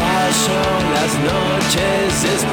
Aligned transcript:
Paso 0.00 0.58
las 0.94 1.14
noches. 1.18 2.51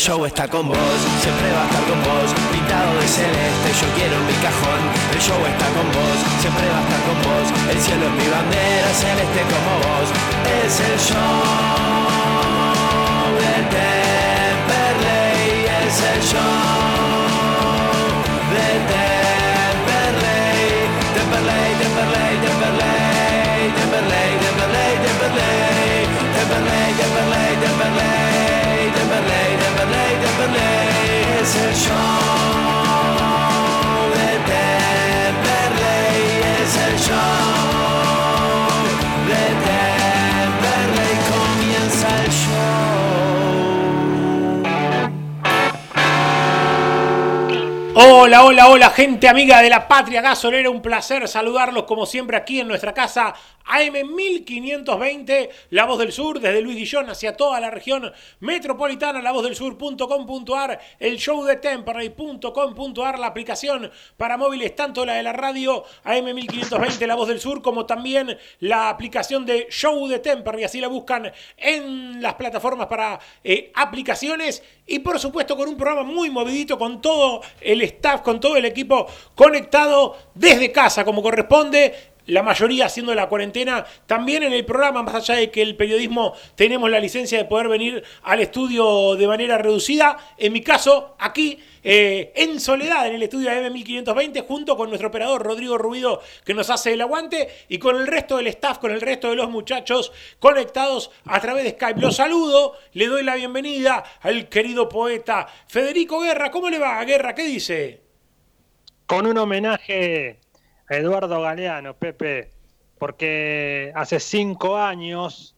Show 0.00 0.24
está 0.24 0.48
con 0.48 0.66
vos, 0.66 0.98
siempre 1.20 1.52
va 1.52 1.60
a 1.60 1.66
estar 1.68 1.84
con 1.84 2.00
vos, 2.00 2.32
pintado 2.50 2.96
de 2.96 3.06
celeste, 3.06 3.68
yo 3.68 3.86
quiero 3.92 4.16
mi 4.24 4.32
cajón. 4.40 4.80
El 5.12 5.20
show 5.20 5.36
está 5.44 5.68
con 5.76 5.84
vos, 5.92 6.16
siempre 6.40 6.64
va 6.72 6.80
a 6.80 6.84
estar 6.88 7.02
con 7.04 7.20
vos, 7.20 7.44
el 7.68 7.78
cielo 7.84 8.08
es 8.08 8.14
mi 8.16 8.24
bandera, 8.32 8.88
celeste 8.96 9.44
como 9.52 9.76
vos. 9.84 10.08
Es 10.64 10.80
el 10.80 10.96
show 10.96 11.44
de 13.44 13.54
Temperley, 13.76 15.68
es 15.68 15.96
el 16.00 16.20
show 16.32 16.56
de 18.56 18.68
Temperley, 18.88 20.64
Temperley, 21.12 21.76
Temperley, 21.76 22.40
Temperley, 22.40 23.68
Temperley, 23.76 24.32
Temperley, 24.48 24.96
Temperley, 25.04 26.08
Temperley, 26.32 26.88
Temperley, 26.96 27.52
Temperley. 27.60 28.49
Temperley, 29.80 30.12
Temperley 30.20 31.40
es 31.40 31.56
el 31.56 31.74
show 31.74 31.96
de 34.14 34.30
Temperley, 34.50 36.20
es 36.62 36.72
el 36.76 36.96
show 36.98 37.16
de 39.26 39.42
Temperley, 39.64 41.14
comienza 41.30 42.08
el 42.24 42.30
show. 42.30 42.90
Hola, 47.94 48.44
hola, 48.44 48.68
hola, 48.68 48.90
gente 48.90 49.28
amiga 49.28 49.62
de 49.62 49.70
la 49.70 49.88
patria 49.88 50.20
gasolera, 50.20 50.68
un 50.68 50.82
placer 50.82 51.26
saludarlos 51.26 51.84
como 51.84 52.04
siempre 52.04 52.36
aquí 52.36 52.60
en 52.60 52.68
nuestra 52.68 52.92
casa 52.92 53.34
AM 53.70 54.14
1520, 54.14 55.50
La 55.70 55.84
Voz 55.84 55.98
del 55.98 56.12
Sur, 56.12 56.40
desde 56.40 56.60
Luis 56.60 56.76
Guillón 56.76 57.08
hacia 57.08 57.36
toda 57.36 57.60
la 57.60 57.70
región 57.70 58.12
metropolitana, 58.40 59.22
lavozdelSur.com.ar, 59.22 60.80
el 60.98 61.16
show 61.18 61.44
de 61.44 61.56
Temperley.com.ar, 61.56 63.18
la 63.18 63.28
aplicación 63.28 63.90
para 64.16 64.36
móviles, 64.36 64.74
tanto 64.74 65.06
la 65.06 65.14
de 65.14 65.22
la 65.22 65.32
radio 65.32 65.84
AM 66.02 66.34
1520, 66.34 67.06
La 67.06 67.14
Voz 67.14 67.28
del 67.28 67.40
Sur, 67.40 67.62
como 67.62 67.86
también 67.86 68.36
la 68.58 68.88
aplicación 68.88 69.46
de 69.46 69.68
Show 69.70 70.08
de 70.08 70.18
Temperley, 70.18 70.64
así 70.64 70.80
la 70.80 70.88
buscan 70.88 71.30
en 71.56 72.20
las 72.20 72.34
plataformas 72.34 72.88
para 72.88 73.20
eh, 73.44 73.70
aplicaciones 73.74 74.64
y 74.86 74.98
por 74.98 75.20
supuesto 75.20 75.56
con 75.56 75.68
un 75.68 75.76
programa 75.76 76.02
muy 76.02 76.30
movidito, 76.30 76.76
con 76.76 77.00
todo 77.00 77.42
el 77.60 77.82
staff, 77.82 78.22
con 78.22 78.40
todo 78.40 78.56
el 78.56 78.64
equipo 78.64 79.06
conectado 79.36 80.16
desde 80.34 80.72
casa 80.72 81.04
como 81.04 81.22
corresponde 81.22 82.09
la 82.30 82.42
mayoría 82.42 82.86
haciendo 82.86 83.14
la 83.14 83.28
cuarentena, 83.28 83.84
también 84.06 84.42
en 84.42 84.52
el 84.52 84.64
programa, 84.64 85.02
más 85.02 85.14
allá 85.16 85.34
de 85.34 85.50
que 85.50 85.62
el 85.62 85.76
periodismo 85.76 86.34
tenemos 86.54 86.90
la 86.90 87.00
licencia 87.00 87.38
de 87.38 87.44
poder 87.44 87.68
venir 87.68 88.02
al 88.22 88.40
estudio 88.40 89.16
de 89.16 89.26
manera 89.26 89.58
reducida, 89.58 90.16
en 90.38 90.52
mi 90.52 90.60
caso, 90.60 91.16
aquí 91.18 91.58
eh, 91.82 92.32
en 92.36 92.60
soledad, 92.60 93.08
en 93.08 93.14
el 93.14 93.22
estudio 93.22 93.50
de 93.50 93.70
M1520, 93.70 94.46
junto 94.46 94.76
con 94.76 94.88
nuestro 94.88 95.08
operador 95.08 95.42
Rodrigo 95.42 95.76
Rubido, 95.76 96.20
que 96.44 96.54
nos 96.54 96.70
hace 96.70 96.92
el 96.92 97.00
aguante, 97.00 97.48
y 97.68 97.78
con 97.78 97.96
el 97.96 98.06
resto 98.06 98.36
del 98.36 98.46
staff, 98.46 98.78
con 98.78 98.92
el 98.92 99.00
resto 99.00 99.30
de 99.30 99.36
los 99.36 99.50
muchachos 99.50 100.12
conectados 100.38 101.10
a 101.24 101.40
través 101.40 101.64
de 101.64 101.70
Skype. 101.70 102.00
Los 102.00 102.16
saludo, 102.16 102.74
le 102.92 103.06
doy 103.06 103.24
la 103.24 103.34
bienvenida 103.34 104.04
al 104.20 104.48
querido 104.48 104.88
poeta 104.88 105.48
Federico 105.66 106.20
Guerra. 106.20 106.50
¿Cómo 106.50 106.70
le 106.70 106.78
va, 106.78 107.02
Guerra? 107.04 107.34
¿Qué 107.34 107.44
dice? 107.44 108.02
Con 109.06 109.26
un 109.26 109.38
homenaje 109.38 110.38
Eduardo 110.90 111.40
Galeano, 111.40 111.94
Pepe, 111.94 112.50
porque 112.98 113.92
hace 113.94 114.18
cinco 114.18 114.76
años, 114.76 115.54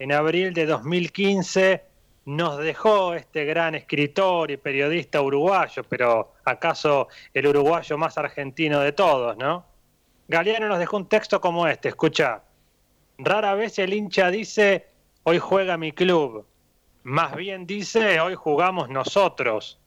en 0.00 0.10
abril 0.10 0.52
de 0.52 0.66
2015, 0.66 1.84
nos 2.24 2.58
dejó 2.58 3.14
este 3.14 3.44
gran 3.44 3.76
escritor 3.76 4.50
y 4.50 4.56
periodista 4.56 5.22
uruguayo, 5.22 5.84
pero 5.84 6.32
acaso 6.44 7.06
el 7.32 7.46
uruguayo 7.46 7.96
más 7.96 8.18
argentino 8.18 8.80
de 8.80 8.90
todos, 8.90 9.36
¿no? 9.36 9.64
Galeano 10.26 10.66
nos 10.66 10.80
dejó 10.80 10.96
un 10.96 11.08
texto 11.08 11.40
como 11.40 11.68
este, 11.68 11.90
escucha, 11.90 12.42
rara 13.18 13.54
vez 13.54 13.78
el 13.78 13.94
hincha 13.94 14.32
dice, 14.32 14.88
hoy 15.22 15.38
juega 15.38 15.76
mi 15.76 15.92
club, 15.92 16.44
más 17.04 17.36
bien 17.36 17.68
dice, 17.68 18.18
hoy 18.18 18.34
jugamos 18.34 18.88
nosotros. 18.88 19.78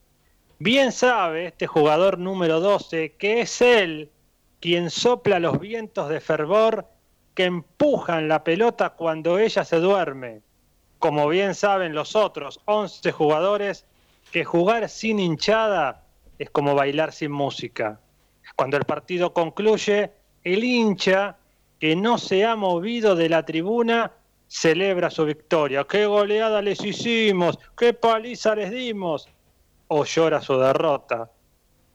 Bien 0.57 0.94
sabe 0.94 1.47
este 1.47 1.68
jugador 1.68 2.18
número 2.18 2.62
12 2.62 3.16
que 3.18 3.41
es 3.41 3.62
él 3.62 4.09
quien 4.59 4.89
sopla 4.89 5.39
los 5.39 5.59
vientos 5.59 6.09
de 6.09 6.19
fervor 6.19 6.85
que 7.33 7.45
empujan 7.45 8.27
la 8.27 8.43
pelota 8.43 8.91
cuando 8.91 9.39
ella 9.39 9.63
se 9.63 9.77
duerme. 9.77 10.41
Como 10.99 11.27
bien 11.29 11.55
saben 11.55 11.93
los 11.93 12.15
otros 12.15 12.59
11 12.65 13.11
jugadores, 13.11 13.85
que 14.31 14.43
jugar 14.43 14.89
sin 14.89 15.19
hinchada 15.19 16.03
es 16.37 16.49
como 16.49 16.75
bailar 16.75 17.13
sin 17.13 17.31
música. 17.31 17.99
Cuando 18.55 18.77
el 18.77 18.85
partido 18.85 19.33
concluye, 19.33 20.11
el 20.43 20.63
hincha 20.63 21.37
que 21.79 21.95
no 21.95 22.17
se 22.17 22.45
ha 22.45 22.55
movido 22.55 23.15
de 23.15 23.29
la 23.29 23.45
tribuna 23.45 24.11
celebra 24.47 25.09
su 25.09 25.25
victoria. 25.25 25.85
¡Qué 25.85 26.05
goleada 26.05 26.61
les 26.61 26.83
hicimos! 26.83 27.57
¡Qué 27.77 27.93
paliza 27.93 28.55
les 28.55 28.71
dimos! 28.71 29.29
O 29.87 30.03
llora 30.03 30.41
su 30.41 30.57
derrota 30.57 31.31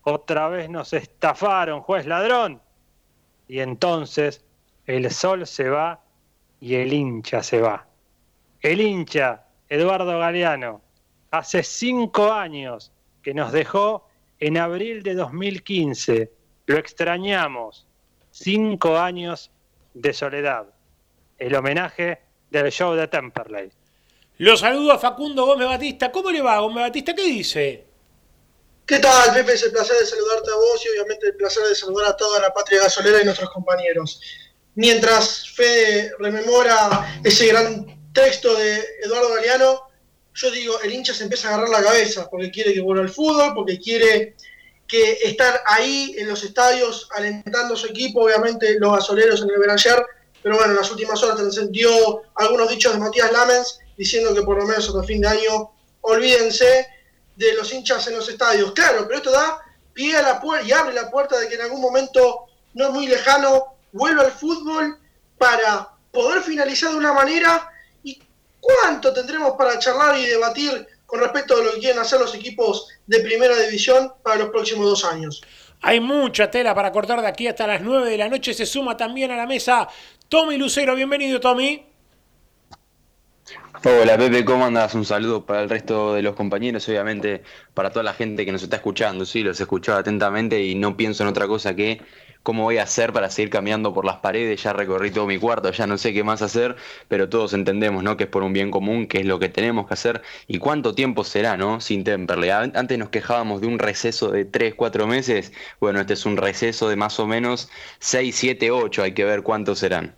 otra 0.04 0.48
vez 0.48 0.70
nos 0.70 0.92
estafaron, 0.92 1.80
juez 1.80 2.06
ladrón. 2.06 2.60
Y 3.48 3.60
entonces 3.60 4.44
el 4.86 5.10
sol 5.10 5.46
se 5.46 5.68
va 5.68 6.00
y 6.60 6.76
el 6.76 6.92
hincha 6.92 7.42
se 7.42 7.60
va. 7.60 7.86
El 8.60 8.80
hincha, 8.80 9.44
Eduardo 9.68 10.18
Galeano, 10.18 10.80
hace 11.30 11.62
cinco 11.62 12.32
años 12.32 12.92
que 13.22 13.34
nos 13.34 13.52
dejó 13.52 14.06
en 14.38 14.58
abril 14.58 15.02
de 15.02 15.14
2015. 15.14 16.30
Lo 16.66 16.76
extrañamos. 16.76 17.86
Cinco 18.30 18.98
años 18.98 19.50
de 19.94 20.12
soledad. 20.12 20.66
El 21.38 21.54
homenaje 21.54 22.20
del 22.50 22.70
show 22.70 22.94
de 22.94 23.08
Temperley. 23.08 23.70
Lo 24.38 24.56
saludo 24.56 24.92
a 24.92 24.98
Facundo 24.98 25.46
Gómez 25.46 25.68
Batista. 25.68 26.10
¿Cómo 26.10 26.30
le 26.30 26.42
va, 26.42 26.58
Gómez 26.58 26.84
Batista? 26.84 27.14
¿Qué 27.14 27.24
dice? 27.24 27.83
¿Qué 28.86 28.98
tal, 28.98 29.32
Pepe? 29.32 29.54
Es 29.54 29.62
el 29.62 29.72
placer 29.72 29.96
de 29.96 30.04
saludarte 30.04 30.50
a 30.50 30.56
vos 30.56 30.84
y 30.84 30.90
obviamente 30.90 31.28
el 31.28 31.36
placer 31.36 31.64
de 31.64 31.74
saludar 31.74 32.10
a 32.10 32.16
toda 32.16 32.38
la 32.38 32.52
patria 32.52 32.82
gasolera 32.82 33.22
y 33.22 33.24
nuestros 33.24 33.48
compañeros. 33.48 34.20
Mientras 34.74 35.48
Fede 35.48 36.12
rememora 36.18 37.20
ese 37.24 37.46
gran 37.46 38.12
texto 38.12 38.54
de 38.54 38.84
Eduardo 39.02 39.32
Galeano, 39.34 39.88
yo 40.34 40.50
digo, 40.50 40.78
el 40.82 40.92
hincha 40.92 41.14
se 41.14 41.22
empieza 41.22 41.48
a 41.48 41.54
agarrar 41.54 41.70
la 41.70 41.82
cabeza 41.82 42.28
porque 42.28 42.50
quiere 42.50 42.74
que 42.74 42.82
vuelva 42.82 43.04
al 43.04 43.08
fútbol, 43.08 43.54
porque 43.54 43.78
quiere 43.78 44.36
que 44.86 45.12
estar 45.24 45.62
ahí 45.64 46.14
en 46.18 46.28
los 46.28 46.44
estadios 46.44 47.08
alentando 47.12 47.74
a 47.74 47.78
su 47.78 47.86
equipo, 47.86 48.24
obviamente 48.24 48.78
los 48.78 48.92
gasoleros 48.92 49.40
en 49.40 49.48
el 49.48 49.60
Beranger, 49.60 50.04
pero 50.42 50.56
bueno, 50.56 50.72
en 50.72 50.76
las 50.76 50.90
últimas 50.90 51.22
horas 51.22 51.38
trascendió 51.38 52.22
algunos 52.34 52.68
dichos 52.68 52.92
de 52.92 52.98
Matías 52.98 53.32
Lamens 53.32 53.78
diciendo 53.96 54.34
que 54.34 54.42
por 54.42 54.58
lo 54.58 54.66
menos 54.66 54.86
hasta 54.86 55.02
fin 55.04 55.22
de 55.22 55.28
año 55.28 55.70
olvídense 56.02 56.86
de 57.36 57.54
los 57.54 57.72
hinchas 57.72 58.06
en 58.08 58.16
los 58.16 58.28
estadios. 58.28 58.72
Claro, 58.72 59.04
pero 59.06 59.18
esto 59.18 59.30
da 59.30 59.58
pie 59.92 60.16
a 60.16 60.22
la 60.22 60.40
puerta 60.40 60.66
y 60.66 60.72
abre 60.72 60.94
la 60.94 61.10
puerta 61.10 61.38
de 61.38 61.48
que 61.48 61.54
en 61.54 61.62
algún 61.62 61.80
momento 61.80 62.46
no 62.74 62.90
muy 62.90 63.06
lejano 63.06 63.76
vuelva 63.92 64.24
al 64.24 64.32
fútbol 64.32 64.98
para 65.38 65.90
poder 66.10 66.42
finalizar 66.42 66.90
de 66.90 66.96
una 66.96 67.12
manera 67.12 67.70
y 68.02 68.20
cuánto 68.60 69.12
tendremos 69.12 69.52
para 69.56 69.78
charlar 69.78 70.18
y 70.18 70.26
debatir 70.26 70.86
con 71.06 71.20
respecto 71.20 71.54
a 71.56 71.62
lo 71.62 71.72
que 71.72 71.80
quieren 71.80 72.00
hacer 72.00 72.18
los 72.18 72.34
equipos 72.34 72.88
de 73.06 73.20
primera 73.20 73.56
división 73.58 74.12
para 74.22 74.36
los 74.36 74.48
próximos 74.48 74.86
dos 74.86 75.04
años. 75.04 75.42
Hay 75.82 76.00
mucha 76.00 76.50
tela 76.50 76.74
para 76.74 76.90
cortar 76.90 77.20
de 77.20 77.26
aquí 77.26 77.46
hasta 77.46 77.66
las 77.66 77.82
9 77.82 78.10
de 78.10 78.16
la 78.16 78.28
noche. 78.28 78.54
Se 78.54 78.64
suma 78.64 78.96
también 78.96 79.30
a 79.30 79.36
la 79.36 79.46
mesa 79.46 79.86
Tommy 80.28 80.56
Lucero. 80.56 80.94
Bienvenido, 80.94 81.40
Tommy. 81.40 81.93
Hola 83.84 84.16
Pepe, 84.16 84.44
¿cómo 84.46 84.64
andas? 84.64 84.94
Un 84.94 85.04
saludo 85.04 85.44
para 85.44 85.62
el 85.62 85.68
resto 85.68 86.14
de 86.14 86.22
los 86.22 86.34
compañeros, 86.34 86.88
obviamente 86.88 87.42
para 87.74 87.90
toda 87.90 88.02
la 88.02 88.14
gente 88.14 88.46
que 88.46 88.52
nos 88.52 88.62
está 88.62 88.76
escuchando, 88.76 89.26
sí, 89.26 89.42
los 89.42 89.60
he 89.60 89.64
escuchado 89.64 89.98
atentamente 89.98 90.62
y 90.62 90.74
no 90.74 90.96
pienso 90.96 91.22
en 91.22 91.28
otra 91.28 91.46
cosa 91.46 91.76
que 91.76 92.00
cómo 92.42 92.62
voy 92.62 92.78
a 92.78 92.84
hacer 92.84 93.12
para 93.12 93.28
seguir 93.28 93.50
caminando 93.50 93.92
por 93.92 94.06
las 94.06 94.16
paredes, 94.16 94.62
ya 94.62 94.72
recorrí 94.72 95.10
todo 95.10 95.26
mi 95.26 95.38
cuarto, 95.38 95.70
ya 95.70 95.86
no 95.86 95.98
sé 95.98 96.14
qué 96.14 96.24
más 96.24 96.40
hacer, 96.40 96.76
pero 97.08 97.28
todos 97.28 97.52
entendemos, 97.52 98.02
¿no? 98.02 98.16
Que 98.16 98.24
es 98.24 98.30
por 98.30 98.42
un 98.42 98.54
bien 98.54 98.70
común, 98.70 99.06
que 99.06 99.18
es 99.18 99.26
lo 99.26 99.38
que 99.38 99.50
tenemos 99.50 99.86
que 99.86 99.94
hacer 99.94 100.22
y 100.46 100.58
cuánto 100.58 100.94
tiempo 100.94 101.22
será, 101.22 101.58
¿no? 101.58 101.82
Sin 101.82 102.04
Temperley. 102.04 102.48
Antes 102.50 102.98
nos 102.98 103.10
quejábamos 103.10 103.60
de 103.60 103.66
un 103.66 103.78
receso 103.78 104.30
de 104.30 104.46
3, 104.46 104.74
4 104.74 105.06
meses, 105.06 105.52
bueno, 105.80 106.00
este 106.00 106.14
es 106.14 106.24
un 106.24 106.38
receso 106.38 106.88
de 106.88 106.96
más 106.96 107.20
o 107.20 107.26
menos 107.26 107.68
6, 107.98 108.34
7, 108.34 108.70
8, 108.70 109.02
hay 109.02 109.12
que 109.12 109.24
ver 109.24 109.42
cuántos 109.42 109.80
serán. 109.80 110.16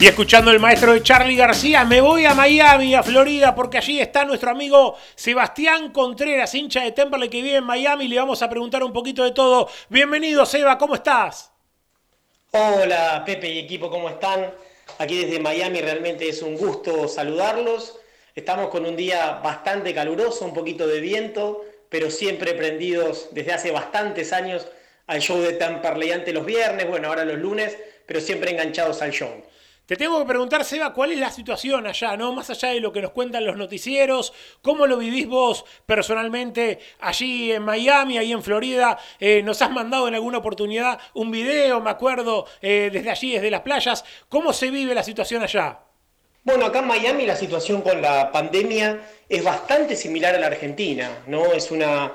Y 0.00 0.06
escuchando 0.06 0.50
el 0.50 0.60
maestro 0.60 0.94
de 0.94 1.02
Charlie 1.02 1.36
García, 1.36 1.84
me 1.84 2.00
voy 2.00 2.24
a 2.24 2.32
Miami, 2.32 2.94
a 2.94 3.02
Florida, 3.02 3.54
porque 3.54 3.76
allí 3.76 4.00
está 4.00 4.24
nuestro 4.24 4.48
amigo 4.48 4.96
Sebastián 5.14 5.92
Contreras, 5.92 6.54
hincha 6.54 6.82
de 6.82 6.92
Temple 6.92 7.28
que 7.28 7.42
vive 7.42 7.56
en 7.56 7.64
Miami. 7.64 8.08
Le 8.08 8.16
vamos 8.16 8.40
a 8.40 8.48
preguntar 8.48 8.82
un 8.82 8.94
poquito 8.94 9.22
de 9.24 9.32
todo. 9.32 9.68
Bienvenido, 9.90 10.46
Seba, 10.46 10.78
¿cómo 10.78 10.94
estás? 10.94 11.52
Hola, 12.52 13.22
Pepe 13.26 13.50
y 13.50 13.58
equipo, 13.58 13.90
¿cómo 13.90 14.08
están? 14.08 14.50
Aquí 14.96 15.22
desde 15.22 15.38
Miami 15.38 15.82
realmente 15.82 16.26
es 16.26 16.40
un 16.40 16.56
gusto 16.56 17.06
saludarlos. 17.06 17.98
Estamos 18.34 18.70
con 18.70 18.86
un 18.86 18.96
día 18.96 19.32
bastante 19.44 19.92
caluroso, 19.92 20.46
un 20.46 20.54
poquito 20.54 20.86
de 20.86 21.00
viento, 21.00 21.62
pero 21.90 22.10
siempre 22.10 22.54
prendidos 22.54 23.28
desde 23.32 23.52
hace 23.52 23.70
bastantes 23.70 24.32
años 24.32 24.66
al 25.08 25.20
show 25.20 25.42
de 25.42 25.52
Temperley 25.52 26.12
antes 26.12 26.32
los 26.32 26.46
viernes, 26.46 26.88
bueno, 26.88 27.08
ahora 27.08 27.26
los 27.26 27.36
lunes, 27.36 27.76
pero 28.06 28.18
siempre 28.18 28.50
enganchados 28.50 29.02
al 29.02 29.10
show. 29.10 29.30
Te 29.90 29.96
tengo 29.96 30.20
que 30.20 30.24
preguntar, 30.24 30.64
Seba, 30.64 30.92
¿cuál 30.92 31.10
es 31.10 31.18
la 31.18 31.32
situación 31.32 31.84
allá, 31.84 32.16
no? 32.16 32.32
Más 32.32 32.48
allá 32.48 32.68
de 32.68 32.78
lo 32.78 32.92
que 32.92 33.02
nos 33.02 33.10
cuentan 33.10 33.44
los 33.44 33.56
noticieros, 33.56 34.32
¿cómo 34.62 34.86
lo 34.86 34.98
vivís 34.98 35.26
vos 35.26 35.64
personalmente 35.84 36.78
allí 37.00 37.50
en 37.50 37.64
Miami, 37.64 38.16
ahí 38.16 38.30
en 38.30 38.40
Florida? 38.40 38.96
Eh, 39.18 39.42
nos 39.42 39.60
has 39.62 39.72
mandado 39.72 40.06
en 40.06 40.14
alguna 40.14 40.38
oportunidad 40.38 41.00
un 41.14 41.32
video, 41.32 41.80
me 41.80 41.90
acuerdo, 41.90 42.46
eh, 42.62 42.90
desde 42.92 43.10
allí, 43.10 43.32
desde 43.32 43.50
las 43.50 43.62
playas. 43.62 44.04
¿Cómo 44.28 44.52
se 44.52 44.70
vive 44.70 44.94
la 44.94 45.02
situación 45.02 45.42
allá? 45.42 45.80
Bueno, 46.44 46.66
acá 46.66 46.78
en 46.78 46.86
Miami 46.86 47.26
la 47.26 47.34
situación 47.34 47.82
con 47.82 48.00
la 48.00 48.30
pandemia 48.30 49.00
es 49.28 49.42
bastante 49.42 49.96
similar 49.96 50.36
a 50.36 50.38
la 50.38 50.46
Argentina, 50.46 51.10
¿no? 51.26 51.46
Es 51.46 51.72
una, 51.72 52.12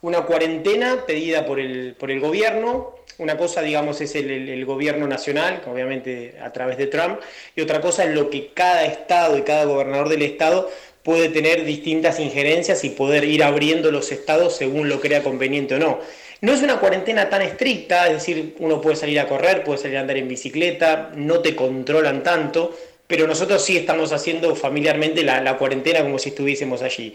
una 0.00 0.22
cuarentena 0.22 1.04
pedida 1.06 1.44
por 1.44 1.60
el, 1.60 1.94
por 1.94 2.10
el 2.10 2.20
gobierno, 2.20 2.97
una 3.18 3.36
cosa, 3.36 3.62
digamos, 3.62 4.00
es 4.00 4.14
el, 4.14 4.64
gobierno 4.64 5.06
nacional, 5.06 5.62
obviamente 5.66 6.36
a 6.42 6.52
través 6.52 6.78
de 6.78 6.86
Trump, 6.86 7.20
y 7.54 7.60
otra 7.60 7.80
cosa 7.80 8.04
es 8.04 8.14
lo 8.14 8.30
que 8.30 8.52
cada 8.54 8.84
estado 8.84 9.36
y 9.36 9.42
cada 9.42 9.64
gobernador 9.64 10.08
del 10.08 10.22
estado 10.22 10.70
puede 11.02 11.28
tener 11.28 11.64
distintas 11.64 12.20
injerencias 12.20 12.84
y 12.84 12.90
poder 12.90 13.24
ir 13.24 13.42
abriendo 13.42 13.90
los 13.90 14.12
estados 14.12 14.56
según 14.56 14.88
lo 14.88 15.00
crea 15.00 15.22
conveniente 15.22 15.74
o 15.74 15.78
no. 15.78 16.00
No 16.40 16.52
es 16.52 16.62
una 16.62 16.78
cuarentena 16.78 17.28
tan 17.28 17.42
estricta, 17.42 18.06
es 18.06 18.12
decir, 18.14 18.54
uno 18.60 18.80
puede 18.80 18.94
salir 18.94 19.18
a 19.18 19.26
correr, 19.26 19.64
puede 19.64 19.78
salir 19.78 19.96
a 19.96 20.02
andar 20.02 20.16
en 20.16 20.28
bicicleta, 20.28 21.10
no 21.16 21.40
te 21.40 21.56
controlan 21.56 22.22
tanto, 22.22 22.76
pero 23.08 23.26
nosotros 23.26 23.64
sí 23.64 23.76
estamos 23.76 24.12
haciendo 24.12 24.54
familiarmente 24.54 25.24
la, 25.24 25.56
cuarentena 25.56 26.02
como 26.02 26.18
si 26.18 26.28
estuviésemos 26.28 26.82
allí. 26.82 27.14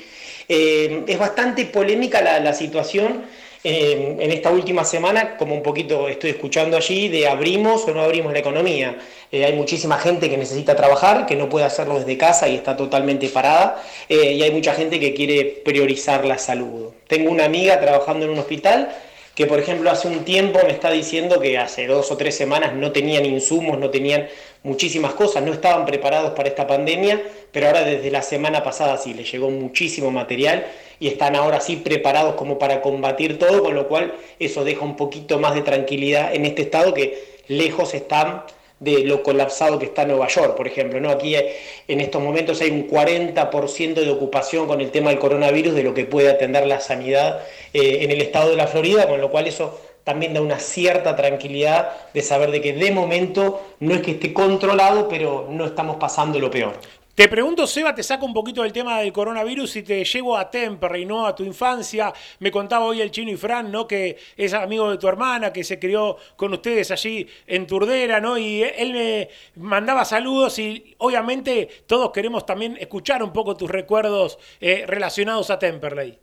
Eh, 0.50 1.04
es 1.08 1.18
bastante 1.20 1.66
polémica 1.66 2.22
la, 2.22 2.54
situación 2.54 3.24
eh, 3.63 4.17
en 4.20 4.32
esta 4.32 4.51
última 4.51 4.84
semana, 4.84 5.38
como 5.38 5.55
un 5.55 5.63
poquito 5.63 6.08
estoy 6.08 6.32
escuchando 6.32 6.75
allí, 6.75 7.08
de 7.08 7.27
abrimos 7.27 7.88
o 7.88 7.93
no 7.93 8.01
abrimos 8.01 8.34
la 8.34 8.39
economía. 8.39 8.98
Eh, 9.32 9.46
hay 9.46 9.53
muchísima 9.53 9.98
gente 9.98 10.29
que 10.29 10.38
necesita 10.38 10.75
trabajar, 10.75 11.25
que 11.25 11.36
no 11.36 11.50
puede 11.50 11.65
hacerlo 11.65 11.98
desde 11.98 12.17
casa 12.17 12.48
y 12.48 12.55
está 12.55 12.75
totalmente 12.75 13.29
parada, 13.29 13.82
y 14.10 14.41
hay 14.41 14.51
mucha 14.51 14.74
gente 14.74 15.00
que 15.00 15.13
quiere 15.13 15.62
priorizar 15.63 16.25
la 16.25 16.38
salud. 16.38 16.91
Tengo 17.08 17.32
una 17.32 17.46
amiga 17.46 17.79
trabajando 17.79 18.25
en 18.25 18.32
un 18.32 18.39
hospital 18.39 18.93
que 19.36 19.48
por 19.48 19.60
ejemplo 19.60 19.90
hace 19.90 20.08
un 20.08 20.24
tiempo 20.24 20.60
me 20.63 20.72
está 20.72 20.92
diciendo 20.92 21.40
que 21.40 21.58
hace 21.58 21.88
dos 21.88 22.12
o 22.12 22.18
tres 22.18 22.36
semanas 22.36 22.74
no 22.75 22.92
tenían 22.92 23.25
insumos, 23.25 23.80
no 23.80 23.90
tenían 23.90 24.28
muchísimas 24.62 25.13
cosas, 25.13 25.44
no 25.44 25.52
estaban 25.52 25.86
preparados 25.86 26.32
para 26.32 26.50
esta 26.50 26.68
pandemia, 26.68 27.22
pero 27.52 27.68
ahora 27.68 27.84
desde 27.84 28.12
la 28.12 28.22
semana 28.22 28.63
pasada 28.63 28.98
sí, 28.98 29.13
les 29.13 29.32
llegó 29.32 29.50
muchísimo 29.50 30.12
material 30.12 30.66
y 31.00 31.08
están 31.08 31.36
ahora 31.36 31.60
sí 31.60 31.78
preparados 31.78 32.36
como 32.36 32.60
para 32.60 32.82
combatir 32.82 33.40
todo, 33.40 33.63
con 33.63 33.74
lo 33.74 33.88
cual 33.88 34.13
eso 34.40 34.63
deja 34.63 34.86
un 34.86 34.96
poquito 34.96 35.40
más 35.40 35.56
de 35.56 35.62
tranquilidad 35.62 36.34
en 36.34 36.46
este 36.46 36.62
estado 36.62 36.94
que 36.94 37.42
lejos 37.48 37.94
están 37.94 38.44
de 38.80 39.06
lo 39.06 39.24
colapsado 39.24 39.80
que 39.80 39.86
está 39.86 40.06
Nueva 40.06 40.27
York, 40.27 40.56
por 40.56 40.68
ejemplo. 40.68 41.00
¿no? 41.00 41.10
Aquí 41.10 41.36
en 41.36 42.01
estos 42.01 42.22
momentos 42.22 42.62
hay 42.62 42.72
un 42.72 42.89
40% 42.89 43.94
de 43.94 44.10
ocupación 44.10 44.68
con 44.68 44.82
el 44.82 44.92
tema 44.92 45.10
del 45.10 45.20
coronavirus 45.20 45.74
de 45.74 45.84
lo 45.84 45.94
que 45.94 46.06
puede 46.06 46.30
atender 46.30 46.68
la 46.68 46.80
sanidad 46.80 47.42
eh, 47.74 48.00
en 48.01 48.12
el 48.12 48.22
estado 48.22 48.50
de 48.50 48.58
la 48.58 48.68
Florida, 48.68 49.08
con 49.08 49.22
lo 49.22 49.32
cual 49.32 49.48
eso 49.48 49.80
también 50.03 50.34
da 50.34 50.42
una 50.42 50.60
cierta 50.60 51.15
tranquilidad 51.15 51.92
de 52.13 52.22
saber 52.22 52.51
de 52.51 52.62
que 52.62 52.74
de 52.74 52.92
momento 52.92 53.62
no 53.80 53.96
es 53.96 54.01
que 54.01 54.12
esté 54.12 54.34
controlado, 54.34 55.08
pero 55.08 55.48
no 55.50 55.65
estamos 55.65 55.96
pasando 55.96 56.39
lo 56.39 56.51
peor. 56.51 56.74
Te 57.15 57.27
pregunto, 57.27 57.67
Seba, 57.67 57.93
te 57.93 58.01
saco 58.01 58.25
un 58.25 58.34
poquito 58.34 58.63
del 58.63 58.74
tema 58.74 59.00
del 59.00 59.13
coronavirus 59.13 59.75
y 59.75 59.84
te 59.84 60.03
llevo 60.03 60.36
a 60.36 60.50
Temperley, 60.50 61.05
¿no? 61.05 61.27
A 61.27 61.36
tu 61.36 61.43
infancia. 61.43 62.12
Me 62.39 62.50
contaba 62.50 62.86
hoy 62.86 63.01
el 63.01 63.12
chino 63.12 63.29
y 63.29 63.38
Fran, 63.38 63.72
¿no? 63.72 63.88
Que 63.88 64.17
es 64.36 64.51
amigo 64.55 64.89
de 64.89 64.98
tu 64.98 65.08
hermana, 65.08 65.53
que 65.53 65.63
se 65.63 65.77
crió 65.77 66.17
con 66.36 66.51
ustedes 66.53 66.89
allí 66.89 67.27
en 67.46 67.67
Turdera, 67.67 68.20
¿no? 68.20 68.36
Y 68.36 68.63
él 68.63 68.93
me 68.93 69.29
mandaba 69.58 70.05
saludos 70.05 70.58
y 70.58 70.96
obviamente 70.98 71.70
todos 71.86 72.10
queremos 72.10 72.48
también 72.48 72.77
escuchar 72.79 73.22
un 73.22 73.32
poco 73.32 73.55
tus 73.55 73.70
recuerdos 73.70 74.39
eh, 74.60 74.86
relacionados 74.88 75.51
a 75.51 75.60
Temperley. 75.60 76.17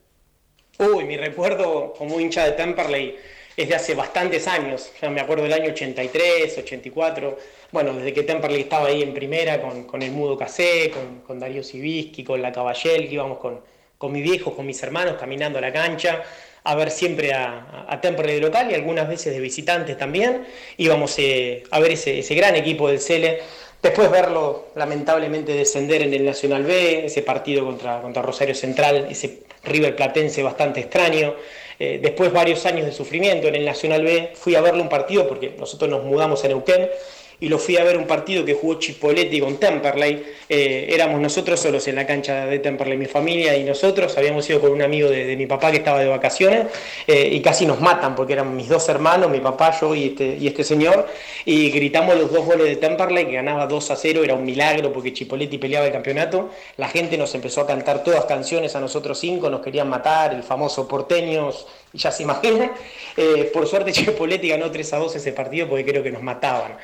Uy, 0.81 1.05
mi 1.05 1.17
recuerdo 1.17 1.93
como 1.97 2.19
hincha 2.19 2.45
de 2.47 2.53
Temperley 2.53 3.17
es 3.57 3.69
de 3.69 3.75
hace 3.75 3.95
bastantes 3.95 4.47
años. 4.49 4.93
Ya 5.01 5.11
me 5.11 5.21
acuerdo 5.21 5.45
del 5.45 5.53
año 5.53 5.71
83, 5.71 6.59
84 6.59 7.39
bueno, 7.73 7.93
desde 7.95 8.13
que 8.13 8.25
Temperley 8.25 8.63
estaba 8.63 8.89
ahí 8.89 9.03
en 9.03 9.15
primera 9.15 9.61
con, 9.61 10.03
el 10.03 10.11
Mudo 10.11 10.37
Casé, 10.37 10.93
con, 11.27 11.39
Darío 11.39 11.63
Sibiski, 11.63 12.25
con 12.25 12.43
la 12.43 12.51
Caballel, 12.51 13.09
que 13.09 13.15
íbamos 13.15 13.39
con, 13.39 13.61
con 13.97 14.13
mis 14.13 14.25
viejos, 14.25 14.55
con 14.55 14.67
mis 14.67 14.83
hermanos 14.83 15.17
caminando 15.19 15.59
a 15.59 15.63
la 15.63 15.73
cancha, 15.73 16.23
a 16.65 16.75
ver 16.75 16.91
siempre 16.91 17.33
a, 17.33 17.87
a 17.89 18.01
Temperley 18.01 18.37
de 18.37 18.41
local 18.41 18.71
y 18.71 18.75
algunas 18.75 19.09
veces 19.09 19.33
de 19.33 19.41
visitantes 19.41 19.97
también. 19.97 20.47
Íbamos 20.79 21.17
eh, 21.19 21.63
a 21.71 21.79
ver 21.79 21.93
ese, 21.93 22.35
gran 22.35 22.57
equipo 22.57 22.89
del 22.89 22.99
Cele. 22.99 23.41
Después 23.81 24.11
verlo 24.11 24.71
lamentablemente 24.75 25.55
descender 25.55 26.03
en 26.03 26.13
el 26.13 26.25
Nacional 26.25 26.65
B, 26.65 27.07
ese 27.07 27.23
partido 27.23 27.65
contra, 27.65 28.03
contra 28.03 28.21
Rosario 28.21 28.55
Central, 28.55 29.07
ese 29.09 29.45
River 29.63 29.95
Platense 29.95 30.43
bastante 30.43 30.81
extraño. 30.81 31.35
Eh, 31.83 31.99
después 32.03 32.31
varios 32.31 32.67
años 32.67 32.85
de 32.85 32.93
sufrimiento 32.93 33.49
en 33.49 33.55
el 33.55 33.65
Nacional 33.65 34.05
B, 34.05 34.33
fui 34.35 34.55
a 34.55 34.61
verle 34.61 34.83
un 34.83 34.91
partido 34.91 35.27
porque 35.27 35.55
nosotros 35.59 35.89
nos 35.91 36.05
mudamos 36.05 36.45
a 36.45 36.49
Neuquén 36.49 36.91
y 37.41 37.49
lo 37.49 37.59
fui 37.59 37.79
a 37.79 37.85
ver 37.85 37.97
un 37.97 38.07
partido 38.07 38.45
que 38.45 38.53
jugó 38.53 38.79
Chipoletti 38.79 39.41
con 39.41 39.57
Temperley. 39.57 40.23
Eh, 40.49 40.89
éramos 40.91 41.21
nosotros 41.21 41.59
solos 41.59 41.89
en 41.89 41.95
la 41.95 42.07
cancha 42.07 42.45
de 42.45 42.59
Temperley, 42.59 42.99
mi 42.99 43.07
familia 43.07 43.57
y 43.57 43.65
nosotros. 43.65 44.17
Habíamos 44.19 44.49
ido 44.51 44.61
con 44.61 44.73
un 44.73 44.83
amigo 44.83 45.09
de, 45.09 45.35
mi 45.37 45.47
papá 45.47 45.71
que 45.71 45.79
estaba 45.79 46.01
de 46.01 46.09
vacaciones 46.09 46.67
eh, 47.07 47.31
y 47.33 47.41
casi 47.41 47.65
nos 47.65 47.81
matan 47.81 48.15
porque 48.15 48.35
eran 48.35 48.55
mis 48.55 48.69
dos 48.69 48.87
hermanos, 48.91 49.31
mi 49.31 49.41
papá, 49.41 49.79
yo 49.81 49.95
y 49.95 50.09
este, 50.09 50.37
y 50.39 50.47
este 50.49 50.65
señor. 50.65 51.07
Y 51.47 51.71
gritamos 51.71 52.15
los 52.17 52.31
dos 52.31 52.45
goles 52.45 52.67
de 52.67 52.77
Temperley 52.77 53.27
que 53.27 53.33
ganaba 53.33 53.67
2 53.67 53.91
a 53.91 53.97
0. 53.97 54.23
Era 54.23 54.35
un 54.35 54.45
milagro 54.45 54.93
porque 54.93 55.15
Chipoletti 55.15 55.57
peleaba 55.57 55.87
el 55.87 55.93
campeonato. 55.93 56.51
La 56.77 56.89
gente 56.89 57.17
nos 57.17 57.35
empezó 57.35 57.63
a 57.63 57.67
cantar 57.67 58.05
todas 58.05 58.27
canciones 58.27 58.77
a 58.77 58.81
nosotros 58.81 59.19
cinco, 59.19 59.49
nos 59.49 59.61
querían 59.63 59.89
matar, 59.89 60.35
el 60.35 60.43
famoso 60.43 60.87
porteños, 60.87 61.67
ya 61.95 62.13
se 62.13 62.23
imaginan. 62.23 62.73
Eh, 63.17 63.51
por 63.53 63.67
suerte 63.67 63.93
Chipoletti 63.93 64.49
ganó 64.49 64.71
3 64.71 64.93
a 64.93 64.99
2 64.99 65.17
ese 65.17 65.33
partido 65.33 65.69
porque 65.69 65.87
creo 65.87 66.03
que 66.03 66.13
nos 66.13 66.23
mataban. 66.23 66.77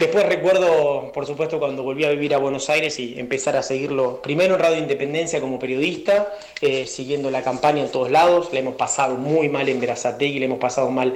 Después 0.00 0.24
recuerdo, 0.24 1.12
por 1.12 1.26
supuesto, 1.26 1.58
cuando 1.58 1.82
volví 1.82 2.06
a 2.06 2.08
vivir 2.08 2.32
a 2.32 2.38
Buenos 2.38 2.70
Aires 2.70 2.98
y 2.98 3.20
empezar 3.20 3.54
a 3.58 3.62
seguirlo, 3.62 4.22
primero 4.22 4.54
en 4.54 4.60
Radio 4.60 4.78
Independencia 4.78 5.42
como 5.42 5.58
periodista, 5.58 6.32
eh, 6.62 6.86
siguiendo 6.86 7.30
la 7.30 7.42
campaña 7.42 7.82
en 7.82 7.90
todos 7.90 8.10
lados, 8.10 8.48
le 8.50 8.60
hemos 8.60 8.76
pasado 8.76 9.16
muy 9.16 9.50
mal 9.50 9.68
en 9.68 9.78
Verazategui, 9.78 10.38
le 10.38 10.46
hemos 10.46 10.58
pasado 10.58 10.90
mal 10.90 11.12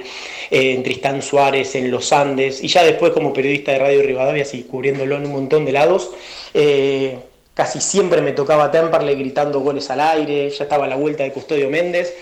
eh, 0.51 0.73
en 0.73 0.83
Tristán 0.83 1.23
Suárez, 1.23 1.73
en 1.73 1.89
Los 1.89 2.13
Andes, 2.13 2.63
y 2.63 2.67
ya 2.67 2.83
después 2.83 3.11
como 3.11 3.33
periodista 3.33 3.71
de 3.71 3.79
Radio 3.79 4.03
Rivadavia, 4.03 4.43
así 4.43 4.65
cubriéndolo 4.65 5.15
en 5.15 5.25
un 5.25 5.31
montón 5.31 5.65
de 5.65 5.71
lados. 5.71 6.11
Eh, 6.53 7.17
casi 7.55 7.81
siempre 7.81 8.21
me 8.21 8.33
tocaba 8.33 8.69
Temperley 8.69 9.15
gritando 9.15 9.61
goles 9.61 9.89
al 9.89 9.99
aire, 9.99 10.51
ya 10.51 10.63
estaba 10.65 10.85
la 10.85 10.95
vuelta 10.95 11.23
de 11.23 11.31
Custodio 11.31 11.71
Méndez. 11.71 12.15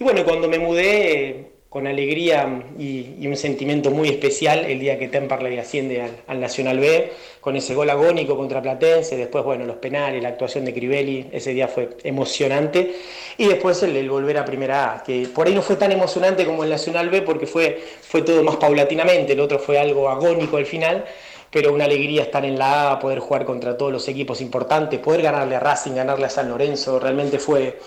Y 0.00 0.02
bueno, 0.02 0.24
cuando 0.24 0.48
me 0.48 0.58
mudé 0.58 1.47
con 1.68 1.86
alegría 1.86 2.62
y, 2.78 3.26
un 3.26 3.36
sentimiento 3.36 3.90
muy 3.90 4.08
especial 4.08 4.64
el 4.64 4.80
día 4.80 4.98
que 4.98 5.08
Temperley 5.08 5.58
asciende 5.58 6.10
al, 6.26 6.40
Nacional 6.40 6.78
B, 6.78 7.12
con 7.40 7.56
ese 7.56 7.74
gol 7.74 7.90
agónico 7.90 8.36
contra 8.38 8.62
Platense, 8.62 9.16
después, 9.16 9.44
bueno, 9.44 9.66
los 9.66 9.76
penales, 9.76 10.22
la 10.22 10.30
actuación 10.30 10.64
de 10.64 10.72
Crivelli, 10.72 11.28
ese 11.30 11.52
día 11.52 11.68
fue 11.68 11.90
emocionante, 12.04 12.94
y 13.36 13.46
después 13.46 13.82
el, 13.82 14.08
volver 14.08 14.38
a 14.38 14.46
Primera 14.46 14.94
A, 14.94 15.02
que 15.02 15.28
por 15.34 15.46
ahí 15.46 15.54
no 15.54 15.60
fue 15.60 15.76
tan 15.76 15.92
emocionante 15.92 16.46
como 16.46 16.64
el 16.64 16.70
Nacional 16.70 17.10
B, 17.10 17.20
porque 17.20 17.46
fue, 17.46 17.82
fue 18.00 18.22
todo 18.22 18.42
más 18.42 18.56
paulatinamente, 18.56 19.34
el 19.34 19.40
otro 19.40 19.58
fue 19.58 19.78
algo 19.78 20.08
agónico 20.08 20.56
al 20.56 20.66
final, 20.66 21.04
pero 21.50 21.74
una 21.74 21.84
alegría 21.84 22.22
estar 22.22 22.46
en 22.46 22.58
la 22.58 22.92
A, 22.92 22.98
poder 22.98 23.18
jugar 23.18 23.44
contra 23.44 23.76
todos 23.76 23.92
los 23.92 24.08
equipos 24.08 24.40
importantes, 24.40 25.00
poder 25.00 25.20
ganarle 25.20 25.56
a 25.56 25.60
Racing, 25.60 25.92
ganarle 25.92 26.26
a 26.26 26.30
San 26.30 26.48
Lorenzo, 26.48 26.98
realmente 26.98 27.38
fue 27.38 27.78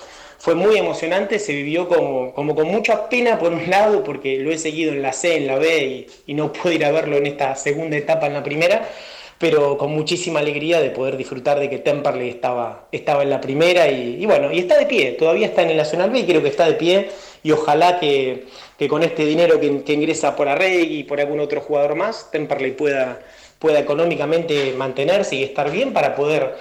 fue 0.42 0.56
muy 0.56 0.76
emocionante, 0.76 1.38
se 1.38 1.54
vivió 1.54 1.88
como, 1.88 2.34
como 2.34 2.56
con 2.56 2.68
mucha 2.68 3.08
pena 3.10 3.38
por 3.38 3.54
un 3.54 3.70
lado, 3.70 4.04
porque 4.04 4.40
lo 4.40 4.52
he 4.52 4.58
seguido 4.58 4.92
en 4.92 5.04
la 5.04 5.14
C, 5.14 5.38
en 5.38 5.46
la 5.46 5.60
B 5.60 6.08
y, 6.26 6.34
no 6.34 6.52
pude 6.52 6.76
ir 6.76 6.86
a 6.86 6.92
verlo 6.92 7.18
en 7.18 7.28
esta 7.28 7.56
segunda 7.56 7.96
etapa, 7.96 8.26
en 8.26 8.34
la 8.34 8.42
primera, 8.42 8.90
pero 9.38 9.78
con 9.78 9.92
muchísima 9.92 10.40
alegría 10.40 10.82
de 10.82 10.90
poder 10.90 11.16
disfrutar 11.16 11.60
de 11.60 11.70
que 11.70 11.78
Temperley 11.78 12.28
estaba, 12.28 12.88
estaba 12.92 13.22
en 13.22 13.30
la 13.30 13.40
primera 13.40 13.88
y, 13.88 14.26
bueno, 14.26 14.52
y 14.52 14.58
está 14.58 14.80
de 14.80 14.88
pie, 14.88 15.12
todavía 15.12 15.46
está 15.46 15.62
en 15.62 15.70
el 15.70 15.78
Nacional 15.78 16.10
B 16.10 16.20
y 16.20 16.26
creo 16.26 16.42
que 16.42 16.50
está 16.50 16.66
de 16.66 16.74
pie 16.74 17.12
y 17.44 17.52
ojalá 17.52 18.00
que, 18.00 18.48
con 18.90 19.04
este 19.04 19.26
dinero 19.26 19.60
que, 19.60 19.84
que, 19.84 19.94
ingresa 19.94 20.36
por 20.36 20.48
Arregui 20.48 21.02
y 21.02 21.04
por 21.04 21.20
algún 21.22 21.40
otro 21.40 21.62
jugador 21.62 21.94
más, 21.94 22.32
Temperley 22.32 22.72
pueda, 22.72 23.20
pueda 23.60 23.78
económicamente 23.78 24.74
mantenerse 24.76 25.36
y 25.36 25.44
estar 25.44 25.70
bien 25.70 25.94
para 25.94 26.16
poder 26.16 26.56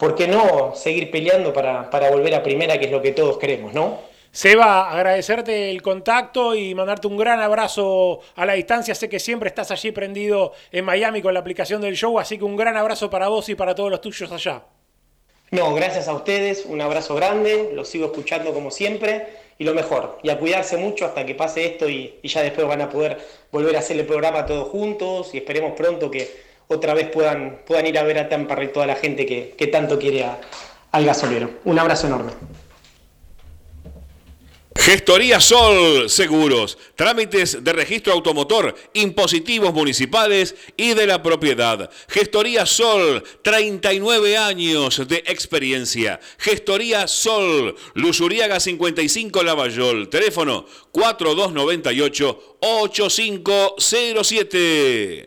¿por 0.00 0.14
qué 0.14 0.26
no 0.26 0.74
seguir 0.74 1.10
peleando 1.10 1.52
para, 1.52 2.10
volver 2.10 2.34
a 2.34 2.42
primera, 2.42 2.78
que 2.78 2.86
es 2.86 2.90
lo 2.90 3.02
que 3.02 3.12
todos 3.12 3.36
queremos, 3.36 3.74
¿no? 3.74 3.98
Seba, 4.32 4.90
agradecerte 4.90 5.70
el 5.70 5.82
contacto 5.82 6.54
y 6.54 6.74
mandarte 6.74 7.06
un 7.06 7.18
gran 7.18 7.40
abrazo 7.40 8.20
a 8.34 8.46
la 8.46 8.54
distancia. 8.54 8.94
Sé 8.94 9.08
que 9.08 9.18
siempre 9.20 9.48
estás 9.48 9.70
allí 9.70 9.92
prendido 9.92 10.52
en 10.72 10.86
Miami 10.86 11.20
con 11.20 11.34
la 11.34 11.40
aplicación 11.40 11.82
del 11.82 11.96
show, 11.96 12.18
así 12.18 12.38
que 12.38 12.44
un 12.44 12.56
gran 12.56 12.76
abrazo 12.76 13.10
para 13.10 13.28
vos 13.28 13.48
y 13.50 13.54
para 13.54 13.74
todos 13.74 13.90
los 13.90 14.00
tuyos 14.00 14.32
allá. 14.32 14.62
No, 15.50 15.74
gracias 15.74 16.08
a 16.08 16.14
ustedes, 16.14 16.64
un 16.64 16.80
abrazo 16.80 17.14
grande, 17.16 17.70
los 17.74 17.88
sigo 17.88 18.06
escuchando 18.06 18.54
como 18.54 18.70
siempre 18.70 19.26
y 19.58 19.64
lo 19.64 19.74
mejor, 19.74 20.18
y 20.22 20.30
a 20.30 20.38
cuidarse 20.38 20.78
mucho 20.78 21.04
hasta 21.04 21.26
que 21.26 21.34
pase 21.34 21.66
esto 21.66 21.88
y, 21.88 22.14
y 22.22 22.28
ya 22.28 22.40
después 22.40 22.66
van 22.66 22.80
a 22.80 22.88
poder 22.88 23.18
volver 23.50 23.76
a 23.76 23.80
hacer 23.80 23.98
el 23.98 24.06
programa 24.06 24.46
todos 24.46 24.68
juntos 24.68 25.34
y 25.34 25.38
esperemos 25.38 25.72
pronto 25.72 26.10
que, 26.10 26.49
otra 26.70 26.94
vez 26.94 27.08
puedan, 27.08 27.60
puedan 27.66 27.86
ir 27.86 27.98
a 27.98 28.04
ver 28.04 28.18
a 28.18 28.28
Tampa 28.28 28.62
y 28.62 28.68
toda 28.68 28.86
la 28.86 28.94
gente 28.94 29.26
que, 29.26 29.66
tanto 29.66 29.98
quiere 29.98 30.24
al 30.92 31.04
gasolero. 31.04 31.58
Un 31.64 31.76
abrazo 31.78 32.06
enorme. 32.06 32.30
Gestoría 34.76 35.40
Sol 35.40 36.08
Seguros, 36.08 36.78
trámites 36.94 37.64
de 37.64 37.72
registro 37.72 38.12
automotor, 38.12 38.76
impositivos 38.94 39.74
municipales 39.74 40.54
y 40.76 40.94
de 40.94 41.08
la 41.08 41.20
propiedad. 41.22 41.90
Gestoría 42.08 42.64
Sol, 42.64 43.24
39 43.42 44.38
años 44.38 45.08
de 45.08 45.24
experiencia. 45.26 46.20
Gestoría 46.38 47.08
Sol, 47.08 47.74
Lusuriaga 47.94 48.60
55 48.60 49.42
Lavallol, 49.42 50.08
teléfono 50.08 50.64
4298 50.92 52.58
8507. 52.60 55.24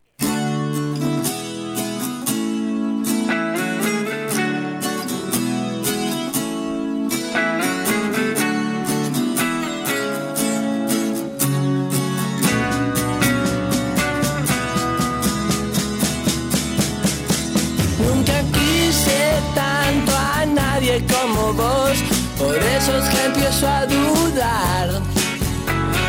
nadie 20.91 21.05
como 21.07 21.53
vos, 21.53 21.97
por 22.37 22.55
eso 22.55 22.97
es 22.97 23.09
que 23.09 23.25
empiezo 23.25 23.67
a 23.67 23.85
dudar. 23.85 24.89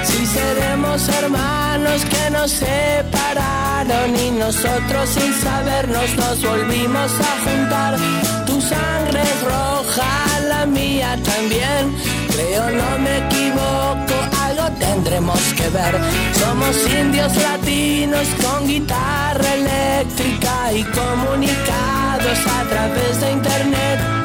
Si 0.04 0.26
seremos 0.26 1.08
hermanos 1.08 2.04
que 2.04 2.30
nos 2.30 2.50
separaron 2.50 4.16
y 4.16 4.30
nosotros 4.32 5.08
sin 5.08 5.34
sabernos 5.34 6.16
nos 6.16 6.42
volvimos 6.42 7.12
a 7.20 7.50
juntar. 7.50 7.96
Tu 8.46 8.60
sangre 8.60 9.22
es 9.22 9.42
roja, 9.42 10.40
la 10.48 10.66
mía 10.66 11.18
también. 11.22 11.94
Creo 12.28 12.70
no 12.70 12.98
me 12.98 13.18
equivoco, 13.26 14.14
algo 14.42 14.68
tendremos 14.78 15.40
que 15.56 15.68
ver. 15.68 15.94
Somos 16.38 16.76
indios 17.00 17.34
latinos 17.36 18.26
con 18.42 18.66
guitarra 18.66 19.54
eléctrica 19.54 20.72
y 20.72 20.82
comunicados 20.84 22.38
a 22.58 22.62
través 22.68 23.20
de 23.20 23.32
internet. 23.32 24.21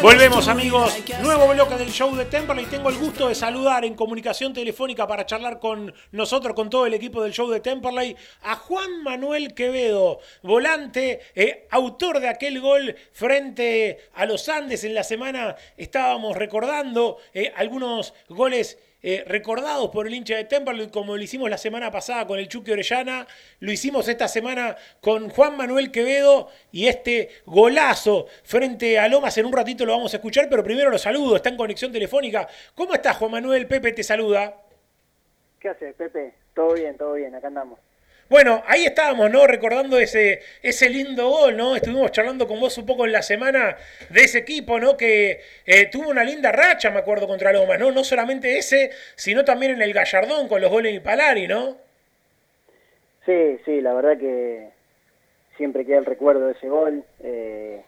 Volvemos 0.00 0.48
amigos, 0.48 0.96
nuevo 1.20 1.48
bloque 1.48 1.74
del 1.74 1.90
show 1.90 2.16
de 2.16 2.24
Temperley. 2.24 2.64
Tengo 2.64 2.88
el 2.88 2.96
gusto 2.96 3.28
de 3.28 3.34
saludar 3.34 3.84
en 3.84 3.94
comunicación 3.94 4.54
telefónica 4.54 5.06
para 5.06 5.26
charlar 5.26 5.60
con 5.60 5.92
nosotros, 6.12 6.54
con 6.54 6.70
todo 6.70 6.86
el 6.86 6.94
equipo 6.94 7.22
del 7.22 7.32
show 7.32 7.50
de 7.50 7.60
Temperley, 7.60 8.16
a 8.44 8.54
Juan 8.56 9.02
Manuel 9.02 9.52
Quevedo, 9.52 10.20
volante, 10.42 11.20
eh, 11.34 11.66
autor 11.70 12.20
de 12.20 12.28
aquel 12.28 12.62
gol 12.62 12.96
frente 13.12 14.08
a 14.14 14.24
los 14.24 14.48
Andes. 14.48 14.84
En 14.84 14.94
la 14.94 15.04
semana 15.04 15.54
estábamos 15.76 16.34
recordando 16.34 17.18
eh, 17.34 17.52
algunos 17.56 18.14
goles 18.28 18.78
eh, 19.02 19.24
recordados 19.26 19.90
por 19.90 20.06
el 20.06 20.14
hincha 20.14 20.36
de 20.36 20.44
Temperley, 20.44 20.88
como 20.88 21.16
lo 21.16 21.22
hicimos 21.22 21.48
la 21.48 21.58
semana 21.58 21.90
pasada 21.90 22.26
con 22.26 22.38
el 22.38 22.48
Chucky 22.48 22.72
Orellana, 22.72 23.26
lo 23.60 23.70
hicimos 23.70 24.08
esta 24.08 24.26
semana 24.26 24.76
con 25.00 25.28
Juan 25.30 25.56
Manuel 25.56 25.92
Quevedo 25.92 26.48
y 26.72 26.88
este 26.88 27.30
golazo 27.46 28.26
frente 28.42 28.98
a 28.98 29.08
Lomas 29.08 29.38
en 29.38 29.46
un 29.46 29.52
ratito 29.52 29.86
lo 29.86 29.92
vamos 29.92 30.12
a 30.14 30.16
escuchar, 30.16 30.48
pero 30.48 30.64
primero 30.64 30.90
lo 30.90 30.98
saludo, 30.98 31.36
está 31.36 31.48
en 31.48 31.56
conexión 31.56 31.92
telefónica. 31.92 32.48
¿Cómo 32.74 32.94
estás 32.94 33.16
Juan 33.16 33.30
Manuel? 33.30 33.66
Pepe 33.66 33.92
te 33.92 34.02
saluda. 34.02 34.56
¿Qué 35.60 35.68
haces, 35.68 35.94
Pepe? 35.94 36.34
Todo 36.54 36.74
bien, 36.74 36.96
todo 36.96 37.14
bien, 37.14 37.34
acá 37.34 37.48
andamos. 37.48 37.78
Bueno, 38.28 38.62
ahí 38.66 38.84
estábamos, 38.84 39.30
¿no? 39.30 39.46
Recordando 39.46 39.98
ese, 39.98 40.40
ese 40.62 40.90
lindo 40.90 41.30
gol, 41.30 41.56
¿no? 41.56 41.74
Estuvimos 41.76 42.12
charlando 42.12 42.46
con 42.46 42.60
vos 42.60 42.76
un 42.76 42.84
poco 42.84 43.06
en 43.06 43.12
la 43.12 43.22
semana 43.22 43.78
de 44.10 44.20
ese 44.20 44.38
equipo, 44.38 44.78
¿no? 44.78 44.98
Que 44.98 45.40
eh, 45.64 45.86
tuvo 45.90 46.10
una 46.10 46.24
linda 46.24 46.52
racha, 46.52 46.90
me 46.90 46.98
acuerdo, 46.98 47.26
contra 47.26 47.54
Lomas, 47.54 47.78
¿no? 47.80 47.90
No 47.90 48.04
solamente 48.04 48.58
ese, 48.58 48.90
sino 49.14 49.46
también 49.46 49.72
en 49.72 49.80
el 49.80 49.94
Gallardón 49.94 50.46
con 50.46 50.60
los 50.60 50.70
goles 50.70 50.92
de 50.92 51.00
Palari, 51.00 51.48
¿no? 51.48 51.78
Sí, 53.24 53.58
sí, 53.64 53.80
la 53.80 53.94
verdad 53.94 54.18
que 54.18 54.68
siempre 55.56 55.86
queda 55.86 55.98
el 55.98 56.04
recuerdo 56.04 56.48
de 56.48 56.52
ese 56.52 56.68
gol. 56.68 57.04
Eh, 57.20 57.82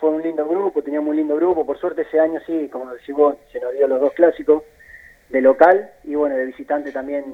fue 0.00 0.10
un 0.10 0.22
lindo 0.22 0.44
grupo, 0.44 0.82
teníamos 0.82 1.10
un 1.10 1.16
lindo 1.16 1.36
grupo. 1.36 1.64
Por 1.64 1.78
suerte 1.78 2.02
ese 2.02 2.18
año 2.18 2.40
sí, 2.46 2.68
como 2.68 2.92
decís 2.92 3.14
vos, 3.14 3.36
se 3.52 3.60
nos 3.60 3.72
dio 3.74 3.86
los 3.86 4.00
dos 4.00 4.12
clásicos 4.14 4.64
de 5.28 5.40
local 5.40 5.92
y 6.02 6.16
bueno, 6.16 6.36
de 6.36 6.46
visitante 6.46 6.90
también 6.90 7.24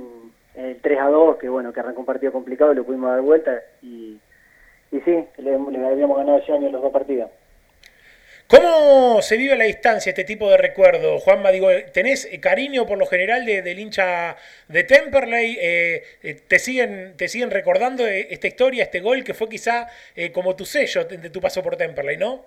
el 0.58 0.80
3 0.80 0.98
a 1.00 1.08
2, 1.08 1.36
que 1.36 1.48
bueno, 1.48 1.72
que 1.72 1.80
arrancó 1.80 2.00
un 2.00 2.06
partido 2.06 2.32
complicado 2.32 2.72
y 2.72 2.76
lo 2.76 2.84
pudimos 2.84 3.10
dar 3.10 3.20
vuelta 3.20 3.62
y, 3.82 4.18
y 4.90 5.00
sí, 5.00 5.24
le, 5.38 5.58
le 5.58 5.86
habíamos 5.86 6.18
ganado 6.18 6.38
ese 6.38 6.52
año 6.52 6.70
los 6.70 6.82
dos 6.82 6.92
partidos. 6.92 7.30
¿Cómo 8.48 9.20
se 9.20 9.36
vive 9.36 9.52
a 9.52 9.56
la 9.56 9.64
distancia 9.64 10.08
este 10.08 10.24
tipo 10.24 10.48
de 10.48 10.56
recuerdo, 10.56 11.18
Juanma? 11.18 11.50
Digo, 11.50 11.68
¿tenés 11.92 12.26
cariño 12.40 12.86
por 12.86 12.96
lo 12.96 13.04
general 13.04 13.44
de, 13.44 13.60
del 13.60 13.78
hincha 13.78 14.36
de 14.68 14.84
Temperley? 14.84 15.58
Eh, 15.60 16.02
eh, 16.22 16.40
¿te, 16.48 16.58
siguen, 16.58 17.12
¿Te 17.18 17.28
siguen 17.28 17.50
recordando 17.50 18.06
esta 18.06 18.46
historia, 18.46 18.84
este 18.84 19.00
gol 19.00 19.22
que 19.22 19.34
fue 19.34 19.50
quizá 19.50 19.88
eh, 20.16 20.32
como 20.32 20.56
tu 20.56 20.64
sello 20.64 21.04
de, 21.04 21.28
tu 21.28 21.42
paso 21.42 21.62
por 21.62 21.76
Temperley, 21.76 22.16
no? 22.16 22.40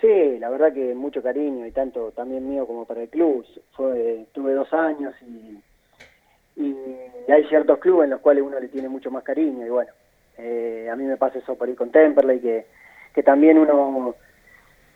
Sí, 0.00 0.38
la 0.38 0.48
verdad 0.48 0.72
que 0.72 0.94
mucho 0.94 1.22
cariño 1.22 1.66
y 1.66 1.70
tanto 1.70 2.12
también 2.12 2.48
mío 2.48 2.66
como 2.66 2.86
para 2.86 3.02
el 3.02 3.10
club. 3.10 3.46
Fue, 3.72 4.24
tuve 4.32 4.54
dos 4.54 4.72
años 4.72 5.14
y, 5.20 5.58
y 6.56 6.76
hay 7.30 7.44
ciertos 7.48 7.78
clubes 7.78 8.04
en 8.04 8.10
los 8.10 8.20
cuales 8.20 8.44
uno 8.44 8.60
le 8.60 8.68
tiene 8.68 8.88
mucho 8.88 9.10
más 9.10 9.24
cariño 9.24 9.66
y 9.66 9.70
bueno, 9.70 9.92
a 10.38 10.96
mí 10.96 11.04
me 11.04 11.16
pasa 11.16 11.38
eso 11.38 11.56
por 11.56 11.68
ir 11.68 11.76
con 11.76 11.90
Temperley 11.90 12.40
que, 12.40 12.66
que 13.14 13.22
también 13.22 13.58
uno 13.58 14.14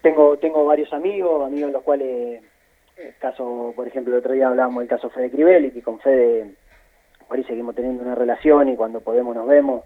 tengo, 0.02 0.36
tengo 0.38 0.64
varios 0.64 0.92
amigos, 0.92 1.46
amigos 1.46 1.68
en 1.68 1.72
los 1.72 1.82
cuales, 1.82 2.42
caso, 3.18 3.72
por 3.74 3.86
ejemplo, 3.86 4.14
el 4.14 4.20
otro 4.20 4.32
día 4.32 4.48
hablábamos 4.48 4.80
del 4.80 4.88
caso 4.88 5.10
Fede 5.10 5.30
Crivelli, 5.30 5.70
que 5.70 5.82
con 5.82 5.98
Fede 6.00 6.54
por 7.28 7.36
ahí 7.36 7.44
seguimos 7.44 7.74
teniendo 7.74 8.02
una 8.02 8.14
relación 8.14 8.70
y 8.70 8.76
cuando 8.76 9.00
podemos 9.00 9.36
nos 9.36 9.46
vemos. 9.46 9.84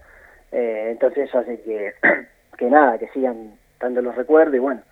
Eh, 0.53 0.89
entonces 0.91 1.29
eso 1.29 1.39
hace 1.39 1.61
que, 1.61 1.93
que 2.57 2.71
nada, 2.71 2.99
que 2.99 3.09
sigan 3.09 3.55
dando 3.81 4.01
los 4.01 4.15
recuerdos 4.15 4.55
y 4.55 4.61
bueno, 4.61 4.83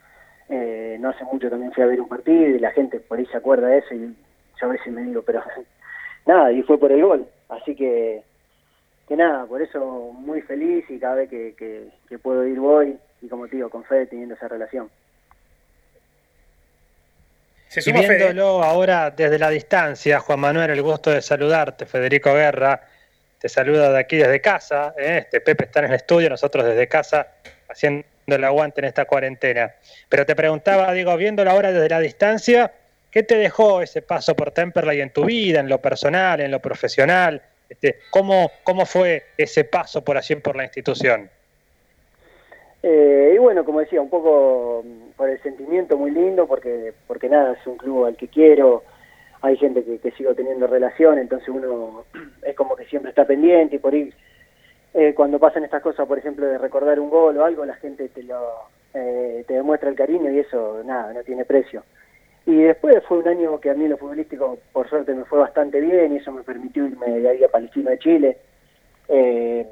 eh, 0.48 0.96
no 1.00 1.10
hace 1.10 1.24
mucho 1.24 1.48
también 1.48 1.72
fui 1.72 1.84
a 1.84 1.86
ver 1.86 2.00
un 2.00 2.08
partido 2.08 2.48
y 2.48 2.58
la 2.58 2.72
gente 2.72 2.98
por 2.98 3.18
ahí 3.18 3.26
se 3.26 3.36
acuerda 3.36 3.68
de 3.68 3.78
eso 3.78 3.94
y 3.94 4.16
yo 4.60 4.66
a 4.66 4.72
veces 4.72 4.92
me 4.92 5.02
digo, 5.02 5.22
pero 5.22 5.42
nada, 6.26 6.52
y 6.52 6.62
fue 6.62 6.78
por 6.78 6.92
el 6.92 7.02
gol. 7.02 7.26
Así 7.48 7.74
que, 7.74 8.22
que 9.08 9.16
nada, 9.16 9.46
por 9.46 9.62
eso 9.62 10.12
muy 10.12 10.40
feliz 10.42 10.84
y 10.88 10.98
cada 10.98 11.16
vez 11.16 11.30
que, 11.30 11.54
que, 11.56 11.88
que 12.08 12.18
puedo 12.18 12.46
ir 12.46 12.58
voy 12.58 12.96
y 13.22 13.28
como 13.28 13.48
te 13.48 13.56
digo, 13.56 13.68
con 13.68 13.84
Fede 13.84 14.06
teniendo 14.06 14.34
esa 14.34 14.48
relación 14.48 14.88
y 17.76 17.92
viéndolo 17.92 18.64
ahora 18.64 19.10
desde 19.10 19.38
la 19.38 19.48
distancia, 19.48 20.18
Juan 20.18 20.40
Manuel, 20.40 20.70
el 20.70 20.82
gusto 20.82 21.10
de 21.10 21.22
saludarte, 21.22 21.86
Federico 21.86 22.34
Guerra, 22.34 22.80
te 23.38 23.48
saluda 23.48 23.92
de 23.92 23.98
aquí 24.00 24.16
desde 24.16 24.40
casa, 24.40 24.92
¿eh? 24.98 25.18
este 25.18 25.40
Pepe 25.40 25.64
está 25.64 25.78
en 25.78 25.86
el 25.86 25.94
estudio, 25.94 26.28
nosotros 26.28 26.64
desde 26.64 26.88
casa 26.88 27.28
haciendo 27.68 28.04
el 28.26 28.42
aguante 28.42 28.80
en 28.80 28.86
esta 28.86 29.04
cuarentena. 29.04 29.72
Pero 30.08 30.26
te 30.26 30.34
preguntaba, 30.34 30.92
digo, 30.92 31.16
viéndolo 31.16 31.50
ahora 31.50 31.70
desde 31.70 31.88
la 31.88 32.00
distancia, 32.00 32.72
¿qué 33.10 33.22
te 33.22 33.36
dejó 33.36 33.82
ese 33.82 34.02
paso 34.02 34.34
por 34.34 34.50
Temperley 34.50 35.00
en 35.00 35.12
tu 35.12 35.24
vida, 35.24 35.60
en 35.60 35.68
lo 35.68 35.78
personal, 35.78 36.40
en 36.40 36.50
lo 36.50 36.60
profesional? 36.60 37.42
Este, 37.68 38.00
¿cómo, 38.10 38.50
¿Cómo 38.64 38.84
fue 38.86 39.24
ese 39.36 39.64
paso 39.64 40.02
por 40.02 40.16
allí 40.16 40.34
por 40.36 40.56
la 40.56 40.64
institución? 40.64 41.30
Eh, 42.82 43.32
y 43.34 43.38
bueno, 43.38 43.64
como 43.64 43.80
decía, 43.80 44.00
un 44.00 44.08
poco 44.08 44.82
mm, 44.84 45.10
por 45.16 45.28
el 45.28 45.40
sentimiento 45.42 45.96
muy 45.96 46.10
lindo, 46.10 46.46
porque 46.46 46.94
porque 47.06 47.28
nada, 47.28 47.52
es 47.52 47.66
un 47.66 47.76
club 47.76 48.06
al 48.06 48.16
que 48.16 48.28
quiero, 48.28 48.82
hay 49.42 49.56
gente 49.56 49.84
que, 49.84 50.10
sigo 50.12 50.34
teniendo 50.34 50.66
relación, 50.66 51.18
entonces 51.18 51.48
uno 51.48 52.04
es 52.42 52.56
como 52.56 52.76
que 52.76 52.86
siempre 52.86 53.10
está 53.10 53.26
pendiente 53.26 53.76
y 53.76 53.78
por 53.78 53.94
ahí 53.94 54.12
eh, 54.94 55.14
cuando 55.14 55.38
pasan 55.38 55.64
estas 55.64 55.82
cosas, 55.82 56.06
por 56.06 56.18
ejemplo, 56.18 56.46
de 56.46 56.58
recordar 56.58 56.98
un 56.98 57.10
gol 57.10 57.36
o 57.36 57.44
algo, 57.44 57.64
la 57.64 57.76
gente 57.76 58.08
te 58.08 58.22
lo 58.22 58.40
eh, 58.94 59.44
te 59.46 59.54
demuestra 59.54 59.88
el 59.88 59.94
cariño 59.94 60.30
y 60.30 60.40
eso, 60.40 60.82
nada, 60.84 61.12
no 61.12 61.22
tiene 61.22 61.44
precio. 61.44 61.84
Y 62.50 62.62
después 62.62 63.02
fue 63.06 63.18
un 63.18 63.28
año 63.28 63.60
que 63.60 63.70
a 63.70 63.74
mí 63.74 63.86
lo 63.86 63.96
futbolístico, 63.96 64.58
por 64.72 64.88
suerte, 64.88 65.14
me 65.14 65.24
fue 65.24 65.38
bastante 65.38 65.80
bien 65.80 66.12
y 66.12 66.16
eso 66.16 66.32
me 66.32 66.42
permitió 66.42 66.86
irme 66.86 67.20
de 67.20 67.28
ahí 67.28 67.44
a 67.44 67.48
Palestina 67.48 67.92
de 67.92 67.98
Chile. 67.98 68.38
Eh, 69.08 69.66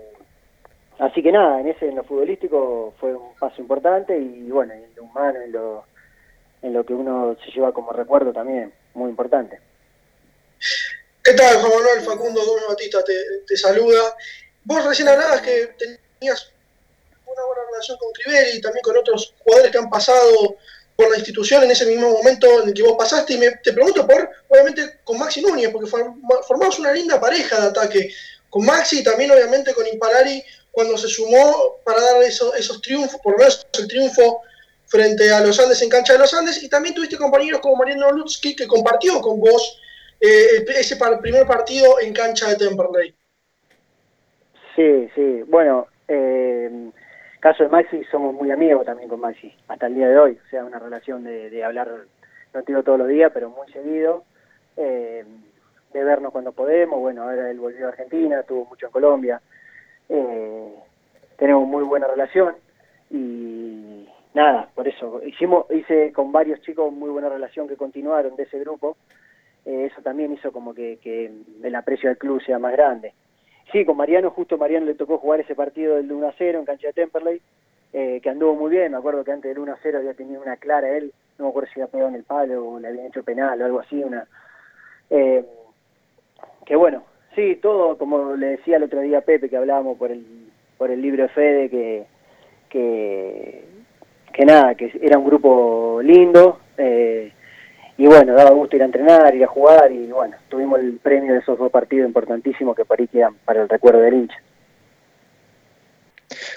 Así 0.99 1.23
que 1.23 1.31
nada, 1.31 1.61
en 1.61 1.69
ese 1.69 1.87
en 1.87 1.97
lo 1.97 2.03
futbolístico 2.03 2.93
fue 2.99 3.15
un 3.15 3.35
paso 3.37 3.61
importante 3.61 4.19
y 4.19 4.51
bueno, 4.51 4.75
en 4.75 4.93
lo 4.97 5.05
humano, 5.05 5.41
en 5.41 5.53
lo, 5.53 5.85
en 6.61 6.73
lo 6.73 6.85
que 6.85 6.93
uno 6.93 7.37
se 7.45 7.53
lleva 7.53 7.73
como 7.73 7.93
recuerdo 7.93 8.33
también, 8.33 8.75
muy 8.95 9.11
importante. 9.11 9.61
¿Qué 11.23 11.35
tal, 11.35 11.57
Juan 11.61 11.73
Manuel 11.73 12.01
Facundo 12.05 12.45
Gómez 12.45 12.65
Batista? 12.69 12.99
Te, 13.05 13.57
saluda. 13.57 14.17
Vos 14.65 14.85
recién 14.85 15.07
hablabas 15.07 15.41
que 15.41 15.69
tenías 15.79 16.53
una 17.27 17.45
buena 17.45 17.63
relación 17.71 17.97
con 17.99 18.13
Crivelli 18.13 18.59
y 18.59 18.61
también 18.61 18.83
con 18.83 18.97
otros 18.97 19.35
jugadores 19.39 19.71
que 19.71 19.79
han 19.79 19.91
pasado 19.91 20.57
por 20.99 21.11
la 21.11 21.17
institución 21.17 21.63
en 21.63 21.71
ese 21.71 21.87
mismo 21.87 22.11
momento 22.11 22.61
en 22.61 22.71
el 22.71 22.75
que 22.75 22.83
vos 22.83 22.97
pasaste. 22.99 23.35
Y 23.35 23.39
me, 23.39 23.53
te 23.63 23.73
pregunto 23.73 24.05
por, 24.05 24.29
obviamente, 24.49 24.99
con 25.05 25.17
Maxi 25.17 25.41
Núñez, 25.41 25.71
porque 25.71 25.89
formamos 25.89 26.77
una 26.81 26.93
linda 26.93 27.21
pareja 27.21 27.61
de 27.61 27.67
ataque. 27.69 28.11
Con 28.51 28.67
Maxi 28.67 28.99
y 28.99 29.05
también, 29.05 29.31
obviamente, 29.31 29.73
con 29.75 29.87
Impalari 29.87 30.43
cuando 30.73 30.99
se 30.99 31.07
sumó 31.07 31.77
para 31.85 32.03
dar 32.03 32.23
esos, 32.25 32.83
triunfos, 32.83 33.21
por 33.21 33.35
lo 33.35 33.39
menos 33.39 33.65
el 33.79 33.87
triunfo 33.87 34.41
frente 34.87 35.31
a 35.31 35.41
los 35.41 35.61
Andes 35.61 35.83
en 35.83 35.89
cancha 35.89 36.15
de 36.15 36.19
los 36.19 36.35
Andes, 36.35 36.61
y 36.65 36.69
también 36.69 36.97
tuviste 36.97 37.17
compañeros 37.17 37.61
como 37.61 37.77
Mariano 37.77 38.11
Lutsky 38.11 38.57
que 38.57 38.67
compartió 38.67 39.21
con 39.21 39.39
vos 39.39 39.81
eh, 40.21 40.65
ese 40.77 40.97
primer 41.23 41.47
partido 41.47 42.01
en 42.01 42.13
cancha 42.13 42.49
de 42.49 42.57
Temperley. 42.57 43.15
Sí, 44.75 45.09
sí, 45.15 45.43
bueno, 45.47 45.87
eh, 46.09 46.91
caso 47.41 47.65
de 47.65 47.69
Maxi 47.69 48.05
somos 48.05 48.35
muy 48.35 48.51
amigos 48.51 48.85
también 48.87 49.09
con 49.09 49.21
Maxi, 49.21 49.55
hasta 49.69 49.87
el 49.87 49.95
día 49.95 50.09
de 50.09 50.19
hoy, 50.19 50.39
o 50.45 50.49
sea, 50.51 50.65
una 50.65 50.79
relación 50.79 51.25
de, 51.25 51.65
hablar, 51.65 51.89
no 52.55 52.63
digo 52.63 52.83
todos 52.83 52.99
los 52.99 53.09
días, 53.09 53.31
pero 53.33 53.51
muy 53.51 53.71
seguido, 53.73 54.25
eh, 54.77 55.25
de 55.93 56.05
vernos 56.05 56.33
cuando 56.33 56.53
podemos, 56.53 57.01
bueno, 57.01 57.23
ahora 57.23 57.51
él 57.51 57.59
volvió 57.59 57.87
a 57.87 57.91
Argentina, 57.91 58.41
estuvo 58.41 58.67
mucho 58.67 58.87
en 58.87 58.93
Colombia, 58.93 59.41
eh, 60.09 60.75
tenemos 61.37 61.67
muy 61.67 61.85
buena 61.85 62.07
relación 62.07 62.55
y 63.11 64.09
nada, 64.35 64.69
por 64.75 64.89
eso 64.89 65.21
hicimos 65.25 65.67
hice 65.71 66.13
con 66.13 66.33
varios 66.33 66.61
chicos 66.63 66.93
muy 66.93 67.11
buena 67.11 67.29
relación 67.29 67.69
que 67.69 67.77
continuaron 67.77 68.37
de 68.37 68.45
ese 68.45 68.59
grupo. 68.61 68.97
Eh, 69.65 69.89
eso 69.91 70.01
también 70.03 70.33
hizo 70.33 70.53
como 70.53 70.75
que, 70.75 70.99
el 71.63 71.75
aprecio 71.75 72.09
del 72.09 72.19
club 72.19 72.43
sea 72.43 72.59
más 72.59 72.73
grande. 72.73 73.13
Sí, 73.73 73.85
con 73.85 73.97
Mariano, 73.97 74.31
justo 74.31 74.57
Mariano 74.57 74.87
le 74.87 74.95
tocó 74.95 75.19
jugar 75.19 75.41
ese 75.41 75.55
partido 75.55 75.97
del 75.97 76.11
1 76.11 76.33
0 76.39 76.59
en 76.59 76.65
cancha 76.65 76.87
de 76.89 76.93
Temperley, 76.95 77.41
eh, 77.93 78.21
que 78.23 78.31
anduvo 78.31 78.55
muy 78.55 78.71
bien. 78.71 78.93
Me 78.93 78.99
acuerdo 78.99 79.25
que 79.25 79.33
antes 79.33 79.51
del 79.51 79.59
1 79.59 79.77
0 79.83 79.99
había 79.99 80.15
tenido 80.15 80.41
una 80.41 80.57
clara 80.57 80.97
él, 80.97 81.13
no 81.39 81.45
me 81.45 81.51
acuerdo 81.51 81.69
si 81.73 81.81
había 81.81 81.93
pegado 81.93 82.09
en 82.11 82.17
el 82.17 82.25
palo 82.25 82.67
o 82.67 82.81
le 82.81 82.89
habían 82.89 83.07
hecho 83.07 83.23
penal 83.23 83.61
o 83.61 83.65
algo 83.65 83.81
así. 83.81 84.03
una 84.03 84.27
eh, 85.11 85.45
Que 86.65 86.77
bueno, 86.77 87.05
Sí, 87.39 87.55
todo, 87.63 87.97
como 87.97 88.35
le 88.35 88.49
decía 88.49 88.79
el 88.79 88.83
otro 88.83 89.01
día 89.01 89.19
a 89.19 89.21
Pepe, 89.21 89.49
que 89.49 89.57
hablábamos 89.57 89.97
por 89.97 90.11
el, 90.11 90.27
por 90.77 90.91
el 90.91 91.01
libro 91.01 91.23
de 91.23 91.29
Fede, 91.29 91.71
que, 91.71 92.05
que, 92.69 94.45
nada, 94.45 94.75
que 94.75 94.91
era 95.01 95.19
un 95.19 95.25
grupo 95.25 96.01
lindo, 96.03 96.59
eh, 96.77 97.31
y 97.99 98.07
bueno, 98.07 98.33
daba 98.35 98.51
gusto 98.51 98.77
ir 98.77 98.83
a 98.83 98.85
entrenar, 98.85 99.35
ir 99.35 99.43
a 99.43 99.49
jugar, 99.49 99.91
y 99.91 100.07
bueno, 100.07 100.37
tuvimos 100.49 100.79
el 100.79 100.99
premio 101.03 101.33
de 101.35 101.41
esos 101.41 101.59
dos 101.59 101.71
partidos 101.71 102.07
importantísimos 102.07 102.77
que 102.77 102.85
para 102.85 103.05
quedan 103.09 103.35
para 103.45 103.63
el 103.63 103.69
recuerdo 103.69 104.01
del 104.01 104.15
hincha. 104.15 104.37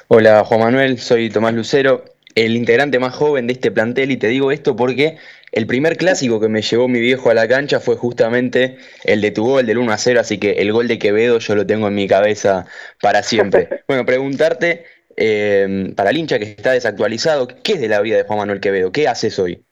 Hola 0.07 0.43
Juan 0.43 0.59
Manuel, 0.59 0.99
soy 0.99 1.31
Tomás 1.31 1.55
Lucero, 1.55 2.05
el 2.35 2.55
integrante 2.55 2.99
más 2.99 3.15
joven 3.15 3.47
de 3.47 3.53
este 3.53 3.71
plantel, 3.71 4.11
y 4.11 4.17
te 4.17 4.27
digo 4.27 4.51
esto 4.51 4.75
porque 4.75 5.17
el 5.51 5.65
primer 5.65 5.97
clásico 5.97 6.39
que 6.39 6.47
me 6.47 6.61
llevó 6.61 6.87
mi 6.87 6.99
viejo 6.99 7.31
a 7.31 7.33
la 7.33 7.47
cancha 7.47 7.79
fue 7.79 7.95
justamente 7.95 8.77
el 9.03 9.19
de 9.19 9.31
tu 9.31 9.43
gol 9.43 9.65
del 9.65 9.79
1 9.79 9.91
a 9.91 9.97
0, 9.97 10.19
así 10.19 10.37
que 10.37 10.51
el 10.51 10.71
gol 10.71 10.87
de 10.87 10.99
Quevedo 10.99 11.39
yo 11.39 11.55
lo 11.55 11.65
tengo 11.65 11.87
en 11.87 11.95
mi 11.95 12.07
cabeza 12.07 12.67
para 13.01 13.23
siempre. 13.23 13.67
Bueno, 13.87 14.05
preguntarte, 14.05 14.85
eh, 15.17 15.91
para 15.95 16.11
el 16.11 16.17
hincha 16.17 16.37
que 16.37 16.45
está 16.45 16.71
desactualizado, 16.73 17.47
¿qué 17.47 17.73
es 17.73 17.81
de 17.81 17.87
la 17.87 17.99
vida 17.99 18.17
de 18.17 18.23
Juan 18.25 18.37
Manuel 18.37 18.59
Quevedo? 18.59 18.91
¿Qué 18.91 19.07
haces 19.07 19.39
hoy? 19.39 19.65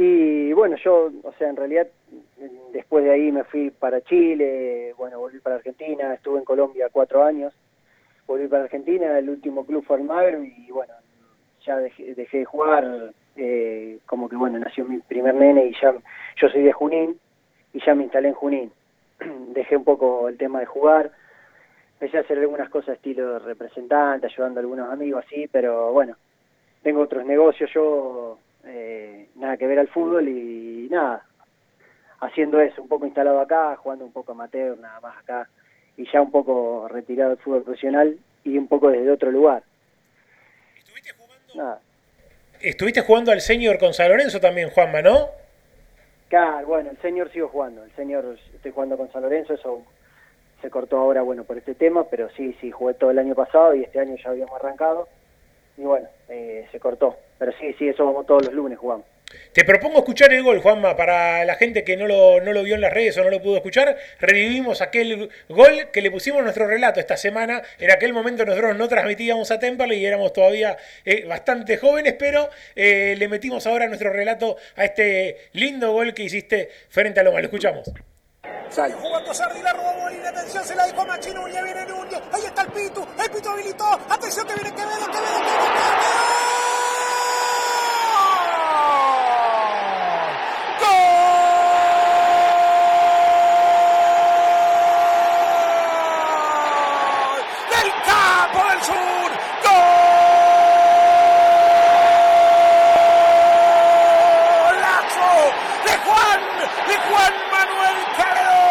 Y 0.00 0.52
bueno, 0.52 0.76
yo, 0.76 1.10
o 1.24 1.32
sea, 1.32 1.48
en 1.48 1.56
realidad 1.56 1.88
después 2.72 3.04
de 3.04 3.10
ahí 3.10 3.32
me 3.32 3.42
fui 3.42 3.70
para 3.70 4.00
Chile, 4.00 4.94
bueno, 4.96 5.18
volví 5.18 5.40
para 5.40 5.56
Argentina, 5.56 6.14
estuve 6.14 6.38
en 6.38 6.44
Colombia 6.44 6.86
cuatro 6.92 7.24
años, 7.24 7.52
volví 8.24 8.46
para 8.46 8.62
Argentina, 8.62 9.18
el 9.18 9.28
último 9.28 9.66
club 9.66 9.84
fue 9.84 9.96
Almagro 9.96 10.44
y 10.44 10.70
bueno, 10.70 10.94
ya 11.66 11.78
dejé 11.78 12.14
de 12.14 12.44
jugar 12.44 13.12
eh, 13.34 13.98
como 14.06 14.28
que 14.28 14.36
bueno, 14.36 14.60
nació 14.60 14.84
mi 14.84 14.98
primer 14.98 15.34
nene 15.34 15.66
y 15.66 15.74
ya 15.80 15.92
yo 16.40 16.48
soy 16.48 16.62
de 16.62 16.72
Junín 16.72 17.18
y 17.72 17.84
ya 17.84 17.96
me 17.96 18.04
instalé 18.04 18.28
en 18.28 18.34
Junín. 18.34 18.72
Dejé 19.48 19.76
un 19.76 19.84
poco 19.84 20.28
el 20.28 20.38
tema 20.38 20.60
de 20.60 20.66
jugar, 20.66 21.10
empecé 21.94 22.18
a 22.18 22.20
hacer 22.20 22.38
algunas 22.38 22.70
cosas 22.70 22.94
estilo 22.94 23.40
representante, 23.40 24.28
ayudando 24.28 24.60
a 24.60 24.62
algunos 24.62 24.92
amigos 24.92 25.24
así, 25.26 25.48
pero 25.50 25.92
bueno, 25.92 26.16
tengo 26.84 27.00
otros 27.00 27.26
negocios 27.26 27.68
yo, 27.74 28.38
eh, 28.68 29.28
nada 29.34 29.56
que 29.56 29.66
ver 29.66 29.78
al 29.78 29.88
fútbol 29.88 30.28
y 30.28 30.88
nada, 30.90 31.24
haciendo 32.20 32.60
eso, 32.60 32.82
un 32.82 32.88
poco 32.88 33.06
instalado 33.06 33.40
acá, 33.40 33.76
jugando 33.76 34.04
un 34.04 34.12
poco 34.12 34.32
amateur, 34.32 34.78
nada 34.78 35.00
más 35.00 35.18
acá, 35.18 35.48
y 35.96 36.08
ya 36.12 36.20
un 36.20 36.30
poco 36.30 36.86
retirado 36.88 37.30
del 37.30 37.38
fútbol 37.38 37.64
profesional 37.64 38.18
y 38.44 38.56
un 38.56 38.68
poco 38.68 38.90
desde 38.90 39.10
otro 39.10 39.30
lugar. 39.30 39.62
¿Estuviste 40.76 41.12
jugando? 41.12 41.54
Nada 41.54 41.80
estuviste 42.60 43.02
jugando 43.02 43.32
al 43.32 43.40
senior 43.40 43.78
con 43.78 43.94
San 43.94 44.08
Lorenzo 44.08 44.40
también, 44.40 44.70
Juanma, 44.70 45.02
¿no? 45.02 45.28
Claro, 46.28 46.66
bueno, 46.66 46.90
el 46.90 46.98
senior 46.98 47.30
sigo 47.32 47.48
jugando, 47.48 47.84
el 47.84 47.90
senior 47.92 48.36
estoy 48.54 48.72
jugando 48.72 48.96
con 48.96 49.10
San 49.12 49.22
Lorenzo, 49.22 49.54
eso 49.54 49.82
se 50.60 50.70
cortó 50.70 50.98
ahora, 50.98 51.22
bueno, 51.22 51.44
por 51.44 51.56
este 51.56 51.74
tema, 51.74 52.04
pero 52.04 52.28
sí, 52.30 52.54
sí, 52.60 52.70
jugué 52.70 52.94
todo 52.94 53.10
el 53.10 53.18
año 53.18 53.34
pasado 53.34 53.74
y 53.74 53.84
este 53.84 54.00
año 54.00 54.16
ya 54.22 54.30
habíamos 54.30 54.54
arrancado. 54.60 55.08
Y 55.78 55.82
bueno, 55.82 56.08
eh, 56.28 56.66
se 56.70 56.80
cortó. 56.80 57.16
Pero 57.38 57.52
sí, 57.52 57.72
sí, 57.78 57.88
eso 57.88 58.04
vamos 58.04 58.26
todos 58.26 58.44
los 58.44 58.54
lunes 58.54 58.78
jugamos. 58.78 59.06
Te 59.52 59.64
propongo 59.64 59.98
escuchar 59.98 60.32
el 60.32 60.42
gol, 60.42 60.60
Juanma, 60.60 60.96
para 60.96 61.44
la 61.44 61.54
gente 61.56 61.84
que 61.84 61.96
no 61.96 62.06
lo, 62.06 62.40
no 62.40 62.52
lo 62.52 62.62
vio 62.62 62.74
en 62.74 62.80
las 62.80 62.92
redes 62.92 63.16
o 63.18 63.24
no 63.24 63.30
lo 63.30 63.42
pudo 63.42 63.56
escuchar. 63.56 63.96
Revivimos 64.18 64.80
aquel 64.80 65.28
gol 65.48 65.90
que 65.92 66.00
le 66.00 66.10
pusimos 66.10 66.42
nuestro 66.42 66.66
relato 66.66 66.98
esta 66.98 67.16
semana. 67.16 67.62
En 67.78 67.90
aquel 67.90 68.12
momento 68.12 68.44
nosotros 68.44 68.76
no 68.76 68.88
transmitíamos 68.88 69.50
a 69.50 69.58
Temperley 69.58 69.98
y 69.98 70.06
éramos 70.06 70.32
todavía 70.32 70.76
eh, 71.04 71.26
bastante 71.26 71.76
jóvenes, 71.76 72.14
pero 72.18 72.48
eh, 72.74 73.16
le 73.18 73.28
metimos 73.28 73.66
ahora 73.66 73.86
nuestro 73.86 74.12
relato 74.12 74.56
a 74.76 74.84
este 74.84 75.36
lindo 75.52 75.92
gol 75.92 76.14
que 76.14 76.22
hiciste 76.22 76.70
frente 76.88 77.20
a 77.20 77.22
Loma. 77.22 77.40
Lo 77.40 77.46
escuchamos. 77.46 77.92
Sale. 78.70 78.94
Jugando 78.94 79.32
Sardi, 79.32 79.62
la 79.62 79.72
robó 79.72 79.94
Molina, 79.94 80.28
atención, 80.28 80.64
se 80.64 80.74
la 80.74 80.86
dejó 80.86 81.04
Machi 81.06 81.32
Núñez, 81.32 81.62
viene 81.64 81.86
Núñez, 81.86 82.20
ahí 82.32 82.44
está 82.44 82.62
el 82.62 82.68
Pitu, 82.68 83.06
el 83.18 83.30
Pitu 83.30 83.48
habilitó, 83.48 83.86
atención 84.10 84.46
que 84.46 84.54
viene 84.54 84.70
Quevedo, 84.72 85.06
Quevedo, 85.06 85.10
Quevedo, 85.10 85.40
Quevedo. 85.40 86.38
¡Gol! 96.48 97.44
¡Del 97.70 97.90
campo 98.04 98.60
del 98.68 98.82
sur! 98.82 99.30
¡Golazo! 104.62 105.32
De 105.84 105.94
Juan, 106.04 106.40
de 106.88 106.96
Juan 107.08 107.34
Manuel 107.52 107.98
Quevedo, 108.16 108.62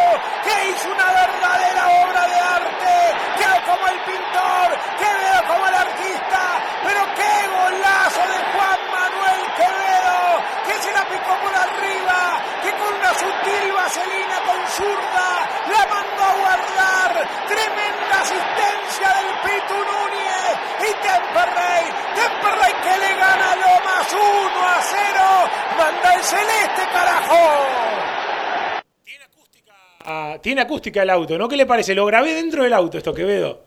que 0.44 0.56
hizo 0.70 0.88
una 0.92 1.08
verdadera 1.12 1.84
obra 2.04 2.22
de 2.28 2.38
arte. 2.40 2.96
Quedó 3.38 3.58
como 3.66 3.86
el 3.88 4.00
pintor, 4.08 4.70
quedó 5.00 5.38
como 5.48 5.64
el 5.68 5.76
artista, 5.76 6.42
pero 6.84 7.02
qué 7.18 7.34
golazo 7.48 8.24
de 8.34 8.40
Juan 8.54 8.80
Manuel 8.92 9.42
Quevedo, 9.58 10.18
que 10.66 10.76
se 10.84 10.92
la 10.92 11.04
picó 11.08 11.34
por 11.44 11.54
arriba, 11.56 12.20
que 12.64 12.72
con 12.78 12.92
una 12.96 13.14
sutil 13.14 13.66
vaselina 13.74 14.38
con 14.46 14.62
zurda 14.78 15.30
la 15.72 15.82
mandó 15.88 16.24
a 16.24 16.34
guardar. 16.44 17.12
Tremenda 17.48 18.16
asistencia 18.22 19.08
del 19.18 19.30
Pitu 19.44 19.78
Núñez 19.78 20.54
y 20.84 20.92
Temperley, 21.02 21.86
Temperley 22.16 22.74
que 22.84 22.94
le 23.04 23.12
gana 23.16 23.50
lo 23.56 23.74
más 23.86 24.06
1 24.14 24.22
a 24.68 24.82
0. 24.82 25.50
Manda 25.78 26.10
el 26.16 26.24
celeste, 26.24 26.84
carajo. 26.92 27.44
Ah, 30.10 30.38
tiene 30.42 30.66
acústica 30.78 31.02
auto, 31.12 31.38
¿no? 31.38 31.50
¿Qué 31.50 31.58
le 31.58 31.66
parece? 31.66 31.96
Lo 31.96 32.06
grabé 32.06 32.34
dentro 32.34 32.64
del 32.64 32.74
auto 32.74 32.98
esto, 32.98 33.14
Quevedo. 33.14 33.62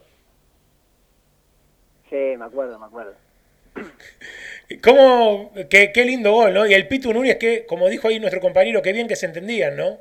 Sí, 2.08 2.36
me 2.38 2.44
acuerdo, 2.44 2.78
me 2.78 2.86
acuerdo. 2.86 3.14
¿Cómo? 4.82 5.52
Qué, 5.68 5.90
qué 5.92 6.04
lindo 6.04 6.32
gol, 6.32 6.54
¿no? 6.54 6.66
Y 6.66 6.74
el 6.74 6.86
Pitu 6.86 7.12
Núñez, 7.12 7.36
que, 7.38 7.66
como 7.66 7.88
dijo 7.88 8.06
ahí 8.06 8.20
nuestro 8.20 8.40
compañero, 8.40 8.80
qué 8.80 8.92
bien 8.92 9.08
que 9.08 9.16
se 9.16 9.26
entendían, 9.26 9.76
¿no? 9.76 9.98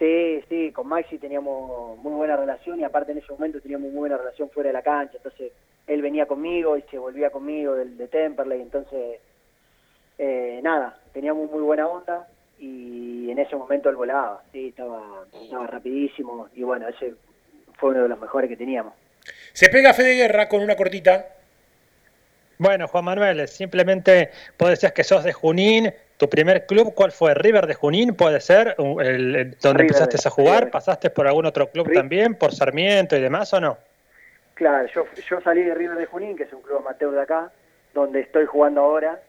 Sí, 0.00 0.40
sí, 0.48 0.72
con 0.72 0.88
Maxi 0.88 1.18
teníamos 1.18 1.96
muy 1.98 2.14
buena 2.14 2.36
relación 2.36 2.80
y 2.80 2.84
aparte 2.84 3.12
en 3.12 3.18
ese 3.18 3.32
momento 3.32 3.60
teníamos 3.60 3.92
muy 3.92 4.00
buena 4.00 4.18
relación 4.18 4.50
fuera 4.50 4.70
de 4.70 4.72
la 4.72 4.82
cancha, 4.82 5.18
entonces 5.18 5.52
él 5.86 6.02
venía 6.02 6.26
conmigo 6.26 6.76
y 6.76 6.82
se 6.90 6.98
volvía 6.98 7.30
conmigo 7.30 7.76
del, 7.76 7.96
de 7.96 8.08
Temperley, 8.08 8.60
entonces 8.60 9.20
eh, 10.18 10.58
nada, 10.64 10.98
teníamos 11.12 11.48
muy 11.48 11.62
buena 11.62 11.86
onda 11.86 12.26
y 12.58 13.30
en 13.30 13.38
ese 13.38 13.56
momento 13.56 13.88
él 13.88 13.96
volaba, 13.96 14.42
sí, 14.52 14.68
estaba, 14.68 15.24
estaba 15.42 15.66
rapidísimo 15.66 16.48
y 16.54 16.62
bueno, 16.62 16.88
ese 16.88 17.14
fue 17.78 17.90
uno 17.90 18.02
de 18.04 18.08
los 18.08 18.18
mejores 18.20 18.48
que 18.48 18.56
teníamos. 18.56 18.94
Se 19.52 19.68
pega 19.68 19.92
Fede 19.94 20.14
Guerra 20.14 20.48
con 20.48 20.60
una 20.62 20.76
cortita. 20.76 21.28
Bueno, 22.58 22.86
Juan 22.86 23.04
Manuel, 23.04 23.48
simplemente 23.48 24.30
vos 24.58 24.70
decías 24.70 24.92
que 24.92 25.02
sos 25.04 25.24
de 25.24 25.32
Junín. 25.32 25.92
¿Tu 26.16 26.28
primer 26.30 26.66
club 26.66 26.94
cuál 26.94 27.10
fue? 27.10 27.34
¿River 27.34 27.66
de 27.66 27.74
Junín 27.74 28.14
puede 28.14 28.40
ser? 28.40 28.76
¿El, 28.78 29.34
el- 29.34 29.50
¿Donde 29.58 29.82
River 29.82 29.96
empezaste 29.96 30.28
a 30.28 30.30
jugar? 30.30 30.56
River. 30.58 30.70
¿Pasaste 30.70 31.10
por 31.10 31.26
algún 31.26 31.46
otro 31.46 31.68
club 31.70 31.92
también? 31.92 32.36
¿Por 32.36 32.54
Sarmiento 32.54 33.16
y 33.16 33.20
demás 33.20 33.52
o 33.52 33.60
no? 33.60 33.76
Claro, 34.54 34.86
yo, 34.94 35.04
yo 35.28 35.40
salí 35.40 35.62
de 35.64 35.74
River 35.74 35.96
de 35.98 36.06
Junín, 36.06 36.36
que 36.36 36.44
es 36.44 36.52
un 36.52 36.62
club 36.62 36.78
amateur 36.78 37.10
de 37.12 37.20
acá, 37.22 37.50
donde 37.92 38.20
estoy 38.20 38.46
jugando 38.46 38.82
ahora, 38.82 39.20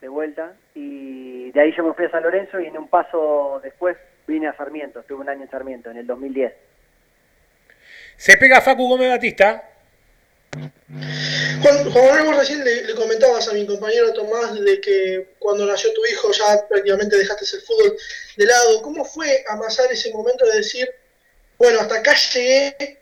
de 0.00 0.08
vuelta, 0.08 0.54
y 0.74 1.50
de 1.50 1.60
ahí 1.60 1.74
yo 1.76 1.84
me 1.84 1.94
fui 1.94 2.04
a 2.04 2.10
San 2.10 2.22
Lorenzo 2.22 2.60
y 2.60 2.66
en 2.66 2.78
un 2.78 2.88
paso 2.88 3.60
después 3.62 3.96
vine 4.26 4.48
a 4.48 4.56
Sarmiento, 4.56 5.00
estuve 5.00 5.20
un 5.20 5.28
año 5.28 5.42
en 5.42 5.50
Sarmiento, 5.50 5.90
en 5.90 5.98
el 5.98 6.06
2010. 6.06 6.52
Se 8.16 8.36
pega 8.36 8.60
Facu 8.60 8.88
Gómez 8.88 9.10
Batista. 9.10 9.64
Juan, 11.62 11.90
Juan 11.90 12.26
vos 12.26 12.36
recién 12.36 12.64
le, 12.64 12.84
le 12.84 12.94
comentabas 12.94 13.48
a 13.48 13.52
mi 13.52 13.66
compañero 13.66 14.12
Tomás 14.12 14.58
de 14.58 14.80
que 14.80 15.34
cuando 15.38 15.66
nació 15.66 15.92
tu 15.92 16.04
hijo 16.06 16.32
ya 16.32 16.66
prácticamente 16.68 17.16
dejaste 17.16 17.56
el 17.56 17.62
fútbol 17.62 17.96
de 18.36 18.46
lado. 18.46 18.82
¿Cómo 18.82 19.04
fue 19.04 19.44
amasar 19.48 19.90
ese 19.92 20.12
momento 20.12 20.46
de 20.46 20.56
decir, 20.56 20.88
bueno, 21.58 21.80
hasta 21.80 21.96
acá 21.96 22.14
llegué, 22.14 22.97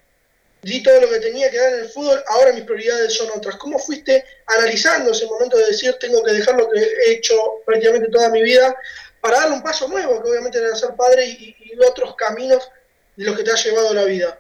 di 0.67 0.83
todo 0.83 1.01
lo 1.01 1.09
que 1.09 1.21
tenía 1.21 1.49
que 1.49 1.59
dar 1.59 1.73
en 1.75 1.81
el 1.81 1.89
fútbol, 1.89 2.21
ahora 2.27 2.53
mis 2.53 2.65
prioridades 2.65 3.15
son 3.15 3.29
otras? 3.37 3.55
¿Cómo 3.57 3.79
fuiste 3.79 4.25
analizando 4.47 5.13
ese 5.13 5.27
momento 5.27 5.57
de 5.57 5.67
decir, 5.67 5.95
tengo 6.01 6.23
que 6.25 6.33
dejar 6.33 6.57
lo 6.57 6.69
que 6.69 6.81
he 6.81 7.13
hecho 7.13 7.35
prácticamente 7.65 8.09
toda 8.09 8.31
mi 8.31 8.43
vida 8.43 8.75
para 9.21 9.39
darle 9.39 9.57
un 9.57 9.63
paso 9.63 9.89
nuevo, 9.89 10.21
que 10.21 10.29
obviamente 10.29 10.59
era 10.59 10.75
ser 10.75 10.97
padre 10.97 11.25
y, 11.25 11.55
otros 11.89 12.17
caminos 12.17 12.69
de 13.15 13.27
los 13.27 13.37
que 13.37 13.45
te 13.45 13.53
ha 13.53 13.55
llevado 13.55 13.95
la 13.95 14.05
vida? 14.05 14.39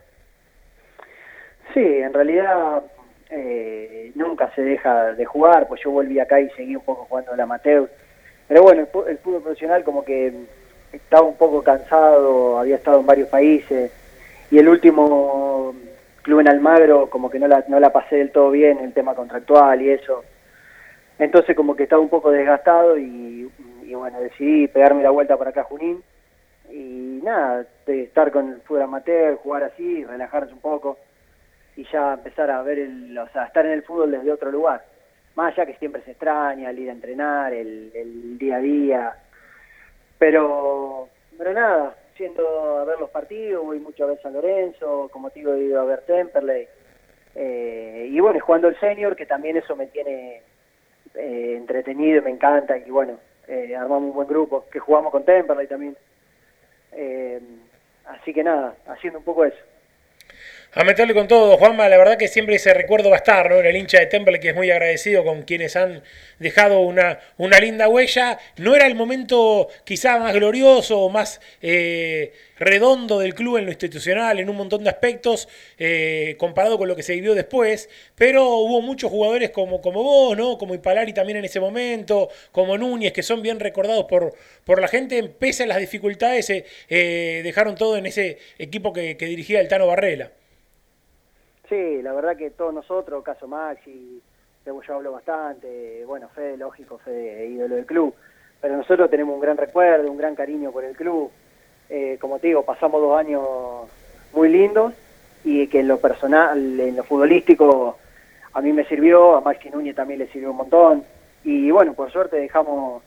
Sí, 1.72 1.84
en 1.84 2.12
realidad 2.12 2.82
eh, 3.30 4.10
nunca 4.16 4.52
se 4.56 4.62
deja 4.62 5.12
de 5.12 5.24
jugar, 5.24 5.68
pues 5.68 5.80
yo 5.84 5.92
volví 5.92 6.18
acá 6.18 6.40
y 6.40 6.50
seguí 6.50 6.74
un 6.74 6.82
poco 6.82 7.04
jugando 7.08 7.34
al 7.34 7.40
amateur. 7.40 7.88
Pero 8.48 8.62
bueno, 8.62 8.88
el 9.06 9.18
fútbol 9.18 9.42
profesional 9.42 9.84
como 9.84 10.04
que 10.04 10.32
estaba 10.92 11.22
un 11.22 11.36
poco 11.36 11.62
cansado, 11.62 12.58
había 12.58 12.76
estado 12.76 12.98
en 12.98 13.06
varios 13.06 13.28
países 13.28 13.92
y 14.50 14.58
el 14.58 14.68
último 14.68 15.74
club 16.26 16.40
en 16.40 16.48
Almagro 16.48 17.08
como 17.08 17.30
que 17.30 17.38
no 17.38 17.46
la, 17.46 17.64
no 17.68 17.78
la 17.78 17.92
pasé 17.92 18.16
del 18.16 18.32
todo 18.32 18.50
bien, 18.50 18.80
el 18.80 18.92
tema 18.92 19.14
contractual 19.14 19.80
y 19.80 19.90
eso. 19.90 20.24
Entonces 21.20 21.54
como 21.54 21.76
que 21.76 21.84
estaba 21.84 22.02
un 22.02 22.08
poco 22.08 22.32
desgastado 22.32 22.98
y, 22.98 23.48
y 23.84 23.94
bueno, 23.94 24.20
decidí 24.20 24.66
pegarme 24.66 25.04
la 25.04 25.10
vuelta 25.10 25.36
para 25.36 25.50
acá 25.50 25.60
a 25.60 25.64
Junín 25.64 26.02
y 26.68 27.20
nada, 27.22 27.64
de 27.86 28.02
estar 28.02 28.32
con 28.32 28.48
el 28.48 28.60
fútbol 28.62 28.82
amateur, 28.82 29.36
jugar 29.36 29.62
así, 29.62 30.04
relajarse 30.04 30.52
un 30.52 30.58
poco 30.58 30.98
y 31.76 31.84
ya 31.92 32.14
empezar 32.14 32.50
a 32.50 32.60
ver, 32.62 32.80
el, 32.80 33.16
o 33.16 33.28
sea, 33.28 33.44
estar 33.44 33.64
en 33.64 33.72
el 33.72 33.84
fútbol 33.84 34.10
desde 34.10 34.32
otro 34.32 34.50
lugar. 34.50 34.84
Más 35.36 35.52
allá 35.52 35.66
que 35.66 35.78
siempre 35.78 36.02
se 36.02 36.10
extraña 36.10 36.70
el 36.70 36.78
ir 36.80 36.88
a 36.88 36.92
entrenar, 36.92 37.52
el, 37.52 37.92
el 37.94 38.36
día 38.36 38.56
a 38.56 38.60
día. 38.60 39.16
Pero, 40.18 41.08
pero 41.38 41.52
nada, 41.52 41.94
yendo 42.18 42.78
a 42.78 42.84
ver 42.84 42.98
los 42.98 43.10
partidos, 43.10 43.64
voy 43.64 43.78
veces 43.78 44.00
a 44.00 44.22
San 44.22 44.32
Lorenzo, 44.32 45.08
como 45.12 45.30
te 45.30 45.40
digo, 45.40 45.54
he 45.54 45.64
ido 45.64 45.80
a 45.80 45.84
ver 45.84 46.02
Temperley. 46.02 46.68
Eh, 47.34 48.08
y 48.10 48.20
bueno, 48.20 48.40
jugando 48.40 48.68
el 48.68 48.78
senior, 48.80 49.14
que 49.14 49.26
también 49.26 49.56
eso 49.56 49.76
me 49.76 49.86
tiene 49.88 50.42
eh, 51.14 51.54
entretenido, 51.56 52.22
me 52.22 52.30
encanta. 52.30 52.76
Y 52.78 52.90
bueno, 52.90 53.18
eh, 53.48 53.76
armamos 53.76 54.10
un 54.10 54.14
buen 54.14 54.28
grupo, 54.28 54.64
que 54.70 54.78
jugamos 54.78 55.12
con 55.12 55.24
Temperley 55.24 55.66
también. 55.66 55.96
Eh, 56.92 57.40
así 58.06 58.32
que 58.32 58.42
nada, 58.42 58.74
haciendo 58.86 59.18
un 59.18 59.24
poco 59.24 59.44
eso. 59.44 59.58
A 60.78 60.84
meterle 60.84 61.14
con 61.14 61.26
todo, 61.26 61.56
Juanma, 61.56 61.88
la 61.88 61.96
verdad 61.96 62.18
que 62.18 62.28
siempre 62.28 62.56
ese 62.56 62.74
recuerdo 62.74 63.08
va 63.08 63.16
a 63.16 63.20
estar, 63.20 63.48
¿no? 63.48 63.60
El 63.60 63.74
hincha 63.76 63.98
de 63.98 64.04
Temple 64.04 64.38
que 64.38 64.50
es 64.50 64.54
muy 64.54 64.70
agradecido 64.70 65.24
con 65.24 65.40
quienes 65.40 65.74
han 65.74 66.02
dejado 66.38 66.80
una, 66.80 67.18
una 67.38 67.58
linda 67.58 67.88
huella. 67.88 68.38
No 68.58 68.76
era 68.76 68.86
el 68.86 68.94
momento 68.94 69.68
quizá 69.84 70.18
más 70.18 70.34
glorioso 70.34 71.00
o 71.00 71.08
más 71.08 71.40
eh, 71.62 72.34
redondo 72.58 73.18
del 73.18 73.34
club 73.34 73.56
en 73.56 73.64
lo 73.64 73.70
institucional, 73.70 74.38
en 74.38 74.50
un 74.50 74.56
montón 74.56 74.84
de 74.84 74.90
aspectos, 74.90 75.48
eh, 75.78 76.36
comparado 76.38 76.76
con 76.76 76.88
lo 76.88 76.94
que 76.94 77.02
se 77.02 77.14
vivió 77.14 77.34
después, 77.34 77.88
pero 78.14 78.46
hubo 78.46 78.82
muchos 78.82 79.10
jugadores 79.10 79.52
como, 79.52 79.80
como 79.80 80.02
vos, 80.02 80.36
¿no? 80.36 80.58
Como 80.58 80.74
Ipalari 80.74 81.14
también 81.14 81.38
en 81.38 81.46
ese 81.46 81.58
momento, 81.58 82.28
como 82.52 82.76
Núñez, 82.76 83.14
que 83.14 83.22
son 83.22 83.40
bien 83.40 83.60
recordados 83.60 84.04
por, 84.04 84.34
por 84.64 84.78
la 84.82 84.88
gente, 84.88 85.22
pese 85.22 85.62
a 85.62 85.68
las 85.68 85.78
dificultades, 85.78 86.50
eh, 86.50 86.66
eh, 86.90 87.40
dejaron 87.42 87.76
todo 87.76 87.96
en 87.96 88.04
ese 88.04 88.36
equipo 88.58 88.92
que, 88.92 89.16
que 89.16 89.24
dirigía 89.24 89.60
el 89.60 89.68
Tano 89.68 89.86
Barrela. 89.86 90.32
Sí, 91.68 92.00
la 92.02 92.12
verdad 92.12 92.36
que 92.36 92.50
todos 92.50 92.72
nosotros, 92.72 93.24
caso 93.24 93.48
Maxi, 93.48 94.22
yo 94.64 94.94
hablo 94.94 95.12
bastante, 95.12 96.04
bueno, 96.06 96.28
Fede, 96.34 96.56
lógico, 96.56 96.98
Fede, 96.98 97.46
ídolo 97.46 97.76
del 97.76 97.86
club, 97.86 98.14
pero 98.60 98.76
nosotros 98.76 99.10
tenemos 99.10 99.34
un 99.34 99.40
gran 99.40 99.56
recuerdo, 99.56 100.10
un 100.10 100.16
gran 100.16 100.34
cariño 100.34 100.72
por 100.72 100.84
el 100.84 100.96
club. 100.96 101.30
Eh, 101.88 102.18
como 102.20 102.38
te 102.38 102.48
digo, 102.48 102.64
pasamos 102.64 103.00
dos 103.00 103.18
años 103.18 103.42
muy 104.32 104.48
lindos 104.48 104.92
y 105.44 105.66
que 105.68 105.80
en 105.80 105.88
lo 105.88 105.98
personal, 105.98 106.80
en 106.80 106.96
lo 106.96 107.04
futbolístico, 107.04 107.98
a 108.52 108.60
mí 108.60 108.72
me 108.72 108.84
sirvió, 108.84 109.36
a 109.36 109.40
Maxi 109.40 109.70
Núñez 109.70 109.94
también 109.94 110.18
le 110.18 110.28
sirvió 110.28 110.50
un 110.50 110.56
montón. 110.56 111.04
Y 111.44 111.70
bueno, 111.70 111.94
por 111.94 112.10
suerte 112.10 112.36
dejamos 112.36 113.02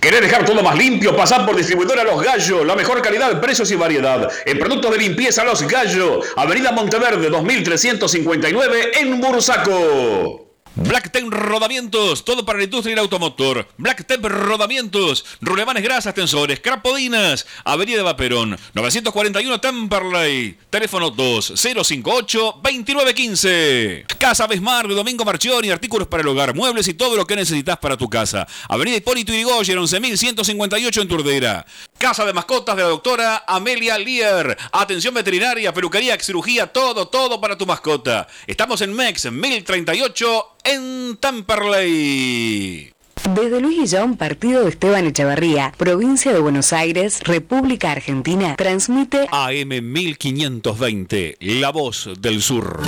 ¿Querés 0.00 0.22
dejar 0.22 0.46
todo 0.46 0.62
más 0.62 0.78
limpio? 0.78 1.14
Pasar 1.14 1.44
por 1.44 1.54
distribuidora 1.54 2.02
Los 2.04 2.22
Gallos. 2.22 2.66
La 2.66 2.74
mejor 2.74 3.02
calidad, 3.02 3.38
precios 3.38 3.70
y 3.70 3.76
variedad. 3.76 4.30
En 4.46 4.58
productos 4.58 4.92
de 4.92 4.98
limpieza 4.98 5.44
Los 5.44 5.62
Gallos. 5.68 6.26
Avenida 6.36 6.72
Monteverde 6.72 7.28
2359 7.28 8.92
en 8.98 9.20
Bursaco. 9.20 10.49
Blacktep 10.82 11.28
Rodamientos, 11.28 12.24
todo 12.24 12.46
para 12.46 12.56
la 12.56 12.64
industria 12.64 12.92
del 12.92 13.00
automotor. 13.00 13.68
Blacktep 13.76 14.24
Rodamientos, 14.24 15.26
rulemanes 15.42 15.82
grasas, 15.82 16.14
tensores, 16.14 16.60
crapodinas. 16.60 17.46
Avenida 17.64 18.02
Vaperón, 18.02 18.58
941 18.72 19.60
Temperley. 19.60 20.56
Teléfono 20.70 21.14
2058-2915. 21.14 24.06
Casa 24.16 24.46
Besmar 24.46 24.88
de 24.88 24.94
Domingo 24.94 25.22
Marchioni, 25.22 25.70
artículos 25.70 26.08
para 26.08 26.22
el 26.22 26.28
hogar, 26.28 26.54
muebles 26.54 26.88
y 26.88 26.94
todo 26.94 27.14
lo 27.14 27.26
que 27.26 27.36
necesitas 27.36 27.76
para 27.76 27.98
tu 27.98 28.08
casa. 28.08 28.48
Avenida 28.66 28.96
Hipólito 28.96 29.34
Yrigoyen, 29.34 29.78
11158 29.78 31.02
en 31.02 31.08
Turdera. 31.08 31.66
Casa 31.98 32.24
de 32.24 32.32
mascotas 32.32 32.74
de 32.74 32.84
la 32.84 32.88
doctora 32.88 33.44
Amelia 33.46 33.98
Lier. 33.98 34.56
Atención 34.72 35.12
veterinaria, 35.12 35.74
peluquería, 35.74 36.18
cirugía, 36.18 36.68
todo, 36.68 37.08
todo 37.08 37.38
para 37.38 37.58
tu 37.58 37.66
mascota. 37.66 38.26
Estamos 38.46 38.80
en 38.80 38.94
MEX 38.94 39.30
1038 39.30 40.56
en 40.70 41.16
Temperley. 41.16 42.92
Desde 43.34 43.60
Luis 43.60 43.78
Guillón, 43.78 44.16
partido 44.16 44.62
de 44.62 44.70
Esteban 44.70 45.06
Echevarría, 45.06 45.72
provincia 45.76 46.32
de 46.32 46.38
Buenos 46.40 46.72
Aires, 46.72 47.20
República 47.24 47.92
Argentina, 47.92 48.56
transmite 48.56 49.26
AM 49.30 49.68
1520, 49.68 51.36
La 51.40 51.70
Voz 51.70 52.08
del 52.18 52.40
Sur. 52.42 52.80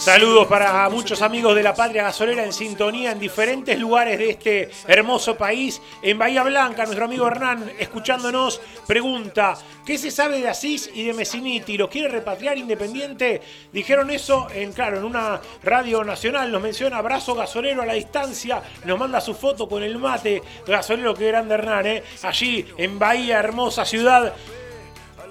Saludos 0.00 0.46
para 0.46 0.88
muchos 0.88 1.20
amigos 1.20 1.54
de 1.54 1.62
la 1.62 1.74
Patria 1.74 2.04
Gasolera 2.04 2.42
en 2.42 2.54
sintonía 2.54 3.12
en 3.12 3.18
diferentes 3.18 3.78
lugares 3.78 4.18
de 4.18 4.30
este 4.30 4.70
hermoso 4.86 5.36
país. 5.36 5.82
En 6.00 6.16
Bahía 6.16 6.42
Blanca, 6.42 6.84
nuestro 6.84 7.04
amigo 7.04 7.26
Hernán, 7.26 7.70
escuchándonos, 7.78 8.62
pregunta, 8.86 9.58
¿qué 9.84 9.98
se 9.98 10.10
sabe 10.10 10.40
de 10.40 10.48
Asís 10.48 10.90
y 10.94 11.04
de 11.04 11.12
Messiniti? 11.12 11.76
¿Los 11.76 11.90
quiere 11.90 12.08
repatriar 12.08 12.56
Independiente? 12.56 13.42
Dijeron 13.70 14.10
eso 14.10 14.46
en, 14.54 14.72
claro, 14.72 14.96
en 14.96 15.04
una 15.04 15.38
radio 15.62 16.02
nacional. 16.02 16.50
Nos 16.50 16.62
menciona 16.62 16.96
abrazo 16.96 17.34
gasolero 17.34 17.82
a 17.82 17.86
la 17.86 17.92
distancia. 17.92 18.62
Nos 18.86 18.98
manda 18.98 19.20
su 19.20 19.34
foto 19.34 19.68
con 19.68 19.82
el 19.82 19.98
mate. 19.98 20.42
Gasolero, 20.66 21.12
qué 21.12 21.26
grande 21.26 21.52
Hernán, 21.52 21.86
¿eh? 21.86 22.02
Allí 22.22 22.64
en 22.78 22.98
Bahía, 22.98 23.38
hermosa 23.38 23.84
ciudad. 23.84 24.32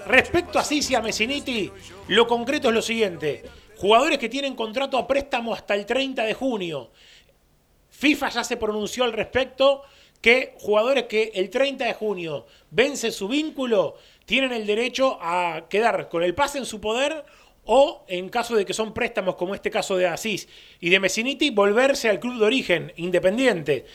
Respecto 0.05 0.60
a 0.60 0.62
Asís 0.62 0.91
y 0.91 0.95
a 0.95 1.01
Messiniti, 1.01 1.71
lo 2.10 2.27
concreto 2.27 2.69
es 2.69 2.75
lo 2.75 2.84
siguiente. 2.84 3.43
Jugadores 3.80 4.18
que 4.18 4.28
tienen 4.28 4.56
contrato 4.56 4.98
a 4.98 5.08
préstamo 5.08 5.54
hasta 5.54 5.74
el 5.74 5.86
30 5.86 6.26
de 6.26 6.34
junio. 6.34 6.92
FIFA 7.92 8.28
ya 8.28 8.44
se 8.44 8.58
pronunció 8.58 9.06
al 9.06 9.13
respecto 9.13 9.84
que 10.20 10.54
jugadores 10.60 11.06
que 11.06 11.32
el 11.34 11.50
30 11.50 11.86
de 11.86 11.94
junio 11.94 12.46
vence 12.72 13.10
su 13.10 13.30
vínculo 13.30 13.96
tienen 14.26 14.52
el 14.52 14.68
derecho 14.68 15.18
a 15.22 15.68
quedar 15.70 16.10
con 16.10 16.24
el 16.24 16.36
pase 16.36 16.58
en 16.58 16.65
su 16.65 16.82
poder 16.82 17.24
o, 17.63 18.04
en 18.10 18.28
caso 18.28 18.54
de 18.58 18.65
que 18.65 18.74
son 18.74 18.94
préstamos 18.94 19.36
como 19.36 19.56
este 19.56 19.72
caso 19.72 19.96
de 19.96 20.08
Asís 20.08 20.50
y 20.82 20.89
de 20.89 21.00
Messiniti, 21.00 21.50
volverse 21.50 22.10
al 22.10 22.20
club 22.20 22.38
de 22.38 22.46
origen 22.48 22.92
independiente. 22.98 23.86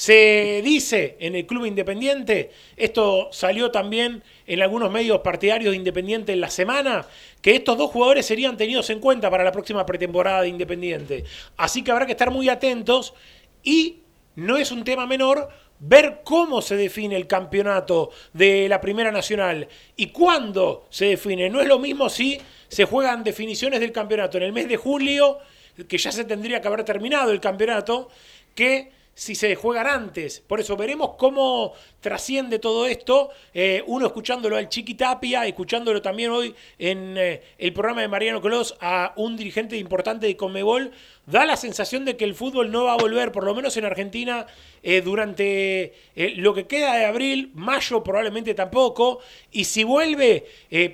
Se 0.00 0.62
dice 0.64 1.18
en 1.20 1.34
el 1.34 1.44
club 1.44 1.66
independiente, 1.66 2.52
esto 2.74 3.28
salió 3.32 3.70
también 3.70 4.22
en 4.46 4.62
algunos 4.62 4.90
medios 4.90 5.20
partidarios 5.20 5.72
de 5.72 5.76
Independiente 5.76 6.32
en 6.32 6.40
la 6.40 6.48
semana, 6.48 7.06
que 7.42 7.54
estos 7.54 7.76
dos 7.76 7.90
jugadores 7.90 8.24
serían 8.24 8.56
tenidos 8.56 8.88
en 8.88 8.98
cuenta 8.98 9.30
para 9.30 9.44
la 9.44 9.52
próxima 9.52 9.84
pretemporada 9.84 10.40
de 10.40 10.48
Independiente. 10.48 11.24
Así 11.58 11.84
que 11.84 11.90
habrá 11.90 12.06
que 12.06 12.12
estar 12.12 12.30
muy 12.30 12.48
atentos 12.48 13.12
y 13.62 13.98
no 14.36 14.56
es 14.56 14.72
un 14.72 14.84
tema 14.84 15.06
menor 15.06 15.50
ver 15.80 16.22
cómo 16.24 16.62
se 16.62 16.76
define 16.76 17.14
el 17.14 17.26
campeonato 17.26 18.08
de 18.32 18.70
la 18.70 18.80
Primera 18.80 19.12
Nacional 19.12 19.68
y 19.96 20.06
cuándo 20.06 20.86
se 20.88 21.08
define. 21.08 21.50
No 21.50 21.60
es 21.60 21.68
lo 21.68 21.78
mismo 21.78 22.08
si 22.08 22.40
se 22.68 22.86
juegan 22.86 23.22
definiciones 23.22 23.80
del 23.80 23.92
campeonato 23.92 24.38
en 24.38 24.44
el 24.44 24.54
mes 24.54 24.66
de 24.66 24.78
julio, 24.78 25.40
que 25.86 25.98
ya 25.98 26.10
se 26.10 26.24
tendría 26.24 26.62
que 26.62 26.68
haber 26.68 26.84
terminado 26.84 27.32
el 27.32 27.40
campeonato, 27.40 28.08
que 28.54 28.98
si 29.20 29.34
se 29.34 29.54
juegan 29.54 29.86
antes. 29.86 30.40
Por 30.40 30.60
eso 30.60 30.78
veremos 30.78 31.10
cómo 31.18 31.74
trasciende 32.00 32.58
todo 32.58 32.86
esto. 32.86 33.28
Eh, 33.52 33.84
uno 33.86 34.06
escuchándolo 34.06 34.56
al 34.56 34.70
Chiqui 34.70 34.94
Tapia, 34.94 35.44
escuchándolo 35.44 36.00
también 36.00 36.30
hoy 36.30 36.54
en 36.78 37.18
eh, 37.18 37.42
el 37.58 37.74
programa 37.74 38.00
de 38.00 38.08
Mariano 38.08 38.40
Clos 38.40 38.74
a 38.80 39.12
un 39.16 39.36
dirigente 39.36 39.76
importante 39.76 40.26
de 40.26 40.38
Conmebol, 40.38 40.92
da 41.26 41.44
la 41.44 41.58
sensación 41.58 42.06
de 42.06 42.16
que 42.16 42.24
el 42.24 42.34
fútbol 42.34 42.72
no 42.72 42.84
va 42.84 42.94
a 42.94 42.96
volver, 42.96 43.30
por 43.30 43.44
lo 43.44 43.54
menos 43.54 43.76
en 43.76 43.84
Argentina, 43.84 44.46
eh, 44.82 45.02
durante 45.02 45.92
lo 46.36 46.54
que 46.54 46.66
queda 46.66 46.96
de 46.96 47.04
abril, 47.04 47.50
mayo 47.52 48.02
probablemente 48.02 48.54
tampoco, 48.54 49.18
y 49.52 49.64
si 49.64 49.84
vuelve 49.84 50.46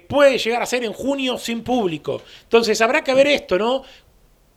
puede 0.08 0.38
llegar 0.38 0.62
a 0.62 0.66
ser 0.66 0.82
en 0.82 0.92
junio 0.92 1.38
sin 1.38 1.62
público. 1.62 2.20
Entonces 2.42 2.80
habrá 2.80 3.04
que 3.04 3.14
ver 3.14 3.28
esto, 3.28 3.56
¿no? 3.56 3.84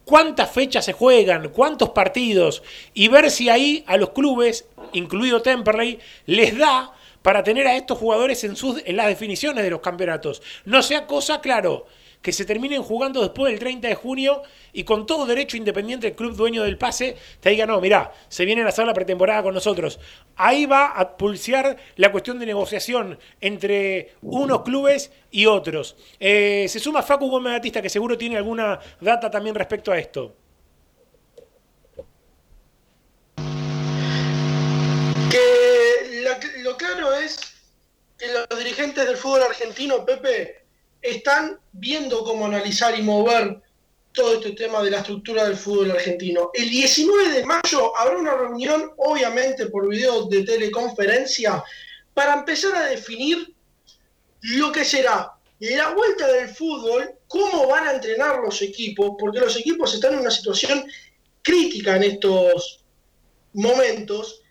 Cuántas 0.10 0.49
fechas 0.49 0.86
se 0.86 0.93
juegan, 0.93 1.49
cuántos 1.49 1.89
partidos, 1.89 2.64
y 2.95 3.10
ver 3.10 3.30
si 3.30 3.47
ahí 3.47 3.84
a 3.86 3.95
los 3.95 4.10
clubes, 4.10 4.66
incluido 4.91 5.43
Temperley, 5.43 5.99
les 6.26 6.57
da 6.57 6.91
para 7.22 7.43
tener 7.43 7.68
a 7.68 7.78
estos 7.78 7.99
jugadores 7.99 8.43
en, 8.43 8.55
sus, 8.55 8.82
en 8.86 8.97
las 8.97 9.05
definiciones 9.05 9.64
de 9.64 9.70
los 9.70 9.82
campeonatos. 9.82 10.41
No 10.66 10.82
sea 10.82 11.05
cosa, 11.05 11.41
claro, 11.41 11.86
que 12.22 12.34
se 12.34 12.45
terminen 12.45 12.84
jugando 12.84 13.22
después 13.22 13.51
del 13.51 13.59
30 13.59 13.88
de 13.88 13.95
junio 13.95 14.41
y 14.74 14.84
con 14.84 15.05
todo 15.05 15.26
derecho 15.26 15.55
independiente 15.55 16.07
el 16.07 16.15
club 16.15 16.36
dueño 16.36 16.63
del 16.63 16.78
pase 16.78 17.15
te 17.39 17.49
diga, 17.51 17.65
no, 17.65 17.80
mirá, 17.80 18.11
se 18.28 18.45
vienen 18.45 18.65
a 18.65 18.70
hacer 18.70 18.86
la 18.86 18.93
pretemporada 18.93 19.43
con 19.43 19.53
nosotros. 19.53 19.99
Ahí 20.36 20.65
va 20.65 20.88
a 20.88 21.17
pulsear 21.17 21.78
la 21.95 22.11
cuestión 22.11 22.39
de 22.39 22.45
negociación 22.45 23.17
entre 23.39 24.15
unos 24.22 24.63
clubes 24.63 25.11
y 25.32 25.45
otros. 25.45 25.95
Eh, 26.20 26.65
se 26.67 26.80
suma 26.80 27.03
Facu 27.03 27.30
Gómez 27.30 27.53
Batista, 27.53 27.82
que 27.82 27.89
seguro 27.89 28.17
tiene 28.17 28.38
alguna 28.38 28.80
data 28.99 29.32
también 29.32 29.55
respecto 29.55 29.91
a 29.91 29.97
esto. 29.97 30.36
Que 35.32 36.59
lo 36.63 36.76
claro 36.76 37.13
es 37.13 37.38
que 38.17 38.28
los 38.28 38.59
dirigentes 38.59 39.07
del 39.07 39.15
fútbol 39.15 39.43
argentino, 39.43 40.05
Pepe, 40.05 40.65
están 41.02 41.60
viendo 41.72 42.24
cómo 42.24 42.45
analizar 42.45 42.97
y 42.97 43.02
mover 43.02 43.62
todo 44.12 44.36
este 44.36 44.52
tema 44.52 44.82
de 44.84 44.91
la 44.91 45.00
estructura 45.00 45.45
del 45.45 45.56
fútbol 45.56 45.91
argentino. 45.91 46.52
El 46.54 46.70
19 46.70 47.30
de 47.32 47.45
mayo 47.45 47.97
habrá 47.97 48.18
una 48.18 48.36
reunión, 48.36 48.91
obviamente 48.97 49.68
por 49.68 49.88
video 49.88 50.26
de 50.26 50.43
teleconferencia, 50.43 51.64
para 52.14 52.34
empezar 52.34 52.76
a 52.76 52.86
definir 52.86 53.54
lo 54.41 54.72
que 54.72 54.84
será 54.84 55.34
la 55.60 55.93
vuelta 55.93 56.28
del 56.28 56.50
fútbol, 56.50 57.12
cómo 57.28 57.68
van 57.68 57.88
a 57.88 57.93
entrenar 57.93 58.39
los 58.39 58.62
equipos, 58.62 59.12
porque 59.20 59.39
los 59.39 59.56
equipos 59.58 59.93
están 59.93 60.14
en 60.14 60.20
una 60.20 60.32
situación 60.32 60.86
crítica 61.41 61.97
en 61.97 62.04
estos 62.04 62.84
momentos, 63.54 64.41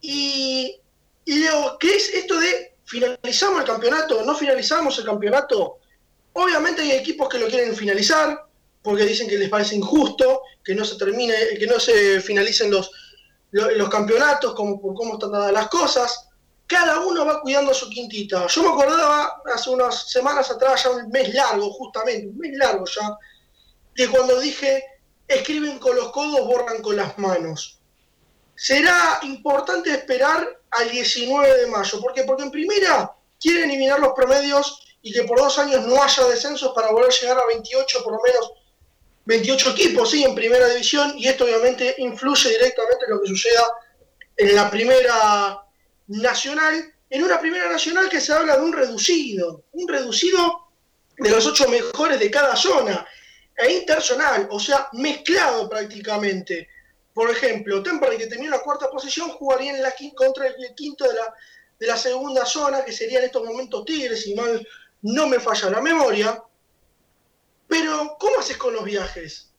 y, 0.00 0.80
lo 1.26 1.76
que 1.78 1.94
es 1.94 2.14
esto 2.14 2.38
de 2.40 2.78
¿Finalizamos 2.88 3.60
el 3.60 3.66
campeonato? 3.66 4.24
¿No 4.24 4.34
finalizamos 4.34 4.98
el 4.98 5.04
campeonato? 5.04 5.77
Obviamente 6.40 6.82
hay 6.82 6.92
equipos 6.92 7.28
que 7.28 7.36
lo 7.36 7.48
quieren 7.48 7.74
finalizar 7.74 8.46
porque 8.80 9.04
dicen 9.04 9.28
que 9.28 9.36
les 9.36 9.48
parece 9.48 9.74
injusto 9.74 10.42
que 10.62 10.72
no 10.72 10.84
se 10.84 10.96
termine, 10.96 11.34
que 11.58 11.66
no 11.66 11.80
se 11.80 12.20
finalicen 12.20 12.70
los, 12.70 12.92
los, 13.50 13.88
campeonatos 13.88 14.54
como 14.54 14.80
por 14.80 14.94
cómo 14.94 15.14
están 15.14 15.32
dadas 15.32 15.52
las 15.52 15.66
cosas. 15.66 16.28
Cada 16.64 17.00
uno 17.00 17.26
va 17.26 17.40
cuidando 17.40 17.74
su 17.74 17.90
quintita. 17.90 18.46
Yo 18.46 18.62
me 18.62 18.68
acordaba 18.68 19.42
hace 19.52 19.70
unas 19.70 20.10
semanas 20.12 20.48
atrás, 20.48 20.84
ya 20.84 20.90
un 20.90 21.10
mes 21.10 21.34
largo, 21.34 21.72
justamente, 21.72 22.28
un 22.28 22.38
mes 22.38 22.56
largo 22.56 22.84
ya, 22.86 23.18
de 23.96 24.08
cuando 24.08 24.38
dije, 24.38 24.84
escriben 25.26 25.80
con 25.80 25.96
los 25.96 26.12
codos, 26.12 26.46
borran 26.46 26.80
con 26.82 26.94
las 26.94 27.18
manos. 27.18 27.80
Será 28.54 29.18
importante 29.22 29.90
esperar 29.90 30.46
al 30.70 30.88
19 30.88 31.62
de 31.62 31.66
mayo. 31.66 32.00
¿Por 32.00 32.12
qué? 32.12 32.22
Porque 32.22 32.44
en 32.44 32.52
primera 32.52 33.12
quiere 33.40 33.64
eliminar 33.64 33.98
los 33.98 34.12
promedios 34.12 34.84
y 35.02 35.12
que 35.12 35.24
por 35.24 35.38
dos 35.38 35.58
años 35.58 35.86
no 35.86 36.02
haya 36.02 36.24
descensos 36.26 36.72
para 36.74 36.90
volver 36.90 37.10
a 37.10 37.20
llegar 37.20 37.38
a 37.38 37.46
28, 37.46 38.02
por 38.02 38.12
lo 38.14 38.20
menos 38.22 38.52
28 39.24 39.70
equipos, 39.70 40.10
sí, 40.10 40.24
en 40.24 40.34
primera 40.34 40.68
división, 40.68 41.12
y 41.16 41.28
esto 41.28 41.44
obviamente 41.44 41.94
influye 41.98 42.48
directamente 42.48 43.04
en 43.04 43.10
lo 43.10 43.20
que 43.20 43.28
suceda 43.28 43.62
en 44.36 44.54
la 44.54 44.70
primera 44.70 45.62
nacional, 46.06 46.94
en 47.10 47.24
una 47.24 47.40
primera 47.40 47.70
nacional 47.70 48.08
que 48.08 48.20
se 48.20 48.32
habla 48.32 48.56
de 48.56 48.62
un 48.62 48.72
reducido, 48.72 49.64
un 49.72 49.88
reducido 49.88 50.68
de 51.18 51.30
los 51.30 51.44
ocho 51.46 51.68
mejores 51.68 52.18
de 52.18 52.30
cada 52.30 52.56
zona, 52.56 53.06
e 53.56 53.72
interzonal, 53.72 54.48
o 54.50 54.60
sea, 54.60 54.88
mezclado 54.92 55.68
prácticamente. 55.68 56.68
Por 57.12 57.30
ejemplo, 57.30 57.82
Temperley, 57.82 58.16
que 58.16 58.28
tenía 58.28 58.50
la 58.50 58.60
cuarta 58.60 58.88
posición, 58.88 59.30
jugaría 59.30 59.74
en 59.74 59.82
la 59.82 59.92
contra 60.14 60.46
el 60.46 60.74
quinto 60.76 61.06
de 61.08 61.14
la, 61.14 61.34
de 61.78 61.86
la 61.86 61.96
segunda 61.96 62.46
zona, 62.46 62.84
que 62.84 62.92
sería 62.92 63.18
en 63.18 63.24
estos 63.26 63.44
momentos 63.44 63.84
Tigres, 63.84 64.22
si 64.22 64.34
mal 64.34 64.66
no 65.02 65.26
me 65.26 65.40
falla 65.40 65.70
la 65.70 65.80
memoria. 65.80 66.42
Pero, 67.66 68.16
¿cómo 68.18 68.38
haces 68.38 68.56
con 68.56 68.74
los 68.74 68.84
viajes? 68.84 69.52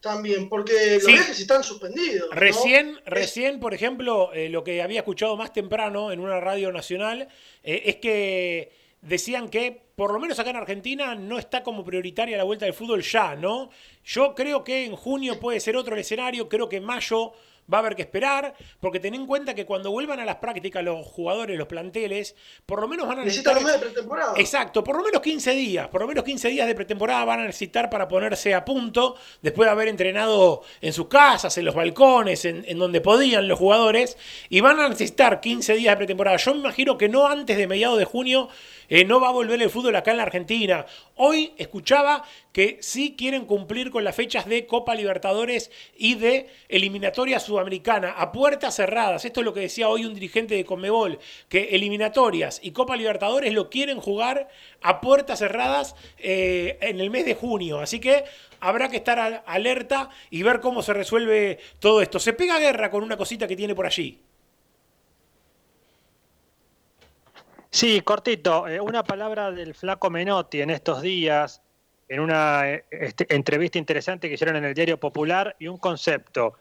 También, 0.00 0.48
porque 0.48 0.94
los 0.94 1.06
viajes 1.06 1.40
están 1.40 1.62
suspendidos. 1.62 2.30
Recién, 2.32 3.00
recién 3.04 3.60
por 3.60 3.74
ejemplo, 3.74 4.32
eh, 4.32 4.48
lo 4.48 4.64
que 4.64 4.80
había 4.80 5.00
escuchado 5.00 5.36
más 5.36 5.52
temprano 5.52 6.10
en 6.10 6.20
una 6.20 6.40
radio 6.40 6.72
nacional 6.72 7.28
eh, 7.62 7.82
es 7.84 7.96
que 7.96 8.72
decían 9.02 9.48
que, 9.50 9.82
por 9.96 10.12
lo 10.12 10.18
menos 10.18 10.38
acá 10.38 10.50
en 10.50 10.56
Argentina, 10.56 11.14
no 11.14 11.38
está 11.38 11.62
como 11.62 11.84
prioritaria 11.84 12.36
la 12.36 12.44
vuelta 12.44 12.64
del 12.64 12.74
fútbol 12.74 13.02
ya, 13.02 13.34
¿no? 13.34 13.70
Yo 14.04 14.34
creo 14.34 14.64
que 14.64 14.84
en 14.84 14.96
junio 14.96 15.38
puede 15.38 15.60
ser 15.60 15.76
otro 15.76 15.94
el 15.94 16.00
escenario, 16.00 16.48
creo 16.48 16.68
que 16.68 16.76
en 16.76 16.84
mayo 16.84 17.32
va 17.72 17.78
a 17.78 17.80
haber 17.80 17.96
que 17.96 18.02
esperar, 18.02 18.54
porque 18.80 19.00
ten 19.00 19.14
en 19.14 19.26
cuenta 19.26 19.54
que 19.54 19.66
cuando 19.66 19.90
vuelvan 19.90 20.20
a 20.20 20.24
las 20.24 20.36
prácticas 20.36 20.82
los 20.82 21.06
jugadores, 21.06 21.58
los 21.58 21.66
planteles, 21.66 22.34
por 22.66 22.80
lo 22.80 22.88
menos 22.88 23.06
van 23.06 23.20
a 23.20 23.24
necesitar... 23.24 23.54
Necesitan 23.54 23.80
de 23.80 23.86
pretemporada. 23.86 24.34
Exacto, 24.36 24.82
por 24.84 24.96
lo 24.96 25.02
menos 25.02 25.20
15 25.20 25.52
días, 25.52 25.88
por 25.88 26.00
lo 26.00 26.08
menos 26.08 26.24
15 26.24 26.48
días 26.48 26.66
de 26.66 26.74
pretemporada 26.74 27.24
van 27.24 27.40
a 27.40 27.44
necesitar 27.44 27.90
para 27.90 28.08
ponerse 28.08 28.54
a 28.54 28.64
punto, 28.64 29.16
después 29.42 29.66
de 29.66 29.72
haber 29.72 29.88
entrenado 29.88 30.62
en 30.80 30.92
sus 30.92 31.08
casas, 31.08 31.56
en 31.58 31.64
los 31.64 31.74
balcones, 31.74 32.44
en, 32.44 32.64
en 32.66 32.78
donde 32.78 33.00
podían 33.00 33.48
los 33.48 33.58
jugadores, 33.58 34.16
y 34.48 34.60
van 34.60 34.80
a 34.80 34.88
necesitar 34.88 35.40
15 35.40 35.74
días 35.74 35.92
de 35.92 35.96
pretemporada. 35.96 36.36
Yo 36.36 36.54
me 36.54 36.60
imagino 36.60 36.98
que 36.98 37.08
no 37.08 37.26
antes 37.26 37.56
de 37.56 37.66
mediados 37.66 37.98
de 37.98 38.04
junio 38.04 38.48
eh, 38.90 39.04
no 39.04 39.20
va 39.20 39.28
a 39.28 39.32
volver 39.32 39.62
el 39.62 39.70
fútbol 39.70 39.94
acá 39.94 40.10
en 40.10 40.16
la 40.16 40.24
Argentina. 40.24 40.84
Hoy 41.14 41.52
escuchaba 41.56 42.24
que 42.52 42.78
sí 42.80 43.14
quieren 43.16 43.46
cumplir 43.46 43.90
con 43.90 44.02
las 44.02 44.16
fechas 44.16 44.46
de 44.46 44.66
Copa 44.66 44.96
Libertadores 44.96 45.70
y 45.96 46.16
de 46.16 46.48
eliminatoria 46.68 47.38
sudamericana 47.38 48.10
a 48.10 48.32
puertas 48.32 48.74
cerradas. 48.74 49.24
Esto 49.24 49.40
es 49.40 49.44
lo 49.44 49.54
que 49.54 49.60
decía 49.60 49.88
hoy 49.88 50.04
un 50.04 50.14
dirigente 50.14 50.56
de 50.56 50.64
Conmebol, 50.64 51.20
que 51.48 51.68
eliminatorias 51.70 52.58
y 52.62 52.72
Copa 52.72 52.96
Libertadores 52.96 53.54
lo 53.54 53.70
quieren 53.70 54.00
jugar 54.00 54.48
a 54.82 55.00
puertas 55.00 55.38
cerradas 55.38 55.94
eh, 56.18 56.76
en 56.80 57.00
el 57.00 57.10
mes 57.10 57.24
de 57.24 57.36
junio. 57.36 57.78
Así 57.78 58.00
que 58.00 58.24
habrá 58.58 58.88
que 58.88 58.96
estar 58.96 59.44
alerta 59.46 60.10
y 60.30 60.42
ver 60.42 60.60
cómo 60.60 60.82
se 60.82 60.94
resuelve 60.94 61.60
todo 61.78 62.02
esto. 62.02 62.18
Se 62.18 62.32
pega 62.32 62.58
guerra 62.58 62.90
con 62.90 63.04
una 63.04 63.16
cosita 63.16 63.46
que 63.46 63.56
tiene 63.56 63.76
por 63.76 63.86
allí. 63.86 64.18
Sí, 67.70 68.00
cortito. 68.00 68.66
Eh, 68.66 68.80
una 68.80 69.04
palabra 69.04 69.52
del 69.52 69.74
flaco 69.74 70.10
Menotti 70.10 70.60
en 70.60 70.70
estos 70.70 71.02
días, 71.02 71.62
en 72.08 72.18
una 72.18 72.68
eh, 72.68 72.84
este, 72.90 73.32
entrevista 73.32 73.78
interesante 73.78 74.28
que 74.28 74.34
hicieron 74.34 74.56
en 74.56 74.64
el 74.64 74.74
Diario 74.74 74.98
Popular, 74.98 75.54
y 75.60 75.68
un 75.68 75.78
concepto. 75.78 76.54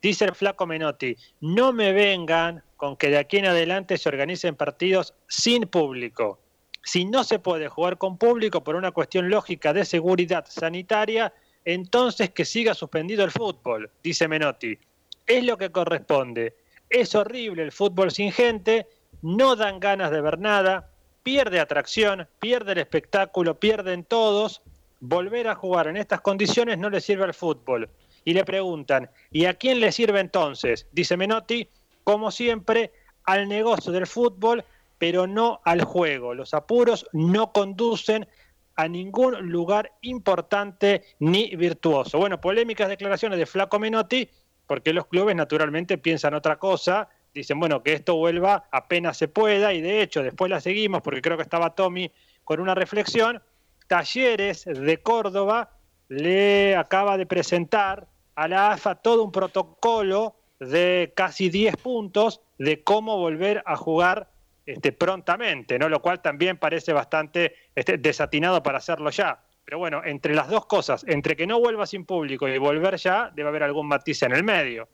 Dice 0.00 0.24
el 0.24 0.34
flaco 0.34 0.66
Menotti, 0.66 1.16
no 1.40 1.72
me 1.72 1.92
vengan 1.92 2.62
con 2.76 2.96
que 2.96 3.10
de 3.10 3.18
aquí 3.18 3.38
en 3.38 3.46
adelante 3.46 3.98
se 3.98 4.08
organicen 4.08 4.56
partidos 4.56 5.14
sin 5.28 5.64
público. 5.64 6.38
Si 6.82 7.04
no 7.04 7.24
se 7.24 7.38
puede 7.38 7.68
jugar 7.68 7.98
con 7.98 8.16
público 8.16 8.64
por 8.64 8.74
una 8.74 8.90
cuestión 8.90 9.28
lógica 9.28 9.74
de 9.74 9.84
seguridad 9.84 10.46
sanitaria, 10.48 11.32
entonces 11.64 12.30
que 12.30 12.44
siga 12.46 12.74
suspendido 12.74 13.24
el 13.24 13.30
fútbol, 13.30 13.90
dice 14.02 14.28
Menotti. 14.28 14.78
Es 15.26 15.44
lo 15.44 15.58
que 15.58 15.70
corresponde. 15.70 16.56
Es 16.88 17.14
horrible 17.14 17.62
el 17.62 17.72
fútbol 17.72 18.10
sin 18.10 18.32
gente 18.32 18.86
no 19.24 19.56
dan 19.56 19.80
ganas 19.80 20.10
de 20.10 20.20
ver 20.20 20.38
nada, 20.38 20.90
pierde 21.22 21.58
atracción, 21.58 22.28
pierde 22.40 22.72
el 22.72 22.78
espectáculo, 22.78 23.58
pierden 23.58 24.04
todos. 24.04 24.60
Volver 25.00 25.48
a 25.48 25.54
jugar 25.54 25.88
en 25.88 25.96
estas 25.96 26.20
condiciones 26.20 26.76
no 26.76 26.90
le 26.90 27.00
sirve 27.00 27.24
al 27.24 27.32
fútbol. 27.32 27.88
Y 28.26 28.34
le 28.34 28.44
preguntan, 28.44 29.08
¿y 29.30 29.46
a 29.46 29.54
quién 29.54 29.80
le 29.80 29.92
sirve 29.92 30.20
entonces? 30.20 30.86
Dice 30.92 31.16
Menotti, 31.16 31.66
como 32.04 32.30
siempre, 32.30 32.92
al 33.24 33.48
negocio 33.48 33.92
del 33.92 34.06
fútbol, 34.06 34.62
pero 34.98 35.26
no 35.26 35.62
al 35.64 35.82
juego. 35.84 36.34
Los 36.34 36.52
apuros 36.52 37.06
no 37.14 37.50
conducen 37.50 38.28
a 38.76 38.88
ningún 38.88 39.50
lugar 39.50 39.92
importante 40.02 41.02
ni 41.18 41.56
virtuoso. 41.56 42.18
Bueno, 42.18 42.42
polémicas 42.42 42.90
declaraciones 42.90 43.38
de 43.38 43.46
Flaco 43.46 43.78
Menotti, 43.78 44.28
porque 44.66 44.92
los 44.92 45.06
clubes 45.06 45.34
naturalmente 45.34 45.96
piensan 45.96 46.34
otra 46.34 46.58
cosa, 46.58 47.08
dicen, 47.34 47.58
bueno, 47.58 47.82
que 47.82 47.92
esto 47.92 48.14
vuelva 48.16 48.68
apenas 48.70 49.16
se 49.16 49.28
pueda, 49.28 49.72
y 49.72 49.80
de 49.80 50.02
hecho 50.02 50.22
después 50.22 50.50
la 50.50 50.60
seguimos, 50.60 51.02
porque 51.02 51.20
creo 51.20 51.36
que 51.36 51.42
estaba 51.42 51.74
Tommy 51.74 52.10
con 52.44 52.60
una 52.60 52.74
reflexión, 52.74 53.42
Talleres 53.86 54.64
de 54.64 55.02
Córdoba 55.02 55.70
le 56.08 56.76
acaba 56.76 57.16
de 57.18 57.26
presentar 57.26 58.06
a 58.34 58.48
la 58.48 58.72
AFA 58.72 58.96
todo 58.96 59.22
un 59.24 59.32
protocolo 59.32 60.36
de 60.58 61.12
casi 61.14 61.50
10 61.50 61.76
puntos 61.76 62.40
de 62.58 62.82
cómo 62.82 63.18
volver 63.18 63.62
a 63.66 63.76
jugar 63.76 64.30
este, 64.66 64.92
prontamente, 64.92 65.78
¿no? 65.78 65.88
Lo 65.88 66.00
cual 66.00 66.22
también 66.22 66.56
parece 66.56 66.92
bastante 66.92 67.54
este, 67.74 67.98
desatinado 67.98 68.62
para 68.62 68.78
hacerlo 68.78 69.10
ya. 69.10 69.42
Pero 69.64 69.78
bueno, 69.78 70.02
entre 70.04 70.34
las 70.34 70.48
dos 70.48 70.66
cosas, 70.66 71.04
entre 71.08 71.36
que 71.36 71.46
no 71.46 71.58
vuelva 71.58 71.86
sin 71.86 72.04
público 72.04 72.48
y 72.48 72.58
volver 72.58 72.96
ya, 72.96 73.30
debe 73.34 73.48
haber 73.48 73.62
algún 73.62 73.88
matiz 73.88 74.22
en 74.22 74.32
el 74.32 74.44
medio. 74.44 74.88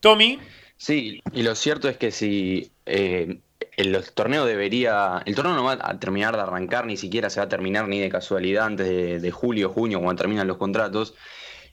Tommy. 0.00 0.38
Sí, 0.76 1.22
y 1.32 1.42
lo 1.42 1.54
cierto 1.54 1.88
es 1.88 1.96
que 1.96 2.10
si 2.10 2.70
eh, 2.84 3.40
el 3.76 4.04
torneo 4.12 4.44
debería. 4.44 5.22
El 5.26 5.34
torneo 5.34 5.54
no 5.54 5.64
va 5.64 5.78
a 5.80 5.98
terminar 5.98 6.36
de 6.36 6.42
arrancar, 6.42 6.86
ni 6.86 6.96
siquiera 6.96 7.30
se 7.30 7.40
va 7.40 7.46
a 7.46 7.48
terminar 7.48 7.88
ni 7.88 8.00
de 8.00 8.08
casualidad 8.08 8.66
antes 8.66 8.88
de, 8.88 9.20
de 9.20 9.30
julio, 9.30 9.70
junio, 9.70 10.00
cuando 10.00 10.20
terminan 10.20 10.46
los 10.46 10.56
contratos. 10.58 11.14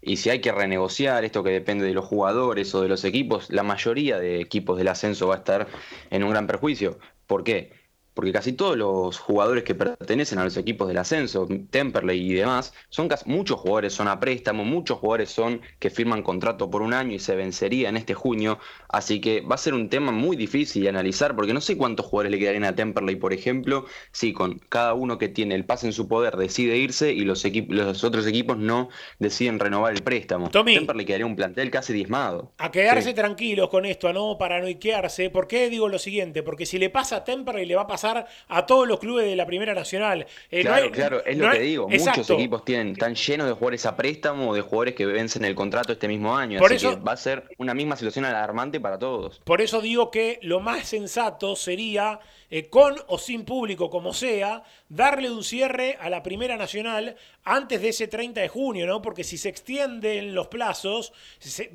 Y 0.02 0.18
si 0.18 0.30
hay 0.30 0.42
que 0.42 0.52
renegociar 0.52 1.24
esto 1.24 1.44
que 1.44 1.52
depende 1.52 1.86
de 1.86 1.94
los 1.94 2.06
jugadores 2.06 2.74
o 2.76 2.82
de 2.82 2.90
los 2.90 3.06
equipos, 3.06 3.50
la 3.50 3.64
mayoría 3.64 4.20
de 4.20 4.42
equipos 4.42 4.78
del 4.78 4.90
ascenso 4.90 5.28
va 5.28 5.36
a 5.36 5.38
estar 5.40 5.68
en 6.10 6.24
un 6.24 6.32
gran 6.32 6.46
perjuicio. 6.46 7.00
¿Por 7.26 7.44
qué? 7.46 7.83
Porque 8.14 8.32
casi 8.32 8.54
todos 8.54 8.78
los 8.78 9.18
jugadores 9.18 9.64
que 9.64 9.76
pertenecen 9.76 10.40
a 10.40 10.44
los 10.44 10.58
equipos 10.58 10.88
del 10.88 10.98
ascenso, 10.98 11.48
Temperley 11.70 12.32
y 12.32 12.34
demás, 12.34 12.74
son 12.90 13.08
casi, 13.08 13.30
muchos 13.30 13.60
jugadores 13.60 13.94
son 13.94 14.08
a 14.08 14.20
préstamo, 14.20 14.64
muchos 14.64 15.00
jugadores 15.00 15.30
son 15.30 15.62
que 15.80 15.90
firman 15.90 16.22
contrato 16.22 16.70
por 16.70 16.82
un 16.82 16.94
año 16.94 17.16
y 17.16 17.20
se 17.20 17.36
vencería 17.36 17.90
en 17.90 17.98
este 17.98 18.14
junio, 18.14 18.60
así 18.90 19.20
que 19.20 19.42
va 19.42 19.56
a 19.56 19.58
ser 19.58 19.74
un 19.74 19.90
tema 19.90 20.12
muy 20.12 20.36
difícil 20.36 20.84
de 20.84 20.90
analizar, 20.90 21.36
porque 21.36 21.54
no 21.54 21.62
sé 21.62 21.78
cuántos 21.78 22.06
jugadores 22.06 22.32
le 22.32 22.40
quedarían 22.40 22.66
a 22.66 22.76
Temperley, 22.76 23.16
por 23.16 23.34
ejemplo, 23.34 23.86
si 24.12 24.34
con 24.34 24.60
cada 24.70 24.94
uno 24.94 25.18
que 25.18 25.30
tiene 25.30 25.56
el 25.56 25.66
pase 25.66 25.88
en 25.88 25.94
su 25.94 26.08
poder 26.08 26.38
decide 26.38 26.78
irse 26.78 27.12
y 27.12 27.22
los, 27.22 27.44
los 27.70 28.04
otros 28.04 28.28
equipos 28.28 28.58
no 28.58 28.90
deciden 29.20 29.60
renovar 29.60 29.94
el 29.94 30.04
préstamo. 30.04 30.50
Tommy, 30.50 30.76
Temperley 30.76 31.06
quedaría 31.06 31.26
un 31.26 31.36
plantel 31.36 31.72
casi 31.72 31.94
diezmado. 31.94 32.52
A 32.58 32.72
quedarse 32.72 33.14
tranquilos 33.14 33.70
con 33.70 33.86
esto, 33.86 34.08
a 34.08 34.14
no 34.14 34.38
paranoiquearse, 34.38 35.30
¿por 35.30 35.48
qué 35.48 35.70
digo 35.70 35.90
lo 35.90 35.98
siguiente? 35.98 36.44
Porque 36.44 36.66
si 36.66 36.78
le 36.78 36.90
pasa 36.90 37.18
a 37.18 37.24
Temperley 37.24 37.66
le 37.66 37.76
va 37.76 37.84
a 37.84 37.88
pasar 37.88 38.03
a 38.04 38.66
todos 38.66 38.88
los 38.88 39.00
clubes 39.00 39.26
de 39.26 39.36
la 39.36 39.46
Primera 39.46 39.74
Nacional. 39.74 40.26
Eh, 40.52 40.62
claro, 40.62 40.92
claro, 40.92 41.26
es 41.26 41.38
lo 41.38 41.52
que 41.52 41.60
digo. 41.60 41.90
Muchos 41.90 42.30
equipos 42.30 42.66
tienen, 42.66 42.90
están 42.90 43.16
llenos 43.16 43.48
de 43.48 43.54
jugadores 43.54 43.86
a 43.86 43.96
préstamo 43.96 44.50
o 44.50 44.56
de 44.56 44.62
jugadores 44.62 44.96
que 44.96 45.06
vencen 45.06 45.46
el 45.46 45.56
contrato 45.56 45.94
este 45.94 46.08
mismo 46.08 46.36
año. 46.36 46.60
Por 46.60 46.74
así 46.74 46.86
eso, 46.86 46.98
que 46.98 47.04
va 47.04 47.14
a 47.14 47.18
ser 47.18 47.44
una 47.58 47.74
misma 47.74 47.96
situación 47.96 48.26
alarmante 48.26 48.80
para 48.80 49.00
todos. 49.00 49.42
Por 49.44 49.62
eso 49.62 49.82
digo 49.82 50.12
que 50.12 50.40
lo 50.42 50.60
más 50.60 50.88
sensato 50.88 51.56
sería, 51.56 52.20
eh, 52.50 52.70
con 52.70 52.96
o 53.08 53.18
sin 53.18 53.46
público, 53.46 53.90
como 53.90 54.14
sea, 54.14 54.64
darle 54.90 55.32
un 55.32 55.44
cierre 55.44 55.98
a 56.00 56.10
la 56.10 56.22
Primera 56.24 56.58
Nacional 56.58 57.16
antes 57.44 57.82
de 57.82 57.90
ese 57.90 58.08
30 58.08 58.42
de 58.42 58.48
junio, 58.48 58.86
¿no? 58.86 59.02
Porque 59.02 59.24
si 59.24 59.38
se 59.38 59.50
extienden 59.50 60.34
los 60.34 60.48
plazos, 60.48 61.14
se, 61.40 61.72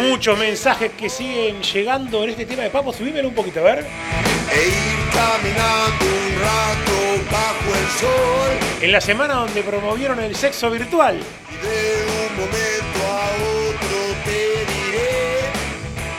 Muchos 0.00 0.38
mensajes 0.38 0.92
que 0.92 1.10
siguen 1.10 1.62
llegando 1.62 2.24
en 2.24 2.30
este 2.30 2.46
tema 2.46 2.62
de 2.62 2.70
Papo. 2.70 2.92
Subímelo 2.92 3.28
un 3.28 3.34
poquito, 3.34 3.60
a 3.60 3.64
ver. 3.64 3.78
E 3.80 4.68
ir 4.68 5.10
caminando 5.12 6.04
un 6.06 6.40
rato 6.40 7.30
bajo 7.30 7.76
el 7.76 7.88
sol. 7.98 8.80
En 8.80 8.92
la 8.92 9.00
semana 9.00 9.34
donde 9.34 9.62
promovieron 9.62 10.18
el 10.20 10.34
sexo 10.34 10.70
virtual. 10.70 11.16
Y 11.16 11.66
de 11.66 12.28
un 12.28 12.36
momento 12.36 12.98
a 13.06 13.26
otro 13.44 13.50
te 13.50 13.56
diré 13.56 13.59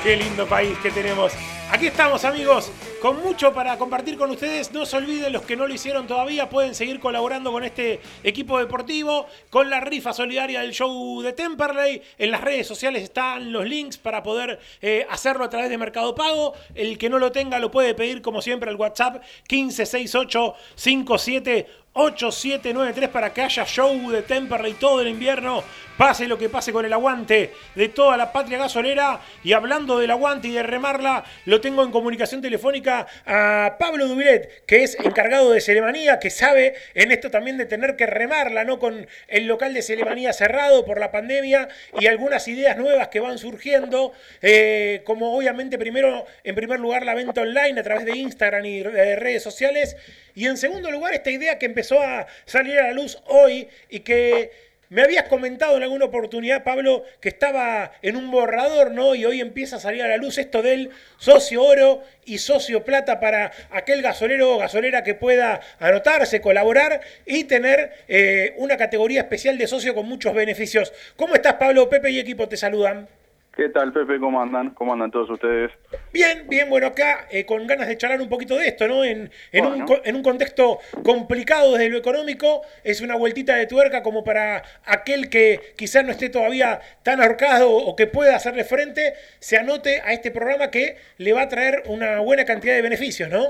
Qué 0.03 0.15
lindo 0.15 0.47
país 0.47 0.75
que 0.79 0.89
tenemos. 0.89 1.31
Aquí 1.69 1.85
estamos 1.85 2.25
amigos, 2.25 2.71
con 3.03 3.21
mucho 3.21 3.53
para 3.53 3.77
compartir 3.77 4.17
con 4.17 4.31
ustedes. 4.31 4.71
No 4.71 4.83
se 4.83 4.97
olviden 4.97 5.31
los 5.31 5.43
que 5.43 5.55
no 5.55 5.67
lo 5.67 5.73
hicieron 5.75 6.07
todavía, 6.07 6.49
pueden 6.49 6.73
seguir 6.73 6.99
colaborando 6.99 7.51
con 7.51 7.63
este 7.63 8.01
equipo 8.23 8.57
deportivo, 8.57 9.27
con 9.51 9.69
la 9.69 9.79
rifa 9.79 10.11
solidaria 10.11 10.61
del 10.61 10.71
show 10.71 11.21
de 11.21 11.33
Temperley. 11.33 12.01
En 12.17 12.31
las 12.31 12.41
redes 12.41 12.65
sociales 12.65 13.03
están 13.03 13.51
los 13.51 13.63
links 13.63 13.99
para 13.99 14.23
poder 14.23 14.59
eh, 14.81 15.05
hacerlo 15.07 15.45
a 15.45 15.49
través 15.51 15.69
de 15.69 15.77
Mercado 15.77 16.15
Pago. 16.15 16.55
El 16.73 16.97
que 16.97 17.07
no 17.07 17.19
lo 17.19 17.31
tenga 17.31 17.59
lo 17.59 17.69
puede 17.69 17.93
pedir 17.93 18.23
como 18.23 18.41
siempre 18.41 18.71
al 18.71 18.77
WhatsApp 18.77 19.21
1568 19.47 20.55
57 20.73 21.67
8793 21.93 23.09
para 23.09 23.33
que 23.33 23.41
haya 23.41 23.65
show 23.65 24.09
de 24.09 24.21
Temperley 24.21 24.73
todo 24.73 25.01
el 25.01 25.09
invierno. 25.09 25.63
Pase 26.01 26.27
lo 26.27 26.35
que 26.35 26.49
pase 26.49 26.73
con 26.73 26.83
el 26.83 26.93
aguante 26.93 27.51
de 27.75 27.89
toda 27.89 28.17
la 28.17 28.33
patria 28.33 28.57
gasolera. 28.57 29.21
Y 29.43 29.53
hablando 29.53 29.99
del 29.99 30.09
aguante 30.09 30.47
y 30.47 30.51
de 30.51 30.63
remarla, 30.63 31.23
lo 31.45 31.61
tengo 31.61 31.83
en 31.83 31.91
comunicación 31.91 32.41
telefónica 32.41 33.05
a 33.23 33.75
Pablo 33.77 34.07
Dubilet, 34.07 34.65
que 34.65 34.81
es 34.81 34.97
encargado 34.99 35.51
de 35.51 35.61
Celemanía, 35.61 36.17
que 36.17 36.31
sabe 36.31 36.73
en 36.95 37.11
esto 37.11 37.29
también 37.29 37.59
de 37.59 37.67
tener 37.67 37.97
que 37.97 38.07
remarla, 38.07 38.63
¿no? 38.63 38.79
Con 38.79 39.05
el 39.27 39.45
local 39.45 39.75
de 39.75 39.83
Celemanía 39.83 40.33
cerrado 40.33 40.85
por 40.85 40.99
la 40.99 41.11
pandemia 41.11 41.69
y 41.99 42.07
algunas 42.07 42.47
ideas 42.47 42.77
nuevas 42.77 43.09
que 43.09 43.19
van 43.19 43.37
surgiendo, 43.37 44.11
eh, 44.41 45.03
como 45.05 45.37
obviamente 45.37 45.77
primero, 45.77 46.25
en 46.43 46.55
primer 46.55 46.79
lugar, 46.79 47.05
la 47.05 47.13
venta 47.13 47.41
online 47.41 47.79
a 47.79 47.83
través 47.83 48.05
de 48.05 48.17
Instagram 48.17 48.65
y 48.65 48.79
de 48.79 49.15
redes 49.17 49.43
sociales. 49.43 49.95
Y 50.33 50.47
en 50.47 50.57
segundo 50.57 50.89
lugar, 50.89 51.13
esta 51.13 51.29
idea 51.29 51.59
que 51.59 51.67
empezó 51.67 52.01
a 52.01 52.25
salir 52.45 52.79
a 52.79 52.87
la 52.87 52.93
luz 52.93 53.21
hoy 53.27 53.67
y 53.87 53.99
que 53.99 54.70
me 54.91 55.03
habías 55.03 55.29
comentado 55.29 55.77
en 55.77 55.83
alguna 55.83 56.03
oportunidad, 56.03 56.65
Pablo, 56.65 57.05
que 57.21 57.29
estaba 57.29 57.93
en 58.01 58.17
un 58.17 58.29
borrador, 58.29 58.91
¿no? 58.91 59.15
Y 59.15 59.23
hoy 59.23 59.39
empieza 59.39 59.77
a 59.77 59.79
salir 59.79 60.03
a 60.03 60.07
la 60.09 60.17
luz 60.17 60.37
esto 60.37 60.61
del 60.61 60.89
socio 61.17 61.63
oro 61.63 62.03
y 62.25 62.39
socio 62.39 62.83
plata 62.83 63.21
para 63.21 63.53
aquel 63.69 64.01
gasolero 64.01 64.53
o 64.53 64.57
gasolera 64.57 65.01
que 65.01 65.15
pueda 65.15 65.61
anotarse, 65.79 66.41
colaborar 66.41 66.99
y 67.25 67.45
tener 67.45 67.93
eh, 68.09 68.53
una 68.57 68.75
categoría 68.75 69.21
especial 69.21 69.57
de 69.57 69.67
socio 69.67 69.95
con 69.95 70.07
muchos 70.07 70.33
beneficios. 70.33 70.91
¿Cómo 71.15 71.35
estás, 71.35 71.53
Pablo? 71.53 71.87
Pepe 71.89 72.11
y 72.11 72.19
equipo 72.19 72.49
te 72.49 72.57
saludan. 72.57 73.07
¿Qué 73.55 73.67
tal, 73.67 73.91
Pepe? 73.91 74.17
¿Cómo 74.17 74.41
andan? 74.41 74.69
¿Cómo 74.71 74.93
andan 74.93 75.11
todos 75.11 75.29
ustedes? 75.29 75.71
Bien, 76.13 76.45
bien, 76.47 76.69
bueno, 76.69 76.87
acá 76.87 77.27
eh, 77.29 77.45
con 77.45 77.67
ganas 77.67 77.87
de 77.89 77.97
charlar 77.97 78.21
un 78.21 78.29
poquito 78.29 78.55
de 78.55 78.67
esto, 78.67 78.87
¿no? 78.87 79.03
En, 79.03 79.29
en, 79.51 79.65
un, 79.65 79.85
co- 79.85 80.01
en 80.05 80.15
un 80.15 80.23
contexto 80.23 80.79
complicado 81.03 81.73
desde 81.73 81.89
lo 81.89 81.97
económico, 81.97 82.61
es 82.85 83.01
una 83.01 83.15
vueltita 83.17 83.55
de 83.55 83.67
tuerca 83.67 84.03
como 84.03 84.23
para 84.23 84.63
aquel 84.85 85.29
que 85.29 85.73
quizás 85.75 86.05
no 86.05 86.11
esté 86.11 86.29
todavía 86.29 86.79
tan 87.03 87.21
ahorcado 87.21 87.69
o 87.69 87.93
que 87.97 88.07
pueda 88.07 88.37
hacerle 88.37 88.63
frente, 88.63 89.13
se 89.39 89.57
anote 89.57 89.99
a 90.05 90.13
este 90.13 90.31
programa 90.31 90.71
que 90.71 90.95
le 91.17 91.33
va 91.33 91.41
a 91.41 91.49
traer 91.49 91.83
una 91.87 92.19
buena 92.21 92.45
cantidad 92.45 92.73
de 92.75 92.81
beneficios, 92.81 93.29
¿no? 93.29 93.43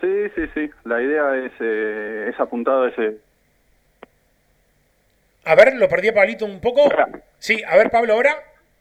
Sí, 0.00 0.28
sí, 0.34 0.42
sí. 0.54 0.70
La 0.84 1.02
idea 1.02 1.36
es, 1.36 1.52
eh, 1.60 2.30
es 2.32 2.40
apuntado 2.40 2.84
a 2.84 2.88
ese... 2.88 3.18
A 5.44 5.54
ver, 5.54 5.74
lo 5.74 5.86
perdí 5.88 6.08
a 6.08 6.14
Pablito 6.14 6.46
un 6.46 6.60
poco. 6.60 6.88
Sí, 7.38 7.62
a 7.68 7.76
ver, 7.76 7.90
Pablo, 7.90 8.14
ahora. 8.14 8.34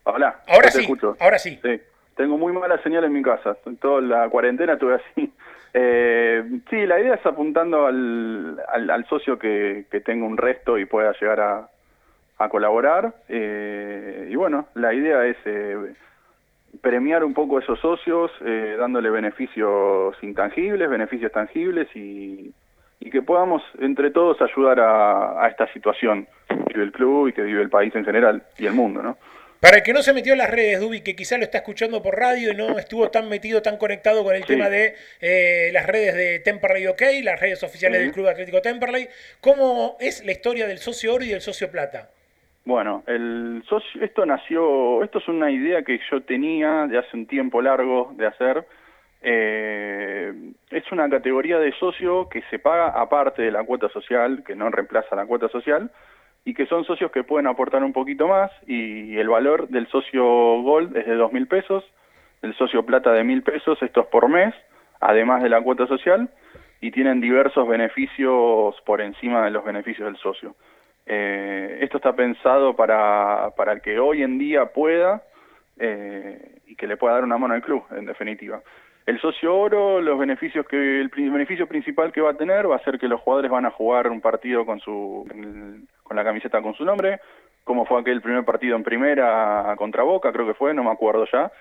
Hola. 0.04 0.40
Ahora 0.48 0.70
sí, 0.72 0.82
escucho. 0.82 1.16
ahora 1.20 1.40
sí. 1.40 1.60
Sí. 1.64 1.82
Tengo 2.16 2.38
muy 2.38 2.54
mala 2.54 2.78
señal 2.84 3.04
en 3.06 3.14
mi 3.14 3.22
casa. 3.22 3.56
Toda 3.82 4.02
la 4.02 4.30
cuarentena 4.30 4.74
estuve 4.74 4.96
así. 4.96 5.32
Eh, 5.76 6.44
sí, 6.70 6.86
la 6.86 7.00
idea 7.00 7.16
es 7.16 7.26
apuntando 7.26 7.88
al, 7.88 8.62
al, 8.72 8.90
al 8.92 9.06
socio 9.08 9.40
que, 9.40 9.88
que 9.90 10.02
tenga 10.02 10.24
un 10.24 10.38
resto 10.38 10.78
y 10.78 10.86
pueda 10.86 11.14
llegar 11.20 11.40
a, 11.40 11.68
a 12.38 12.48
colaborar. 12.50 13.12
Eh, 13.28 14.28
y 14.30 14.36
bueno, 14.36 14.68
la 14.76 14.94
idea 14.94 15.26
es 15.26 15.36
eh, 15.46 15.96
premiar 16.80 17.24
un 17.24 17.34
poco 17.34 17.58
a 17.58 17.62
esos 17.62 17.80
socios, 17.80 18.32
eh, 18.46 18.76
dándole 18.78 19.10
beneficios 19.10 20.16
intangibles, 20.22 20.88
beneficios 20.92 21.32
tangibles 21.32 21.88
y, 21.96 22.54
y 23.00 23.10
que 23.10 23.24
podamos 23.24 23.64
entre 23.80 24.12
todos 24.12 24.40
ayudar 24.44 24.80
a, 24.80 25.44
a 25.44 25.48
esta 25.48 25.66
situación 25.74 26.28
que 26.50 26.74
vive 26.76 26.84
el 26.84 26.92
club 26.92 27.30
y 27.30 27.34
que 27.34 27.42
vive 27.42 27.64
el 27.64 27.72
país 27.72 27.96
en 27.96 28.06
general 28.06 28.44
y 28.60 28.68
el 28.68 28.74
mundo, 28.76 29.02
¿no? 29.02 29.18
Para 29.64 29.78
el 29.78 29.84
que 29.84 29.94
no 29.94 30.02
se 30.02 30.12
metió 30.12 30.34
en 30.34 30.40
las 30.40 30.50
redes, 30.50 30.82
Dubi, 30.82 31.00
que 31.00 31.16
quizá 31.16 31.38
lo 31.38 31.46
está 31.46 31.60
escuchando 31.60 32.04
por 32.04 32.20
radio 32.20 32.52
y 32.52 32.54
no 32.54 32.78
estuvo 32.78 33.10
tan 33.10 33.30
metido, 33.30 33.62
tan 33.62 33.78
conectado 33.78 34.22
con 34.26 34.36
el 34.36 34.42
Sí. 34.42 34.48
tema 34.50 34.68
de 34.68 34.94
eh, 35.22 35.70
las 35.72 35.88
redes 35.88 36.16
de 36.16 36.40
Temperley 36.40 36.86
OK, 36.88 37.02
las 37.24 37.40
redes 37.40 37.64
oficiales 37.64 38.02
del 38.02 38.12
Club 38.12 38.28
Atlético 38.28 38.62
Temperley, 38.62 39.08
¿cómo 39.40 39.96
es 40.02 40.26
la 40.26 40.34
historia 40.34 40.68
del 40.68 40.80
socio 40.80 41.14
oro 41.14 41.24
y 41.24 41.30
del 41.30 41.40
socio 41.40 41.72
plata? 41.72 42.10
Bueno, 42.66 43.06
el 43.08 43.64
socio, 43.70 44.04
esto 44.04 44.26
nació, 44.26 45.02
esto 45.02 45.20
es 45.20 45.28
una 45.30 45.50
idea 45.50 45.82
que 45.84 45.98
yo 46.12 46.22
tenía 46.24 46.86
de 46.90 46.98
hace 46.98 47.16
un 47.16 47.26
tiempo 47.26 47.62
largo 47.62 48.12
de 48.18 48.28
hacer. 48.28 48.66
Eh, 49.22 50.34
es 50.72 50.92
una 50.92 51.10
categoría 51.10 51.58
de 51.58 51.72
socio 51.80 52.28
que 52.28 52.42
se 52.50 52.60
paga 52.60 52.88
aparte 52.90 53.44
de 53.44 53.52
la 53.52 53.64
cuota 53.64 53.88
social, 53.94 54.44
que 54.46 54.56
no 54.56 54.70
reemplaza 54.70 55.16
la 55.16 55.26
cuota 55.26 55.48
social, 55.48 55.90
y 56.46 56.54
que 56.54 56.66
son 56.66 56.84
socios 56.84 57.12
que 57.12 57.24
pueden 57.24 57.48
aportar 57.48 57.84
un 57.84 57.94
poquito 57.94 58.28
más, 58.28 58.52
y 58.68 59.18
el 59.18 59.30
valor 59.30 59.70
del 59.70 59.88
socio 59.88 60.24
Gold 60.24 60.96
es 60.98 61.06
de 61.06 61.16
dos 61.16 61.32
mil 61.32 61.48
pesos, 61.48 61.84
el 62.42 62.54
socio 62.56 62.86
Plata 62.86 63.12
de 63.14 63.24
mil 63.24 63.44
pesos, 63.44 63.82
esto 63.82 64.02
es 64.02 64.08
por 64.08 64.28
mes, 64.28 64.54
además 65.00 65.42
de 65.42 65.50
la 65.50 65.62
cuota 65.62 65.88
social, 65.88 66.30
y 66.82 66.92
tienen 66.92 67.22
diversos 67.22 67.68
beneficios 67.68 68.76
por 68.86 69.00
encima 69.00 69.46
de 69.46 69.52
los 69.52 69.64
beneficios 69.64 70.06
del 70.06 70.18
socio. 70.18 70.56
Eh, 71.06 71.80
esto 71.82 71.98
está 71.98 72.14
pensado 72.14 72.76
para, 72.76 73.52
para 73.56 73.72
el 73.72 73.82
que 73.82 74.00
hoy 74.00 74.24
en 74.24 74.38
día 74.38 74.66
pueda 74.66 75.24
eh, 75.80 76.60
y 76.68 76.76
que 76.76 76.88
le 76.88 76.98
pueda 76.98 77.16
dar 77.16 77.24
una 77.24 77.38
mano 77.38 77.54
al 77.54 77.62
club, 77.62 77.84
en 77.92 78.06
definitiva. 78.06 78.62
El 79.06 79.20
socio 79.20 79.56
oro, 79.56 80.02
los 80.02 80.18
beneficios 80.18 80.66
que 80.66 81.02
el, 81.02 81.10
beneficio 81.10 81.68
principal 81.68 82.12
que 82.12 82.22
va 82.22 82.32
a 82.32 82.38
tener 82.38 82.70
va 82.70 82.78
a 82.78 82.84
ser 82.84 83.00
que 83.00 83.08
los 83.08 83.20
jugadores 83.20 83.52
van 83.52 83.66
a 83.66 83.72
jugar 83.72 84.10
un 84.10 84.22
partido 84.22 84.66
con 84.66 84.80
su 84.80 85.26
con 86.04 86.18
la 86.18 86.24
camiseta 86.24 86.62
con 86.62 86.74
su 86.76 86.86
nombre, 86.86 87.20
como 87.64 87.86
fue 87.86 88.02
aquel 88.02 88.22
primer 88.22 88.44
partido 88.44 88.76
en 88.76 88.84
primera 88.84 89.74
contra 89.78 90.04
Boca, 90.04 90.32
creo 90.32 90.46
que 90.46 90.54
fue, 90.54 90.74
no 90.74 90.84
me 90.84 90.92
acuerdo 90.92 91.26
ya. 91.32 91.52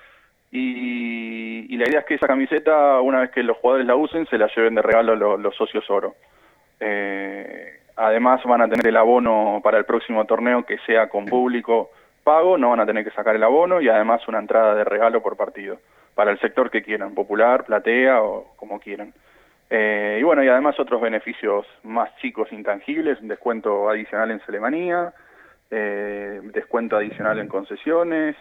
Y, 0.51 1.77
la 1.79 1.89
idea 1.89 2.01
es 2.01 2.07
que 2.07 2.15
esa 2.15 2.27
camiseta, 2.27 3.01
una 3.01 3.21
vez 3.21 3.31
que 3.31 3.43
los 3.43 3.57
jugadores 3.57 3.87
la 3.87 3.97
usen, 3.97 4.27
se 4.27 4.39
la 4.39 4.49
lleven 4.55 4.75
de 4.75 4.83
regalo 4.83 5.17
los, 5.17 5.41
los 5.41 5.57
socios 5.57 5.89
oro. 5.91 6.15
Eh, 6.79 7.81
además 7.97 8.43
van 8.45 8.61
a 8.61 8.69
tener 8.69 8.87
el 8.87 8.97
abono 8.97 9.61
para 9.63 9.79
el 9.79 9.85
próximo 9.85 10.25
torneo 10.27 10.65
que 10.65 10.79
sea 10.87 11.09
con 11.09 11.27
público 11.27 11.91
pago, 12.23 12.59
no 12.59 12.71
van 12.71 12.81
a 12.81 12.87
tener 12.87 13.05
que 13.05 13.11
sacar 13.11 13.37
el 13.37 13.43
abono 13.43 13.81
y 13.81 13.89
además 13.89 14.27
una 14.29 14.39
entrada 14.39 14.75
de 14.75 14.85
regalo 14.85 15.23
por 15.23 15.37
partido, 15.37 15.79
para 16.15 16.31
el 16.31 16.39
sector 16.39 16.71
que 16.71 16.83
quieran, 16.83 17.15
popular, 17.15 17.65
platea 17.65 18.23
o 18.23 18.55
como 18.57 18.79
quieran. 18.79 19.13
Eh, 19.75 20.19
y 20.21 20.23
bueno, 20.23 20.45
y 20.45 20.49
además 20.49 20.79
otros 20.79 21.01
beneficios 21.01 21.67
más 21.83 22.15
chicos 22.17 22.53
intangibles, 22.53 23.19
un 23.23 23.29
descuento 23.29 23.89
adicional 23.89 24.31
en 24.31 24.41
Celemanía, 24.41 25.15
eh, 25.71 26.43
descuento 26.53 26.95
adicional 26.95 27.39
en 27.39 27.49
concesiones, 27.49 28.37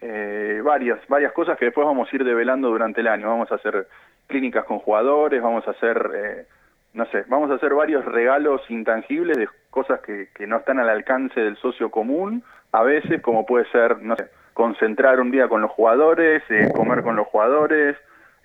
eh, 0.00 0.60
varias, 0.64 0.98
varias 1.06 1.32
cosas 1.32 1.56
que 1.56 1.66
después 1.66 1.86
vamos 1.86 2.08
a 2.10 2.16
ir 2.16 2.24
develando 2.24 2.68
durante 2.68 3.00
el 3.00 3.06
año. 3.06 3.28
Vamos 3.28 3.52
a 3.52 3.54
hacer 3.54 3.86
clínicas 4.26 4.64
con 4.64 4.80
jugadores, 4.80 5.40
vamos 5.40 5.68
a 5.68 5.70
hacer, 5.70 6.10
eh, 6.16 6.46
no 6.94 7.06
sé, 7.12 7.22
vamos 7.28 7.48
a 7.52 7.54
hacer 7.54 7.72
varios 7.72 8.04
regalos 8.04 8.60
intangibles 8.68 9.36
de 9.36 9.48
cosas 9.70 10.00
que, 10.00 10.30
que 10.34 10.48
no 10.48 10.56
están 10.56 10.80
al 10.80 10.88
alcance 10.88 11.40
del 11.40 11.56
socio 11.58 11.92
común, 11.92 12.42
a 12.72 12.82
veces 12.82 13.22
como 13.22 13.46
puede 13.46 13.66
ser, 13.70 14.02
no 14.02 14.16
sé, 14.16 14.30
concentrar 14.52 15.20
un 15.20 15.30
día 15.30 15.46
con 15.46 15.60
los 15.60 15.70
jugadores, 15.70 16.42
eh, 16.50 16.72
comer 16.74 17.04
con 17.04 17.14
los 17.14 17.28
jugadores, 17.28 17.96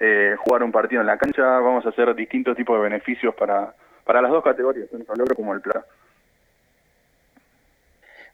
eh, 0.04 0.36
jugar 0.40 0.64
un 0.64 0.72
partido 0.72 1.02
en 1.02 1.08
la 1.08 1.18
cancha, 1.18 1.44
vamos 1.44 1.86
a 1.86 1.90
hacer 1.90 2.14
distintos 2.16 2.58
tipos 2.58 2.76
de 2.76 2.90
beneficios 2.90 3.36
para, 3.36 3.76
para 4.04 4.20
las 4.20 4.32
dos 4.32 4.44
categorías, 4.44 4.90
tanto 4.90 5.14
el 5.14 5.22
oro 5.22 5.36
como 5.36 5.54
el 5.54 5.62
plata. 5.62 5.86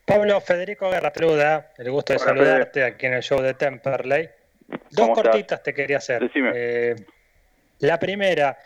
Pablo 0.06 0.40
Federico 0.40 0.90
Guerra 0.90 1.12
el 1.78 1.92
gusto 1.92 2.14
de 2.14 2.20
Hola, 2.20 2.26
saludarte 2.26 2.84
aquí 2.86 3.08
en 3.08 3.16
el 3.16 3.22
show 3.22 3.42
de 3.42 3.54
Temperley. 3.54 4.30
Dos 4.92 5.10
cortitas 5.10 5.62
te 5.62 5.74
quería 5.74 5.98
hacer. 5.98 6.22
Decime. 6.22 6.52
Eh, 6.56 6.96
la 7.80 8.00
primera, 8.00 8.58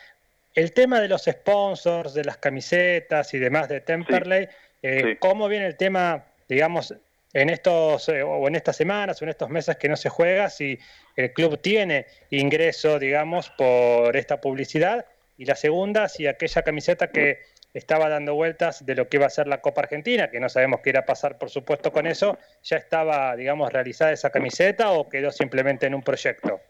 el 0.54 0.72
tema 0.72 1.00
de 1.00 1.08
los 1.08 1.24
sponsors, 1.24 2.14
de 2.14 2.22
las 2.22 2.36
camisetas 2.36 3.34
y 3.34 3.40
demás 3.40 3.68
de 3.68 3.80
Temperley, 3.80 4.48
eh, 4.80 5.02
Sí. 5.02 5.16
¿cómo 5.18 5.48
viene 5.48 5.66
el 5.66 5.76
tema, 5.76 6.24
digamos, 6.48 6.94
en 7.32 7.50
estos 7.50 8.08
eh, 8.08 8.22
o 8.22 8.46
en 8.46 8.54
estas 8.54 8.76
semanas 8.76 9.20
o 9.20 9.24
en 9.24 9.30
estos 9.30 9.48
meses 9.48 9.76
que 9.76 9.88
no 9.88 9.96
se 9.96 10.08
juega, 10.08 10.48
si 10.50 10.78
el 11.16 11.32
club 11.32 11.60
tiene 11.60 12.06
ingreso, 12.30 12.98
digamos, 12.98 13.50
por 13.50 14.16
esta 14.16 14.40
publicidad? 14.40 15.06
Y 15.38 15.44
la 15.46 15.54
segunda, 15.54 16.08
si 16.08 16.26
aquella 16.26 16.62
camiseta 16.62 17.10
que 17.10 17.40
estaba 17.74 18.08
dando 18.08 18.34
vueltas 18.34 18.84
de 18.84 18.94
lo 18.94 19.08
que 19.08 19.16
iba 19.16 19.26
a 19.26 19.30
ser 19.30 19.46
la 19.46 19.60
Copa 19.60 19.80
Argentina, 19.80 20.28
que 20.30 20.40
no 20.40 20.48
sabemos 20.48 20.80
qué 20.80 20.90
irá 20.90 21.00
a 21.00 21.06
pasar, 21.06 21.38
por 21.38 21.48
supuesto, 21.48 21.90
con 21.90 22.06
eso, 22.06 22.38
¿ya 22.62 22.76
estaba, 22.76 23.34
digamos, 23.34 23.72
realizada 23.72 24.12
esa 24.12 24.30
camiseta 24.30 24.90
o 24.92 25.08
quedó 25.08 25.30
simplemente 25.30 25.86
en 25.86 25.94
un 25.94 26.02
proyecto? 26.02 26.60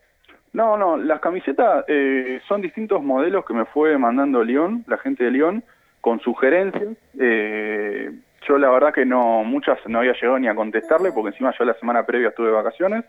No, 0.52 0.76
no, 0.76 0.96
las 0.96 1.20
camisetas 1.20 1.84
eh, 1.88 2.40
son 2.46 2.60
distintos 2.60 3.02
modelos 3.02 3.44
que 3.44 3.54
me 3.54 3.64
fue 3.64 3.96
mandando 3.98 4.44
León, 4.44 4.84
la 4.86 4.98
gente 4.98 5.24
de 5.24 5.30
León, 5.30 5.64
con 6.00 6.20
sugerencias. 6.20 6.94
Eh, 7.18 8.10
yo 8.48 8.58
la 8.58 8.70
verdad 8.70 8.92
que 8.92 9.04
no, 9.04 9.44
muchas 9.44 9.78
no 9.86 10.00
había 10.00 10.14
llegado 10.14 10.38
ni 10.38 10.48
a 10.48 10.54
contestarle, 10.54 11.12
porque 11.12 11.30
encima 11.30 11.54
yo 11.58 11.64
la 11.64 11.74
semana 11.74 12.04
previa 12.04 12.28
estuve 12.28 12.48
de 12.48 12.52
vacaciones. 12.52 13.04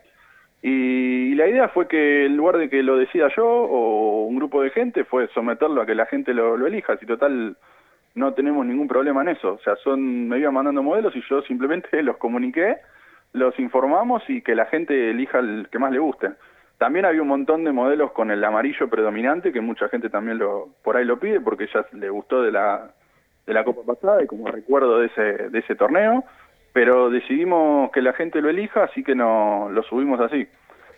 Y, 0.62 1.34
la 1.34 1.46
idea 1.46 1.68
fue 1.68 1.88
que 1.88 2.26
en 2.26 2.36
lugar 2.36 2.56
de 2.56 2.70
que 2.70 2.82
lo 2.82 2.96
decida 2.96 3.28
yo 3.36 3.46
o 3.46 4.24
un 4.24 4.36
grupo 4.36 4.62
de 4.62 4.70
gente, 4.70 5.04
fue 5.04 5.28
someterlo 5.28 5.82
a 5.82 5.86
que 5.86 5.94
la 5.94 6.06
gente 6.06 6.32
lo, 6.32 6.56
lo 6.56 6.66
elija. 6.66 6.96
Si 6.96 7.06
total 7.06 7.56
no 8.14 8.32
tenemos 8.34 8.64
ningún 8.64 8.88
problema 8.88 9.22
en 9.22 9.28
eso. 9.28 9.54
O 9.54 9.58
sea, 9.58 9.76
son 9.76 10.28
me 10.28 10.38
iban 10.38 10.54
mandando 10.54 10.82
modelos 10.82 11.14
y 11.16 11.22
yo 11.28 11.42
simplemente 11.42 12.02
los 12.02 12.16
comuniqué, 12.16 12.76
los 13.32 13.58
informamos 13.58 14.22
y 14.28 14.42
que 14.42 14.54
la 14.54 14.66
gente 14.66 15.10
elija 15.10 15.40
el 15.40 15.68
que 15.70 15.78
más 15.78 15.92
le 15.92 15.98
guste. 15.98 16.30
También 16.78 17.04
había 17.04 17.22
un 17.22 17.28
montón 17.28 17.64
de 17.64 17.72
modelos 17.72 18.12
con 18.12 18.30
el 18.30 18.42
amarillo 18.42 18.88
predominante, 18.88 19.52
que 19.52 19.60
mucha 19.60 19.88
gente 19.88 20.10
también 20.10 20.38
lo 20.38 20.70
por 20.82 20.96
ahí 20.96 21.04
lo 21.04 21.18
pide 21.18 21.40
porque 21.40 21.68
ya 21.72 21.84
le 21.92 22.10
gustó 22.10 22.42
de 22.42 22.52
la, 22.52 22.90
de 23.46 23.54
la 23.54 23.64
Copa 23.64 23.82
pasada 23.94 24.22
y 24.22 24.26
como 24.26 24.48
recuerdo 24.48 24.98
de 24.98 25.06
ese, 25.06 25.48
de 25.50 25.58
ese 25.58 25.74
torneo, 25.74 26.24
pero 26.72 27.10
decidimos 27.10 27.90
que 27.92 28.02
la 28.02 28.12
gente 28.12 28.40
lo 28.40 28.50
elija, 28.50 28.84
así 28.84 29.04
que 29.04 29.14
no 29.14 29.68
lo 29.70 29.82
subimos 29.82 30.20
así. 30.20 30.48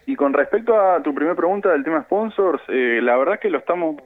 Y 0.07 0.15
con 0.17 0.33
respecto 0.33 0.81
a 0.81 1.03
tu 1.03 1.15
primera 1.15 1.35
pregunta 1.35 1.71
del 1.71 1.85
tema 1.85 2.03
sponsors, 2.05 2.63
eh, 2.69 3.01
la 3.03 3.17
verdad 3.17 3.41
que 3.41 3.51
lo 3.51 3.59
estamos... 3.59 4.01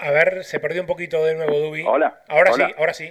A 0.00 0.10
ver, 0.10 0.44
se 0.44 0.60
perdió 0.60 0.80
un 0.82 0.86
poquito 0.86 1.24
de 1.24 1.34
nuevo, 1.34 1.58
Dubi. 1.58 1.84
Hola. 1.86 2.20
Ahora 2.28 2.52
Hola. 2.52 2.66
sí, 2.66 2.74
ahora 2.78 2.94
sí. 2.94 3.10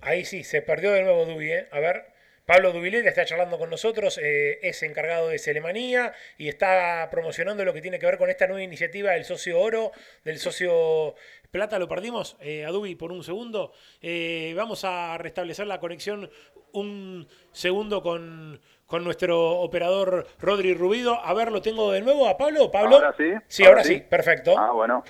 Ahí 0.00 0.24
sí, 0.24 0.44
se 0.44 0.62
perdió 0.62 0.92
de 0.92 1.02
nuevo 1.02 1.24
Dubi, 1.24 1.50
¿eh? 1.50 1.68
A 1.72 1.80
ver. 1.80 2.04
Pablo 2.48 2.72
Dubilet 2.72 3.04
está 3.04 3.26
charlando 3.26 3.58
con 3.58 3.68
nosotros, 3.68 4.16
eh, 4.16 4.58
es 4.62 4.82
encargado 4.82 5.28
de 5.28 5.38
Celemanía 5.38 6.14
y 6.38 6.48
está 6.48 7.06
promocionando 7.10 7.62
lo 7.62 7.74
que 7.74 7.82
tiene 7.82 7.98
que 7.98 8.06
ver 8.06 8.16
con 8.16 8.30
esta 8.30 8.46
nueva 8.46 8.62
iniciativa 8.62 9.10
del 9.10 9.24
socio 9.24 9.60
oro, 9.60 9.92
del 10.24 10.38
socio 10.38 11.14
plata. 11.50 11.78
Lo 11.78 11.88
perdimos, 11.88 12.38
eh, 12.40 12.64
a 12.64 12.70
Dubi, 12.70 12.94
por 12.94 13.12
un 13.12 13.22
segundo. 13.22 13.72
Eh, 14.00 14.54
vamos 14.56 14.82
a 14.86 15.18
restablecer 15.18 15.66
la 15.66 15.78
conexión 15.78 16.30
un 16.72 17.28
segundo 17.52 18.00
con, 18.00 18.58
con 18.86 19.04
nuestro 19.04 19.60
operador 19.60 20.26
Rodri 20.40 20.72
Rubido. 20.72 21.22
A 21.22 21.34
ver, 21.34 21.52
lo 21.52 21.60
tengo 21.60 21.92
de 21.92 22.00
nuevo 22.00 22.30
a 22.30 22.38
Pablo. 22.38 22.70
Pablo. 22.70 22.96
Ahora 22.96 23.14
sí. 23.18 23.30
Sí, 23.46 23.66
ahora, 23.66 23.84
sí. 23.84 24.02
perfecto. 24.08 24.54
Ah, 24.58 24.72
bueno. 24.72 25.04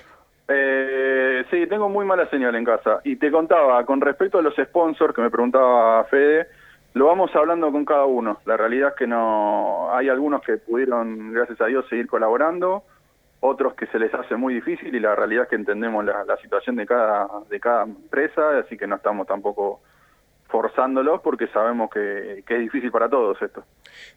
Eh, 0.49 1.45
sí, 1.49 1.67
tengo 1.67 1.87
muy 1.87 2.05
mala 2.05 2.29
señal 2.29 2.53
en 2.55 2.65
casa. 2.65 2.99
Y 3.05 3.15
te 3.15 3.31
contaba, 3.31 3.85
con 3.85 4.01
respecto 4.01 4.39
a 4.39 4.41
los 4.41 4.55
sponsors 4.55 5.15
que 5.15 5.21
me 5.21 5.29
preguntaba 5.29 6.03
Fede, 6.05 6.49
lo 6.93 7.05
vamos 7.05 7.35
hablando 7.35 7.71
con 7.71 7.85
cada 7.85 8.05
uno. 8.05 8.39
La 8.45 8.57
realidad 8.57 8.89
es 8.89 8.95
que 8.95 9.07
no 9.07 9.93
hay 9.93 10.09
algunos 10.09 10.41
que 10.41 10.57
pudieron, 10.57 11.31
gracias 11.31 11.61
a 11.61 11.65
Dios, 11.65 11.85
seguir 11.89 12.07
colaborando, 12.07 12.83
otros 13.41 13.73
que 13.75 13.87
se 13.87 13.99
les 13.99 14.13
hace 14.13 14.35
muy 14.35 14.55
difícil 14.55 14.93
y 14.93 14.99
la 14.99 15.15
realidad 15.15 15.43
es 15.43 15.49
que 15.49 15.55
entendemos 15.55 16.03
la, 16.03 16.23
la 16.25 16.37
situación 16.37 16.75
de 16.75 16.85
cada, 16.85 17.27
de 17.49 17.59
cada 17.59 17.83
empresa, 17.83 18.57
así 18.59 18.77
que 18.77 18.87
no 18.87 18.97
estamos 18.97 19.27
tampoco 19.27 19.81
forzándolos 20.49 21.21
porque 21.21 21.47
sabemos 21.47 21.89
que, 21.89 22.43
que 22.45 22.55
es 22.55 22.59
difícil 22.61 22.91
para 22.91 23.07
todos 23.07 23.41
esto. 23.41 23.63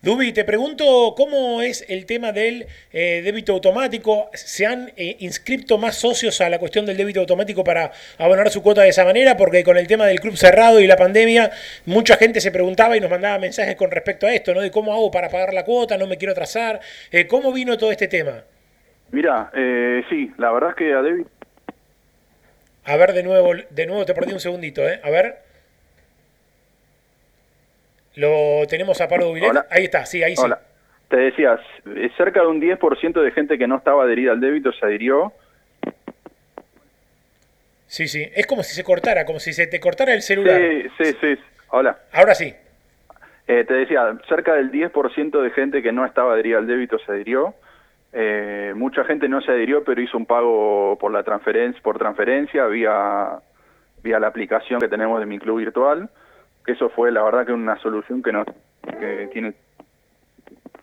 Dubi, 0.01 0.33
te 0.33 0.45
pregunto 0.45 1.15
cómo 1.17 1.63
es 1.63 1.89
el 1.89 2.07
tema 2.07 2.33
del 2.33 2.67
eh, 2.93 3.23
débito 3.23 3.53
automático. 3.53 4.31
¿Se 4.33 4.67
han 4.67 4.91
eh, 4.97 5.17
inscrito 5.21 5.79
más 5.79 5.97
socios 5.97 6.41
a 6.41 6.49
la 6.49 6.59
cuestión 6.59 6.87
del 6.87 6.97
débito 6.97 7.21
automático 7.21 7.63
para 7.63 7.93
abonar 8.19 8.51
su 8.51 8.63
cuota 8.63 8.83
de 8.83 8.89
esa 8.89 9.05
manera? 9.05 9.37
Porque 9.37 9.63
con 9.63 9.77
el 9.77 9.87
tema 9.87 10.07
del 10.07 10.21
club 10.21 10.37
cerrado 10.37 10.81
y 10.81 10.87
la 10.87 10.97
pandemia, 10.97 11.51
mucha 11.87 12.17
gente 12.17 12.41
se 12.41 12.51
preguntaba 12.51 12.97
y 12.97 13.01
nos 13.01 13.11
mandaba 13.11 13.39
mensajes 13.39 13.77
con 13.77 13.91
respecto 13.91 14.27
a 14.27 14.35
esto, 14.35 14.55
¿no? 14.55 14.61
De 14.61 14.71
cómo 14.71 14.93
hago 14.93 15.11
para 15.11 15.29
pagar 15.29 15.55
la 15.55 15.65
cuota, 15.65 15.99
no 15.99 16.07
me 16.07 16.17
quiero 16.17 16.33
atrasar. 16.33 16.81
Eh, 17.11 17.27
¿Cómo 17.27 17.53
vino 17.53 17.77
todo 17.77 17.93
este 17.93 18.09
tema? 18.09 18.43
Mira, 19.11 19.51
eh, 19.55 20.03
sí, 20.09 20.33
la 20.39 20.51
verdad 20.51 20.71
es 20.71 20.77
que 20.77 20.93
a 20.93 21.03
David 21.03 21.27
A 22.85 22.97
ver, 22.97 23.13
de 23.13 23.23
nuevo, 23.23 23.53
de 23.69 23.87
nuevo 23.87 24.07
te 24.07 24.15
perdí 24.15 24.33
un 24.33 24.41
segundito, 24.41 24.83
¿eh? 24.89 25.01
A 25.05 25.11
ver. 25.11 25.42
Lo 28.17 28.67
tenemos 28.69 29.01
a 29.01 29.09
Pablo 29.09 29.27
Dubilet. 29.27 29.67
Ahí 29.71 29.85
está, 29.85 30.05
sí, 30.07 30.23
ahí 30.23 30.37
sí. 30.37 30.43
Hola. 30.45 30.61
Te 31.09 31.17
decías, 31.17 31.61
eh, 31.95 32.11
cerca 32.17 32.41
de 32.41 32.47
un 32.47 32.61
10% 32.61 33.23
de 33.23 33.31
gente 33.33 33.59
que 33.59 33.67
no 33.67 33.77
estaba 33.77 34.05
adherida 34.05 34.33
al 34.33 34.41
débito 34.41 34.73
se 34.73 34.87
adhirió. 34.87 35.33
Sí, 37.87 38.09
sí. 38.09 38.27
Es 38.35 38.47
como 38.47 38.63
si 38.63 38.75
se 38.75 38.83
cortara, 38.83 39.27
como 39.27 39.39
si 39.39 39.53
se 39.53 39.67
te 39.67 39.79
cortara 39.79 40.15
el 40.15 40.23
celular. 40.23 40.59
Sí, 40.59 40.89
sí, 40.99 41.17
sí. 41.21 41.39
Hola. 41.69 41.99
Ahora 42.13 42.35
sí. 42.35 42.55
Eh, 43.47 43.65
te 43.65 43.75
decía, 43.75 44.17
cerca 44.29 44.55
del 44.55 44.71
10% 44.71 45.43
de 45.43 45.51
gente 45.51 45.83
que 45.83 45.93
no 45.93 46.07
estaba 46.07 46.33
adherida 46.33 46.59
al 46.59 46.67
débito 46.67 46.99
se 46.99 47.13
adhirió. 47.13 47.55
Eh, 48.15 48.73
mucha 48.77 49.05
gente 49.05 49.29
no 49.29 49.41
se 49.43 49.53
adhirió, 49.53 49.85
pero 49.85 50.01
hizo 50.01 50.17
un 50.17 50.27
pago 50.27 50.97
por 50.99 51.13
la 51.13 51.23
transferencia, 51.23 51.83
por 51.83 51.99
transferencia 51.99 52.67
vía, 52.67 53.39
vía 54.03 54.21
la 54.21 54.29
aplicación 54.29 54.81
que 54.81 54.89
tenemos 54.89 55.21
de 55.21 55.27
mi 55.27 55.39
club 55.39 55.59
virtual. 55.59 56.09
Que 56.65 56.73
eso 56.73 56.89
fue, 56.91 57.11
la 57.11 57.23
verdad, 57.23 57.47
que 57.47 57.53
una 57.53 57.77
solución 57.79 58.23
que 58.23 58.33
no 58.33 58.45
que 58.83 59.29
tiene. 59.33 59.55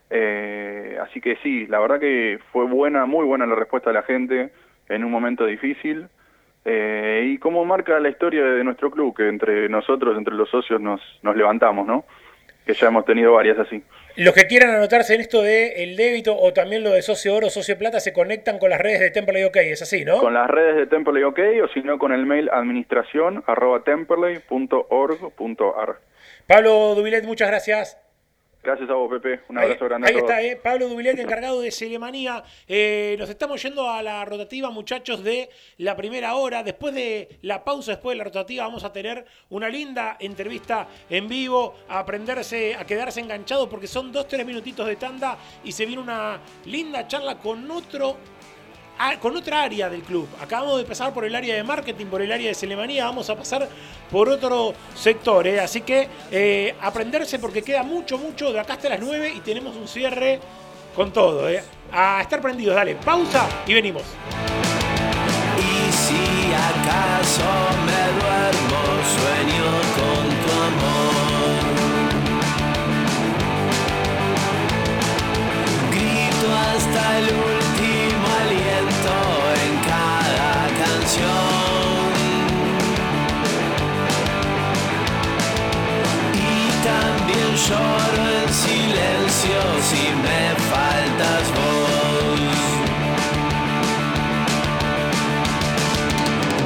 Eh, 0.10 0.98
así 1.02 1.22
que 1.22 1.36
sí, 1.38 1.68
la 1.68 1.80
verdad 1.80 2.00
que 2.00 2.40
fue 2.52 2.66
buena, 2.66 3.06
muy 3.06 3.26
buena 3.26 3.46
la 3.46 3.56
respuesta 3.56 3.90
de 3.90 3.94
la 3.96 4.04
gente 4.04 4.52
en 4.88 5.04
un 5.04 5.12
momento 5.12 5.46
difícil. 5.46 6.08
Eh, 6.66 7.32
y 7.34 7.38
como 7.38 7.64
marca 7.64 8.00
la 8.00 8.10
historia 8.10 8.44
de 8.44 8.64
nuestro 8.64 8.92
club, 8.92 9.16
que 9.16 9.28
entre 9.28 9.70
nosotros, 9.70 10.18
entre 10.18 10.36
los 10.36 10.50
socios, 10.50 10.82
nos, 10.82 11.02
nos 11.22 11.36
levantamos, 11.36 11.88
¿no? 11.88 12.06
Que 12.66 12.74
ya 12.74 12.88
hemos 12.88 13.06
tenido 13.06 13.34
varias 13.34 13.60
así. 13.60 13.84
Los 14.16 14.34
que 14.34 14.48
quieran 14.48 14.72
anotarse 14.72 15.16
en 15.16 15.22
esto 15.22 15.42
de 15.42 15.84
el 15.84 15.96
débito 15.96 16.38
o 16.38 16.52
también 16.52 16.84
lo 16.84 16.92
de 16.92 17.02
socio 17.02 17.36
oro, 17.36 17.50
socio 17.50 17.78
plata, 17.78 18.00
se 18.00 18.12
conectan 18.12 18.60
con 18.60 18.70
las 18.70 18.82
redes 18.82 19.00
de 19.00 19.12
Temple 19.12 19.46
OK, 19.46 19.56
es 19.58 19.82
así, 19.82 20.04
¿no? 20.04 20.18
Con 20.18 20.34
las 20.34 20.50
redes 20.50 20.76
de 20.76 20.88
Temperley 20.88 21.24
OK 21.24 21.40
o 21.64 21.68
si 21.70 21.82
no 21.82 21.98
con 21.98 22.12
el 22.12 22.26
mail 22.26 22.50
administración 22.52 23.44
arroba 23.48 23.84
temperley.org.ar. 23.84 25.96
Pablo 26.48 26.96
Dubilet, 26.96 27.24
muchas 27.26 27.48
gracias. 27.48 27.98
Gracias 28.62 28.90
a 28.90 28.94
vos, 28.94 29.10
Pepe. 29.10 29.42
Un 29.48 29.58
Ahí, 29.58 29.66
abrazo 29.68 29.86
grande 29.86 30.08
ahí 30.10 30.14
a 30.16 30.20
todos. 30.20 30.30
está, 30.32 30.42
¿eh? 30.44 30.60
Pablo 30.62 30.90
Dubilet, 30.90 31.18
encargado 31.18 31.62
de 31.62 31.72
Celemanía. 31.72 32.44
Eh, 32.68 33.16
nos 33.18 33.30
estamos 33.30 33.64
yendo 33.64 33.90
a 33.90 34.04
la 34.04 34.26
rotativa, 34.26 34.70
muchachos, 34.70 35.24
de 35.24 35.50
la 35.78 35.96
primera 35.96 36.36
hora. 36.36 36.62
Después 36.62 36.94
de 36.94 37.40
la 37.44 37.64
pausa, 37.64 37.92
después 37.92 38.16
de 38.16 38.18
la 38.18 38.26
rotativa, 38.26 38.66
vamos 38.66 38.84
a 38.84 38.92
tener 38.92 39.26
una 39.50 39.70
linda 39.70 40.18
entrevista 40.20 40.88
en 41.10 41.30
vivo, 41.30 41.74
a 41.88 42.00
aprenderse, 42.00 42.76
a 42.76 42.86
quedarse 42.86 43.22
enganchados, 43.22 43.70
porque 43.70 43.88
son 43.88 44.12
dos, 44.12 44.28
tres 44.28 44.46
minutitos 44.46 44.86
de 44.86 44.98
tanda 44.98 45.38
y 45.64 45.72
se 45.72 45.86
viene 45.86 46.02
una 46.02 46.42
linda 46.66 47.08
charla 47.08 47.38
con 47.38 47.72
otro 47.72 48.18
con 49.22 49.36
otra 49.36 49.64
área 49.64 49.90
del 49.90 50.02
club. 50.02 50.28
Acabamos 50.42 50.78
de 50.78 50.84
pasar 50.84 51.14
por 51.14 51.24
el 51.24 51.34
área 51.34 51.56
de 51.56 51.64
marketing, 51.64 52.08
por 52.08 52.22
el 52.22 52.32
área 52.32 52.50
de 52.50 52.56
Celemanía, 52.56 53.06
vamos 53.06 53.30
a 53.30 53.36
pasar 53.36 53.68
por 54.12 54.28
otro 54.28 54.74
sector. 54.94 55.48
¿eh? 55.48 55.60
Así 55.60 55.82
que 55.82 56.10
eh, 56.32 56.76
aprenderse 56.82 57.40
porque 57.40 57.62
queda 57.62 57.84
mucho, 57.84 58.18
mucho 58.18 58.52
de 58.52 58.60
acá 58.60 58.74
hasta 58.74 58.90
las 58.90 59.00
9 59.00 59.34
y 59.36 59.40
tenemos 59.40 59.76
un 59.76 59.88
cierre 59.88 60.40
con 60.96 61.14
todo. 61.14 61.50
¿eh? 61.50 61.64
A 61.92 62.22
estar 62.22 62.42
prendidos, 62.42 62.76
dale, 62.76 62.96
pausa 62.96 63.48
y 63.66 63.74
venimos. 63.74 64.04
Y 65.58 65.92
si 65.92 66.54
acaso 66.54 67.44
me 67.86 68.04
duermo, 68.20 68.82
sueño 69.16 69.66
con 69.96 70.24
tu 70.44 70.52
amor. 70.68 71.60
Grito 75.92 76.48
hasta 76.54 77.20
el 77.20 77.59
lloro 87.68 88.24
en 88.44 88.50
silencio 88.54 89.60
si 89.90 90.04
me 90.24 90.44
faltas 90.72 91.46
vos. 91.58 92.40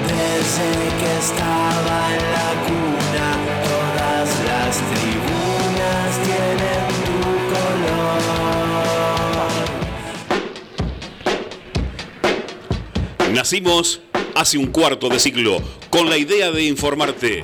Desde 0.08 0.70
que 1.00 1.12
estaba 1.20 1.98
en 2.18 2.26
la 2.36 2.50
cuna, 2.68 3.28
todas 3.72 4.30
las 4.50 4.74
tribunas 4.94 6.10
tienen 6.28 6.86
tu 7.06 7.20
color. 13.24 13.34
Nacimos 13.34 13.86
hace 14.36 14.58
un 14.58 14.68
cuarto 14.68 15.10
de 15.10 15.20
siglo 15.20 15.62
con 15.90 16.10
la 16.10 16.18
idea 16.18 16.52
de 16.52 16.64
informarte, 16.64 17.44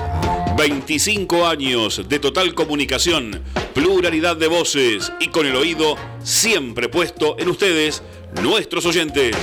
25 0.61 1.47
años 1.47 2.07
de 2.07 2.19
total 2.19 2.53
comunicación, 2.53 3.41
pluralidad 3.73 4.37
de 4.37 4.45
voces 4.45 5.11
y 5.19 5.29
con 5.29 5.47
el 5.47 5.55
oído 5.55 5.95
siempre 6.21 6.87
puesto 6.87 7.35
en 7.39 7.49
ustedes, 7.49 8.03
nuestros 8.43 8.85
oyentes. 8.85 9.35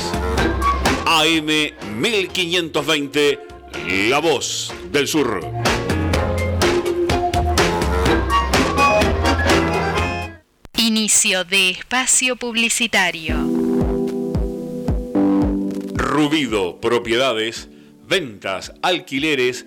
AM 1.07 1.49
1520, 2.01 3.41
La 4.09 4.21
Voz 4.21 4.73
del 4.93 5.09
Sur. 5.09 5.41
Inicio 10.77 11.43
de 11.43 11.71
espacio 11.71 12.37
publicitario. 12.37 13.39
Rubido 15.97 16.81
Propiedades, 16.81 17.69
ventas, 18.07 18.73
alquileres, 18.83 19.67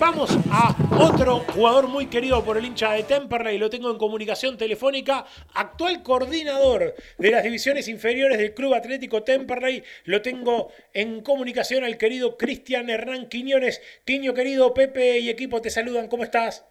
vamos 0.00 0.30
a 0.50 0.74
otro 0.98 1.40
jugador 1.40 1.86
muy 1.86 2.06
querido 2.06 2.42
por 2.42 2.56
el 2.56 2.64
hincha 2.64 2.92
de 2.92 3.02
Temperley, 3.02 3.58
lo 3.58 3.68
tengo 3.68 3.90
en 3.90 3.98
comunicación 3.98 4.56
telefónica, 4.56 5.26
actual 5.52 6.02
coordinador 6.02 6.94
de 7.18 7.30
las 7.30 7.44
divisiones 7.44 7.86
inferiores 7.86 8.38
del 8.38 8.54
Club 8.54 8.72
Atlético 8.72 9.22
Temperley, 9.22 9.84
lo 10.04 10.22
tengo 10.22 10.72
en 10.94 11.20
comunicación 11.20 11.84
al 11.84 11.98
querido 11.98 12.38
Cristian 12.38 12.88
Hernán 12.88 13.28
Quiñones. 13.28 13.82
Quiño 14.06 14.32
querido, 14.32 14.72
Pepe 14.72 15.18
y 15.18 15.28
equipo 15.28 15.60
te 15.60 15.68
saludan, 15.68 16.08
¿cómo 16.08 16.24
estás? 16.24 16.64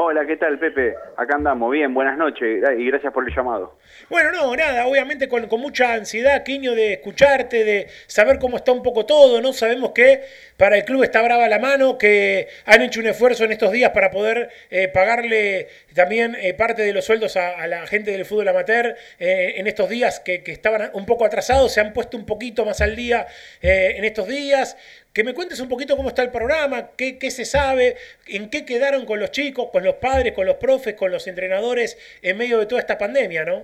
Hola, 0.00 0.24
¿qué 0.24 0.36
tal, 0.36 0.60
Pepe? 0.60 0.94
Acá 1.16 1.34
andamos, 1.34 1.72
bien, 1.72 1.92
buenas 1.92 2.16
noches 2.16 2.62
y 2.78 2.86
gracias 2.86 3.12
por 3.12 3.28
el 3.28 3.34
llamado. 3.34 3.80
Bueno, 4.08 4.30
no, 4.30 4.54
nada, 4.54 4.86
obviamente 4.86 5.28
con, 5.28 5.48
mucha 5.58 5.94
ansiedad, 5.94 6.44
Quiño, 6.44 6.76
de 6.76 6.92
escucharte, 6.92 7.64
de 7.64 7.88
saber 8.06 8.38
cómo 8.38 8.58
está 8.58 8.70
un 8.70 8.84
poco 8.84 9.06
todo, 9.06 9.40
¿no? 9.40 9.52
Sabemos 9.52 9.90
que 9.90 10.22
para 10.56 10.76
el 10.76 10.84
club 10.84 11.02
está 11.02 11.20
brava 11.20 11.48
la 11.48 11.58
mano, 11.58 11.98
que 11.98 12.46
han 12.64 12.80
hecho 12.82 13.00
un 13.00 13.08
esfuerzo 13.08 13.42
en 13.42 13.50
estos 13.50 13.72
días 13.72 13.90
para 13.90 14.12
poder 14.12 14.50
eh, 14.70 14.86
pagarle 14.86 15.66
también 15.96 16.36
eh, 16.40 16.54
parte 16.54 16.82
de 16.82 16.92
los 16.92 17.04
sueldos 17.04 17.36
a, 17.36 17.66
la 17.66 17.84
gente 17.88 18.12
del 18.12 18.24
fútbol 18.24 18.46
amateur 18.46 18.94
eh, 19.18 19.54
en 19.56 19.66
estos 19.66 19.88
días 19.88 20.20
que, 20.20 20.44
que, 20.44 20.52
estaban 20.52 20.92
un 20.92 21.06
poco 21.06 21.24
atrasados, 21.24 21.72
se 21.72 21.80
han 21.80 21.92
puesto 21.92 22.16
un 22.16 22.24
poquito 22.24 22.64
más 22.64 22.80
al 22.80 22.94
día 22.94 23.26
en 23.60 24.04
estos 24.04 24.28
días 24.28 24.76
que 25.18 25.24
me 25.24 25.34
cuentes 25.34 25.58
un 25.58 25.68
poquito 25.68 25.96
cómo 25.96 26.10
está 26.10 26.22
el 26.22 26.30
programa, 26.30 26.90
qué, 26.96 27.18
se 27.32 27.44
sabe, 27.44 27.96
en 28.28 28.50
qué 28.50 28.64
quedaron 28.64 29.04
con 29.04 29.18
los 29.18 29.32
chicos, 29.32 29.66
con 29.72 29.82
los 29.82 29.94
padres, 29.94 30.32
con 30.32 30.46
los 30.46 30.54
profes, 30.58 30.94
con 30.94 31.10
los 31.10 31.26
entrenadores 31.26 31.98
en 32.22 32.38
medio 32.38 32.56
de 32.60 32.66
toda 32.66 32.80
esta 32.80 32.96
pandemia, 32.96 33.44
¿no? 33.44 33.62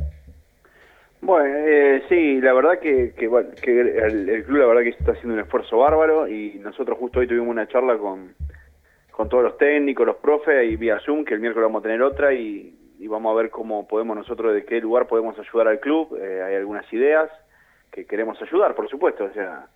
Bueno, 1.21 1.55
eh, 1.57 2.03
sí, 2.09 2.41
la 2.41 2.55
verdad 2.55 2.81
que, 2.81 3.15
el, 3.15 4.45
club 4.47 4.59
la 4.59 4.67
verdad 4.67 4.83
que 4.83 4.89
está 4.89 5.13
haciendo 5.13 5.35
un 5.35 5.41
esfuerzo 5.43 5.79
bárbaro 5.79 6.27
y 6.27 6.59
nosotros 6.59 6.99
justo 6.99 7.21
hoy 7.21 7.29
tuvimos 7.29 7.51
una 7.51 7.69
charla 7.69 7.99
con, 7.99 8.35
con 9.13 9.29
todos 9.29 9.45
los 9.45 9.57
técnicos, 9.57 10.05
los 10.09 10.17
profes 10.17 10.69
y 10.69 10.75
vía 10.75 10.99
Zoom, 11.07 11.25
que 11.25 11.35
el 11.35 11.41
miércoles 11.41 11.69
vamos 11.69 11.85
a 11.85 11.85
tener 11.85 12.03
otra 12.03 12.35
y, 12.35 12.75
vamos 13.07 13.33
a 13.33 13.37
ver 13.37 13.51
cómo 13.51 13.87
podemos 13.87 14.17
nosotros, 14.17 14.55
de 14.55 14.65
qué 14.65 14.81
lugar 14.81 15.07
podemos 15.07 15.39
ayudar 15.39 15.69
al 15.69 15.79
club. 15.79 16.19
Eh, 16.21 16.43
hay 16.43 16.57
algunas 16.57 16.93
ideas 16.93 17.31
que 17.93 18.07
queremos 18.07 18.43
ayudar, 18.43 18.75
por 18.75 18.91
supuesto, 18.91 19.27
o 19.27 19.33
sea, 19.33 19.69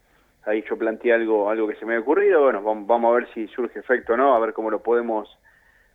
ahí 0.45 0.65
yo 0.69 0.77
planteé 0.77 1.13
algo, 1.13 1.51
algo 1.51 1.69
que 1.69 1.77
se 1.77 1.87
me 1.87 1.97
ha 1.97 2.01
ocurrido, 2.01 2.43
bueno, 2.43 2.63
vamos, 2.63 3.13
a 3.13 3.15
ver 3.17 3.29
si 3.35 3.47
surge 3.49 3.79
efecto 3.79 4.15
o 4.15 4.17
no, 4.17 4.35
a 4.35 4.39
ver 4.39 4.53
cómo 4.53 4.71
lo 4.71 4.83
podemos 4.83 5.29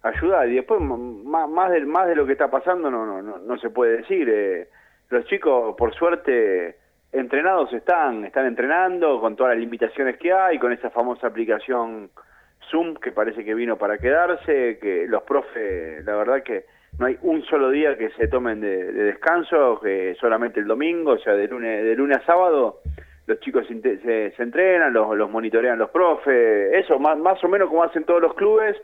ayudar. 0.03 0.47
Y 0.49 0.55
después, 0.55 0.79
más, 0.81 1.49
más, 1.49 1.71
de, 1.71 1.85
más 1.85 2.07
de 2.07 2.15
lo 2.15 2.25
que 2.25 2.33
está 2.33 2.49
pasando, 2.49 2.89
no, 2.91 3.05
no, 3.05 3.21
no, 3.21 3.39
no 3.39 3.57
se 3.57 3.69
puede 3.69 3.97
decir. 3.97 4.29
Eh, 4.29 4.67
los 5.09 5.25
chicos, 5.25 5.75
por 5.77 5.93
suerte, 5.93 6.77
entrenados 7.11 7.71
están, 7.73 8.25
están 8.25 8.45
entrenando 8.45 9.19
con 9.19 9.35
todas 9.35 9.53
las 9.53 9.59
limitaciones 9.59 10.17
que 10.17 10.33
hay, 10.33 10.59
con 10.59 10.71
esa 10.71 10.89
famosa 10.89 11.27
aplicación 11.27 12.09
Zoom 12.69 12.95
que 12.95 13.11
parece 13.11 13.43
que 13.43 13.53
vino 13.53 13.77
para 13.77 13.97
quedarse, 13.97 14.79
que 14.79 15.05
los 15.07 15.23
profes, 15.23 16.03
la 16.05 16.15
verdad 16.15 16.43
que 16.43 16.65
no 16.97 17.07
hay 17.07 17.17
un 17.21 17.43
solo 17.45 17.69
día 17.69 17.97
que 17.97 18.09
se 18.11 18.27
tomen 18.27 18.61
de, 18.61 18.91
de 18.91 19.03
descanso, 19.03 19.79
que 19.81 20.15
solamente 20.19 20.59
el 20.59 20.67
domingo, 20.67 21.11
o 21.11 21.17
sea, 21.17 21.33
de 21.33 21.47
lunes, 21.47 21.83
de 21.83 21.95
lunes 21.95 22.17
a 22.17 22.25
sábado 22.25 22.81
los 23.25 23.39
chicos 23.39 23.65
se, 23.67 24.31
se, 24.31 24.43
entrenan, 24.43 24.93
los, 24.93 25.15
los, 25.15 25.29
monitorean 25.29 25.79
los 25.79 25.89
profes, 25.89 26.73
eso, 26.73 26.99
más, 26.99 27.17
más 27.17 27.41
o 27.43 27.47
menos 27.47 27.69
como 27.69 27.83
hacen 27.83 28.03
todos 28.03 28.21
los 28.21 28.33
clubes, 28.33 28.75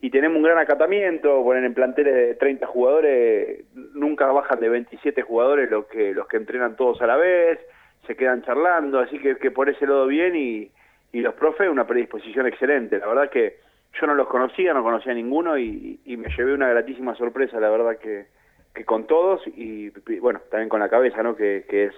y 0.00 0.10
tenemos 0.10 0.36
un 0.36 0.44
gran 0.44 0.58
acatamiento, 0.58 1.42
ponen 1.42 1.64
en 1.64 1.74
planteles 1.74 2.14
de 2.14 2.34
30 2.36 2.66
jugadores, 2.66 3.64
nunca 3.94 4.26
bajan 4.26 4.60
de 4.60 4.68
27 4.68 5.22
jugadores 5.22 5.68
los 5.70 5.86
que, 5.86 6.14
los 6.14 6.28
que 6.28 6.36
entrenan 6.36 6.76
todos 6.76 7.02
a 7.02 7.06
la 7.06 7.16
vez, 7.16 7.58
se 8.06 8.14
quedan 8.14 8.42
charlando, 8.42 9.00
así 9.00 9.18
que, 9.18 9.36
que 9.36 9.50
por 9.50 9.68
ese 9.68 9.86
lado 9.86 10.06
bien, 10.06 10.36
y, 10.36 10.70
y 11.12 11.20
los 11.20 11.34
profes 11.34 11.68
una 11.68 11.86
predisposición 11.86 12.46
excelente, 12.46 12.98
la 12.98 13.08
verdad 13.08 13.30
que 13.30 13.56
yo 14.00 14.06
no 14.06 14.14
los 14.14 14.28
conocía, 14.28 14.72
no 14.72 14.84
conocía 14.84 15.10
a 15.10 15.16
ninguno, 15.16 15.58
y, 15.58 15.98
y 16.04 16.16
me 16.16 16.28
llevé 16.36 16.54
una 16.54 16.68
gratísima 16.68 17.16
sorpresa, 17.16 17.58
la 17.58 17.70
verdad 17.70 17.98
que, 17.98 18.26
que 18.72 18.84
con 18.84 19.08
todos, 19.08 19.42
y 19.48 19.90
bueno, 20.20 20.40
también 20.50 20.68
con 20.68 20.78
la 20.78 20.88
cabeza, 20.88 21.20
¿no? 21.24 21.34
que, 21.34 21.64
que 21.68 21.86
es 21.86 21.94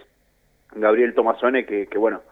Gabriel 0.72 1.14
Tomasone, 1.14 1.66
que, 1.66 1.86
que 1.86 1.98
bueno, 1.98 2.22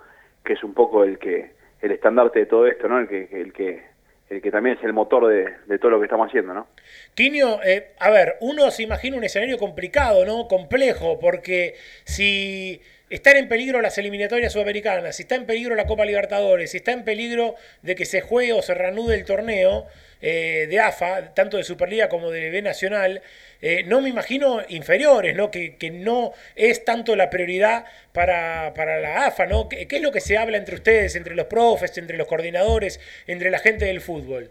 que 0.45 0.55
es 0.55 0.65
un 0.65 0.75
poco 0.75 1.05
el 1.05 1.19
que 1.19 1.53
el 1.81 1.93
estandarte 1.93 2.41
de 2.41 2.47
todo 2.47 2.67
esto, 2.67 2.89
¿no? 2.89 2.99
El 2.99 3.09
que, 3.09 3.29
el 3.31 3.53
que, 3.53 3.83
el 4.31 4.43
que 4.43 4.51
también 4.51 4.77
es 4.77 4.85
el 4.85 4.93
motor 4.93 5.29
de, 5.29 5.55
de 5.67 5.79
todo 5.79 5.93
lo 5.93 5.99
que 5.99 6.07
estamos 6.07 6.29
haciendo, 6.29 6.55
¿no? 6.55 6.67
Quinio, 7.15 7.61
eh, 7.63 7.93
a 8.01 8.11
ver, 8.11 8.37
uno 8.41 8.71
se 8.71 8.83
imagina 8.83 9.17
un 9.17 9.25
escenario 9.25 9.59
complicado, 9.59 10.25
¿no? 10.25 10.49
Complejo, 10.49 11.19
porque 11.21 11.75
si 12.05 12.81
están 13.11 13.37
en 13.37 13.49
peligro 13.49 13.81
las 13.81 13.97
eliminatorias 13.99 14.53
sudamericanas, 14.53 15.17
si 15.17 15.23
está 15.23 15.35
en 15.35 15.47
peligro 15.47 15.75
la 15.75 15.87
Copa 15.87 16.05
Libertadores, 16.05 16.71
si 16.71 16.79
está 16.79 16.93
en 16.93 17.05
peligro 17.05 17.55
de 17.83 17.95
que 17.95 18.05
se 18.05 18.21
juegue 18.21 18.53
o 18.53 18.63
se 18.63 18.75
reanude 18.75 19.15
el 19.15 19.25
torneo 19.25 19.87
eh, 20.21 20.67
de 20.69 20.81
AFA, 20.81 21.33
tanto 21.35 21.57
de 21.57 21.65
Superliga 21.65 22.09
como 22.09 22.31
de 22.31 22.51
B 22.51 22.61
Nacional, 22.61 23.23
eh, 23.63 23.85
no 23.87 24.01
me 24.01 24.09
imagino 24.09 24.61
inferiores, 24.69 25.37
¿no? 25.37 25.51
Que, 25.51 25.77
que, 25.77 25.91
no 25.91 26.33
es 26.57 26.85
tanto 26.85 27.17
la 27.17 27.31
prioridad 27.31 27.85
para, 28.13 28.75
para 28.75 29.01
la 29.01 29.27
AFA, 29.27 29.47
¿no? 29.47 29.69
¿Qué, 29.69 29.87
es 29.89 30.03
lo 30.03 30.13
que 30.13 30.21
se 30.21 30.37
habla 30.37 30.59
entre 30.59 30.75
ustedes, 30.75 31.17
entre 31.17 31.35
los 31.35 31.47
profes, 31.47 31.97
entre 31.99 32.17
los 32.17 32.27
coordinadores, 32.27 33.01
entre 33.27 33.51
la 33.51 33.59
gente 33.59 33.85
del 33.85 34.01
fútbol? 34.01 34.51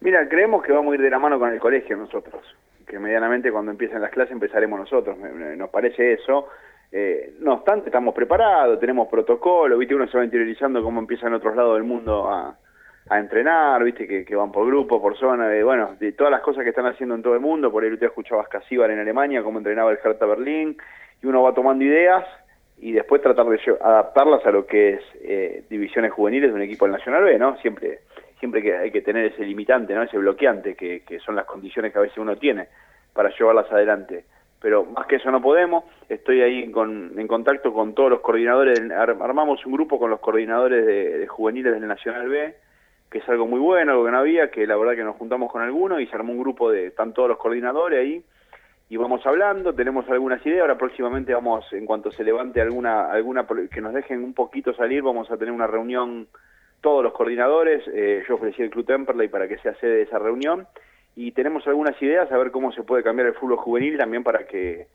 Mira, 0.00 0.26
creemos 0.28 0.62
que 0.64 0.72
vamos 0.72 0.92
a 0.92 0.94
ir 0.96 1.02
de 1.02 1.10
la 1.10 1.18
mano 1.18 1.38
con 1.38 1.52
el 1.52 1.60
colegio 1.60 1.96
nosotros, 1.96 2.42
que 2.86 2.98
medianamente 2.98 3.52
cuando 3.52 3.70
empiecen 3.70 4.00
las 4.00 4.10
clases 4.10 4.32
empezaremos 4.32 4.78
nosotros, 4.78 5.16
nos 5.18 5.70
parece 5.70 6.14
eso. 6.14 6.48
Eh, 6.96 7.34
no 7.40 7.54
obstante, 7.54 7.88
estamos 7.88 8.14
preparados, 8.14 8.78
tenemos 8.78 9.08
protocolo, 9.08 9.76
¿viste? 9.76 9.96
Uno 9.96 10.06
se 10.06 10.16
va 10.16 10.22
interiorizando 10.22 10.80
cómo 10.80 11.00
empieza 11.00 11.26
en 11.26 11.34
otros 11.34 11.56
lados 11.56 11.74
del 11.74 11.82
mundo 11.82 12.30
a, 12.30 12.56
entrenar, 13.10 13.82
¿viste? 13.82 14.06
Que, 14.06 14.24
que, 14.24 14.36
van 14.36 14.52
por 14.52 14.64
grupo, 14.64 15.02
por 15.02 15.18
zona, 15.18 15.48
de, 15.48 15.64
bueno, 15.64 15.96
de 15.98 16.12
todas 16.12 16.30
las 16.30 16.40
cosas 16.40 16.62
que 16.62 16.70
están 16.70 16.86
haciendo 16.86 17.16
en 17.16 17.22
todo 17.22 17.34
el 17.34 17.40
mundo. 17.40 17.72
Por 17.72 17.82
ahí 17.82 17.92
usted 17.92 18.06
escuchaba 18.06 18.42
a 18.48 18.92
en 18.92 19.00
Alemania, 19.00 19.42
cómo 19.42 19.58
entrenaba 19.58 19.90
el 19.90 19.98
Hertha 20.02 20.24
Berlín, 20.24 20.76
y 21.20 21.26
uno 21.26 21.42
va 21.42 21.52
tomando 21.52 21.84
ideas 21.84 22.24
y 22.78 22.92
después 22.92 23.20
tratar 23.20 23.46
de 23.46 23.58
adaptarlas 23.80 24.46
a 24.46 24.52
lo 24.52 24.64
que 24.64 24.90
es 24.90 25.00
eh, 25.20 25.64
divisiones 25.68 26.12
juveniles 26.12 26.50
de 26.50 26.54
un 26.54 26.62
equipo 26.62 26.86
Nacional 26.86 27.24
B, 27.24 27.40
¿no? 27.40 27.56
Siempre 27.56 28.02
siempre 28.38 28.62
que 28.62 28.76
hay 28.76 28.92
que 28.92 29.02
tener 29.02 29.32
ese 29.32 29.44
limitante, 29.44 29.94
¿no? 29.94 30.04
Ese 30.04 30.18
bloqueante 30.18 30.76
que, 30.76 31.00
que 31.00 31.18
son 31.18 31.34
las 31.34 31.44
condiciones 31.44 31.92
que 31.92 31.98
a 31.98 32.02
veces 32.02 32.18
uno 32.18 32.36
tiene 32.36 32.68
para 33.12 33.30
llevarlas 33.30 33.70
adelante 33.72 34.26
pero 34.64 34.86
más 34.86 35.06
que 35.06 35.16
eso 35.16 35.30
no 35.30 35.42
podemos. 35.42 35.84
Estoy 36.08 36.40
ahí 36.40 36.70
con, 36.70 37.12
en 37.18 37.28
contacto 37.28 37.70
con 37.74 37.94
todos 37.94 38.08
los 38.08 38.20
coordinadores, 38.20 38.80
armamos 38.90 39.66
un 39.66 39.74
grupo 39.74 39.98
con 39.98 40.08
los 40.08 40.20
coordinadores 40.20 40.86
de, 40.86 41.26
juveniles 41.26 41.74
del 41.74 41.86
Nacional 41.86 42.30
B, 42.30 42.54
que 43.10 43.18
es 43.18 43.28
algo 43.28 43.46
muy 43.46 43.60
bueno, 43.60 43.92
algo 43.92 44.06
que 44.06 44.10
no 44.10 44.16
había, 44.16 44.50
que 44.50 44.66
la 44.66 44.78
verdad 44.78 44.94
que 44.94 45.04
nos 45.04 45.16
juntamos 45.16 45.52
con 45.52 45.60
algunos 45.60 46.00
y 46.00 46.06
se 46.06 46.16
armó 46.16 46.32
un 46.32 46.40
grupo 46.40 46.70
de, 46.70 46.86
están 46.86 47.12
todos 47.12 47.28
los 47.28 47.36
coordinadores 47.36 48.00
ahí, 48.00 48.24
y 48.88 48.96
vamos 48.96 49.20
hablando, 49.26 49.74
tenemos 49.74 50.08
algunas 50.08 50.40
ideas, 50.46 50.62
ahora 50.62 50.78
próximamente 50.78 51.34
vamos, 51.34 51.70
en 51.74 51.84
cuanto 51.84 52.10
se 52.10 52.24
levante 52.24 52.62
alguna, 52.62 53.12
alguna 53.12 53.46
que 53.70 53.82
nos 53.82 53.92
dejen 53.92 54.24
un 54.24 54.32
poquito 54.32 54.72
salir, 54.72 55.02
vamos 55.02 55.30
a 55.30 55.36
tener 55.36 55.52
una 55.52 55.66
reunión 55.66 56.26
todos 56.80 57.04
los 57.04 57.12
coordinadores, 57.12 57.82
eh, 57.92 58.24
yo 58.26 58.36
ofrecí 58.36 58.62
el 58.62 58.70
Club 58.70 58.86
Temperley 58.86 59.28
para 59.28 59.46
que 59.46 59.58
sea 59.58 59.74
sede 59.74 59.96
de 59.96 60.02
esa 60.04 60.18
reunión, 60.18 60.66
y 61.16 61.32
tenemos 61.32 61.66
algunas 61.66 62.00
ideas 62.02 62.30
a 62.30 62.36
ver 62.36 62.50
cómo 62.50 62.72
se 62.72 62.82
puede 62.82 63.02
cambiar 63.02 63.28
el 63.28 63.34
fútbol 63.34 63.58
juvenil 63.58 63.96
también 63.96 64.24
para 64.24 64.46
que, 64.46 64.88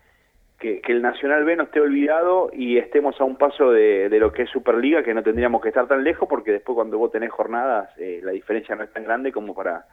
que, 0.59 0.81
el 0.87 1.01
Nacional 1.01 1.45
B 1.45 1.55
no 1.55 1.63
esté 1.63 1.79
olvidado 1.79 2.49
y 2.51 2.77
estemos 2.77 3.19
a 3.21 3.23
un 3.23 3.37
paso 3.37 3.71
de, 3.71 4.09
lo 4.19 4.33
que 4.33 4.43
es 4.43 4.49
Superliga, 4.49 5.03
que 5.03 5.13
no 5.13 5.23
tendríamos 5.23 5.61
que 5.61 5.69
estar 5.69 5.87
tan 5.87 6.03
lejos 6.03 6.27
porque 6.27 6.51
después 6.51 6.75
cuando 6.75 6.97
vos 6.97 7.11
tenés 7.11 7.31
jornadas 7.31 7.89
eh, 7.97 8.19
la 8.21 8.31
diferencia 8.31 8.75
no 8.75 8.83
es 8.83 8.91
tan 8.91 9.03
grande 9.03 9.31
como 9.31 9.53
para 9.55 9.85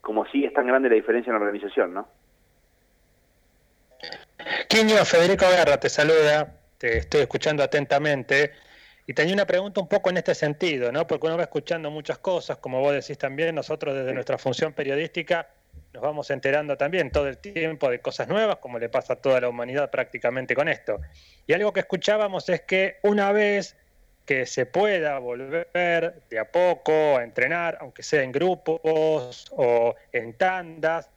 como 0.00 0.26
sí 0.26 0.44
es 0.44 0.52
tan 0.52 0.66
grande 0.66 0.88
la 0.88 0.96
diferencia 0.96 1.30
en 1.30 1.38
la 1.38 1.44
organización, 1.44 1.94
¿no? 1.94 2.08
Quiño, 4.68 5.04
Federico 5.04 5.46
Guerra 5.48 5.78
te 5.78 5.88
saluda, 5.88 6.56
te 6.76 6.98
estoy 6.98 7.20
escuchando 7.20 7.62
atentamente. 7.62 8.50
Y 9.06 9.14
tenía 9.14 9.34
una 9.34 9.46
pregunta 9.46 9.80
un 9.80 9.88
poco 9.88 10.10
en 10.10 10.16
este 10.16 10.34
sentido, 10.34 10.90
¿no? 10.90 11.06
Porque 11.06 11.26
uno 11.26 11.36
va 11.36 11.44
escuchando 11.44 11.90
muchas 11.90 12.18
cosas, 12.18 12.56
como 12.58 12.80
vos 12.80 12.92
decís 12.92 13.18
también, 13.18 13.54
nosotros 13.54 13.94
desde 13.94 14.12
nuestra 14.12 14.38
función 14.38 14.72
periodística 14.72 15.48
nos 15.92 16.02
vamos 16.02 16.30
enterando 16.30 16.76
también 16.76 17.10
todo 17.10 17.28
el 17.28 17.38
tiempo 17.38 17.90
de 17.90 18.00
cosas 18.00 18.28
nuevas, 18.28 18.56
como 18.56 18.78
le 18.78 18.88
pasa 18.88 19.14
a 19.14 19.16
toda 19.16 19.40
la 19.40 19.48
humanidad 19.48 19.90
prácticamente 19.90 20.54
con 20.54 20.68
esto. 20.68 21.00
Y 21.46 21.52
algo 21.52 21.72
que 21.72 21.80
escuchábamos 21.80 22.48
es 22.48 22.62
que 22.62 22.96
una 23.02 23.32
vez 23.32 23.76
que 24.24 24.46
se 24.46 24.66
pueda 24.66 25.18
volver 25.18 26.22
de 26.30 26.38
a 26.38 26.50
poco 26.50 27.18
a 27.18 27.24
entrenar, 27.24 27.78
aunque 27.80 28.02
sea 28.02 28.22
en 28.22 28.32
grupos 28.32 29.46
o 29.50 29.94
en 30.12 30.32
tandas, 30.34 31.10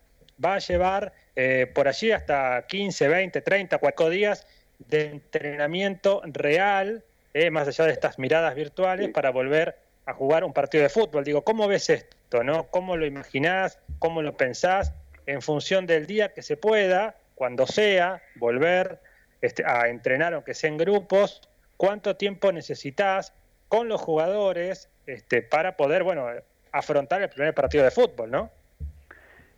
va 0.43 0.55
a 0.55 0.59
llevar 0.59 1.13
eh, 1.35 1.71
por 1.73 1.87
allí 1.87 2.11
hasta 2.11 2.65
15, 2.67 3.07
20, 3.07 3.41
30, 3.41 3.77
4 3.77 4.09
días 4.09 4.47
de 4.79 5.05
entrenamiento 5.05 6.21
real, 6.25 7.03
eh, 7.33 7.49
más 7.49 7.67
allá 7.67 7.85
de 7.85 7.91
estas 7.91 8.19
miradas 8.19 8.55
virtuales, 8.55 9.09
para 9.09 9.29
volver 9.29 9.77
a 10.05 10.13
jugar 10.13 10.43
un 10.43 10.53
partido 10.53 10.83
de 10.83 10.89
fútbol. 10.89 11.23
Digo, 11.23 11.43
¿cómo 11.43 11.67
ves 11.67 11.89
esto? 11.89 12.14
¿Cómo 12.71 12.97
lo 12.97 13.05
imaginás? 13.05 13.79
¿Cómo 13.99 14.21
lo 14.21 14.35
pensás? 14.35 14.93
En 15.25 15.41
función 15.41 15.85
del 15.85 16.05
día 16.05 16.33
que 16.33 16.41
se 16.41 16.57
pueda, 16.57 17.15
cuando 17.35 17.65
sea, 17.65 18.21
volver 18.35 18.99
este, 19.41 19.63
a 19.65 19.87
entrenar, 19.87 20.33
aunque 20.33 20.53
sea 20.53 20.69
en 20.69 20.77
grupos, 20.77 21.41
cuánto 21.77 22.15
tiempo 22.15 22.51
necesitas 22.51 23.33
con 23.67 23.87
los 23.87 24.01
jugadores 24.01 24.89
este, 25.07 25.41
para 25.41 25.75
poder, 25.77 26.03
bueno, 26.03 26.27
afrontar 26.71 27.21
el 27.21 27.29
primer 27.29 27.53
partido 27.53 27.83
de 27.83 27.91
fútbol, 27.91 28.31
¿no? 28.31 28.49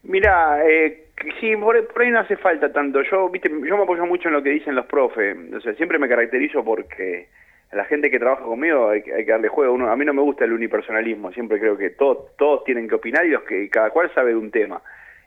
Mira, 0.03 0.63
eh, 0.65 1.07
sí, 1.39 1.55
por, 1.57 1.75
ahí 1.75 2.11
no 2.11 2.19
hace 2.19 2.37
falta 2.37 2.71
tanto. 2.71 3.01
Yo, 3.01 3.29
viste, 3.29 3.49
yo 3.49 3.77
me 3.77 3.83
apoyo 3.83 4.05
mucho 4.05 4.29
en 4.29 4.35
lo 4.35 4.43
que 4.43 4.51
dicen 4.51 4.75
los 4.75 4.85
profes. 4.85 5.35
O 5.53 5.59
sea, 5.59 5.73
siempre 5.73 5.99
me 5.99 6.07
caracterizo 6.07 6.63
porque 6.63 7.27
a 7.71 7.75
la 7.75 7.85
gente 7.85 8.09
que 8.09 8.19
trabaja 8.19 8.43
conmigo 8.43 8.89
hay, 8.89 9.01
que 9.01 9.25
darle 9.25 9.49
juego. 9.49 9.73
Uno, 9.73 9.89
a 9.89 9.95
mí 9.95 10.05
no 10.05 10.13
me 10.13 10.21
gusta 10.21 10.45
el 10.45 10.53
unipersonalismo. 10.53 11.31
Siempre 11.31 11.59
creo 11.59 11.77
que 11.77 11.91
todos, 11.91 12.35
todos 12.37 12.63
tienen 12.63 12.87
que 12.87 12.95
opinar 12.95 13.25
y 13.25 13.29
los 13.29 13.43
que 13.43 13.69
cada 13.69 13.89
cual 13.89 14.11
sabe 14.13 14.31
de 14.31 14.37
un 14.37 14.51
tema. 14.51 14.81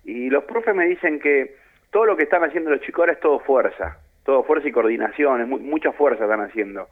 Y 0.04 0.30
los 0.30 0.44
profes 0.44 0.74
me 0.74 0.86
dicen 0.86 1.20
que 1.20 1.56
todo 1.90 2.06
lo 2.06 2.16
que 2.16 2.22
están 2.24 2.44
haciendo 2.44 2.70
los 2.70 2.80
chicos 2.80 3.00
ahora 3.00 3.12
es 3.12 3.20
todo 3.20 3.40
fuerza 3.40 3.98
todo 4.24 4.44
fuerza 4.44 4.68
y 4.68 4.72
coordinación, 4.72 5.40
es 5.40 5.48
mucha 5.48 5.92
fuerza 5.92 6.24
están 6.24 6.40
haciendo. 6.40 6.88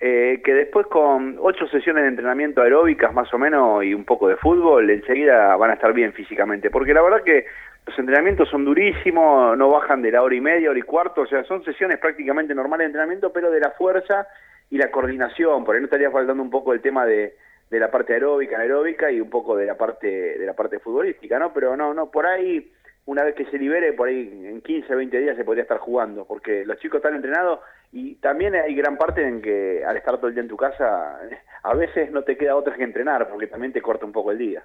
Eh, 0.00 0.40
que 0.44 0.52
después 0.52 0.88
con 0.88 1.36
ocho 1.38 1.68
sesiones 1.68 2.02
de 2.02 2.08
entrenamiento 2.08 2.60
aeróbicas 2.60 3.14
más 3.14 3.32
o 3.32 3.38
menos 3.38 3.84
y 3.84 3.94
un 3.94 4.04
poco 4.04 4.28
de 4.28 4.36
fútbol, 4.36 4.90
enseguida 4.90 5.54
van 5.56 5.70
a 5.70 5.74
estar 5.74 5.92
bien 5.92 6.12
físicamente, 6.12 6.70
porque 6.70 6.92
la 6.92 7.02
verdad 7.02 7.22
que 7.22 7.46
los 7.86 7.96
entrenamientos 7.96 8.48
son 8.48 8.64
durísimos, 8.64 9.56
no 9.56 9.70
bajan 9.70 10.02
de 10.02 10.10
la 10.10 10.22
hora 10.22 10.34
y 10.34 10.40
media, 10.40 10.70
hora 10.70 10.78
y 10.78 10.82
cuarto, 10.82 11.20
o 11.20 11.26
sea, 11.26 11.44
son 11.44 11.62
sesiones 11.62 11.98
prácticamente 11.98 12.52
normales 12.52 12.86
de 12.86 12.86
entrenamiento, 12.86 13.32
pero 13.32 13.50
de 13.50 13.60
la 13.60 13.70
fuerza 13.70 14.26
y 14.72 14.78
la 14.78 14.90
coordinación, 14.90 15.66
por 15.66 15.74
ahí 15.74 15.82
no 15.82 15.84
estaría 15.84 16.10
faltando 16.10 16.42
un 16.42 16.48
poco 16.48 16.72
el 16.72 16.80
tema 16.80 17.04
de, 17.04 17.36
de 17.68 17.78
la 17.78 17.90
parte 17.90 18.14
aeróbica, 18.14 18.58
aeróbica 18.58 19.12
y 19.12 19.20
un 19.20 19.28
poco 19.28 19.54
de 19.54 19.66
la 19.66 19.76
parte 19.76 20.08
de 20.08 20.46
la 20.46 20.54
parte 20.54 20.78
futbolística, 20.78 21.38
¿no? 21.38 21.52
Pero 21.52 21.76
no, 21.76 21.92
no, 21.92 22.10
por 22.10 22.24
ahí 22.24 22.72
una 23.04 23.22
vez 23.22 23.34
que 23.34 23.44
se 23.50 23.58
libere, 23.58 23.92
por 23.92 24.08
ahí 24.08 24.30
en 24.46 24.62
15, 24.62 24.94
20 24.94 25.20
días 25.20 25.36
se 25.36 25.44
podría 25.44 25.64
estar 25.64 25.76
jugando, 25.76 26.24
porque 26.24 26.64
los 26.64 26.78
chicos 26.78 27.00
están 27.00 27.14
entrenados 27.14 27.60
y 27.92 28.14
también 28.14 28.54
hay 28.54 28.74
gran 28.74 28.96
parte 28.96 29.22
en 29.22 29.42
que 29.42 29.84
al 29.84 29.98
estar 29.98 30.16
todo 30.16 30.28
el 30.28 30.34
día 30.34 30.42
en 30.42 30.48
tu 30.48 30.56
casa, 30.56 31.20
a 31.64 31.74
veces 31.74 32.10
no 32.10 32.24
te 32.24 32.38
queda 32.38 32.56
otra 32.56 32.74
que 32.74 32.84
entrenar, 32.84 33.28
porque 33.28 33.48
también 33.48 33.74
te 33.74 33.82
corta 33.82 34.06
un 34.06 34.12
poco 34.12 34.30
el 34.30 34.38
día. 34.38 34.64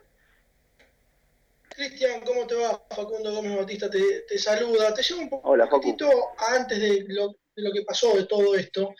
Cristian, 1.67 2.21
¿cómo 2.21 2.47
te 2.47 2.55
va? 2.55 2.81
Facundo 2.95 3.33
Gómez 3.33 3.57
Batista 3.57 3.89
te, 3.89 4.37
saluda. 4.37 4.93
Te 4.93 5.03
llevo 5.03 5.41
un 5.43 5.69
poquito 5.69 6.09
antes 6.55 6.79
de 6.79 7.05
lo, 7.09 7.35
de 7.55 7.61
lo 7.61 7.73
que 7.73 7.81
pasó 7.85 8.15
de 8.15 8.25
todo 8.25 8.55
esto. 8.55 8.95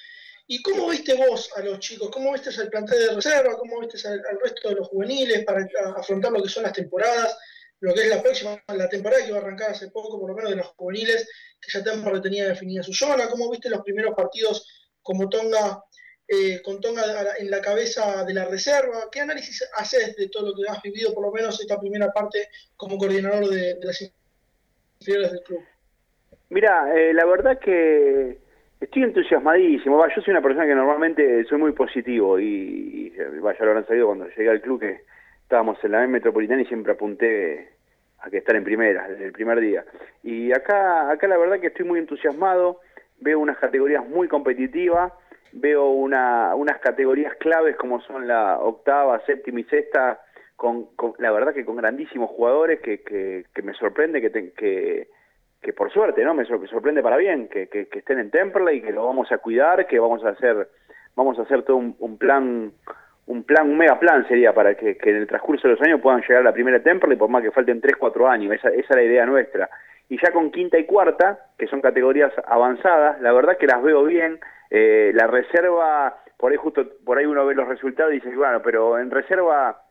¿Y 0.50 0.62
cómo 0.62 0.90
viste 0.90 1.14
vos 1.14 1.52
a 1.56 1.62
los 1.62 1.80
chicos? 1.80 2.10
¿Cómo 2.10 2.32
viste 2.32 2.50
al 2.50 2.70
plantel 2.70 3.00
de 3.00 3.16
reserva? 3.16 3.58
¿Cómo 3.58 3.82
viste 3.82 4.08
al, 4.08 4.22
resto 4.42 4.70
de 4.70 4.76
los 4.76 4.88
juveniles 4.88 5.44
para 5.44 5.68
afrontar 5.96 6.32
lo 6.32 6.42
que 6.42 6.50
son 6.50 6.64
las 6.64 6.74
temporadas? 6.74 7.38
lo 7.80 7.94
que 7.94 8.02
es 8.02 8.10
la 8.10 8.22
próxima, 8.22 8.62
la 8.76 8.90
temporada 8.90 9.26
que 9.26 9.32
va 9.32 9.38
a 9.38 9.42
arrancar 9.42 9.72
hace 9.72 9.90
poco, 9.90 10.20
por 10.20 10.30
lo 10.30 10.36
menos 10.36 10.50
de 10.50 10.58
los 10.58 10.68
juveniles, 10.68 11.30
que 11.62 11.72
ya 11.72 11.84
Temple 11.84 12.22
tenía 12.22 12.48
definida 12.48 12.84
su 12.84 12.94
zona. 12.94 13.30
¿Cómo 13.30 13.52
viste 13.52 13.70
los 13.70 13.84
primeros 13.84 14.16
partidos 14.16 14.68
como 15.02 15.30
Tonga, 15.30 15.84
eh, 16.28 16.62
con 16.64 16.82
Tonga 16.82 17.04
en 17.38 17.52
la 17.52 17.62
cabeza 17.62 18.26
de 18.26 18.34
la 18.34 18.46
reserva? 18.46 19.10
¿Qué 19.12 19.22
análisis 19.22 19.64
haces 19.76 20.16
de 20.16 20.28
todo 20.30 20.50
lo 20.50 20.56
que 20.56 20.68
has 20.70 20.82
vivido, 20.82 21.14
por 21.14 21.24
lo 21.26 21.32
menos 21.32 21.60
esta 21.62 21.80
primera 21.80 22.12
parte, 22.12 22.50
como 22.76 22.98
coordinador 22.98 23.48
de, 23.50 23.78
las 23.82 24.02
inferiores 25.00 25.32
del 25.34 25.44
club? 25.44 25.64
Mira, 26.50 26.92
eh, 26.96 27.14
la 27.14 27.26
verdad 27.26 27.60
que 27.60 28.40
estoy 28.80 29.04
entusiasmadísimo. 29.04 30.06
yo 30.08 30.22
soy 30.22 30.32
una 30.32 30.42
persona 30.42 30.66
que 30.66 30.76
normalmente 30.76 31.44
soy 31.46 31.58
muy 31.58 31.72
positivo 31.72 32.40
y, 32.40 33.14
vaya, 33.42 33.60
lo 33.62 33.72
habrán 33.72 33.88
sabido 33.88 34.08
cuando 34.08 34.28
llegué 34.30 34.50
al 34.50 34.62
club 34.62 34.80
que 34.80 35.02
estábamos 35.44 35.84
en 35.84 35.92
la 35.92 36.04
M 36.04 36.14
metropolitana 36.14 36.62
y 36.62 36.66
siempre 36.66 36.94
apunté 36.94 37.70
a 38.20 38.30
que 38.30 38.38
estar 38.38 38.56
en 38.56 38.64
primera, 38.64 39.08
desde 39.08 39.26
el 39.26 39.32
primer 39.32 39.60
día. 39.60 39.86
Y 40.24 40.52
acá, 40.52 41.10
acá 41.10 41.28
la 41.28 41.38
verdad 41.38 41.60
que 41.60 41.68
estoy 41.68 41.86
muy 41.86 42.00
entusiasmado, 42.00 42.82
veo 43.20 43.40
unas 43.40 43.58
categorías 43.58 44.08
muy 44.08 44.28
competitivas, 44.28 45.14
veo 45.54 45.90
una, 45.90 46.54
unas 46.56 46.80
categorías 46.80 47.36
claves 47.36 47.76
como 47.78 48.02
son 48.02 48.28
la 48.28 48.60
octava, 48.60 49.24
séptima 49.26 49.62
y 49.62 49.64
sexta, 49.66 50.20
con, 50.56 50.90
la 51.20 51.32
verdad 51.32 51.54
que 51.54 51.66
con 51.66 51.78
grandísimos 51.78 52.30
jugadores 52.32 52.80
que, 52.82 53.02
que, 53.04 53.46
que 53.54 53.62
me 53.62 53.74
sorprende 53.74 54.22
que, 54.22 54.52
que, 54.54 55.08
que 55.62 55.74
por 55.74 55.92
suerte, 55.92 56.24
¿no? 56.24 56.34
Me 56.34 56.46
sorprende 56.46 57.02
para 57.02 57.18
bien, 57.18 57.48
que, 57.48 57.68
estén 57.92 58.20
en 58.20 58.32
Temple 58.32 58.76
y 58.76 58.82
que 58.82 58.92
lo 58.92 59.06
vamos 59.06 59.32
a 59.32 59.40
cuidar, 59.40 59.88
que 59.88 60.00
vamos 60.00 60.24
a 60.24 60.30
hacer, 60.30 60.70
vamos 61.16 61.38
a 61.40 61.44
hacer 61.44 61.64
todo 61.64 61.78
un, 61.78 61.96
un 62.00 62.18
plan 62.18 62.72
un 63.28 63.44
plan, 63.44 63.70
un 63.70 63.78
mega 63.78 64.00
plan 64.00 64.26
sería 64.28 64.54
para 64.54 64.76
que, 64.76 64.98
en 65.02 65.16
el 65.16 65.28
transcurso 65.28 65.68
de 65.68 65.76
los 65.76 65.82
años 65.86 66.02
puedan 66.02 66.22
llegar 66.22 66.38
a 66.38 66.46
la 66.46 66.54
primera 66.54 66.82
Temple 66.82 67.14
y 67.14 67.18
por 67.18 67.30
más 67.30 67.44
que 67.44 67.52
falten 67.52 67.82
3, 67.82 67.98
4 67.98 68.28
años, 68.28 68.54
esa, 68.54 68.70
esa 68.70 68.80
es 68.80 68.96
la 68.96 69.04
idea 69.04 69.26
nuestra. 69.26 69.70
Y 70.10 70.18
ya 70.18 70.32
con 70.32 70.50
quinta 70.52 70.80
y 70.80 70.86
cuarta, 70.86 71.48
que 71.58 71.68
son 71.68 71.82
categorías 71.82 72.32
avanzadas, 72.46 73.20
la 73.20 73.34
verdad 73.34 73.58
que 73.58 73.68
las 73.68 73.84
veo 73.84 74.06
bien, 74.06 74.40
eh, 74.70 75.12
la 75.14 75.28
reserva, 75.28 76.18
por 76.38 76.52
ahí 76.52 76.58
justo, 76.58 76.86
por 77.04 77.18
ahí 77.18 77.26
uno 77.26 77.46
ve 77.46 77.54
los 77.54 77.68
resultados 77.68 78.14
y 78.14 78.16
dice, 78.16 78.34
bueno, 78.34 78.62
pero 78.62 78.98
en 78.98 79.12
reserva 79.12 79.82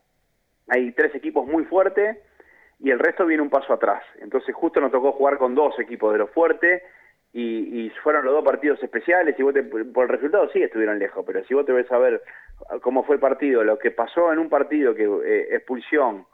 hay 0.69 0.91
tres 0.93 1.13
equipos 1.13 1.45
muy 1.45 1.63
fuertes 1.65 2.17
y 2.79 2.91
el 2.91 2.99
resto 2.99 3.25
viene 3.25 3.43
un 3.43 3.49
paso 3.49 3.73
atrás. 3.73 4.03
Entonces 4.19 4.53
justo 4.55 4.79
nos 4.79 4.91
tocó 4.91 5.11
jugar 5.11 5.37
con 5.37 5.55
dos 5.55 5.77
equipos 5.79 6.13
de 6.13 6.19
los 6.19 6.29
fuertes 6.31 6.83
y, 7.33 7.89
fueron 8.03 8.25
los 8.25 8.33
dos 8.33 8.43
partidos 8.43 8.81
especiales 8.81 9.35
y 9.37 9.43
vos 9.43 9.53
por 9.93 10.05
el 10.05 10.09
resultado 10.09 10.49
sí 10.49 10.61
estuvieron 10.61 10.97
lejos, 10.97 11.23
pero 11.25 11.43
si 11.43 11.53
vos 11.53 11.65
te 11.65 11.73
ves 11.73 11.91
a 11.91 11.97
ver 11.97 12.21
cómo 12.81 13.03
fue 13.03 13.15
el 13.15 13.21
partido, 13.21 13.63
lo 13.63 13.77
que 13.77 13.91
pasó 13.91 14.31
en 14.31 14.39
un 14.39 14.49
partido 14.49 14.95
que 14.95 15.03
eh, 15.03 15.55
expulsión, 15.55 16.25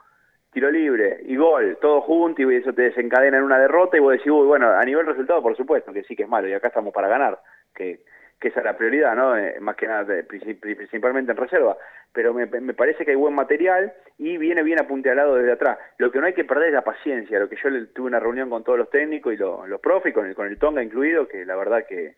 tiro 0.52 0.70
libre 0.70 1.20
y 1.26 1.36
gol, 1.36 1.78
todo 1.80 2.00
junto 2.00 2.42
y 2.42 2.56
eso 2.56 2.72
te 2.72 2.82
desencadena 2.82 3.38
en 3.38 3.42
una 3.42 3.58
derrota 3.58 3.96
y 3.96 4.00
vos 4.00 4.12
decís, 4.12 4.30
uy, 4.30 4.46
bueno, 4.46 4.70
a 4.70 4.82
nivel 4.82 5.04
resultado 5.04 5.42
por 5.42 5.56
supuesto 5.56 5.92
que 5.92 6.04
sí 6.04 6.14
que 6.14 6.22
es 6.22 6.28
malo 6.28 6.48
y 6.48 6.52
acá 6.52 6.68
estamos 6.68 6.94
para 6.94 7.08
ganar, 7.08 7.38
que 7.74 8.00
que 8.40 8.48
esa 8.48 8.60
es 8.60 8.64
la 8.64 8.76
prioridad, 8.76 9.14
¿no? 9.14 9.36
Eh, 9.36 9.58
más 9.60 9.76
que 9.76 9.86
nada, 9.86 10.22
principalmente 10.26 11.32
en 11.32 11.36
reserva. 11.38 11.76
Pero 12.12 12.32
me, 12.32 12.46
me, 12.46 12.74
parece 12.74 13.04
que 13.04 13.12
hay 13.12 13.16
buen 13.16 13.34
material 13.34 13.92
y 14.18 14.36
viene 14.36 14.62
bien 14.62 14.78
apuntalado 14.78 15.36
desde 15.36 15.52
atrás. 15.52 15.78
Lo 15.98 16.12
que 16.12 16.20
no 16.20 16.26
hay 16.26 16.34
que 16.34 16.44
perder 16.44 16.68
es 16.68 16.74
la 16.74 16.84
paciencia. 16.84 17.38
Lo 17.38 17.48
que 17.48 17.56
yo 17.56 17.70
tuve 17.88 18.06
una 18.06 18.20
reunión 18.20 18.50
con 18.50 18.62
todos 18.62 18.78
los 18.78 18.90
técnicos 18.90 19.32
y 19.32 19.36
los 19.36 19.80
profes, 19.80 20.14
con 20.14 20.26
el, 20.26 20.34
con 20.34 20.46
el 20.46 20.58
Tonga 20.58 20.82
incluido, 20.82 21.26
que 21.26 21.44
la 21.44 21.56
verdad 21.56 21.86
que, 21.88 22.14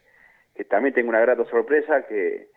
que 0.54 0.64
también 0.64 0.94
tengo 0.94 1.08
una 1.08 1.20
grata 1.20 1.44
sorpresa, 1.44 2.06
que, 2.06 2.48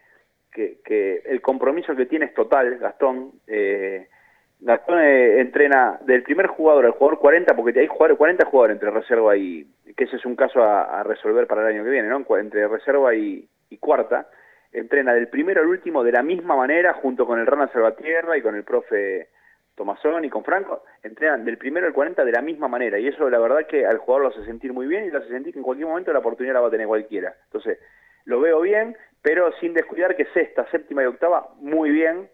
que, 0.51 0.79
que, 0.83 1.21
el 1.25 1.41
compromiso 1.41 1.95
que 1.95 2.07
tiene 2.07 2.25
es 2.25 2.33
total, 2.33 2.77
Gastón. 2.77 3.33
Eh, 3.47 4.09
Gastón 4.61 4.99
eh, 4.99 5.39
entrena 5.39 5.99
del 6.01 6.21
primer 6.23 6.47
jugador 6.47 6.85
al 6.85 6.91
jugador 6.91 7.19
40, 7.19 7.55
porque 7.55 7.79
hay 7.79 7.87
jugadores, 7.87 8.17
40 8.17 8.45
jugadores 8.45 8.75
entre 8.75 8.91
reserva 8.91 9.37
y, 9.37 9.65
que 9.95 10.03
ese 10.03 10.17
es 10.17 10.25
un 10.25 10.35
caso 10.35 10.61
a, 10.61 11.01
resolver 11.03 11.47
para 11.47 11.61
el 11.61 11.75
año 11.75 11.83
que 11.83 11.89
viene, 11.89 12.09
¿no? 12.09 12.25
Entre 12.37 12.67
reserva 12.67 13.15
y, 13.15 13.47
cuarta, 13.79 14.27
entrena 14.73 15.13
del 15.13 15.29
primero 15.29 15.61
al 15.61 15.67
último 15.67 16.03
de 16.03 16.11
la 16.11 16.23
misma 16.23 16.57
manera, 16.57 16.93
junto 16.93 17.25
con 17.25 17.39
el 17.39 17.47
Rana 17.47 17.69
Salvatierra 17.71 18.37
y 18.37 18.41
con 18.41 18.55
el 18.55 18.63
profe 18.63 19.29
Tomazón 19.75 20.25
y 20.25 20.29
con 20.29 20.43
Franco, 20.43 20.83
entrenan 21.03 21.45
del 21.45 21.57
primero 21.57 21.87
al 21.87 21.93
40 21.93 22.25
de 22.25 22.31
la 22.33 22.41
misma 22.41 22.67
manera, 22.67 22.99
y 22.99 23.07
eso 23.07 23.29
la 23.29 23.39
verdad 23.39 23.65
que 23.65 23.85
al 23.85 23.99
jugador 23.99 24.23
lo 24.23 24.29
hace 24.29 24.45
sentir 24.45 24.73
muy 24.73 24.87
bien 24.87 25.05
y 25.05 25.09
lo 25.09 25.19
hace 25.19 25.29
sentir 25.29 25.53
que 25.53 25.59
en 25.59 25.63
cualquier 25.63 25.87
momento 25.87 26.11
la 26.11 26.19
oportunidad 26.19 26.55
la 26.55 26.61
va 26.61 26.67
a 26.67 26.71
tener 26.71 26.87
cualquiera. 26.87 27.33
Entonces, 27.45 27.79
lo 28.25 28.41
veo 28.41 28.59
bien, 28.59 28.97
pero 29.21 29.53
sin 29.61 29.73
descuidar 29.73 30.17
que 30.17 30.25
sexta, 30.33 30.69
séptima 30.69 31.03
y 31.03 31.05
octava, 31.05 31.47
muy 31.61 31.91
bien, 31.91 32.29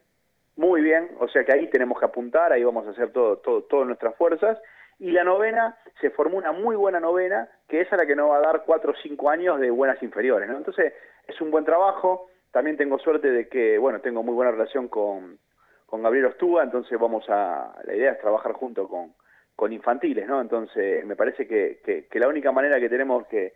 muy 0.58 0.82
bien, 0.82 1.12
o 1.20 1.28
sea 1.28 1.44
que 1.44 1.54
ahí 1.54 1.70
tenemos 1.70 2.00
que 2.00 2.06
apuntar, 2.06 2.54
ahí 2.54 2.64
vamos 2.64 2.88
a 2.88 2.92
hacer 2.92 3.12
todo, 3.12 3.38
todo, 3.38 3.64
todas 3.64 3.88
nuestras 3.88 4.16
fuerzas. 4.16 4.58
Y 4.98 5.12
la 5.12 5.26
novena, 5.26 5.78
se 6.00 6.10
formó 6.10 6.38
una 6.38 6.54
muy 6.54 6.78
buena 6.78 7.02
novena, 7.02 7.50
que 7.68 7.82
es 7.82 7.92
a 7.92 7.98
la 7.98 8.06
que 8.06 8.16
nos 8.16 8.30
va 8.30 8.38
a 8.38 8.42
dar 8.42 8.64
cuatro 8.66 8.94
o 8.94 8.96
cinco 9.04 9.30
años 9.30 9.60
de 9.60 9.70
buenas 9.70 10.02
inferiores, 10.02 10.48
¿no? 10.48 10.58
Entonces, 10.58 10.94
es 11.28 11.42
un 11.42 11.52
buen 11.52 11.66
trabajo, 11.66 12.30
también 12.52 12.78
tengo 12.78 12.98
suerte 13.00 13.30
de 13.30 13.50
que, 13.50 13.78
bueno, 13.78 14.00
tengo 14.00 14.24
muy 14.24 14.34
buena 14.34 14.52
relación 14.52 14.88
con, 14.88 15.38
con 15.86 16.02
Gabriel 16.02 16.28
Ostúa, 16.28 16.64
entonces 16.64 16.98
vamos 16.98 17.26
a, 17.28 17.76
la 17.84 17.94
idea 17.94 18.14
es 18.14 18.20
trabajar 18.20 18.54
junto 18.54 18.88
con, 18.88 19.14
con 19.54 19.74
infantiles, 19.74 20.26
¿no? 20.26 20.40
Entonces, 20.40 21.06
me 21.06 21.18
parece 21.18 21.46
que, 21.46 21.82
que, 21.84 22.08
que 22.08 22.20
la 22.20 22.30
única 22.30 22.54
manera 22.54 22.80
que 22.80 22.88
tenemos 22.88 23.28
que, 23.28 23.56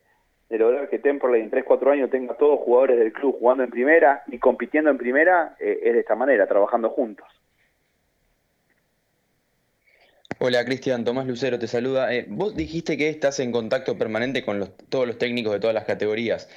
de 0.50 0.58
lograr 0.58 0.90
que 0.90 1.00
Temperley 1.00 1.42
en 1.42 1.52
3-4 1.52 1.92
años 1.92 2.10
tenga 2.10 2.36
todos 2.36 2.60
jugadores 2.60 2.98
del 2.98 3.14
club 3.14 3.38
jugando 3.40 3.64
en 3.64 3.70
primera 3.70 4.24
y 4.28 4.40
compitiendo 4.40 4.90
en 4.90 4.98
primera 4.98 5.56
eh, 5.60 5.80
es 5.84 5.94
de 5.94 6.00
esta 6.00 6.16
manera, 6.16 6.48
trabajando 6.48 6.90
juntos. 6.90 7.28
Hola 10.40 10.64
Cristian, 10.64 11.04
Tomás 11.04 11.28
Lucero 11.28 11.60
te 11.60 11.68
saluda. 11.68 12.14
Eh, 12.14 12.26
vos 12.30 12.56
dijiste 12.56 12.98
que 12.98 13.10
estás 13.10 13.40
en 13.40 13.52
contacto 13.52 13.98
permanente 13.98 14.44
con 14.44 14.58
los, 14.58 14.76
todos 14.88 15.06
los 15.06 15.18
técnicos 15.18 15.54
de 15.54 15.60
todas 15.60 15.74
las 15.74 15.86
categorías. 15.86 16.50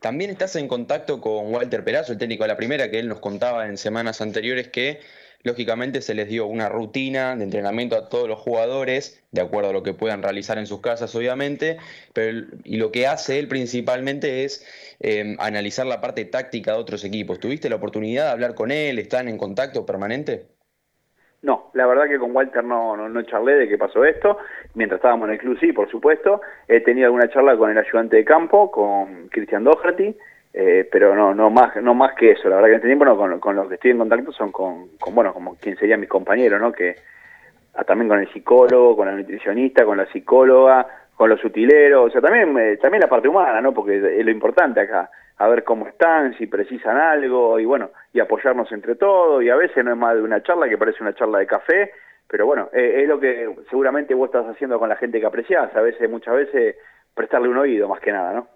También 0.00 0.30
estás 0.30 0.54
en 0.56 0.68
contacto 0.68 1.20
con 1.20 1.52
Walter 1.52 1.84
Perazo, 1.84 2.12
el 2.12 2.18
técnico 2.18 2.44
de 2.44 2.48
la 2.48 2.56
primera, 2.56 2.90
que 2.90 2.98
él 2.98 3.08
nos 3.08 3.20
contaba 3.20 3.66
en 3.66 3.76
semanas 3.78 4.20
anteriores 4.20 4.68
que 4.68 5.00
lógicamente 5.42 6.00
se 6.00 6.14
les 6.14 6.28
dio 6.28 6.46
una 6.46 6.68
rutina 6.68 7.36
de 7.36 7.44
entrenamiento 7.44 7.96
a 7.96 8.08
todos 8.08 8.28
los 8.28 8.38
jugadores, 8.38 9.24
de 9.32 9.40
acuerdo 9.40 9.70
a 9.70 9.72
lo 9.72 9.82
que 9.82 9.94
puedan 9.94 10.22
realizar 10.22 10.58
en 10.58 10.66
sus 10.66 10.80
casas, 10.80 11.14
obviamente, 11.14 11.78
pero 12.12 12.46
y 12.64 12.76
lo 12.76 12.90
que 12.92 13.06
hace 13.06 13.38
él 13.38 13.48
principalmente 13.48 14.44
es 14.44 14.66
eh, 15.00 15.36
analizar 15.38 15.86
la 15.86 16.00
parte 16.00 16.24
táctica 16.24 16.72
de 16.72 16.78
otros 16.78 17.04
equipos. 17.04 17.40
¿Tuviste 17.40 17.68
la 17.68 17.76
oportunidad 17.76 18.26
de 18.26 18.30
hablar 18.30 18.54
con 18.54 18.70
él? 18.70 18.98
¿Están 18.98 19.28
en 19.28 19.38
contacto 19.38 19.86
permanente? 19.86 20.46
No, 21.40 21.70
la 21.72 21.86
verdad 21.86 22.08
que 22.08 22.18
con 22.18 22.34
Walter 22.34 22.64
no, 22.64 22.96
no, 22.96 23.08
no, 23.08 23.22
charlé 23.22 23.54
de 23.54 23.68
qué 23.68 23.78
pasó 23.78 24.04
esto. 24.04 24.38
Mientras 24.74 24.98
estábamos 24.98 25.28
en 25.28 25.34
el 25.34 25.38
club, 25.38 25.56
sí, 25.60 25.72
por 25.72 25.88
supuesto. 25.88 26.40
He 26.66 26.80
tenido 26.80 27.06
alguna 27.06 27.30
charla 27.30 27.56
con 27.56 27.70
el 27.70 27.78
ayudante 27.78 28.16
de 28.16 28.24
campo, 28.24 28.70
con 28.72 29.28
Cristian 29.28 29.62
Doherty, 29.62 30.16
eh, 30.52 30.88
pero 30.90 31.14
no 31.14 31.34
no 31.34 31.50
más 31.50 31.76
no 31.76 31.94
más 31.94 32.14
que 32.14 32.32
eso. 32.32 32.48
La 32.48 32.56
verdad 32.56 32.68
que 32.68 32.72
en 32.72 32.76
este 32.76 32.88
tiempo 32.88 33.16
con, 33.16 33.40
con, 33.40 33.56
los 33.56 33.68
que 33.68 33.74
estoy 33.74 33.90
en 33.92 33.98
contacto 33.98 34.32
son 34.32 34.50
con, 34.52 34.96
con, 34.98 35.14
bueno, 35.14 35.32
como 35.32 35.56
quien 35.56 35.76
sería 35.76 35.96
mis 35.96 36.08
compañeros, 36.08 36.60
¿no? 36.60 36.72
Que 36.72 36.96
ah, 37.74 37.84
también 37.84 38.08
con 38.08 38.20
el 38.20 38.32
psicólogo, 38.32 38.96
con 38.96 39.06
la 39.06 39.14
nutricionista, 39.14 39.84
con 39.84 39.98
la 39.98 40.06
psicóloga, 40.06 40.86
con 41.14 41.28
los 41.30 41.44
utileros, 41.44 42.06
o 42.06 42.10
sea, 42.10 42.20
también, 42.20 42.56
eh, 42.58 42.76
también 42.76 43.02
la 43.02 43.08
parte 43.08 43.28
humana, 43.28 43.60
¿no? 43.60 43.72
Porque 43.72 43.96
es 43.96 44.24
lo 44.24 44.30
importante 44.30 44.80
acá 44.80 45.10
a 45.38 45.48
ver 45.48 45.64
cómo 45.64 45.86
están, 45.86 46.36
si 46.36 46.46
precisan 46.46 46.96
algo 46.96 47.58
y 47.60 47.64
bueno, 47.64 47.90
y 48.12 48.20
apoyarnos 48.20 48.70
entre 48.72 48.96
todos 48.96 49.42
y 49.42 49.50
a 49.50 49.56
veces 49.56 49.84
no 49.84 49.92
es 49.92 49.96
más 49.96 50.16
de 50.16 50.22
una 50.22 50.42
charla 50.42 50.68
que 50.68 50.76
parece 50.76 51.02
una 51.02 51.14
charla 51.14 51.38
de 51.38 51.46
café, 51.46 51.92
pero 52.26 52.44
bueno, 52.44 52.68
eh, 52.72 53.02
es 53.02 53.08
lo 53.08 53.20
que 53.20 53.48
seguramente 53.70 54.14
vos 54.14 54.26
estás 54.26 54.46
haciendo 54.46 54.78
con 54.78 54.88
la 54.88 54.96
gente 54.96 55.20
que 55.20 55.26
apreciás, 55.26 55.74
a 55.76 55.80
veces, 55.80 56.10
muchas 56.10 56.34
veces, 56.34 56.76
prestarle 57.14 57.48
un 57.48 57.56
oído 57.56 57.88
más 57.88 58.00
que 58.00 58.12
nada, 58.12 58.32
¿no? 58.32 58.48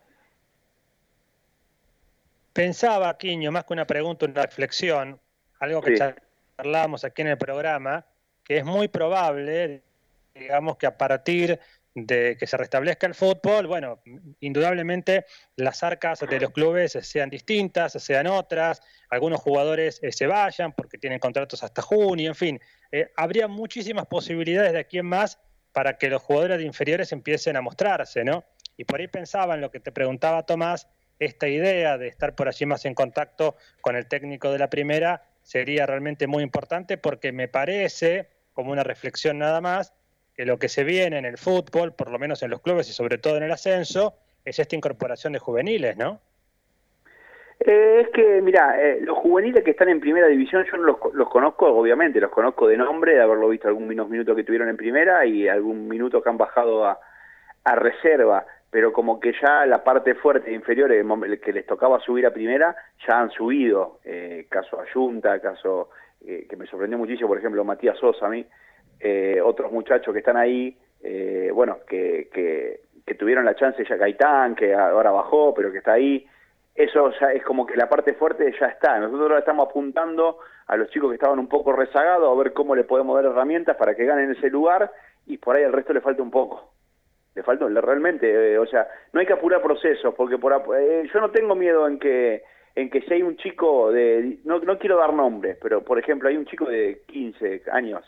Pensaba, 2.53 3.16
Quiño, 3.16 3.51
más 3.51 3.65
que 3.65 3.73
una 3.73 3.87
pregunta, 3.87 4.27
una 4.27 4.43
reflexión, 4.43 5.20
algo 5.61 5.81
que 5.81 5.97
sí. 5.97 6.03
charlábamos 6.57 7.05
aquí 7.05 7.23
en 7.23 7.29
el 7.29 7.39
programa, 7.39 8.05
que 8.45 8.59
es 8.59 8.65
muy 8.65 8.89
probable, 8.89 9.83
digamos, 10.35 10.77
que 10.77 10.87
a 10.87 10.97
partir 10.97 11.59
de 11.95 12.37
que 12.39 12.47
se 12.47 12.57
restablezca 12.57 13.07
el 13.07 13.15
fútbol, 13.15 13.66
bueno, 13.66 14.03
indudablemente 14.41 15.27
las 15.57 15.83
arcas 15.83 16.20
de 16.20 16.41
los 16.41 16.51
clubes 16.51 16.93
sean 17.03 17.29
distintas, 17.29 17.93
sean 17.93 18.27
otras, 18.27 18.81
algunos 19.11 19.41
jugadores 19.41 20.01
eh, 20.03 20.11
se 20.11 20.27
vayan 20.27 20.73
porque 20.73 20.99
tienen 20.99 21.19
contratos 21.19 21.62
hasta 21.62 21.83
junio, 21.83 22.29
en 22.29 22.35
fin, 22.35 22.61
eh, 22.91 23.12
habría 23.16 23.47
muchísimas 23.47 24.07
posibilidades 24.07 24.73
de 24.73 24.79
aquí 24.79 24.99
en 24.99 25.07
más 25.07 25.39
para 25.73 25.99
que 25.99 26.09
los 26.09 26.23
jugadores 26.23 26.59
de 26.59 26.65
inferiores 26.65 27.12
empiecen 27.12 27.57
a 27.57 27.62
mostrarse, 27.62 28.24
¿no? 28.24 28.45
Y 28.77 28.85
por 28.85 29.01
ahí 29.01 29.09
pensaba 29.09 29.55
en 29.55 29.61
lo 29.61 29.70
que 29.70 29.81
te 29.81 29.93
preguntaba 29.93 30.45
Tomás, 30.45 30.89
esta 31.24 31.49
idea 31.49 31.99
de 31.99 32.09
estar 32.09 32.35
por 32.35 32.49
allí 32.49 32.66
más 32.66 32.85
en 32.85 32.94
contacto 32.94 33.57
con 33.81 33.97
el 33.97 34.07
técnico 34.07 34.51
de 34.51 34.59
la 34.59 34.70
primera 34.70 35.23
sería 35.43 35.86
realmente 35.86 36.27
muy 36.27 36.43
importante 36.43 36.99
porque 36.99 37.32
me 37.32 37.49
parece, 37.49 38.28
como 38.55 38.73
una 38.73 38.85
reflexión 38.85 39.39
nada 39.39 39.61
más, 39.61 39.94
que 40.35 40.47
lo 40.47 40.59
que 40.59 40.69
se 40.69 40.85
viene 40.85 41.19
en 41.19 41.24
el 41.24 41.39
fútbol, 41.39 41.93
por 41.93 42.11
lo 42.11 42.19
menos 42.19 42.43
en 42.43 42.51
los 42.51 42.61
clubes 42.61 42.89
y 42.89 42.93
sobre 42.93 43.19
todo 43.19 43.36
en 43.36 43.43
el 43.43 43.53
ascenso, 43.53 44.15
es 44.44 44.59
esta 44.59 44.77
incorporación 44.77 45.32
de 45.32 45.39
juveniles, 45.39 45.97
¿no? 45.97 46.20
Eh, 47.61 48.01
es 48.01 48.09
que, 48.09 48.40
mira, 48.43 48.81
eh, 48.81 48.99
los 49.03 49.16
juveniles 49.19 49.62
que 49.62 49.70
están 49.70 49.89
en 49.89 50.01
primera 50.01 50.27
división 50.27 50.65
yo 50.65 50.77
no 50.78 50.99
los, 51.12 51.28
conozco, 51.28 51.66
obviamente, 51.66 52.19
los 52.20 52.31
conozco 52.31 52.66
de 52.66 52.77
nombre, 52.77 53.15
de 53.15 53.23
haberlo 53.23 53.49
visto 53.49 53.69
algunos 53.69 54.09
minutos 54.09 54.35
que 54.35 54.43
tuvieron 54.43 54.69
en 54.69 54.77
primera 54.77 55.24
y 55.24 55.47
algún 55.47 55.86
minuto 55.86 56.23
que 56.23 56.28
han 56.28 56.39
bajado 56.39 56.85
a, 56.86 56.99
a 57.62 57.77
reserva, 57.77 58.47
pero 58.73 58.90
como 58.90 59.20
que 59.20 59.35
ya 59.39 59.66
la 59.66 59.85
parte 59.85 60.15
fuerte 60.15 60.51
e 60.51 60.55
inferior 60.55 60.90
que 61.43 61.53
les 61.53 61.66
tocaba 61.66 62.01
subir 62.01 62.24
a 62.24 62.32
primera, 62.32 62.74
ya 63.07 63.20
han 63.20 63.28
subido, 63.28 63.99
eh, 64.03 64.47
caso 64.49 64.81
Ayunta, 64.81 65.39
caso 65.40 65.90
eh, 66.23 66.47
que 66.49 66.57
me 66.57 66.65
sorprendió 66.65 66.97
muchísimo, 66.97 67.28
por 67.28 67.36
ejemplo, 67.36 67.62
Matías 67.65 67.99
Sosa 67.99 68.24
a 68.24 68.31
mí, 68.31 68.47
eh, 68.99 69.43
otros 69.44 69.70
muchachos 69.70 70.15
que 70.15 70.20
están 70.20 70.39
ahí, 70.39 70.74
eh, 71.03 71.51
bueno, 71.53 71.81
que, 71.86 72.31
que, 72.32 72.81
que, 73.05 73.15
tuvieron 73.15 73.44
la 73.44 73.55
chance, 73.57 73.85
ya 73.86 73.97
Gaitán, 73.97 74.55
que 74.55 74.73
ahora 74.73 75.11
bajó, 75.11 75.53
pero 75.53 75.70
que 75.70 75.78
está 75.78 75.93
ahí, 75.93 76.27
eso 76.74 77.12
ya 77.20 77.31
es 77.31 77.44
como 77.44 77.66
que 77.66 77.77
la 77.77 77.90
parte 77.90 78.15
fuerte 78.15 78.55
ya 78.59 78.69
está. 78.69 78.99
Nosotros 78.99 79.28
ahora 79.28 79.40
estamos 79.40 79.69
apuntando 79.69 80.39
a 80.66 80.77
los 80.78 80.89
chicos 80.89 81.11
que 81.11 81.16
estaban 81.16 81.39
un 81.39 81.49
poco 81.49 81.73
rezagados 81.73 82.35
a 82.35 82.43
ver 82.43 82.55
cómo 82.55 82.74
le 82.74 82.85
podemos 82.85 83.16
dar 83.16 83.27
herramientas 83.27 83.77
para 83.77 83.94
que 83.94 84.07
ganen 84.07 84.31
ese 84.31 84.49
lugar 84.49 84.90
y 85.27 85.36
por 85.36 85.57
ahí 85.57 85.65
al 85.65 85.74
resto 85.74 85.93
le 85.93 86.01
falta 86.01 86.23
un 86.23 86.31
poco. 86.31 86.72
Le 87.34 87.42
falta 87.42 87.66
realmente, 87.66 88.52
eh, 88.52 88.59
o 88.59 88.66
sea, 88.66 88.86
no 89.12 89.20
hay 89.20 89.26
que 89.26 89.32
apurar 89.32 89.62
procesos 89.62 90.14
porque 90.14 90.36
por 90.36 90.52
eh, 90.78 91.09
yo 91.12 91.20
no 91.20 91.30
tengo 91.30 91.54
miedo 91.54 91.88
en 91.88 91.98
que 91.98 92.42
en 92.74 92.90
que 92.90 93.02
si 93.02 93.14
hay 93.14 93.22
un 93.22 93.36
chico 93.36 93.90
de 93.90 94.38
no, 94.44 94.59
no 94.60 94.78
quiero 94.78 94.96
dar 94.98 95.12
nombres, 95.12 95.56
pero 95.60 95.82
por 95.82 95.98
ejemplo 95.98 96.28
hay 96.28 96.36
un 96.36 96.46
chico 96.46 96.66
de 96.66 97.02
15 97.06 97.62
años 97.72 98.02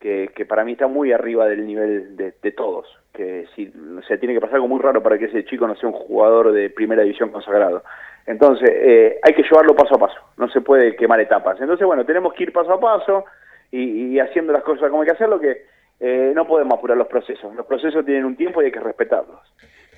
que, 0.00 0.30
que 0.34 0.46
para 0.46 0.64
mí 0.64 0.72
está 0.72 0.86
muy 0.86 1.12
arriba 1.12 1.46
del 1.46 1.66
nivel 1.66 2.16
de, 2.16 2.34
de 2.42 2.52
todos, 2.52 2.86
que 3.12 3.46
si 3.54 3.72
o 3.98 4.02
sea, 4.02 4.18
tiene 4.18 4.34
que 4.34 4.40
pasar 4.40 4.56
algo 4.56 4.68
muy 4.68 4.80
raro 4.80 5.02
para 5.02 5.18
que 5.18 5.26
ese 5.26 5.44
chico 5.44 5.66
no 5.66 5.74
sea 5.76 5.88
un 5.88 5.94
jugador 5.94 6.52
de 6.52 6.70
primera 6.70 7.02
división 7.02 7.30
consagrado. 7.30 7.82
Entonces, 8.26 8.68
eh, 8.72 9.18
hay 9.22 9.34
que 9.34 9.42
llevarlo 9.42 9.76
paso 9.76 9.94
a 9.94 9.98
paso, 9.98 10.20
no 10.36 10.48
se 10.48 10.60
puede 10.60 10.96
quemar 10.96 11.20
etapas. 11.20 11.60
Entonces, 11.60 11.86
bueno, 11.86 12.04
tenemos 12.04 12.34
que 12.34 12.44
ir 12.44 12.52
paso 12.52 12.72
a 12.72 12.80
paso 12.80 13.24
y, 13.70 14.14
y 14.14 14.20
haciendo 14.20 14.52
las 14.52 14.62
cosas 14.62 14.90
como 14.90 15.02
hay 15.02 15.08
que 15.08 15.14
hacerlo, 15.14 15.40
que 15.40 15.64
eh, 16.00 16.32
no 16.34 16.46
podemos 16.46 16.78
apurar 16.78 16.96
los 16.96 17.08
procesos. 17.08 17.54
Los 17.54 17.66
procesos 17.66 18.04
tienen 18.04 18.24
un 18.24 18.36
tiempo 18.36 18.62
y 18.62 18.66
hay 18.66 18.72
que 18.72 18.80
respetarlos. 18.80 19.40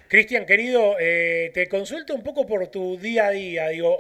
Cristian, 0.09 0.47
querido, 0.47 0.97
eh, 0.99 1.51
te 1.53 1.69
consulto 1.69 2.15
un 2.15 2.23
poco 2.23 2.47
por 2.47 2.67
tu 2.69 2.97
día 2.97 3.27
a 3.27 3.31
día. 3.31 3.69
Digo, 3.69 3.99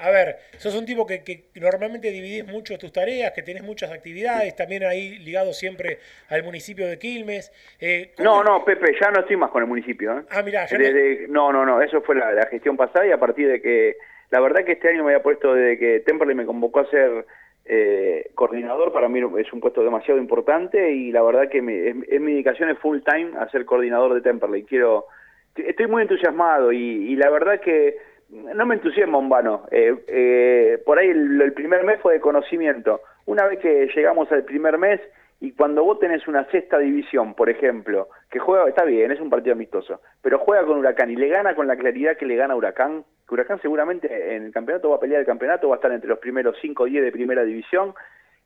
a 0.00 0.10
ver, 0.10 0.36
sos 0.58 0.74
un 0.74 0.86
tipo 0.86 1.06
que, 1.06 1.22
que, 1.22 1.44
normalmente 1.54 2.10
dividís 2.10 2.46
mucho 2.46 2.78
tus 2.78 2.92
tareas, 2.92 3.32
que 3.32 3.42
tenés 3.42 3.62
muchas 3.62 3.90
actividades, 3.90 4.56
también 4.56 4.84
ahí 4.84 5.18
ligado 5.18 5.52
siempre 5.52 5.98
al 6.28 6.42
municipio 6.42 6.86
de 6.86 6.98
Quilmes. 6.98 7.52
Eh, 7.80 8.12
no, 8.18 8.42
no, 8.42 8.64
Pepe, 8.64 8.94
ya 9.00 9.10
no 9.10 9.20
estoy 9.20 9.36
más 9.36 9.50
con 9.50 9.62
el 9.62 9.68
municipio. 9.68 10.18
¿eh? 10.18 10.22
Ah, 10.30 10.42
mirá, 10.42 10.66
ya 10.66 10.76
desde, 10.76 11.28
no... 11.28 11.52
no, 11.52 11.64
no, 11.64 11.80
eso 11.80 12.02
fue 12.02 12.16
la, 12.16 12.32
la, 12.32 12.46
gestión 12.46 12.76
pasada 12.76 13.06
y 13.06 13.12
a 13.12 13.18
partir 13.18 13.48
de 13.48 13.60
que, 13.60 13.96
la 14.30 14.40
verdad 14.40 14.64
que 14.64 14.72
este 14.72 14.88
año 14.88 15.04
me 15.04 15.12
había 15.12 15.22
puesto 15.22 15.54
desde 15.54 15.78
que 15.78 16.00
Temperley 16.00 16.34
me 16.34 16.46
convocó 16.46 16.80
a 16.80 16.90
ser 16.90 17.26
eh, 17.64 18.30
coordinador, 18.34 18.92
para 18.92 19.08
mí 19.08 19.20
es 19.38 19.52
un 19.52 19.60
puesto 19.60 19.82
demasiado 19.82 20.20
importante 20.20 20.92
y 20.92 21.12
la 21.12 21.22
verdad 21.22 21.48
que 21.48 21.62
me, 21.62 21.88
es, 21.88 22.20
mi 22.20 22.32
dedicación 22.32 22.70
es 22.70 22.78
full 22.78 22.98
time 23.00 23.32
a 23.38 23.48
ser 23.50 23.64
coordinador 23.64 24.14
de 24.14 24.20
Temperley. 24.20 24.64
Quiero, 24.64 25.06
estoy 25.54 25.86
muy 25.86 26.02
entusiasmado 26.02 26.72
y, 26.72 26.78
y 26.78 27.16
la 27.16 27.30
verdad 27.30 27.60
que 27.60 27.96
no 28.30 28.66
me 28.66 28.76
entusiasma 28.76 29.18
un 29.18 29.28
vano. 29.28 29.66
Eh, 29.70 29.94
eh, 30.06 30.82
por 30.84 30.98
ahí 30.98 31.08
el, 31.08 31.52
primer 31.52 31.84
mes 31.84 32.00
fue 32.00 32.14
de 32.14 32.20
conocimiento. 32.20 33.00
Una 33.26 33.46
vez 33.46 33.58
que 33.58 33.88
llegamos 33.94 34.30
al 34.32 34.44
primer 34.44 34.78
mes 34.78 35.00
y 35.42 35.52
cuando 35.52 35.82
vos 35.82 35.98
tenés 35.98 36.28
una 36.28 36.44
sexta 36.50 36.78
división, 36.78 37.32
por 37.32 37.48
ejemplo, 37.48 38.08
que 38.30 38.38
juega, 38.38 38.68
está 38.68 38.84
bien, 38.84 39.10
es 39.10 39.20
un 39.20 39.30
partido 39.30 39.54
amistoso, 39.54 40.02
pero 40.20 40.38
juega 40.38 40.66
con 40.66 40.78
Huracán 40.78 41.10
y 41.10 41.16
le 41.16 41.28
gana 41.28 41.54
con 41.54 41.66
la 41.66 41.76
claridad 41.76 42.18
que 42.18 42.26
le 42.26 42.36
gana 42.36 42.54
Huracán, 42.54 43.04
que 43.26 43.34
Huracán 43.34 43.58
seguramente 43.62 44.36
en 44.36 44.44
el 44.44 44.52
campeonato 44.52 44.90
va 44.90 44.96
a 44.96 45.00
pelear 45.00 45.20
el 45.20 45.26
campeonato, 45.26 45.68
va 45.68 45.76
a 45.76 45.78
estar 45.78 45.92
entre 45.92 46.10
los 46.10 46.18
primeros 46.18 46.56
5 46.60 46.82
o 46.82 46.86
10 46.86 47.04
de 47.04 47.12
primera 47.12 47.42
división, 47.42 47.94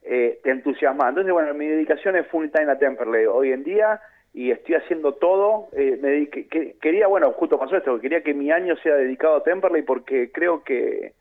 eh, 0.05 0.39
te 0.45 0.51
entusiasma. 0.51 1.09
Entonces, 1.09 1.33
bueno, 1.33 1.53
mi 1.53 1.67
dedicación 1.67 2.15
es 2.15 2.29
full 2.29 2.47
time 2.51 2.71
a 2.71 2.79
Temperley 2.79 3.27
hoy 3.27 3.51
en 3.51 3.65
día 3.65 4.01
y 4.33 4.53
estoy 4.53 4.77
haciendo 4.77 5.15
todo. 5.15 5.69
Eh, 5.73 5.99
me 6.01 6.11
dediqué, 6.11 6.47
que, 6.47 6.77
quería, 6.81 7.09
bueno, 7.09 7.33
justo 7.33 7.59
pasó 7.59 7.77
esto, 7.77 8.01
quería 8.01 8.23
que 8.23 8.35
mi 8.35 8.53
año 8.53 8.77
sea 8.77 8.95
dedicado 8.95 9.37
a 9.37 9.43
Temperley 9.43 9.83
porque 9.83 10.31
creo 10.31 10.63
que, 10.63 11.15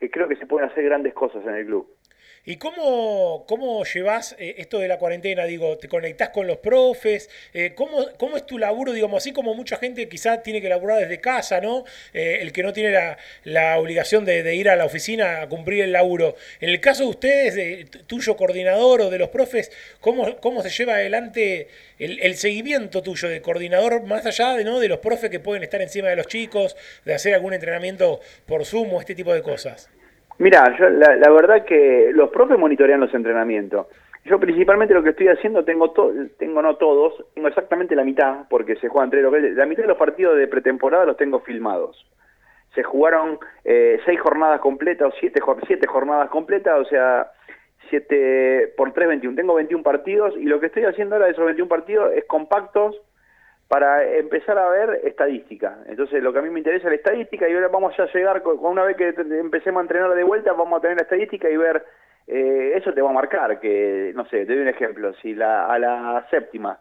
que 0.00 0.10
creo 0.10 0.26
que 0.26 0.36
se 0.36 0.46
pueden 0.46 0.70
hacer 0.70 0.84
grandes 0.84 1.12
cosas 1.12 1.44
en 1.44 1.54
el 1.54 1.66
club. 1.66 1.86
¿Y 2.44 2.56
cómo, 2.56 3.44
cómo 3.46 3.84
llevas 3.84 4.34
eh, 4.38 4.54
esto 4.58 4.78
de 4.78 4.88
la 4.88 4.98
cuarentena? 4.98 5.44
Digo, 5.44 5.76
¿te 5.76 5.88
conectás 5.88 6.30
con 6.30 6.46
los 6.46 6.58
profes? 6.58 7.28
Eh, 7.52 7.72
¿cómo, 7.74 8.06
¿Cómo 8.16 8.36
es 8.36 8.46
tu 8.46 8.58
laburo? 8.58 8.92
Digamos, 8.92 9.22
así 9.22 9.32
como 9.32 9.54
mucha 9.54 9.76
gente 9.76 10.08
quizá 10.08 10.42
tiene 10.42 10.62
que 10.62 10.68
laburar 10.68 11.00
desde 11.00 11.20
casa, 11.20 11.60
¿no? 11.60 11.84
Eh, 12.14 12.38
el 12.40 12.52
que 12.52 12.62
no 12.62 12.72
tiene 12.72 12.90
la, 12.90 13.18
la 13.44 13.78
obligación 13.78 14.24
de, 14.24 14.54
ir 14.54 14.68
a 14.68 14.76
la 14.76 14.84
oficina 14.84 15.42
a 15.42 15.48
cumplir 15.48 15.82
el 15.82 15.92
laburo. 15.92 16.36
En 16.60 16.70
el 16.70 16.80
caso 16.80 17.04
de 17.04 17.10
ustedes, 17.10 17.54
de 17.54 17.86
tuyo 18.06 18.36
coordinador 18.36 19.02
o 19.02 19.10
de 19.10 19.18
los 19.18 19.28
profes, 19.28 19.70
¿cómo, 20.00 20.36
cómo 20.40 20.62
se 20.62 20.70
lleva 20.70 20.94
adelante 20.94 21.68
el, 21.98 22.20
el 22.20 22.36
seguimiento 22.36 23.02
tuyo 23.02 23.28
de 23.28 23.42
coordinador 23.42 24.02
más 24.04 24.24
allá 24.24 24.54
de, 24.54 24.64
¿no? 24.64 24.80
de 24.80 24.88
los 24.88 25.00
profes 25.00 25.30
que 25.30 25.40
pueden 25.40 25.62
estar 25.64 25.82
encima 25.82 26.08
de 26.08 26.16
los 26.16 26.28
chicos, 26.28 26.76
de 27.04 27.14
hacer 27.14 27.34
algún 27.34 27.52
entrenamiento 27.52 28.20
por 28.46 28.64
Zoom 28.64 28.94
o 28.94 29.00
este 29.00 29.14
tipo 29.14 29.34
de 29.34 29.42
cosas? 29.42 29.90
Mira, 30.38 30.72
la, 30.78 31.16
la, 31.16 31.30
verdad 31.30 31.64
que 31.64 32.10
los 32.12 32.30
profes 32.30 32.58
monitorean 32.58 33.00
los 33.00 33.12
entrenamientos. 33.12 33.86
Yo 34.24 34.38
principalmente 34.38 34.94
lo 34.94 35.02
que 35.02 35.10
estoy 35.10 35.28
haciendo, 35.28 35.64
tengo 35.64 35.90
to, 35.90 36.12
tengo 36.38 36.62
no 36.62 36.76
todos, 36.76 37.24
tengo 37.34 37.48
exactamente 37.48 37.96
la 37.96 38.04
mitad, 38.04 38.46
porque 38.48 38.76
se 38.76 38.88
juegan 38.88 39.10
tres, 39.10 39.24
la 39.56 39.66
mitad 39.66 39.82
de 39.82 39.88
los 39.88 39.96
partidos 39.96 40.36
de 40.36 40.46
pretemporada 40.46 41.06
los 41.06 41.16
tengo 41.16 41.40
filmados. 41.40 42.06
Se 42.74 42.82
jugaron 42.82 43.38
eh, 43.64 43.98
seis 44.04 44.20
jornadas 44.20 44.60
completas 44.60 45.08
o 45.08 45.16
siete, 45.18 45.40
siete 45.66 45.86
jornadas 45.86 46.28
completas, 46.30 46.78
o 46.78 46.84
sea, 46.84 47.32
siete 47.88 48.72
por 48.76 48.92
tres, 48.92 49.08
21. 49.08 49.34
Tengo 49.34 49.54
21 49.54 49.82
partidos 49.82 50.34
y 50.36 50.44
lo 50.44 50.60
que 50.60 50.66
estoy 50.66 50.84
haciendo 50.84 51.16
ahora 51.16 51.26
de 51.26 51.32
esos 51.32 51.46
21 51.46 51.68
partidos 51.68 52.12
es 52.14 52.24
compactos 52.26 53.00
para 53.68 54.02
empezar 54.16 54.58
a 54.58 54.70
ver 54.70 55.02
estadística. 55.04 55.78
Entonces, 55.86 56.22
lo 56.22 56.32
que 56.32 56.38
a 56.38 56.42
mí 56.42 56.48
me 56.48 56.60
interesa 56.60 56.86
es 56.86 56.92
la 56.92 56.96
estadística 56.96 57.48
y 57.48 57.54
ahora 57.54 57.68
vamos 57.68 57.98
a 58.00 58.06
llegar, 58.06 58.42
con, 58.42 58.58
una 58.64 58.82
vez 58.84 58.96
que 58.96 59.08
empecemos 59.08 59.80
a 59.80 59.82
entrenar 59.82 60.14
de 60.14 60.24
vuelta, 60.24 60.54
vamos 60.54 60.78
a 60.78 60.80
tener 60.80 60.96
la 60.96 61.02
estadística 61.02 61.50
y 61.50 61.56
ver, 61.56 61.84
eh, 62.26 62.72
eso 62.74 62.94
te 62.94 63.02
va 63.02 63.10
a 63.10 63.12
marcar, 63.12 63.60
que, 63.60 64.12
no 64.14 64.24
sé, 64.26 64.46
te 64.46 64.54
doy 64.54 64.62
un 64.62 64.68
ejemplo, 64.68 65.12
si 65.14 65.34
la, 65.34 65.66
a 65.66 65.78
la 65.78 66.26
séptima 66.30 66.78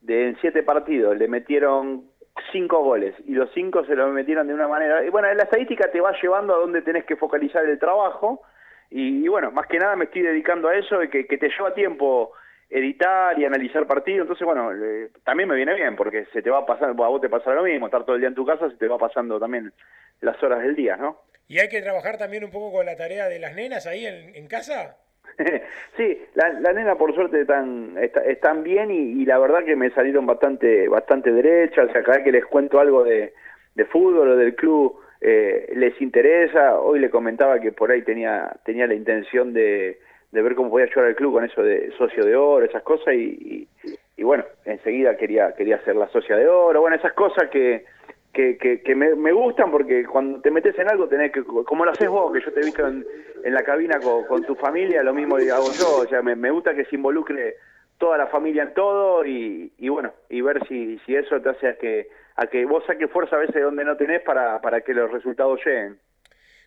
de 0.00 0.28
en 0.28 0.36
siete 0.40 0.62
partidos 0.62 1.16
le 1.16 1.28
metieron 1.28 2.04
cinco 2.52 2.82
goles 2.82 3.14
y 3.26 3.32
los 3.32 3.50
cinco 3.52 3.84
se 3.84 3.94
los 3.94 4.12
metieron 4.12 4.46
de 4.46 4.54
una 4.54 4.68
manera. 4.68 5.04
Y 5.04 5.10
bueno, 5.10 5.32
la 5.32 5.42
estadística 5.44 5.90
te 5.90 6.00
va 6.00 6.12
llevando 6.20 6.54
a 6.54 6.58
donde 6.58 6.82
tenés 6.82 7.04
que 7.04 7.16
focalizar 7.16 7.64
el 7.64 7.78
trabajo. 7.78 8.42
Y, 8.90 9.24
y 9.24 9.28
bueno, 9.28 9.50
más 9.50 9.66
que 9.66 9.78
nada 9.78 9.96
me 9.96 10.04
estoy 10.04 10.22
dedicando 10.22 10.68
a 10.68 10.76
eso, 10.76 11.02
y 11.02 11.10
que, 11.10 11.26
que 11.26 11.38
te 11.38 11.48
lleva 11.48 11.74
tiempo 11.74 12.32
editar 12.70 13.38
y 13.38 13.44
analizar 13.44 13.86
partidos. 13.86 14.22
Entonces, 14.22 14.44
bueno, 14.46 14.70
eh, 14.72 15.10
también 15.24 15.48
me 15.48 15.56
viene 15.56 15.74
bien 15.74 15.96
porque 15.96 16.26
se 16.32 16.42
te 16.42 16.50
va 16.50 16.66
pasando, 16.66 17.02
a 17.04 17.08
vos 17.08 17.20
te 17.20 17.28
pasa 17.28 17.54
lo 17.54 17.62
mismo, 17.62 17.86
estar 17.86 18.04
todo 18.04 18.16
el 18.16 18.20
día 18.20 18.28
en 18.28 18.34
tu 18.34 18.44
casa, 18.46 18.68
se 18.70 18.76
te 18.76 18.88
va 18.88 18.98
pasando 18.98 19.38
también 19.40 19.72
las 20.20 20.42
horas 20.42 20.60
del 20.62 20.74
día, 20.76 20.96
¿no? 20.96 21.22
¿Y 21.46 21.58
hay 21.60 21.68
que 21.68 21.80
trabajar 21.80 22.18
también 22.18 22.44
un 22.44 22.50
poco 22.50 22.72
con 22.72 22.84
la 22.86 22.96
tarea 22.96 23.26
de 23.28 23.38
las 23.38 23.54
nenas 23.54 23.86
ahí 23.86 24.04
en, 24.04 24.34
en 24.34 24.46
casa? 24.48 24.96
sí, 25.96 26.22
la, 26.34 26.50
la 26.60 26.72
nena 26.72 26.96
por 26.96 27.14
suerte 27.14 27.40
están, 27.42 27.96
está- 28.00 28.24
están 28.24 28.62
bien 28.62 28.90
y, 28.90 29.22
y 29.22 29.24
la 29.24 29.38
verdad 29.38 29.64
que 29.64 29.76
me 29.76 29.90
salieron 29.90 30.26
bastante 30.26 30.88
bastante 30.88 31.30
derechas, 31.32 31.88
o 31.88 31.92
sea, 31.92 32.02
cada 32.02 32.18
vez 32.18 32.24
que 32.24 32.32
les 32.32 32.44
cuento 32.44 32.80
algo 32.80 33.04
de, 33.04 33.32
de 33.74 33.84
fútbol 33.86 34.28
o 34.30 34.36
del 34.36 34.54
club 34.56 35.00
eh, 35.20 35.72
les 35.74 35.98
interesa, 36.00 36.78
hoy 36.80 36.98
le 37.00 37.10
comentaba 37.10 37.60
que 37.60 37.72
por 37.72 37.90
ahí 37.90 38.02
tenía, 38.02 38.52
tenía 38.64 38.86
la 38.86 38.94
intención 38.94 39.52
de, 39.52 40.00
de 40.30 40.42
ver 40.42 40.54
cómo 40.54 40.70
podía 40.70 40.86
ayudar 40.86 41.06
al 41.06 41.16
club 41.16 41.34
con 41.34 41.44
eso 41.44 41.62
de 41.62 41.90
socio 41.96 42.24
de 42.24 42.36
oro, 42.36 42.64
esas 42.64 42.82
cosas 42.82 43.14
y, 43.14 43.68
y- 44.16 44.22
bueno, 44.22 44.44
enseguida 44.64 45.16
quería, 45.16 45.54
quería 45.54 45.82
ser 45.84 45.96
la 45.96 46.08
socia 46.08 46.36
de 46.36 46.46
oro, 46.46 46.80
bueno, 46.82 46.96
esas 46.96 47.14
cosas 47.14 47.48
que, 47.50 47.84
que, 48.32 48.58
que, 48.58 48.82
que 48.82 48.94
me, 48.94 49.32
gustan 49.32 49.70
porque 49.70 50.04
cuando 50.04 50.40
te 50.40 50.50
metes 50.50 50.78
en 50.78 50.90
algo 50.90 51.08
tenés 51.08 51.32
que, 51.32 51.42
como 51.42 51.84
lo 51.84 51.92
haces 51.92 52.08
vos, 52.08 52.30
que 52.32 52.40
yo 52.40 52.52
te 52.52 52.60
he 52.60 52.64
visto 52.64 52.86
en, 52.86 53.06
en 53.44 53.54
la 53.54 53.62
cabina 53.62 54.00
con, 54.00 54.44
tu 54.44 54.54
familia, 54.56 55.02
lo 55.02 55.14
mismo 55.14 55.36
hago 55.36 55.72
yo, 55.72 55.98
o 56.02 56.06
sea, 56.06 56.20
me, 56.20 56.36
me 56.36 56.50
gusta 56.50 56.74
que 56.74 56.84
se 56.84 56.96
involucre 56.96 57.54
toda 57.96 58.18
la 58.18 58.26
familia 58.26 58.64
en 58.64 58.74
todo 58.74 59.24
y, 59.24 59.72
y 59.78 59.88
bueno, 59.88 60.12
y 60.28 60.40
ver 60.40 60.66
si, 60.66 60.98
si 61.06 61.14
eso 61.16 61.40
te 61.40 61.48
hace 61.48 61.68
a 61.68 61.74
que, 61.76 62.08
a 62.36 62.46
que 62.46 62.64
vos 62.64 62.84
saques 62.86 63.10
fuerza 63.10 63.36
a 63.36 63.40
veces 63.40 63.62
donde 63.62 63.84
no 63.84 63.96
tenés 63.96 64.22
para, 64.22 64.60
para 64.60 64.80
que 64.82 64.94
los 64.94 65.10
resultados 65.10 65.60
lleguen. 65.64 65.98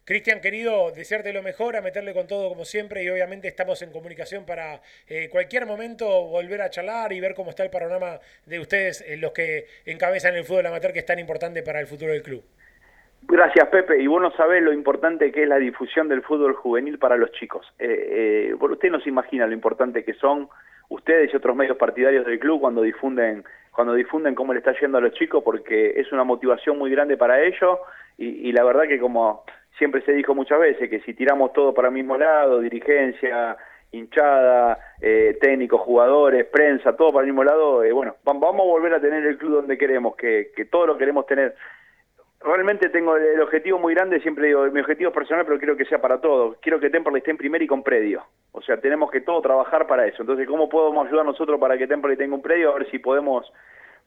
Cristian, 0.03 0.41
querido, 0.41 0.91
desearte 0.91 1.31
lo 1.31 1.43
mejor, 1.43 1.75
a 1.75 1.81
meterle 1.81 2.13
con 2.13 2.27
todo 2.27 2.49
como 2.49 2.65
siempre 2.65 3.03
y 3.03 3.09
obviamente 3.09 3.47
estamos 3.47 3.81
en 3.83 3.91
comunicación 3.91 4.45
para 4.45 4.81
eh, 5.07 5.29
cualquier 5.29 5.67
momento 5.67 6.07
volver 6.27 6.61
a 6.61 6.69
charlar 6.71 7.13
y 7.13 7.19
ver 7.19 7.35
cómo 7.35 7.51
está 7.51 7.63
el 7.63 7.69
panorama 7.69 8.19
de 8.45 8.59
ustedes, 8.59 9.01
eh, 9.07 9.17
los 9.17 9.31
que 9.31 9.65
encabezan 9.85 10.35
el 10.35 10.43
fútbol 10.43 10.65
amateur 10.65 10.91
que 10.91 10.99
es 10.99 11.05
tan 11.05 11.19
importante 11.19 11.61
para 11.61 11.79
el 11.79 11.85
futuro 11.85 12.11
del 12.13 12.23
club. 12.23 12.43
Gracias, 13.27 13.67
Pepe. 13.69 14.01
Y 14.01 14.07
vos 14.07 14.21
no 14.21 14.31
sabés 14.31 14.63
lo 14.63 14.73
importante 14.73 15.31
que 15.31 15.43
es 15.43 15.47
la 15.47 15.57
difusión 15.57 16.07
del 16.09 16.23
fútbol 16.23 16.53
juvenil 16.53 16.97
para 16.97 17.17
los 17.17 17.31
chicos. 17.33 17.65
Eh, 17.77 18.49
eh, 18.49 18.53
usted 18.59 18.89
no 18.89 18.99
se 18.99 19.09
imagina 19.09 19.45
lo 19.45 19.53
importante 19.53 20.03
que 20.03 20.13
son 20.15 20.49
ustedes 20.89 21.31
y 21.31 21.37
otros 21.37 21.55
medios 21.55 21.77
partidarios 21.77 22.25
del 22.25 22.39
club 22.39 22.59
cuando 22.59 22.81
difunden 22.81 23.43
cuando 23.71 23.93
difunden 23.93 24.35
cómo 24.35 24.51
le 24.51 24.59
está 24.59 24.77
yendo 24.81 24.97
a 24.97 25.01
los 25.01 25.13
chicos, 25.13 25.41
porque 25.45 25.93
es 25.95 26.11
una 26.11 26.25
motivación 26.25 26.77
muy 26.77 26.91
grande 26.91 27.15
para 27.15 27.41
ellos. 27.41 27.79
Y 28.17 28.51
la 28.51 28.65
verdad 28.65 28.83
que 28.83 28.99
como 28.99 29.45
siempre 29.77 30.01
se 30.01 30.13
dijo 30.13 30.35
muchas 30.35 30.59
veces, 30.59 30.89
que 30.89 30.99
si 31.01 31.13
tiramos 31.13 31.53
todo 31.53 31.73
para 31.73 31.87
el 31.89 31.93
mismo 31.93 32.17
lado, 32.17 32.59
dirigencia, 32.59 33.57
hinchada, 33.91 34.77
eh, 35.01 35.37
técnicos, 35.41 35.81
jugadores, 35.81 36.45
prensa, 36.45 36.95
todo 36.95 37.11
para 37.11 37.21
el 37.25 37.31
mismo 37.31 37.43
lado, 37.43 37.83
eh, 37.83 37.91
bueno, 37.91 38.15
vam- 38.23 38.39
vamos 38.39 38.61
a 38.61 38.71
volver 38.71 38.93
a 38.93 39.01
tener 39.01 39.25
el 39.25 39.37
club 39.37 39.53
donde 39.55 39.77
queremos, 39.77 40.15
que, 40.15 40.51
que 40.55 40.65
todo 40.65 40.87
lo 40.87 40.97
queremos 40.97 41.25
tener 41.25 41.55
realmente 42.43 42.89
tengo 42.89 43.15
el 43.17 43.39
objetivo 43.39 43.77
muy 43.77 43.93
grande, 43.93 44.19
siempre 44.21 44.47
digo, 44.47 44.65
mi 44.71 44.79
objetivo 44.79 45.09
es 45.09 45.15
personal, 45.15 45.45
pero 45.45 45.59
quiero 45.59 45.77
que 45.77 45.85
sea 45.85 46.01
para 46.01 46.19
todo. 46.19 46.55
Quiero 46.59 46.79
que 46.79 46.89
Temperley 46.89 47.19
esté 47.19 47.29
en 47.29 47.37
primer 47.37 47.61
y 47.61 47.67
con 47.67 47.83
predio. 47.83 48.23
O 48.51 48.63
sea, 48.63 48.77
tenemos 48.81 49.11
que 49.11 49.21
todo 49.21 49.41
trabajar 49.41 49.85
para 49.85 50.07
eso. 50.07 50.23
Entonces, 50.23 50.47
¿cómo 50.47 50.67
podemos 50.67 51.05
ayudar 51.07 51.23
nosotros 51.23 51.59
para 51.59 51.77
que 51.77 51.85
Temperley 51.85 52.17
tenga 52.17 52.33
un 52.33 52.41
predio? 52.41 52.71
A 52.71 52.79
ver 52.79 52.89
si 52.89 52.97
podemos 52.97 53.45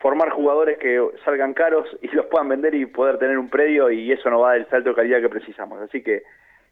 formar 0.05 0.29
jugadores 0.29 0.77
que 0.77 1.03
salgan 1.25 1.55
caros 1.55 1.89
y 2.03 2.09
los 2.09 2.27
puedan 2.27 2.51
vender 2.51 2.75
y 2.75 2.85
poder 2.85 3.19
tener 3.19 3.39
un 3.39 3.49
predio 3.49 3.91
y 3.91 4.13
eso 4.13 4.29
nos 4.29 4.43
va 4.43 4.49
a 4.49 4.51
dar 4.51 4.61
el 4.61 4.69
salto 4.69 4.91
de 4.91 4.97
calidad 4.97 5.23
que 5.23 5.31
precisamos. 5.31 5.81
Así 5.81 6.03
que, 6.03 6.25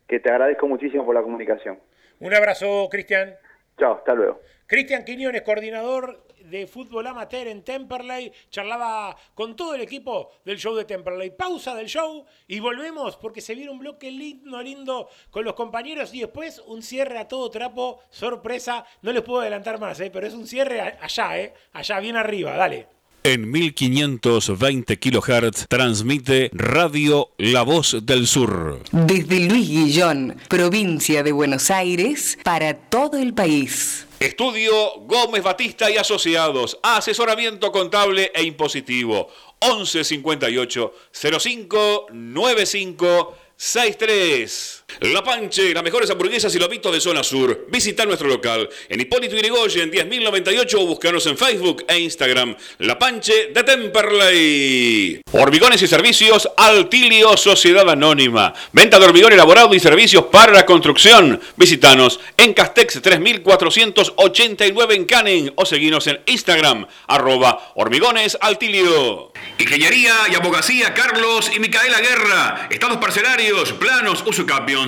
que 0.06 0.20
te 0.20 0.30
agradezco 0.30 0.68
muchísimo 0.68 1.06
por 1.06 1.14
la 1.14 1.22
comunicación. 1.22 1.78
Un 2.20 2.34
abrazo, 2.34 2.88
Cristian. 2.90 3.34
Chao, 3.78 3.94
hasta 3.94 4.12
luego. 4.12 4.42
Cristian 4.66 5.06
Quiñones, 5.06 5.40
coordinador 5.40 6.26
de 6.40 6.66
fútbol 6.66 7.06
amateur 7.06 7.46
en 7.46 7.64
Temperley, 7.64 8.30
charlaba 8.50 9.16
con 9.34 9.56
todo 9.56 9.76
el 9.76 9.80
equipo 9.80 10.32
del 10.44 10.58
show 10.58 10.74
de 10.74 10.84
Temperley. 10.84 11.30
Pausa 11.30 11.74
del 11.74 11.86
show 11.86 12.26
y 12.46 12.60
volvemos 12.60 13.16
porque 13.16 13.40
se 13.40 13.54
viene 13.54 13.70
un 13.70 13.78
bloque 13.78 14.10
lindo, 14.10 14.60
lindo 14.60 15.08
con 15.30 15.42
los 15.46 15.54
compañeros 15.54 16.12
y 16.12 16.20
después 16.20 16.58
un 16.66 16.82
cierre 16.82 17.18
a 17.18 17.28
todo 17.28 17.50
trapo, 17.50 18.02
sorpresa. 18.10 18.84
No 19.00 19.10
les 19.10 19.22
puedo 19.22 19.40
adelantar 19.40 19.80
más, 19.80 19.98
¿eh? 20.00 20.10
pero 20.12 20.26
es 20.26 20.34
un 20.34 20.46
cierre 20.46 20.82
allá, 20.82 21.38
¿eh? 21.40 21.54
allá, 21.72 21.98
bien 21.98 22.16
arriba, 22.16 22.58
dale. 22.58 22.88
En 23.24 23.52
1520 23.52 24.98
kHz 24.98 25.68
transmite 25.68 26.50
Radio 26.52 27.30
La 27.38 27.62
Voz 27.62 27.98
del 28.02 28.26
Sur. 28.26 28.80
Desde 28.90 29.38
Luis 29.38 29.68
Guillón, 29.68 30.36
provincia 30.48 31.22
de 31.22 31.30
Buenos 31.30 31.70
Aires, 31.70 32.36
para 32.42 32.74
todo 32.74 33.18
el 33.18 33.32
país. 33.32 34.08
Estudio 34.18 34.74
Gómez 35.02 35.44
Batista 35.44 35.88
y 35.88 35.98
Asociados. 35.98 36.80
Asesoramiento 36.82 37.70
contable 37.70 38.32
e 38.34 38.42
impositivo. 38.42 39.28
11 39.60 40.02
58 40.02 40.92
05 41.12 42.06
95 42.10 43.36
63. 43.56 44.81
La 45.00 45.22
Panche, 45.22 45.74
las 45.74 45.82
mejores 45.82 46.10
hamburguesas 46.10 46.54
y 46.54 46.58
lomitos 46.58 46.92
de 46.92 47.00
zona 47.00 47.22
sur. 47.22 47.66
Visita 47.68 48.04
nuestro 48.04 48.28
local 48.28 48.68
en 48.88 49.00
Hipólito 49.00 49.36
Yrigoyen 49.36 49.90
10.098 49.90 50.74
o 50.74 50.86
buscanos 50.86 51.26
en 51.26 51.36
Facebook 51.36 51.84
e 51.88 51.98
Instagram. 51.98 52.56
La 52.78 52.98
Panche 52.98 53.48
de 53.52 53.62
Temperley. 53.62 55.20
Hormigones 55.32 55.82
y 55.82 55.86
servicios 55.86 56.48
Altilio 56.56 57.36
Sociedad 57.36 57.88
Anónima. 57.88 58.52
Venta 58.72 58.98
de 58.98 59.06
hormigón 59.06 59.32
elaborado 59.32 59.74
y 59.74 59.80
servicios 59.80 60.26
para 60.26 60.52
la 60.52 60.66
construcción. 60.66 61.40
Visitanos 61.56 62.20
en 62.36 62.54
Castex 62.54 63.00
3489 63.02 64.94
en 64.94 65.04
Canning 65.04 65.52
o 65.56 65.64
seguinos 65.64 66.06
en 66.06 66.20
Instagram 66.26 66.86
arroba 67.06 67.72
hormigones 67.74 68.36
altilio. 68.40 69.32
Ingeniería 69.58 70.14
y 70.30 70.34
abogacía 70.34 70.94
Carlos 70.94 71.50
y 71.54 71.60
Micaela 71.60 72.00
Guerra. 72.00 72.68
Estados 72.70 72.98
parcelarios, 72.98 73.72
planos, 73.72 74.22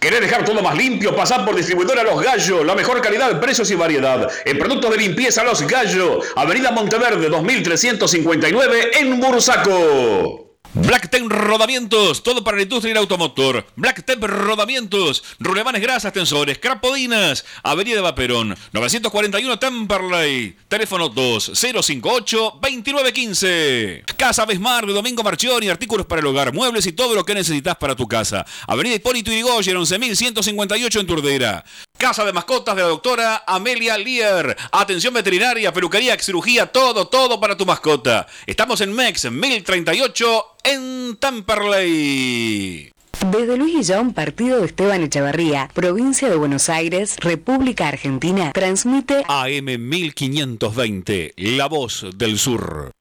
¿Querés 0.00 0.20
dejar 0.20 0.44
todo 0.44 0.62
más 0.62 0.76
limpio? 0.76 1.14
Pasar 1.16 1.44
por 1.44 1.56
distribuidora 1.56 2.04
Los 2.04 2.22
Gallos. 2.22 2.64
La 2.64 2.76
mejor 2.76 3.00
calidad, 3.02 3.40
precios 3.40 3.68
y 3.70 3.74
variedad. 3.74 4.28
En 4.44 4.56
productos 4.56 4.92
de 4.92 4.96
limpieza 4.96 5.42
Los 5.42 5.66
Gallos. 5.66 6.24
Avenida 6.36 6.70
Monteverde 6.70 7.28
2359 7.28 8.90
en 9.00 9.20
Bursaco. 9.20 10.47
Black 10.74 11.08
Temp 11.08 11.32
Rodamientos, 11.32 12.22
todo 12.22 12.44
para 12.44 12.58
la 12.58 12.62
industria 12.62 12.90
del 12.90 12.98
automotor. 12.98 13.64
Black 13.74 14.04
Temp 14.04 14.22
Rodamientos, 14.24 15.24
rulemanes 15.40 15.80
grasas, 15.80 16.12
tensores, 16.12 16.58
crapodinas, 16.58 17.46
Avenida 17.62 18.02
Vaperón, 18.02 18.54
941 18.72 19.58
Temperley, 19.58 20.54
teléfono 20.68 21.10
2058-2915. 21.10 24.04
Casa 24.16 24.44
Besmar 24.44 24.84
de 24.84 24.92
Domingo 24.92 25.22
Marchioni, 25.22 25.70
artículos 25.70 26.04
para 26.04 26.20
el 26.20 26.26
hogar, 26.26 26.52
muebles 26.52 26.86
y 26.86 26.92
todo 26.92 27.14
lo 27.14 27.24
que 27.24 27.32
necesitas 27.34 27.76
para 27.76 27.96
tu 27.96 28.06
casa. 28.06 28.44
Avenida 28.66 28.96
Hipólito 28.96 29.30
Yrigoyen, 29.30 29.74
11158 29.76 31.00
en 31.00 31.06
Turdera. 31.06 31.64
Casa 31.98 32.24
de 32.24 32.32
mascotas 32.32 32.76
de 32.76 32.82
la 32.82 32.88
doctora 32.88 33.42
Amelia 33.44 33.98
Lear. 33.98 34.56
Atención 34.70 35.12
veterinaria, 35.12 35.72
peluquería, 35.72 36.16
cirugía, 36.20 36.66
todo, 36.66 37.08
todo 37.08 37.40
para 37.40 37.56
tu 37.56 37.66
mascota. 37.66 38.28
Estamos 38.46 38.80
en 38.82 38.92
MEX 38.92 39.28
1038 39.32 40.44
en 40.62 41.16
Temperley. 41.16 42.92
Desde 43.32 43.56
Luis 43.56 43.74
Guillón, 43.74 44.14
partido 44.14 44.60
de 44.60 44.66
Esteban 44.66 45.02
Echeverría, 45.02 45.70
provincia 45.74 46.30
de 46.30 46.36
Buenos 46.36 46.68
Aires, 46.68 47.16
República 47.18 47.88
Argentina, 47.88 48.52
transmite 48.52 49.24
AM 49.26 49.64
1520, 49.64 51.34
La 51.36 51.66
Voz 51.66 52.06
del 52.14 52.38
Sur. 52.38 52.92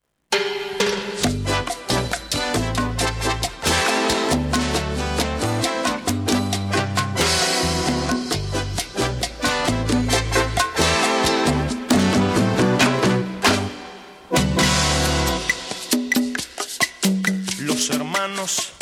Hermanos 18.48 18.77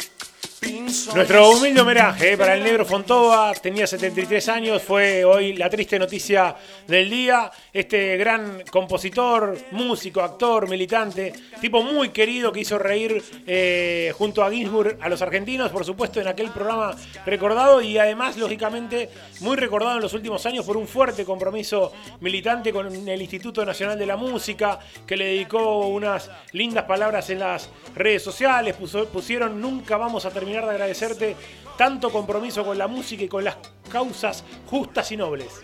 Nuestro 1.15 1.49
humilde 1.49 1.79
homenaje 1.79 2.37
para 2.37 2.55
el 2.55 2.63
negro 2.63 2.85
Fontova, 2.85 3.53
tenía 3.53 3.87
73 3.87 4.49
años, 4.49 4.81
fue 4.81 5.23
hoy 5.23 5.53
la 5.53 5.69
triste 5.69 5.97
noticia 5.97 6.53
del 6.85 7.09
día. 7.09 7.49
Este 7.71 8.17
gran 8.17 8.63
compositor, 8.69 9.57
músico, 9.71 10.19
actor, 10.19 10.67
militante, 10.67 11.31
tipo 11.61 11.81
muy 11.83 12.09
querido 12.09 12.51
que 12.51 12.59
hizo 12.59 12.77
reír 12.77 13.23
eh, 13.47 14.11
junto 14.17 14.43
a 14.43 14.51
Ginsburg 14.51 14.97
a 14.99 15.07
los 15.07 15.21
argentinos, 15.21 15.71
por 15.71 15.85
supuesto, 15.85 16.19
en 16.19 16.27
aquel 16.27 16.49
programa 16.49 16.93
recordado 17.25 17.81
y 17.81 17.97
además, 17.97 18.35
lógicamente, 18.35 19.09
muy 19.39 19.55
recordado 19.55 19.95
en 19.95 20.01
los 20.01 20.13
últimos 20.13 20.45
años 20.45 20.65
por 20.65 20.75
un 20.75 20.85
fuerte 20.85 21.23
compromiso 21.23 21.93
militante 22.19 22.73
con 22.73 23.07
el 23.07 23.21
Instituto 23.21 23.65
Nacional 23.65 23.97
de 23.97 24.05
la 24.05 24.17
Música, 24.17 24.79
que 25.07 25.15
le 25.15 25.27
dedicó 25.27 25.87
unas 25.87 26.29
lindas 26.51 26.83
palabras 26.83 27.29
en 27.29 27.39
las 27.39 27.69
redes 27.95 28.21
sociales, 28.21 28.75
pusieron 29.13 29.61
nunca 29.61 29.95
vamos 29.95 30.25
a 30.25 30.31
terminar 30.31 30.65
de 30.65 30.73
agradecerte 31.05 31.35
tanto 31.77 32.11
compromiso 32.11 32.63
con 32.63 32.77
la 32.77 32.87
música 32.87 33.23
y 33.23 33.27
con 33.27 33.43
las 33.43 33.57
causas 33.91 34.43
justas 34.67 35.11
y 35.11 35.17
nobles. 35.17 35.61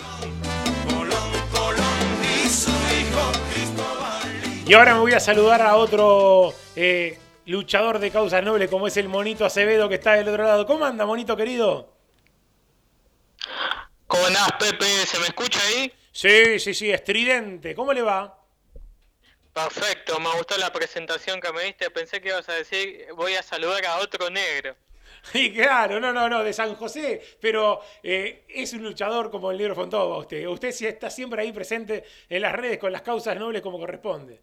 Y 4.66 4.74
ahora 4.74 4.94
me 4.94 5.00
voy 5.02 5.14
a 5.14 5.20
saludar 5.20 5.62
a 5.62 5.76
otro 5.76 6.54
eh, 6.76 7.18
luchador 7.46 8.00
de 8.00 8.12
causas 8.12 8.44
nobles 8.44 8.70
como 8.70 8.88
es 8.88 8.96
el 8.98 9.10
Monito 9.10 9.46
Acevedo 9.46 9.90
que 9.90 9.96
está 9.96 10.14
del 10.14 10.28
otro 10.28 10.44
lado. 10.44 10.66
¿Cómo 10.66 10.86
anda, 10.86 11.06
Monito 11.06 11.36
querido? 11.36 11.94
¿Cómo 14.08 14.26
andás, 14.26 14.52
Pepe? 14.60 14.86
¿Se 14.86 15.20
me 15.20 15.28
escucha 15.28 15.60
ahí? 15.68 15.92
Sí, 16.12 16.60
sí, 16.60 16.74
sí, 16.74 16.92
estridente. 16.92 17.74
¿Cómo 17.74 17.94
le 17.94 18.02
va? 18.02 18.38
Perfecto, 19.54 20.18
me 20.20 20.32
gustó 20.32 20.58
la 20.58 20.72
presentación 20.72 21.42
que 21.42 21.52
me 21.52 21.64
diste. 21.64 21.90
Pensé 21.90 22.22
que 22.22 22.30
ibas 22.30 22.48
a 22.48 22.54
decir, 22.54 23.08
voy 23.16 23.36
a 23.36 23.44
saludar 23.44 23.86
a 23.86 23.98
otro 23.98 24.30
negro. 24.30 24.76
Y 25.34 25.54
claro, 25.54 26.00
no, 26.00 26.12
no, 26.12 26.28
no, 26.30 26.44
de 26.44 26.54
San 26.54 26.76
José, 26.76 27.22
pero 27.40 27.82
eh, 28.04 28.46
es 28.50 28.74
un 28.74 28.84
luchador 28.84 29.30
como 29.30 29.52
el 29.52 29.58
negro 29.58 29.76
Fontova 29.76 30.18
usted. 30.18 30.46
Usted 30.48 30.72
sí 30.72 30.86
está 30.88 31.10
siempre 31.10 31.42
ahí 31.42 31.52
presente 31.52 32.04
en 32.30 32.42
las 32.42 32.54
redes 32.54 32.80
con 32.80 32.92
las 32.92 33.02
causas 33.02 33.38
nobles 33.38 33.62
como 33.62 33.80
corresponde. 33.80 34.42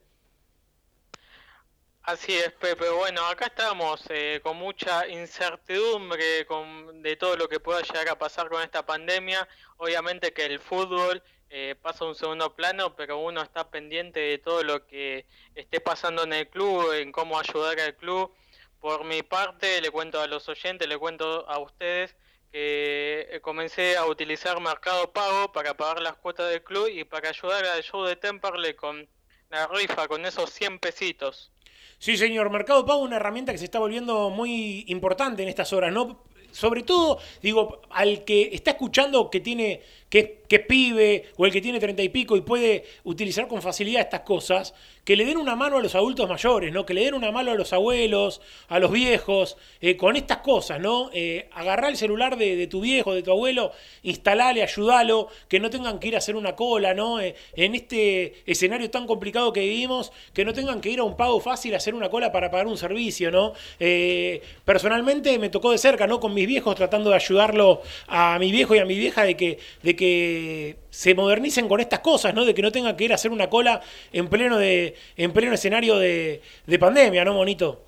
Así 2.02 2.34
es, 2.34 2.52
Pepe. 2.52 2.88
Bueno, 2.88 3.22
acá 3.26 3.46
estamos 3.46 4.02
eh, 4.08 4.40
con 4.42 4.56
mucha 4.56 5.06
incertidumbre 5.08 6.46
con, 6.46 7.02
de 7.02 7.16
todo 7.16 7.36
lo 7.36 7.48
que 7.50 7.60
pueda 7.60 7.82
llegar 7.82 8.08
a 8.08 8.18
pasar 8.18 8.48
con 8.48 8.62
esta 8.62 8.86
pandemia. 8.86 9.46
Obviamente 9.76 10.32
que 10.32 10.46
el 10.46 10.58
fútbol 10.58 11.22
eh, 11.50 11.74
pasa 11.82 12.04
a 12.04 12.08
un 12.08 12.14
segundo 12.14 12.54
plano, 12.54 12.96
pero 12.96 13.18
uno 13.18 13.42
está 13.42 13.70
pendiente 13.70 14.20
de 14.20 14.38
todo 14.38 14.62
lo 14.62 14.86
que 14.86 15.26
esté 15.54 15.80
pasando 15.80 16.22
en 16.24 16.32
el 16.32 16.48
club, 16.48 16.92
en 16.94 17.12
cómo 17.12 17.38
ayudar 17.38 17.78
al 17.78 17.94
club. 17.96 18.32
Por 18.80 19.04
mi 19.04 19.22
parte, 19.22 19.80
le 19.80 19.90
cuento 19.90 20.20
a 20.20 20.26
los 20.26 20.48
oyentes, 20.48 20.88
le 20.88 20.98
cuento 20.98 21.48
a 21.48 21.58
ustedes 21.58 22.14
que 22.52 23.28
eh, 23.30 23.40
comencé 23.40 23.96
a 23.96 24.06
utilizar 24.06 24.60
Mercado 24.60 25.12
Pago 25.12 25.52
para 25.52 25.74
pagar 25.74 26.00
las 26.00 26.16
cuotas 26.16 26.50
del 26.50 26.62
club 26.62 26.88
y 26.88 27.04
para 27.04 27.28
ayudar 27.28 27.64
al 27.66 27.82
show 27.82 28.04
de 28.04 28.16
Temperley 28.16 28.74
con 28.74 29.08
la 29.50 29.66
rifa, 29.66 30.08
con 30.08 30.24
esos 30.24 30.50
100 30.50 30.78
pesitos. 30.78 31.50
Sí, 31.98 32.16
señor, 32.16 32.50
Mercado 32.50 32.86
Pago 32.86 33.02
una 33.02 33.16
herramienta 33.16 33.52
que 33.52 33.58
se 33.58 33.64
está 33.64 33.78
volviendo 33.78 34.30
muy 34.30 34.84
importante 34.86 35.42
en 35.42 35.48
estas 35.48 35.72
horas, 35.72 35.92
¿no? 35.92 36.24
Sobre 36.52 36.82
todo, 36.82 37.18
digo, 37.42 37.82
al 37.90 38.24
que 38.24 38.50
está 38.52 38.70
escuchando 38.70 39.30
que 39.30 39.40
tiene, 39.40 39.82
que, 40.08 40.40
que 40.48 40.56
es 40.56 40.66
pibe, 40.66 41.24
o 41.36 41.46
el 41.46 41.52
que 41.52 41.60
tiene 41.60 41.80
treinta 41.80 42.02
y 42.02 42.08
pico 42.08 42.36
y 42.36 42.40
puede 42.40 42.84
utilizar 43.04 43.48
con 43.48 43.62
facilidad 43.62 44.02
estas 44.02 44.20
cosas, 44.20 44.74
que 45.04 45.16
le 45.16 45.24
den 45.24 45.38
una 45.38 45.56
mano 45.56 45.78
a 45.78 45.82
los 45.82 45.94
adultos 45.94 46.28
mayores, 46.28 46.70
¿no? 46.70 46.84
Que 46.84 46.92
le 46.92 47.02
den 47.02 47.14
una 47.14 47.32
mano 47.32 47.50
a 47.50 47.54
los 47.54 47.72
abuelos, 47.72 48.42
a 48.68 48.78
los 48.78 48.92
viejos, 48.92 49.56
eh, 49.80 49.96
con 49.96 50.16
estas 50.16 50.38
cosas, 50.38 50.80
¿no? 50.80 51.08
Eh, 51.14 51.48
agarrar 51.52 51.90
el 51.90 51.96
celular 51.96 52.36
de, 52.36 52.56
de 52.56 52.66
tu 52.66 52.82
viejo, 52.82 53.14
de 53.14 53.22
tu 53.22 53.30
abuelo, 53.30 53.72
instalale, 54.02 54.62
ayudalo, 54.62 55.28
que 55.48 55.60
no 55.60 55.70
tengan 55.70 55.98
que 55.98 56.08
ir 56.08 56.14
a 56.14 56.18
hacer 56.18 56.36
una 56.36 56.54
cola, 56.54 56.92
¿no? 56.92 57.20
Eh, 57.20 57.34
en 57.54 57.74
este 57.74 58.42
escenario 58.44 58.90
tan 58.90 59.06
complicado 59.06 59.50
que 59.50 59.60
vivimos, 59.60 60.12
que 60.34 60.44
no 60.44 60.52
tengan 60.52 60.82
que 60.82 60.90
ir 60.90 60.98
a 60.98 61.04
un 61.04 61.16
pago 61.16 61.40
fácil 61.40 61.72
a 61.72 61.78
hacer 61.78 61.94
una 61.94 62.10
cola 62.10 62.30
para 62.30 62.50
pagar 62.50 62.66
un 62.66 62.76
servicio, 62.76 63.30
¿no? 63.30 63.54
Personalmente 64.66 65.38
me 65.38 65.48
tocó 65.48 65.72
de 65.72 65.78
cerca, 65.78 66.06
¿no? 66.06 66.20
Con 66.20 66.34
mis 66.34 66.46
viejos, 66.46 66.74
tratando 66.74 67.08
de 67.10 67.16
ayudarlo 67.16 67.80
a 68.08 68.38
mi 68.38 68.52
viejo 68.52 68.74
y 68.74 68.78
a 68.78 68.84
mi 68.84 68.98
vieja 68.98 69.24
de 69.24 69.36
que, 69.38 69.58
que 69.98 70.78
se 70.90 71.14
modernicen 71.14 71.68
con 71.68 71.80
estas 71.80 71.98
cosas, 71.98 72.32
¿no? 72.32 72.44
De 72.44 72.54
que 72.54 72.62
no 72.62 72.72
tengan 72.72 72.96
que 72.96 73.04
ir 73.04 73.12
a 73.12 73.16
hacer 73.16 73.32
una 73.32 73.50
cola 73.50 73.82
en 74.12 74.28
pleno, 74.28 74.56
de, 74.56 74.94
en 75.16 75.32
pleno 75.32 75.52
escenario 75.52 75.98
de, 75.98 76.40
de 76.66 76.78
pandemia, 76.78 77.24
¿no, 77.24 77.34
Monito? 77.34 77.84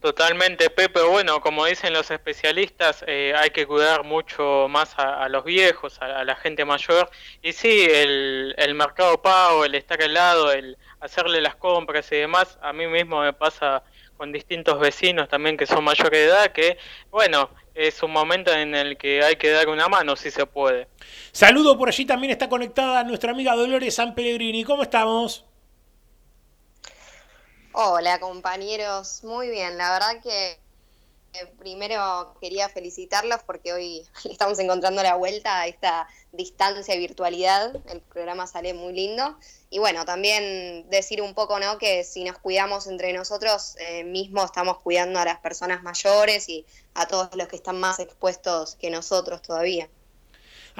Totalmente, 0.00 0.70
Pepe. 0.70 1.02
Bueno, 1.02 1.40
como 1.40 1.66
dicen 1.66 1.92
los 1.92 2.10
especialistas, 2.10 3.02
eh, 3.08 3.32
hay 3.36 3.50
que 3.50 3.66
cuidar 3.66 4.04
mucho 4.04 4.66
más 4.68 4.94
a, 4.96 5.28
los 5.28 5.42
viejos, 5.44 5.98
a, 6.00 6.22
la 6.24 6.36
gente 6.36 6.64
mayor. 6.64 7.10
Y 7.42 7.52
sí, 7.52 7.88
el, 7.90 8.54
el 8.58 8.74
mercado 8.74 9.20
pago, 9.20 9.64
el 9.64 9.74
estar 9.74 10.00
al 10.00 10.14
lado, 10.14 10.52
el 10.52 10.76
hacerle 11.00 11.40
las 11.40 11.56
compras 11.56 12.12
y 12.12 12.16
demás, 12.16 12.58
a 12.62 12.72
mí 12.72 12.86
mismo 12.86 13.22
me 13.22 13.32
pasa 13.32 13.82
con 14.18 14.32
distintos 14.32 14.78
vecinos 14.80 15.28
también 15.28 15.56
que 15.56 15.64
son 15.64 15.84
mayores 15.84 16.10
de 16.12 16.24
edad, 16.24 16.52
que, 16.52 16.76
bueno, 17.10 17.50
es 17.78 18.02
un 18.02 18.10
momento 18.10 18.52
en 18.52 18.74
el 18.74 18.98
que 18.98 19.22
hay 19.22 19.36
que 19.36 19.50
dar 19.50 19.68
una 19.68 19.88
mano 19.88 20.16
si 20.16 20.32
se 20.32 20.44
puede. 20.46 20.88
Saludo 21.30 21.78
por 21.78 21.88
allí 21.88 22.04
también 22.04 22.32
está 22.32 22.48
conectada 22.48 23.04
nuestra 23.04 23.30
amiga 23.30 23.54
Dolores 23.54 23.94
San 23.94 24.16
Pellegrini. 24.16 24.64
¿Cómo 24.64 24.82
estamos? 24.82 25.44
Hola 27.72 28.18
compañeros, 28.18 29.22
muy 29.22 29.48
bien, 29.48 29.78
la 29.78 29.92
verdad 29.92 30.20
que 30.20 30.58
primero 31.58 32.34
quería 32.40 32.68
felicitarlos 32.68 33.42
porque 33.44 33.72
hoy 33.72 34.06
le 34.24 34.32
estamos 34.32 34.58
encontrando 34.58 35.02
la 35.02 35.14
vuelta 35.14 35.60
a 35.60 35.66
esta 35.66 36.08
distancia 36.32 36.94
y 36.94 36.98
virtualidad, 36.98 37.76
el 37.90 38.00
programa 38.00 38.46
sale 38.46 38.74
muy 38.74 38.92
lindo 38.92 39.38
y 39.70 39.78
bueno, 39.78 40.04
también 40.04 40.88
decir 40.90 41.22
un 41.22 41.34
poco 41.34 41.58
¿no? 41.58 41.78
que 41.78 42.04
si 42.04 42.24
nos 42.24 42.38
cuidamos 42.38 42.86
entre 42.86 43.12
nosotros 43.12 43.76
eh, 43.78 44.04
mismos 44.04 44.46
estamos 44.46 44.78
cuidando 44.78 45.18
a 45.18 45.24
las 45.24 45.38
personas 45.38 45.82
mayores 45.82 46.48
y 46.48 46.66
a 46.94 47.06
todos 47.06 47.34
los 47.34 47.48
que 47.48 47.56
están 47.56 47.78
más 47.80 47.98
expuestos 47.98 48.76
que 48.76 48.90
nosotros 48.90 49.42
todavía. 49.42 49.88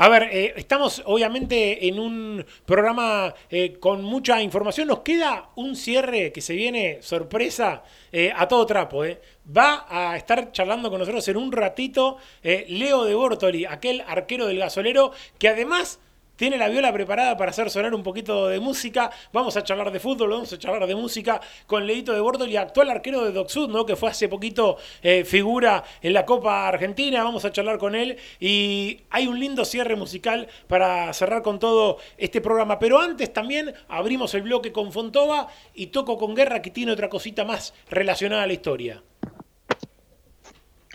A 0.01 0.09
ver, 0.09 0.29
eh, 0.31 0.55
estamos 0.55 1.03
obviamente 1.07 1.89
en 1.89 1.99
un 1.99 2.47
programa 2.65 3.35
eh, 3.51 3.79
con 3.81 4.05
mucha 4.05 4.41
información. 4.41 4.87
Nos 4.87 5.01
queda 5.01 5.51
un 5.57 5.75
cierre 5.75 6.31
que 6.31 6.41
se 6.41 6.55
viene 6.55 6.99
sorpresa 7.03 7.83
eh, 8.13 8.33
a 8.33 8.47
todo 8.47 8.65
trapo. 8.65 9.03
Va 9.03 9.87
a 9.89 10.17
estar 10.17 10.53
charlando 10.53 10.89
con 10.89 11.01
nosotros 11.01 11.27
en 11.27 11.37
un 11.37 11.51
ratito 11.51 12.19
Leo 12.45 13.07
de 13.07 13.15
Bortoli, 13.17 13.65
aquel 13.65 14.05
arquero 14.07 14.47
del 14.47 14.59
gasolero 14.59 15.11
que 15.37 15.49
además 15.49 15.99
tiene 16.39 16.57
la 16.57 16.69
viola 16.69 16.93
preparada 16.93 17.37
para 17.37 17.51
hacer 17.51 17.69
sonar 17.69 17.93
un 17.93 18.05
poquito 18.05 18.47
de 18.47 18.61
música. 18.61 19.11
Vamos 19.33 19.57
a 19.57 19.65
charlar 19.65 19.91
de 19.91 19.99
fútbol, 19.99 20.31
vamos 20.31 20.53
a 20.53 20.57
charlar 20.57 20.87
de 20.87 20.95
música 20.95 21.41
con 21.67 21.85
Leito 21.85 22.13
de 22.13 22.21
Bordo 22.21 22.47
y 22.47 22.57
actual 22.57 22.91
arquero 22.91 23.25
de 23.25 23.33
Docsud, 23.33 23.69
¿no? 23.69 23.85
que 23.85 23.97
fue 23.97 24.09
hace 24.09 24.29
poquito 24.29 24.77
eh, 25.03 25.25
figura 25.25 25.83
en 26.01 26.13
la 26.13 26.25
Copa 26.25 26.69
Argentina. 26.69 27.25
Vamos 27.25 27.45
a 27.45 27.51
charlar 27.51 27.79
con 27.79 27.97
él 27.97 28.17
y 28.39 29.01
hay 29.11 29.27
un 29.27 29.41
lindo 29.41 29.65
cierre 29.65 29.97
musical 29.97 30.47
para 30.69 31.13
cerrar 31.13 31.43
con 31.43 31.59
todo 31.59 31.99
este 32.17 32.41
programa. 32.41 32.79
Pero 32.79 33.01
antes 33.01 33.33
también 33.33 33.75
abrimos 33.89 34.33
el 34.35 34.43
bloque 34.43 34.71
con 34.71 34.93
Fontova 34.93 35.49
y 35.75 35.89
toco 35.89 36.17
con 36.17 36.37
Guerra 36.37 36.63
que 36.63 36.71
tiene 36.71 36.93
otra 36.93 37.09
cosita 37.09 37.45
más 37.45 37.75
relacionada 37.91 38.45
a 38.45 38.47
la 38.47 38.53
historia. 38.53 39.03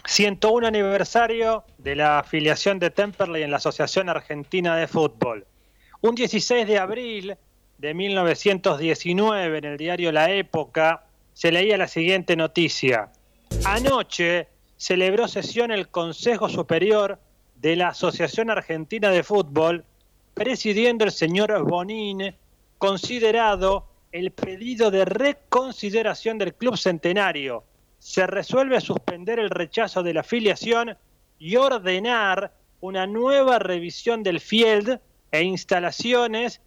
101 0.06 0.68
aniversario 0.68 1.64
de 1.78 1.96
la 1.96 2.20
afiliación 2.20 2.78
de 2.78 2.90
Temperley 2.90 3.44
en 3.44 3.52
la 3.52 3.58
Asociación 3.58 4.10
Argentina 4.10 4.76
de 4.76 4.88
Fútbol. 4.88 5.46
Un 6.02 6.16
16 6.16 6.68
de 6.68 6.78
abril 6.78 7.38
de 7.78 7.94
1919 7.94 9.58
en 9.58 9.64
el 9.64 9.78
diario 9.78 10.12
La 10.12 10.30
Época 10.30 11.06
se 11.34 11.52
leía 11.52 11.78
la 11.78 11.88
siguiente 11.88 12.36
noticia. 12.36 13.12
Anoche 13.64 14.50
celebró 14.76 15.28
sesión 15.30 15.72
el 15.72 15.88
Consejo 15.88 16.50
Superior 16.50 17.18
de 17.56 17.78
la 17.78 17.90
Asociación 17.90 18.50
Argentina 18.50 19.10
de 19.10 19.24
Fútbol, 19.24 19.86
presidiendo 20.34 21.06
el 21.06 21.12
señor 21.12 21.64
Bonín, 21.64 22.36
considerado 22.78 23.88
el 24.12 24.32
pedido 24.32 24.92
de 24.92 25.06
reconsideración 25.06 26.38
del 26.38 26.54
Club 26.54 26.78
Centenario 26.78 27.64
se 28.04 28.28
resuelve 28.28 28.82
suspender 28.82 29.40
el 29.40 29.50
rechazo 29.50 30.04
de 30.04 30.14
la 30.14 30.20
afiliación 30.20 30.98
y 31.40 31.56
ordenar 31.56 32.52
una 32.82 33.08
nueva 33.08 33.60
revisión 33.60 34.24
del 34.24 34.42
field 34.42 35.00
e 35.32 35.44
instalaciones, 35.44 36.60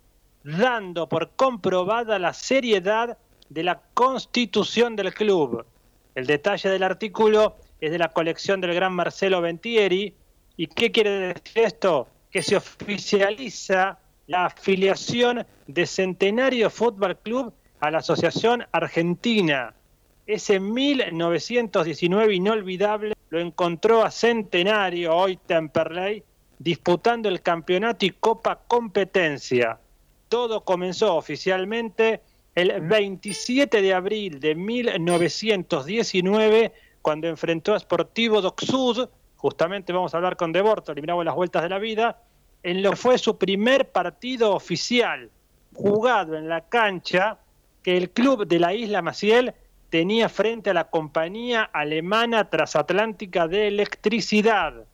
dando 0.43 1.11
por 1.11 1.33
comprobada 1.37 2.19
la 2.19 2.33
seriedad 2.33 3.19
de 3.51 3.65
la 3.65 3.83
constitución 3.93 4.97
del 4.97 5.13
club. 5.13 5.67
El 6.15 6.25
detalle 6.25 6.71
del 6.71 6.83
artículo 6.83 7.57
es 7.83 7.91
de 7.91 7.99
la 7.99 8.15
colección 8.15 8.63
del 8.63 8.73
gran 8.73 8.95
Marcelo 8.95 9.43
Ventieri. 9.43 10.15
¿Y 10.57 10.69
qué 10.69 10.91
quiere 10.91 11.11
decir 11.11 11.65
esto? 11.67 12.09
Que 12.31 12.43
se 12.43 12.57
oficializa 12.57 13.99
la 14.27 14.47
afiliación 14.47 15.47
de 15.67 15.85
Centenario 15.85 16.71
Fútbol 16.71 17.19
Club 17.19 17.53
a 17.81 17.91
la 17.91 17.99
Asociación 17.99 18.65
Argentina 18.73 19.75
ese 20.27 20.59
1919 20.59 22.35
inolvidable 22.35 23.15
lo 23.31 23.39
encontró 23.39 24.05
a 24.05 24.11
Centenario, 24.11 25.15
hoy 25.15 25.37
Temperley, 25.37 26.25
disputando 26.59 27.29
el 27.29 27.43
campeonato 27.43 28.07
y 28.07 28.11
Copa 28.11 28.61
Competencia. 28.67 29.79
Todo 30.29 30.65
comenzó 30.65 31.15
oficialmente 31.15 32.23
el 32.55 32.81
27 32.81 33.83
de 33.83 33.95
abril 33.95 34.41
de 34.41 34.55
1919, 34.55 36.73
cuando 37.03 37.29
enfrentó 37.29 37.75
a 37.75 37.79
Sportivo 37.79 38.41
Docsud, 38.41 39.09
justamente 39.37 39.93
vamos 39.93 40.15
a 40.15 40.17
hablar 40.17 40.37
con 40.37 40.53
Deborto, 40.53 40.91
eliminamos 40.91 41.25
las 41.25 41.37
vueltas 41.37 41.63
de 41.63 41.69
la 41.69 41.79
vida, 41.79 42.21
en 42.63 42.83
lo 42.83 42.97
fue 42.97 43.19
su 43.19 43.39
primer 43.39 43.91
partido 43.91 44.55
oficial, 44.55 45.31
jugado 45.75 46.37
en 46.37 46.49
la 46.49 46.63
cancha 46.63 47.39
que 47.83 47.97
el 47.97 48.11
club 48.11 48.47
de 48.47 48.59
la 48.59 48.75
isla 48.75 49.03
Maciel 49.03 49.55
tenía 49.91 50.29
frente 50.29 50.71
a 50.71 50.75
la 50.75 50.91
compañía 50.91 51.63
alemana 51.63 52.51
transatlántica 52.51 53.49
de 53.49 53.69
electricidad. 53.69 54.85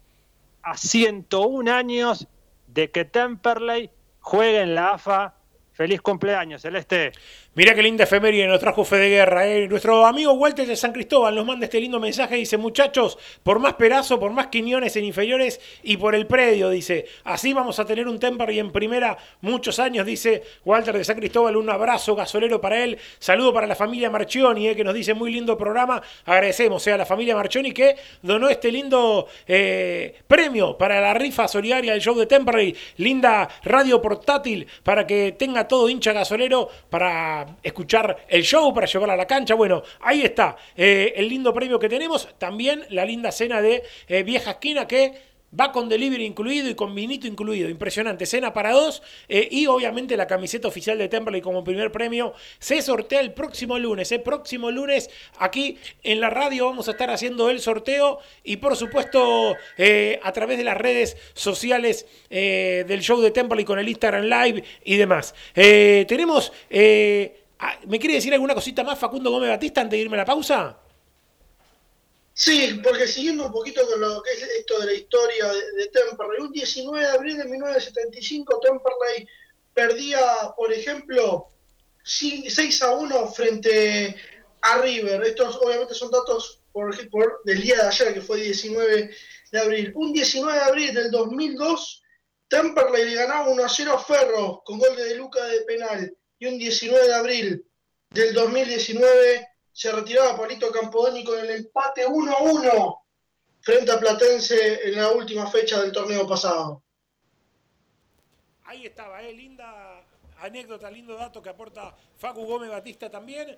A 0.63 0.77
101 0.77 1.73
años 1.73 2.29
de 2.69 2.91
que 2.91 3.05
Temperley 3.05 3.91
juega 4.21 4.63
en 4.63 4.75
la 4.75 4.93
AFA. 4.93 5.35
Feliz 5.73 6.01
cumpleaños, 6.01 6.63
Celeste. 6.63 7.13
Mira 7.55 7.75
qué 7.75 7.83
linda 7.83 8.05
efeméride 8.05 8.47
nos 8.47 8.61
trajo 8.61 8.83
Fede 8.83 9.11
Guerra. 9.11 9.47
¿eh? 9.47 9.69
Nuestro 9.69 10.07
amigo 10.07 10.33
Walter 10.33 10.67
de 10.67 10.75
San 10.75 10.91
Cristóbal 10.91 11.35
nos 11.35 11.45
manda 11.45 11.67
este 11.67 11.79
lindo 11.81 12.01
mensaje. 12.01 12.37
Dice, 12.37 12.57
muchachos, 12.57 13.19
por 13.43 13.59
más 13.59 13.75
perazo, 13.75 14.19
por 14.19 14.33
más 14.33 14.47
quiñones 14.47 14.97
en 14.97 15.05
inferiores 15.05 15.61
y 15.83 15.99
por 15.99 16.15
el 16.15 16.27
predio, 16.27 16.71
dice, 16.71 17.05
así 17.25 17.53
vamos 17.53 17.79
a 17.79 17.85
tener 17.85 18.09
un 18.09 18.19
Temperley 18.19 18.59
en 18.59 18.73
primera 18.73 19.19
muchos 19.43 19.79
años, 19.81 20.07
dice 20.07 20.43
Walter 20.65 20.97
de 20.97 21.05
San 21.05 21.17
Cristóbal. 21.17 21.59
Un 21.59 21.69
abrazo 21.69 22.17
gasolero 22.17 22.59
para 22.59 22.83
él. 22.83 22.99
Saludo 23.19 23.53
para 23.53 23.67
la 23.67 23.77
familia 23.77 24.09
Marchioni, 24.09 24.69
¿eh? 24.69 24.75
que 24.75 24.83
nos 24.83 24.95
dice 24.95 25.13
muy 25.13 25.31
lindo 25.31 25.59
programa. 25.59 26.01
Agradecemos 26.25 26.87
eh, 26.87 26.93
a 26.93 26.97
la 26.97 27.05
familia 27.05 27.37
Marchioni 27.37 27.73
que 27.73 27.97
donó 28.23 28.49
este 28.49 28.73
lindo 28.73 29.29
eh, 29.47 30.23
premio 30.27 30.79
para 30.79 31.03
la 31.03 31.13
rifa 31.13 31.47
solidaria 31.47 31.93
del 31.93 32.01
show 32.01 32.19
de 32.19 32.25
Temperley. 32.25 32.75
Linda 32.97 33.47
radio 33.63 34.01
portátil 34.01 34.67
para 34.83 35.07
que 35.07 35.33
tenga 35.33 35.69
todo 35.69 35.91
hincha 35.91 36.15
gasolero 36.15 36.71
para 36.89 37.42
escuchar 37.63 38.27
el 38.29 38.43
show, 38.43 38.73
para 38.75 38.87
llevarla 38.87 39.15
a 39.15 39.17
la 39.17 39.27
cancha. 39.27 39.55
Bueno, 39.55 39.83
ahí 40.01 40.23
está 40.23 40.57
eh, 40.77 41.13
el 41.17 41.29
lindo 41.29 41.53
premio 41.53 41.79
que 41.79 41.89
tenemos. 41.89 42.29
También 42.39 42.85
la 42.91 43.05
linda 43.05 43.33
cena 43.33 43.61
de 43.61 43.83
eh, 44.09 44.23
Vieja 44.23 44.53
Esquina 44.53 44.87
que 44.87 45.32
Va 45.59 45.71
con 45.71 45.89
delivery 45.89 46.25
incluido 46.25 46.69
y 46.69 46.75
con 46.75 46.95
vinito 46.95 47.27
incluido. 47.27 47.69
Impresionante. 47.69 48.27
Cena 48.27 48.53
para 48.53 48.73
dos. 48.73 49.03
Eh, 49.29 49.49
y 49.51 49.67
obviamente 49.67 50.17
la 50.17 50.27
camiseta 50.27 50.69
oficial 50.69 50.99
de 50.99 51.09
Temperley 51.09 51.41
como 51.41 51.63
primer 51.63 51.93
premio. 51.93 52.35
Se 52.59 52.81
sortea 52.83 53.21
el 53.21 53.33
próximo 53.33 53.79
lunes. 53.79 54.11
El 54.13 54.23
próximo 54.23 54.71
lunes 54.71 55.11
aquí 55.39 55.79
en 56.03 56.21
la 56.21 56.31
radio 56.31 56.67
vamos 56.67 56.89
a 56.89 56.93
estar 56.93 57.11
haciendo 57.11 57.51
el 57.51 57.61
sorteo. 57.61 58.19
Y 58.45 58.57
por 58.57 58.77
supuesto 58.77 59.55
a 60.23 60.33
través 60.33 60.59
de 60.59 60.65
las 60.65 60.77
redes 60.77 61.17
sociales 61.35 62.07
del 62.31 63.01
show 63.01 63.21
de 63.21 63.31
Temperley 63.31 63.65
con 63.65 63.79
el 63.79 63.89
Instagram 63.89 64.25
Live 64.25 64.65
y 64.85 64.97
demás. 64.97 65.35
tenemos... 65.55 66.53
Ah, 67.65 67.79
¿Me 67.87 68.01
quiere 68.01 68.17
decir 68.17 68.35
alguna 68.35 68.55
cosita 68.55 68.83
más 68.83 68.99
Facundo 68.99 69.31
Gómez 69.31 69.49
Batista 69.49 69.83
antes 69.83 69.97
de 69.97 70.03
irme 70.03 70.17
a 70.17 70.19
la 70.19 70.25
pausa? 70.25 70.82
Sí, 72.35 72.81
porque 72.83 73.07
siguiendo 73.07 73.47
un 73.47 73.53
poquito 73.53 73.87
con 73.87 74.01
lo 74.01 74.23
que 74.23 74.33
es 74.33 74.43
esto 74.43 74.79
de 74.81 74.87
la 74.87 74.93
historia 74.95 75.53
de, 75.53 75.87
Temperley, 75.89 76.41
un 76.41 76.53
19 76.53 77.01
de 77.01 77.13
abril 77.13 77.37
de 77.39 77.45
1975 77.45 78.61
Temperley 78.61 79.29
perdía, 79.75 80.21
por 80.57 80.73
ejemplo, 80.73 81.49
6 82.05 82.83
a 82.83 82.93
1 82.93 83.33
frente 83.33 84.17
a 84.63 84.79
River. 84.79 85.23
Estos 85.25 85.57
obviamente 85.57 85.95
son 85.95 86.11
datos 86.11 86.63
por, 86.73 87.11
por, 87.11 87.43
del 87.45 87.61
día 87.61 87.77
de 87.77 87.89
ayer, 87.89 88.15
que 88.15 88.23
fue 88.23 88.41
19 88.41 89.11
de 89.53 89.59
abril. 89.59 89.93
Un 89.95 90.13
19 90.13 90.59
de 90.59 90.65
abril 90.65 90.95
del 90.95 91.11
2002, 91.11 92.03
Temperley 92.49 93.05
le 93.05 93.15
ganaba 93.15 93.49
1 93.49 93.65
a 93.65 93.69
0 93.69 93.93
a 93.93 93.99
Ferro 93.99 94.63
con 94.65 94.79
gol 94.79 94.97
de 94.97 95.15
Luca 95.17 95.45
de 95.45 95.61
penal 95.63 96.17
y 96.39 96.47
un 96.47 96.59
19 96.59 97.07
de 97.07 97.15
abril 97.15 97.67
del 98.11 98.33
2019 98.33 99.49
se 99.73 99.91
retiraba 99.91 100.37
Paulito 100.37 100.71
Campodoni 100.71 101.25
con 101.25 101.39
el 101.39 101.51
empate 101.51 102.07
1-1 102.07 102.99
frente 103.61 103.93
a 103.93 103.99
Platense 103.99 104.89
en 104.89 104.97
la 104.97 105.11
última 105.11 105.47
fecha 105.47 105.81
del 105.81 105.93
torneo 105.93 106.27
pasado. 106.27 106.83
Ahí 108.65 108.87
estaba, 108.87 109.23
¿eh? 109.23 109.33
linda 109.33 110.05
anécdota, 110.43 110.91
lindo 110.91 111.15
dato 111.15 111.41
que 111.41 111.49
aporta 111.49 111.95
Facu 112.19 112.45
Gómez 112.45 112.71
Batista 112.71 113.11
también. 113.11 113.57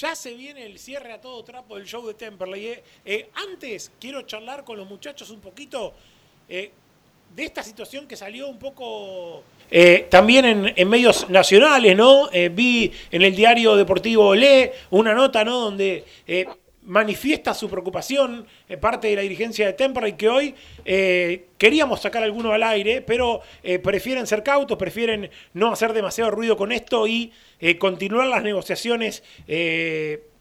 Ya 0.00 0.16
se 0.16 0.32
viene 0.32 0.64
el 0.64 0.78
cierre 0.78 1.12
a 1.12 1.20
todo 1.20 1.44
trapo 1.44 1.76
del 1.76 1.84
show 1.84 2.06
de 2.06 2.14
Temperley. 2.14 2.66
¿eh? 2.68 2.84
Eh, 3.04 3.30
antes 3.34 3.92
quiero 4.00 4.22
charlar 4.22 4.64
con 4.64 4.78
los 4.78 4.88
muchachos 4.88 5.30
un 5.30 5.40
poquito 5.40 5.92
eh, 6.48 6.72
de 7.34 7.44
esta 7.44 7.62
situación 7.62 8.08
que 8.08 8.16
salió 8.16 8.48
un 8.48 8.58
poco 8.58 9.42
eh, 9.70 10.06
también 10.10 10.72
en, 10.76 10.88
medios 10.88 11.28
nacionales, 11.30 11.96
¿no? 11.96 12.28
Eh, 12.32 12.50
vi 12.52 12.92
en 13.10 13.22
el 13.22 13.34
diario 13.34 13.76
deportivo 13.76 14.34
Le 14.34 14.72
una 14.90 15.14
nota, 15.14 15.44
¿no? 15.44 15.58
Donde 15.58 16.04
eh, 16.26 16.46
manifiesta 16.82 17.54
su 17.54 17.68
preocupación 17.70 18.46
parte 18.80 19.08
de 19.08 19.16
la 19.16 19.22
dirigencia 19.22 19.66
de 19.66 19.72
Temperley 19.72 20.12
que 20.12 20.28
hoy 20.28 20.54
queríamos 21.56 22.02
sacar 22.02 22.22
alguno 22.22 22.52
al 22.52 22.62
aire, 22.62 23.00
pero 23.00 23.40
prefieren 23.82 24.26
ser 24.26 24.42
cautos, 24.42 24.76
prefieren 24.76 25.30
no 25.54 25.72
hacer 25.72 25.94
demasiado 25.94 26.30
ruido 26.30 26.58
con 26.58 26.72
esto 26.72 27.06
y 27.06 27.32
continuar 27.78 28.26
las 28.26 28.42
negociaciones 28.42 29.22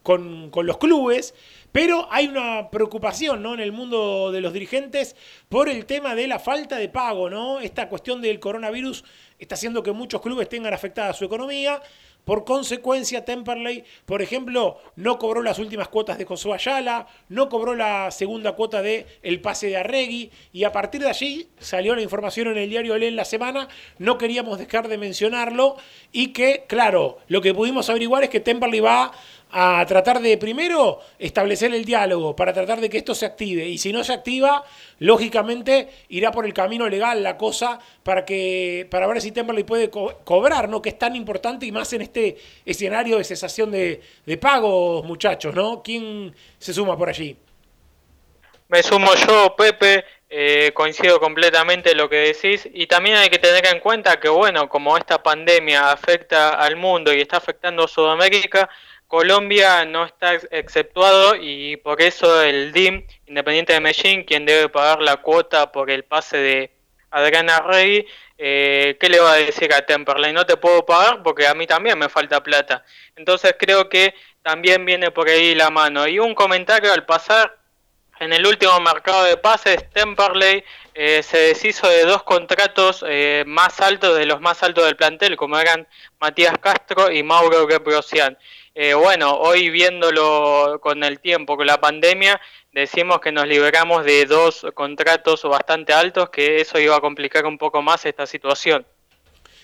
con, 0.04 0.50
con 0.50 0.66
los 0.66 0.78
clubes. 0.80 1.34
Pero 1.74 2.08
hay 2.12 2.28
una 2.28 2.70
preocupación 2.70 3.42
¿no? 3.42 3.56
en 3.56 3.60
el 3.60 3.72
mundo 3.72 4.32
de 4.32 4.42
los 4.42 4.54
dirigentes 4.54 5.16
por 5.50 5.68
el 5.68 5.88
tema 5.88 6.14
de 6.14 6.28
la 6.28 6.38
falta 6.38 6.78
de 6.78 6.88
pago. 6.88 7.32
¿no? 7.32 7.60
Esta 7.60 7.90
cuestión 7.90 8.22
del 8.22 8.40
coronavirus 8.40 9.04
está 9.40 9.56
haciendo 9.56 9.82
que 9.82 9.92
muchos 9.92 10.22
clubes 10.22 10.48
tengan 10.48 10.72
afectada 10.72 11.14
su 11.14 11.26
economía. 11.26 11.82
Por 12.26 12.46
consecuencia, 12.46 13.26
Temperley, 13.26 13.84
por 14.06 14.22
ejemplo, 14.22 14.78
no 14.96 15.18
cobró 15.18 15.42
las 15.42 15.60
últimas 15.60 15.90
cuotas 15.90 16.18
de 16.18 16.24
Josué 16.24 16.54
Ayala, 16.54 17.08
no 17.28 17.50
cobró 17.50 17.76
la 17.76 18.12
segunda 18.12 18.54
cuota 18.54 18.82
de 18.82 19.06
el 19.24 19.42
pase 19.42 19.68
de 19.68 19.76
Arregui, 19.76 20.32
y 20.54 20.64
a 20.64 20.72
partir 20.72 21.02
de 21.02 21.10
allí 21.10 21.50
salió 21.60 21.96
la 21.96 22.02
información 22.02 22.48
en 22.48 22.60
el 22.60 22.70
diario 22.70 22.96
en 22.96 23.18
la 23.18 23.26
semana, 23.26 23.68
no 23.98 24.18
queríamos 24.18 24.58
dejar 24.58 24.88
de 24.88 24.98
mencionarlo, 24.98 25.76
y 26.14 26.28
que, 26.28 26.64
claro, 26.66 27.18
lo 27.28 27.42
que 27.42 27.54
pudimos 27.54 27.90
averiguar 27.90 28.24
es 28.24 28.30
que 28.30 28.40
Temperley 28.40 28.80
va 28.80 29.12
a 29.54 29.86
tratar 29.86 30.20
de 30.20 30.38
primero 30.38 31.00
establecer 31.20 31.74
el 31.74 31.86
diálogo 31.86 32.36
para 32.36 32.52
tratar 32.54 32.82
de 32.82 32.90
que 32.90 32.98
esto 32.98 33.14
se 33.14 33.26
active 33.26 33.68
y 33.68 33.78
si 33.78 33.94
no 33.94 34.04
se 34.04 34.12
activa 34.14 34.64
lógicamente 35.00 35.90
irá 36.10 36.32
por 36.32 36.46
el 36.46 36.54
camino 36.54 36.90
legal 36.90 37.22
la 37.22 37.38
cosa 37.38 37.80
para 38.04 38.26
que 38.26 38.88
para 38.90 39.06
ver 39.08 39.22
si 39.22 39.32
Temperley 39.32 39.64
puede 39.64 39.90
co- 39.92 40.20
cobrar, 40.24 40.68
¿no? 40.70 40.82
Que 40.82 40.90
es 40.90 40.98
tan 40.98 41.16
importante 41.16 41.66
y 41.68 41.72
más 41.72 41.94
en 41.94 42.02
este 42.02 42.38
escenario 42.66 43.18
de 43.20 43.24
cesación 43.24 43.72
de, 43.72 44.02
de 44.26 44.38
pagos, 44.38 45.06
muchachos, 45.06 45.54
¿no? 45.54 45.84
¿Quién 45.84 46.34
se 46.58 46.74
suma 46.74 46.98
por 46.98 47.10
allí? 47.10 47.38
Me 48.70 48.82
sumo 48.82 49.14
yo, 49.28 49.56
Pepe, 49.56 50.04
eh, 50.30 50.72
coincido 50.74 51.20
completamente 51.20 51.92
en 51.92 51.98
lo 51.98 52.10
que 52.10 52.16
decís 52.34 52.68
y 52.74 52.88
también 52.88 53.18
hay 53.18 53.30
que 53.30 53.38
tener 53.38 53.66
en 53.68 53.80
cuenta 53.80 54.20
que, 54.20 54.30
bueno, 54.30 54.68
como 54.68 54.98
esta 54.98 55.22
pandemia 55.22 55.92
afecta 55.92 56.50
al 56.52 56.76
mundo 56.76 57.14
y 57.14 57.22
está 57.22 57.38
afectando 57.38 57.84
a 57.84 57.88
Sudamérica, 57.88 58.70
Colombia 59.14 59.86
no 59.86 60.06
está 60.06 60.34
ex- 60.34 60.48
exceptuado 60.50 61.36
y 61.36 61.78
por 61.78 62.02
eso 62.02 62.42
el 62.42 62.72
DIM, 62.74 63.06
Independiente 63.28 63.74
de 63.74 63.80
Medellín, 63.80 64.24
quien 64.24 64.44
debe 64.44 64.70
pagar 64.70 65.04
la 65.04 65.18
cuota 65.18 65.72
por 65.72 65.92
el 65.92 66.04
pase 66.04 66.38
de 66.38 66.72
Adriana 67.12 67.60
Rey, 67.60 68.08
eh, 68.40 68.98
¿qué 69.00 69.10
le 69.10 69.20
va 69.20 69.34
a 69.34 69.36
decir 69.36 69.72
a 69.72 69.86
Temperley? 69.86 70.34
No 70.34 70.48
te 70.48 70.58
puedo 70.58 70.84
pagar 70.84 71.22
porque 71.22 71.46
a 71.46 71.54
mí 71.54 71.68
también 71.68 72.00
me 72.00 72.10
falta 72.10 72.42
plata. 72.42 72.84
Entonces 73.16 73.54
creo 73.60 73.88
que 73.88 74.16
también 74.42 74.84
viene 74.84 75.12
por 75.12 75.30
ahí 75.30 75.54
la 75.54 75.70
mano. 75.70 76.08
Y 76.08 76.18
un 76.18 76.34
comentario 76.34 76.92
al 76.92 77.06
pasar, 77.06 77.56
en 78.20 78.34
el 78.34 78.48
último 78.48 78.80
mercado 78.80 79.26
de 79.26 79.38
pases, 79.38 79.92
Temperley 79.92 80.64
eh, 80.96 81.22
se 81.22 81.38
deshizo 81.38 81.88
de 81.88 82.04
dos 82.06 82.24
contratos 82.24 83.06
eh, 83.08 83.44
más 83.46 83.80
altos, 83.80 84.18
de 84.18 84.26
los 84.26 84.42
más 84.42 84.64
altos 84.64 84.86
del 84.86 84.96
plantel, 84.96 85.36
como 85.36 85.60
eran 85.60 85.88
Matías 86.20 86.58
Castro 86.58 87.12
y 87.12 87.22
Mauro 87.22 87.68
Gebrosian. 87.68 88.40
Eh, 88.76 88.96
bueno, 88.96 89.36
hoy 89.36 89.70
viéndolo 89.70 90.80
con 90.82 91.04
el 91.04 91.20
tiempo, 91.20 91.56
con 91.56 91.68
la 91.68 91.80
pandemia, 91.80 92.42
decimos 92.72 93.20
que 93.20 93.32
nos 93.32 93.48
liberamos 93.48 94.04
de 94.04 94.26
dos 94.26 94.66
contratos 94.74 95.44
bastante 95.44 95.94
altos, 95.94 96.30
que 96.32 96.60
eso 96.60 96.80
iba 96.80 96.96
a 96.96 97.02
complicar 97.02 97.46
un 97.46 97.58
poco 97.58 97.82
más 97.84 98.06
esta 98.06 98.26
situación. 98.26 98.86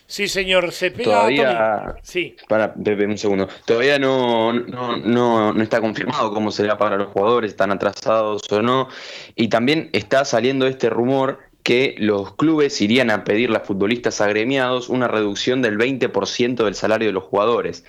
Sí, 0.06 0.27
señor, 0.27 0.72
se 0.72 0.90
pega 0.90 1.11
Todavía. 1.11 1.95
Sí. 2.02 2.36
Para, 2.48 2.73
Pepe, 2.73 3.06
un 3.06 3.18
segundo. 3.18 3.48
Todavía 3.65 3.99
no, 3.99 4.53
no, 4.53 4.98
no, 4.98 5.53
no 5.53 5.64
está 5.64 5.80
confirmado 5.81 6.34
cómo 6.34 6.52
será 6.52 6.77
para 6.80 6.98
los 6.98 7.10
jugadores, 7.10 7.52
están 7.52 7.72
atrasados 7.72 8.41
o 8.52 8.61
no. 8.61 8.90
Y 9.36 9.49
también 9.49 9.90
está 9.94 10.26
saliendo 10.26 10.65
este 10.65 10.90
rumor 10.90 11.40
que 11.61 11.95
los 11.99 12.34
clubes 12.36 12.81
irían 12.81 13.11
a 13.11 13.23
pedirle 13.23 13.57
a 13.57 13.60
futbolistas 13.60 14.22
agremiados 14.22 14.90
una 14.90 15.07
reducción 15.07 15.61
del 15.61 15.77
20% 15.77 16.64
del 16.64 16.73
salario 16.73 17.10
de 17.10 17.14
los 17.14 17.26
jugadores. 17.26 17.86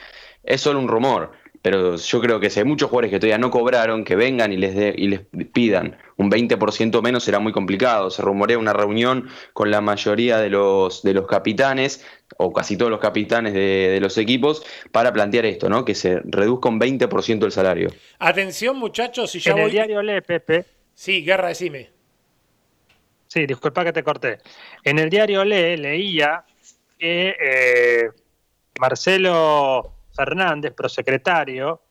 Es 0.51 0.61
solo 0.63 0.79
un 0.81 0.89
rumor, 0.89 1.33
pero 1.63 1.97
yo 1.97 2.21
creo 2.21 2.41
que 2.41 2.49
si 2.51 2.59
hay 2.61 2.65
muchos 2.65 2.89
jugadores 2.91 3.11
que 3.11 3.19
todavía 3.21 3.39
no 3.39 3.51
cobraron, 3.51 4.03
que 4.05 4.17
vengan 4.17 4.53
y 4.53 4.57
les, 4.57 4.75
de- 4.75 4.95
y 4.97 5.09
les 5.09 5.21
pidan 5.53 5.97
un 6.17 6.31
20% 6.31 7.03
menos 7.03 7.25
será 7.25 7.39
muy 7.39 7.53
complicado. 7.53 8.11
Se 8.11 8.23
rumorea 8.23 8.59
una 8.59 8.73
reunión 8.73 9.29
con 9.53 9.71
la 9.71 9.81
mayoría 9.81 10.39
de 10.39 10.51
los, 10.51 11.03
de 11.03 11.15
los 11.15 11.27
capitanes, 11.27 12.05
o 12.39 12.53
casi 12.53 12.77
todos 12.77 12.91
los 12.91 13.01
capitanes 13.01 13.53
de, 13.53 13.61
de 13.91 14.01
los 14.01 14.17
equipos, 14.19 14.65
para 14.93 15.13
plantear 15.13 15.45
esto, 15.47 15.69
¿no? 15.69 15.85
Que 15.85 15.95
se 15.95 16.21
reduzca 16.25 16.69
un 16.69 16.81
20% 16.81 17.45
el 17.45 17.53
salario. 17.53 17.91
Atención, 18.19 18.77
muchachos, 18.77 19.35
y 19.35 19.41
ya 19.41 19.51
en 19.53 19.57
voy. 19.59 19.67
el 19.67 19.71
diario 19.73 20.03
Le, 20.03 20.23
Pepe. 20.23 20.65
Sí, 20.95 21.23
Guerra, 21.25 21.49
decime. 21.49 21.91
Sí, 23.29 23.47
disculpa 23.47 23.85
que 23.85 23.93
te 23.93 24.03
corté. 24.03 24.39
En 24.85 24.99
el 24.99 25.09
diario 25.09 25.45
Le 25.45 25.77
leía 25.77 26.45
que 26.99 27.37
eh, 27.41 28.09
Marcelo 28.81 29.95
Fernández, 30.15 30.73
prosecretario, 30.75 31.83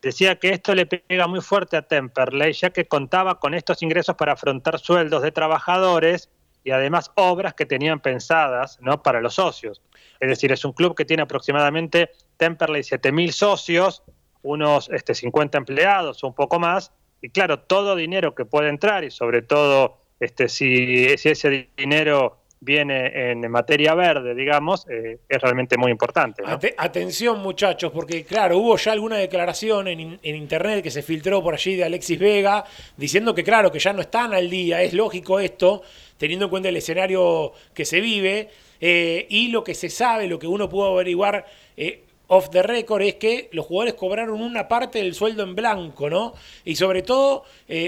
decía 0.00 0.38
que 0.38 0.50
esto 0.50 0.74
le 0.74 0.86
pega 0.86 1.26
muy 1.26 1.40
fuerte 1.40 1.76
a 1.76 1.82
Temperley, 1.82 2.52
ya 2.52 2.70
que 2.70 2.86
contaba 2.86 3.38
con 3.38 3.54
estos 3.54 3.82
ingresos 3.82 4.16
para 4.16 4.32
afrontar 4.32 4.78
sueldos 4.78 5.22
de 5.22 5.32
trabajadores 5.32 6.30
y 6.64 6.70
además 6.70 7.10
obras 7.14 7.54
que 7.54 7.66
tenían 7.66 8.00
pensadas 8.00 8.78
¿no? 8.80 9.02
para 9.02 9.20
los 9.20 9.34
socios. 9.34 9.82
Es 10.20 10.28
decir, 10.28 10.52
es 10.52 10.64
un 10.64 10.72
club 10.72 10.94
que 10.94 11.04
tiene 11.04 11.22
aproximadamente 11.22 12.10
Temperley 12.36 12.82
7.000 12.82 13.30
socios, 13.30 14.02
unos 14.42 14.88
este, 14.90 15.14
50 15.14 15.58
empleados 15.58 16.22
un 16.22 16.34
poco 16.34 16.58
más, 16.58 16.92
y 17.20 17.30
claro, 17.30 17.60
todo 17.60 17.96
dinero 17.96 18.34
que 18.34 18.44
puede 18.44 18.68
entrar 18.68 19.02
y 19.02 19.10
sobre 19.10 19.42
todo 19.42 19.98
este, 20.20 20.48
si 20.48 21.04
ese 21.04 21.70
dinero 21.76 22.38
viene 22.60 23.30
en 23.30 23.48
materia 23.50 23.94
verde, 23.94 24.34
digamos, 24.34 24.86
eh, 24.88 25.18
es 25.28 25.40
realmente 25.40 25.76
muy 25.76 25.90
importante. 25.92 26.42
atención, 26.76 27.40
muchachos, 27.40 27.92
porque 27.92 28.24
claro, 28.24 28.58
hubo 28.58 28.76
ya 28.76 28.92
alguna 28.92 29.16
declaración 29.16 29.88
en, 29.88 30.18
en 30.22 30.36
internet 30.36 30.82
que 30.82 30.90
se 30.90 31.02
filtró 31.02 31.42
por 31.42 31.54
allí 31.54 31.76
de 31.76 31.84
Alexis 31.84 32.18
Vega 32.18 32.64
diciendo 32.96 33.34
que, 33.34 33.44
claro, 33.44 33.70
que 33.70 33.78
ya 33.78 33.92
no 33.92 34.00
están 34.00 34.34
al 34.34 34.50
día. 34.50 34.82
Es 34.82 34.92
lógico 34.92 35.38
esto, 35.38 35.82
teniendo 36.16 36.46
en 36.46 36.50
cuenta 36.50 36.68
el 36.68 36.76
escenario 36.76 37.52
que 37.72 37.84
se 37.84 38.00
vive 38.00 38.48
eh, 38.80 39.26
y 39.28 39.48
lo 39.48 39.62
que 39.62 39.74
se 39.74 39.88
sabe, 39.88 40.26
lo 40.26 40.38
que 40.38 40.46
uno 40.46 40.68
pudo 40.68 40.86
averiguar. 40.94 41.46
eh, 41.76 42.02
Off 42.30 42.50
the 42.50 42.62
record 42.62 43.00
es 43.00 43.14
que 43.14 43.48
los 43.52 43.64
jugadores 43.64 43.94
cobraron 43.94 44.42
una 44.42 44.68
parte 44.68 44.98
del 44.98 45.14
sueldo 45.14 45.42
en 45.44 45.54
blanco, 45.54 46.10
¿no? 46.10 46.34
Y 46.62 46.76
sobre 46.76 47.00
todo 47.00 47.44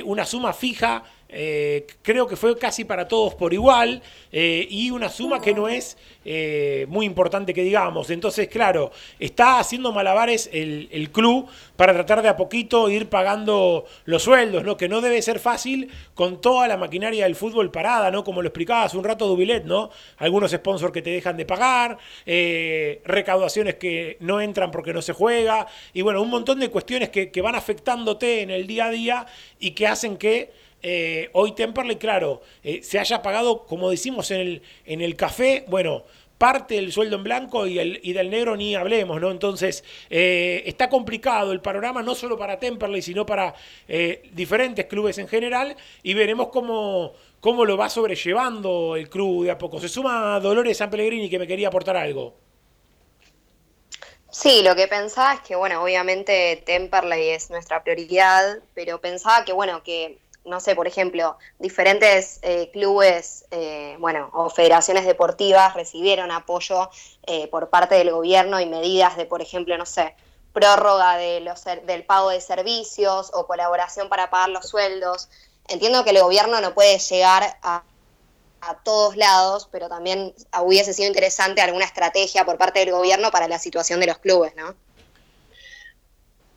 una 0.06 0.24
suma 0.24 0.54
fija, 0.54 1.04
eh, 1.32 1.86
creo 2.02 2.26
que 2.26 2.36
fue 2.36 2.58
casi 2.58 2.84
para 2.84 3.06
todos 3.06 3.34
por 3.34 3.54
igual, 3.54 4.02
eh, 4.32 4.66
y 4.68 4.90
una 4.90 5.08
suma 5.08 5.40
que 5.40 5.54
no 5.54 5.68
es 5.68 5.96
eh, 6.24 6.86
muy 6.88 7.06
importante 7.06 7.54
que 7.54 7.62
digamos. 7.62 8.10
Entonces, 8.10 8.48
claro, 8.48 8.90
está 9.18 9.60
haciendo 9.60 9.92
malabares 9.92 10.50
el, 10.52 11.10
club 11.12 11.48
para 11.76 11.92
tratar 11.92 12.22
de 12.22 12.28
a 12.28 12.36
poquito 12.36 12.88
ir 12.88 13.08
pagando 13.08 13.84
los 14.04 14.22
sueldos, 14.22 14.64
¿no? 14.64 14.76
Que 14.76 14.88
no 14.88 15.00
debe 15.00 15.22
ser 15.22 15.38
fácil 15.38 15.90
con 16.14 16.40
toda 16.40 16.68
la 16.68 16.76
maquinaria 16.76 17.24
del 17.24 17.36
fútbol 17.36 17.70
parada, 17.70 18.10
¿no? 18.10 18.22
Como 18.22 18.42
lo 18.42 18.48
explicaba 18.48 18.84
hace 18.84 18.96
un 18.96 19.04
rato 19.04 19.26
Dubilet, 19.26 19.64
¿no? 19.64 19.90
Algunos 20.18 20.50
sponsors 20.50 20.92
que 20.92 21.02
te 21.02 21.10
dejan 21.10 21.36
de 21.36 21.46
pagar, 21.46 21.98
recaudaciones 23.04 23.76
que 23.76 24.16
no 24.20 24.40
entran 24.40 24.70
porque 24.70 24.92
no 24.92 25.02
se 25.02 25.12
juega, 25.12 25.66
y 25.92 26.02
bueno, 26.02 26.22
un 26.22 26.30
montón 26.30 26.60
de 26.60 26.70
cuestiones 26.70 27.10
que 27.10 27.42
van 27.42 27.54
afectándote 27.54 28.42
en 28.42 28.50
el 28.50 28.66
día 28.66 28.86
a 28.86 28.90
día 28.90 29.26
y 29.58 29.72
que 29.72 29.86
hacen 29.86 30.16
que 30.16 30.50
eh, 30.82 31.30
hoy 31.32 31.52
Temperley, 31.52 31.96
claro, 31.96 32.42
eh, 32.62 32.82
se 32.82 32.98
haya 32.98 33.22
pagado, 33.22 33.66
como 33.66 33.90
decimos 33.90 34.30
en 34.30 34.40
el, 34.40 34.62
en 34.86 35.00
el 35.00 35.16
café, 35.16 35.64
bueno, 35.68 36.04
parte 36.38 36.76
del 36.76 36.92
sueldo 36.92 37.16
en 37.16 37.24
blanco 37.24 37.66
y, 37.66 37.78
el, 37.78 38.00
y 38.02 38.12
del 38.12 38.30
negro 38.30 38.56
ni 38.56 38.74
hablemos, 38.74 39.20
¿no? 39.20 39.30
Entonces, 39.30 39.84
eh, 40.08 40.62
está 40.66 40.88
complicado 40.88 41.52
el 41.52 41.60
panorama 41.60 42.02
no 42.02 42.14
solo 42.14 42.38
para 42.38 42.58
Temperley, 42.58 43.02
sino 43.02 43.26
para 43.26 43.54
diferentes 44.32 44.86
clubes 44.86 45.18
en 45.18 45.28
general, 45.28 45.76
y 46.02 46.14
veremos 46.14 46.48
cómo, 46.48 47.12
cómo 47.40 47.64
lo 47.64 47.76
va 47.76 47.90
sobrellevando 47.90 48.96
el 48.96 49.10
club 49.10 49.44
de 49.44 49.50
a 49.50 49.58
poco. 49.58 49.80
Se 49.80 49.88
suma 49.88 50.40
Dolores 50.40 50.78
San 50.78 50.90
Pellegrini, 50.90 51.28
que 51.28 51.38
me 51.38 51.46
quería 51.46 51.68
aportar 51.68 51.96
algo. 51.96 52.34
Sí, 54.30 54.62
lo 54.62 54.76
que 54.76 54.86
pensaba 54.86 55.34
es 55.34 55.40
que, 55.40 55.56
bueno, 55.56 55.82
obviamente 55.82 56.62
Temperley 56.64 57.30
es 57.30 57.50
nuestra 57.50 57.82
prioridad, 57.82 58.60
pero 58.74 59.00
pensaba 59.00 59.44
que, 59.44 59.52
bueno, 59.52 59.82
que, 59.82 60.18
no 60.44 60.60
sé, 60.60 60.74
por 60.74 60.86
ejemplo, 60.86 61.36
diferentes 61.58 62.38
eh, 62.42 62.70
clubes, 62.72 63.44
eh, 63.50 63.96
bueno, 63.98 64.30
o 64.32 64.48
federaciones 64.50 65.04
deportivas 65.04 65.74
recibieron 65.74 66.30
apoyo 66.30 66.90
eh, 67.26 67.48
por 67.48 67.68
parte 67.68 67.94
del 67.96 68.10
gobierno 68.10 68.60
y 68.60 68.66
medidas 68.66 69.16
de, 69.16 69.26
por 69.26 69.42
ejemplo, 69.42 69.76
no 69.76 69.86
sé, 69.86 70.14
prórroga 70.52 71.16
de 71.16 71.40
los, 71.40 71.64
del 71.64 72.04
pago 72.04 72.30
de 72.30 72.40
servicios 72.40 73.30
o 73.34 73.46
colaboración 73.46 74.08
para 74.08 74.30
pagar 74.30 74.48
los 74.48 74.68
sueldos. 74.68 75.28
Entiendo 75.68 76.02
que 76.04 76.10
el 76.10 76.22
gobierno 76.22 76.60
no 76.60 76.74
puede 76.74 76.98
llegar 76.98 77.58
a, 77.62 77.84
a 78.60 78.74
todos 78.82 79.16
lados, 79.16 79.68
pero 79.70 79.88
también 79.88 80.34
hubiese 80.62 80.92
sido 80.94 81.08
interesante 81.08 81.60
alguna 81.60 81.84
estrategia 81.84 82.44
por 82.44 82.58
parte 82.58 82.80
del 82.80 82.90
gobierno 82.90 83.30
para 83.30 83.46
la 83.46 83.58
situación 83.58 84.00
de 84.00 84.06
los 84.06 84.18
clubes, 84.18 84.56
¿no? 84.56 84.74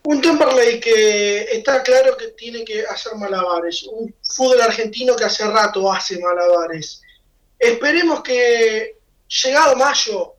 Un 0.06 0.22
Temperley 0.22 0.80
que 0.82 1.44
está 1.44 1.82
claro 1.82 2.18
que 2.18 2.30
tiene 2.30 2.66
que 2.66 2.86
hacer 2.86 3.16
malabares. 3.16 3.84
Un 3.84 4.14
fútbol 4.22 4.62
argentino 4.62 5.16
que 5.16 5.24
hace 5.24 5.46
rato 5.48 5.92
hace 5.92 6.20
malabares. 6.20 7.02
Esperemos 7.58 8.22
que 8.22 8.98
llegado 9.28 9.76
mayo, 9.78 10.34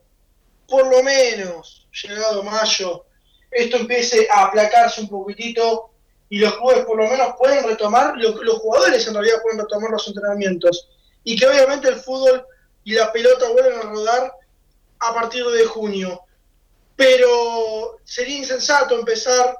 por 0.67 0.87
lo 0.87 1.01
menos 1.01 1.87
llegado 2.03 2.43
mayo, 2.43 3.05
esto 3.49 3.77
empiece 3.77 4.27
a 4.29 4.45
aplacarse 4.45 5.01
un 5.01 5.07
poquitito 5.09 5.89
y 6.29 6.39
los 6.39 6.55
clubes 6.57 6.85
por 6.85 6.97
lo 6.97 7.07
menos 7.09 7.35
pueden 7.37 7.63
retomar, 7.65 8.13
lo- 8.17 8.43
los 8.43 8.57
jugadores 8.59 9.07
en 9.07 9.13
realidad 9.13 9.41
pueden 9.41 9.59
retomar 9.59 9.89
los 9.91 10.07
entrenamientos. 10.07 10.89
Y 11.23 11.35
que 11.35 11.47
obviamente 11.47 11.87
el 11.87 11.95
fútbol 11.95 12.45
y 12.83 12.93
la 12.93 13.11
pelota 13.11 13.49
vuelvan 13.49 13.79
a 13.79 13.89
rodar 13.89 14.31
a 14.99 15.13
partir 15.13 15.45
de 15.45 15.65
junio 15.65 16.21
pero 16.95 17.99
sería 18.03 18.37
insensato 18.37 18.97
empezar, 18.97 19.57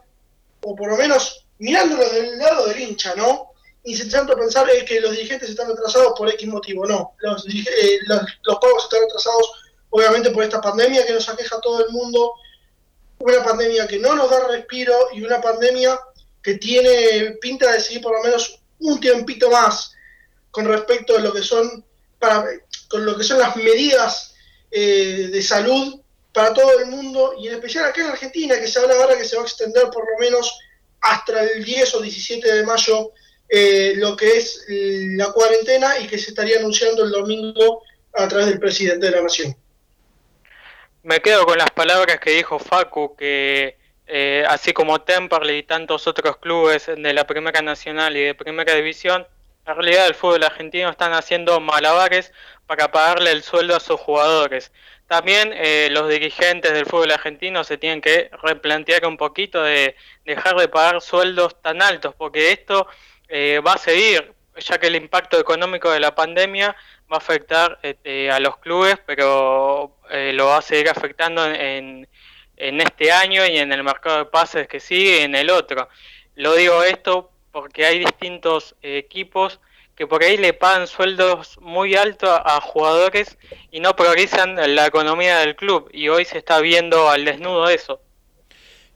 o 0.61 0.75
por 0.75 0.89
lo 0.89 0.97
menos 0.97 1.45
mirándolo 1.59 2.07
del 2.09 2.37
lado 2.37 2.67
del 2.67 2.79
hincha, 2.79 3.15
¿no? 3.15 3.51
Insensato 3.83 4.35
pensar 4.35 4.69
eh, 4.69 4.83
que 4.85 4.99
los 4.99 5.11
dirigentes 5.11 5.49
están 5.49 5.71
atrasados 5.71 6.13
por 6.17 6.29
X 6.29 6.47
motivo, 6.47 6.85
no. 6.85 7.13
Los, 7.19 7.45
eh, 7.47 7.99
los, 8.05 8.21
los 8.43 8.57
pagos 8.57 8.83
están 8.85 9.03
atrasados 9.03 9.51
obviamente 9.89 10.31
por 10.31 10.43
esta 10.43 10.61
pandemia 10.61 11.05
que 11.05 11.13
nos 11.13 11.29
aqueja 11.29 11.55
a 11.55 11.61
todo 11.61 11.85
el 11.85 11.91
mundo, 11.91 12.33
una 13.19 13.43
pandemia 13.43 13.87
que 13.87 13.99
no 13.99 14.15
nos 14.15 14.29
da 14.29 14.47
respiro 14.47 14.93
y 15.13 15.23
una 15.23 15.39
pandemia 15.39 15.97
que 16.41 16.55
tiene 16.55 17.37
pinta 17.41 17.71
de 17.71 17.79
seguir 17.79 18.01
por 18.01 18.15
lo 18.15 18.23
menos 18.23 18.59
un 18.79 18.99
tiempito 18.99 19.49
más. 19.49 19.91
con 20.51 20.65
respecto 20.65 21.17
a 21.17 21.19
lo 21.19 21.33
que 21.33 21.41
son, 21.41 21.83
para, 22.17 22.45
con 22.87 23.05
lo 23.05 23.17
que 23.17 23.25
son 23.25 23.39
las 23.39 23.57
medidas 23.57 24.33
eh, 24.71 25.29
de 25.29 25.41
salud 25.41 25.99
para 26.35 26.53
todo 26.53 26.77
el 26.79 26.87
mundo 26.87 27.33
y 27.39 27.47
en 27.47 27.53
especial 27.53 27.85
acá 27.85 28.01
en 28.01 28.07
Argentina, 28.07 28.59
que 28.59 28.67
se 28.67 28.77
habla 28.77 28.95
ahora 28.95 29.17
que 29.17 29.23
se 29.23 29.37
va 29.37 29.43
a 29.43 29.45
extender 29.45 29.85
por 29.85 30.03
lo 30.03 30.19
menos 30.19 30.59
hasta 30.99 31.41
el 31.41 31.63
10 31.63 31.95
o 31.95 32.01
17 32.01 32.53
de 32.55 32.63
mayo 32.65 33.13
eh, 33.47 33.93
lo 33.95 34.17
que 34.17 34.37
es 34.37 34.65
la 34.67 35.31
cuarentena 35.31 35.97
y 35.99 36.07
que 36.07 36.17
se 36.17 36.31
estaría 36.31 36.59
anunciando 36.59 37.05
el 37.05 37.11
domingo 37.11 37.83
a 38.13 38.27
través 38.27 38.47
del 38.47 38.59
presidente 38.59 39.05
de 39.05 39.11
la 39.13 39.21
Nación. 39.21 39.55
Me 41.03 41.21
quedo 41.21 41.45
con 41.45 41.57
las 41.57 41.71
palabras 41.71 42.19
que 42.19 42.31
dijo 42.31 42.59
Facu, 42.59 43.15
que 43.15 43.77
eh, 44.05 44.43
así 44.49 44.73
como 44.73 45.01
Temperley 45.01 45.59
y 45.59 45.63
tantos 45.63 46.05
otros 46.05 46.37
clubes 46.37 46.87
de 46.87 47.13
la 47.13 47.25
Primera 47.25 47.61
Nacional 47.61 48.17
y 48.17 48.23
de 48.23 48.35
Primera 48.35 48.73
División, 48.75 49.25
en 49.65 49.75
realidad 49.75 50.07
el 50.07 50.15
fútbol 50.15 50.43
argentino 50.43 50.89
están 50.89 51.13
haciendo 51.13 51.59
malabares 51.59 52.31
para 52.67 52.91
pagarle 52.91 53.31
el 53.31 53.43
sueldo 53.43 53.75
a 53.75 53.79
sus 53.79 53.99
jugadores. 53.99 54.71
También 55.07 55.51
eh, 55.53 55.89
los 55.91 56.09
dirigentes 56.09 56.73
del 56.73 56.85
fútbol 56.85 57.11
argentino 57.11 57.63
se 57.63 57.77
tienen 57.77 58.01
que 58.01 58.29
replantear 58.41 59.05
un 59.05 59.17
poquito 59.17 59.61
de 59.61 59.95
dejar 60.25 60.55
de 60.55 60.67
pagar 60.67 61.01
sueldos 61.01 61.61
tan 61.61 61.81
altos, 61.81 62.15
porque 62.15 62.51
esto 62.51 62.87
eh, 63.27 63.61
va 63.65 63.73
a 63.73 63.77
seguir, 63.77 64.33
ya 64.57 64.79
que 64.79 64.87
el 64.87 64.95
impacto 64.95 65.39
económico 65.39 65.91
de 65.91 65.99
la 65.99 66.15
pandemia 66.15 66.75
va 67.11 67.17
a 67.17 67.19
afectar 67.19 67.77
este, 67.83 68.31
a 68.31 68.39
los 68.39 68.57
clubes, 68.57 68.97
pero 69.05 69.95
eh, 70.09 70.31
lo 70.33 70.47
va 70.47 70.57
a 70.57 70.61
seguir 70.63 70.89
afectando 70.89 71.45
en, 71.45 72.07
en 72.57 72.81
este 72.81 73.11
año 73.11 73.45
y 73.45 73.57
en 73.57 73.71
el 73.71 73.83
mercado 73.83 74.17
de 74.17 74.25
pases 74.25 74.67
que 74.67 74.79
sigue 74.79 75.23
en 75.23 75.35
el 75.35 75.51
otro. 75.51 75.87
Lo 76.35 76.55
digo 76.55 76.81
esto 76.83 77.31
porque 77.55 77.85
hay 77.85 77.99
distintos 77.99 78.75
equipos 78.81 79.61
que 79.95 80.05
por 80.07 80.21
ahí 80.21 80.35
le 80.35 80.51
pagan 80.51 80.87
sueldos 80.87 81.57
muy 81.61 81.95
altos 81.95 82.29
a 82.43 82.59
jugadores 82.59 83.37
y 83.71 83.79
no 83.79 83.95
priorizan 83.95 84.75
la 84.75 84.87
economía 84.87 85.37
del 85.37 85.55
club 85.55 85.89
y 85.93 86.09
hoy 86.09 86.25
se 86.25 86.39
está 86.39 86.59
viendo 86.59 87.07
al 87.07 87.23
desnudo 87.23 87.69
eso. 87.69 88.01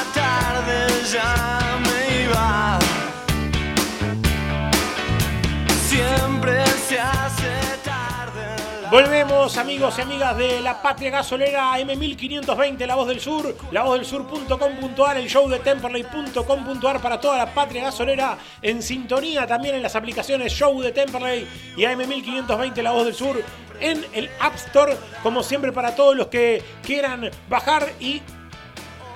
Siempre 5.88 6.66
se 6.88 7.00
hace 7.00 7.52
tarde. 7.84 8.56
Volvemos, 8.92 9.58
amigos 9.58 9.98
y 9.98 10.02
amigas 10.02 10.38
de 10.38 10.60
la 10.60 10.82
Patria 10.82 11.12
Gasolera 11.12 11.80
M1520, 11.80 12.86
La 12.86 12.96
Voz 12.96 13.08
del 13.08 13.20
Sur, 13.20 13.56
lavozdelSur.com.ar, 13.72 15.18
el 15.18 15.30
show 15.30 15.48
de 15.48 15.60
Temperley.com.ar 15.60 17.02
para 17.02 17.20
toda 17.20 17.38
la 17.38 17.54
Patria 17.54 17.84
Gasolera 17.84 18.38
en 18.62 18.82
sintonía 18.82 19.48
también 19.48 19.76
en 19.76 19.84
las 19.84 19.96
aplicaciones 19.96 20.52
Show 20.52 20.82
de 20.82 20.92
Temperley 20.92 21.48
y 21.78 21.82
AM1520, 21.84 22.82
La 22.82 22.92
Voz 22.92 23.06
del 23.06 23.16
Sur 23.16 23.42
en 23.80 24.06
el 24.14 24.30
App 24.40 24.56
Store, 24.56 24.98
como 25.24 25.44
siempre 25.44 25.72
para 25.72 25.96
todos 25.96 26.16
los 26.16 26.28
que 26.28 26.64
quieran 26.84 27.30
bajar 27.50 27.92
y 28.00 28.22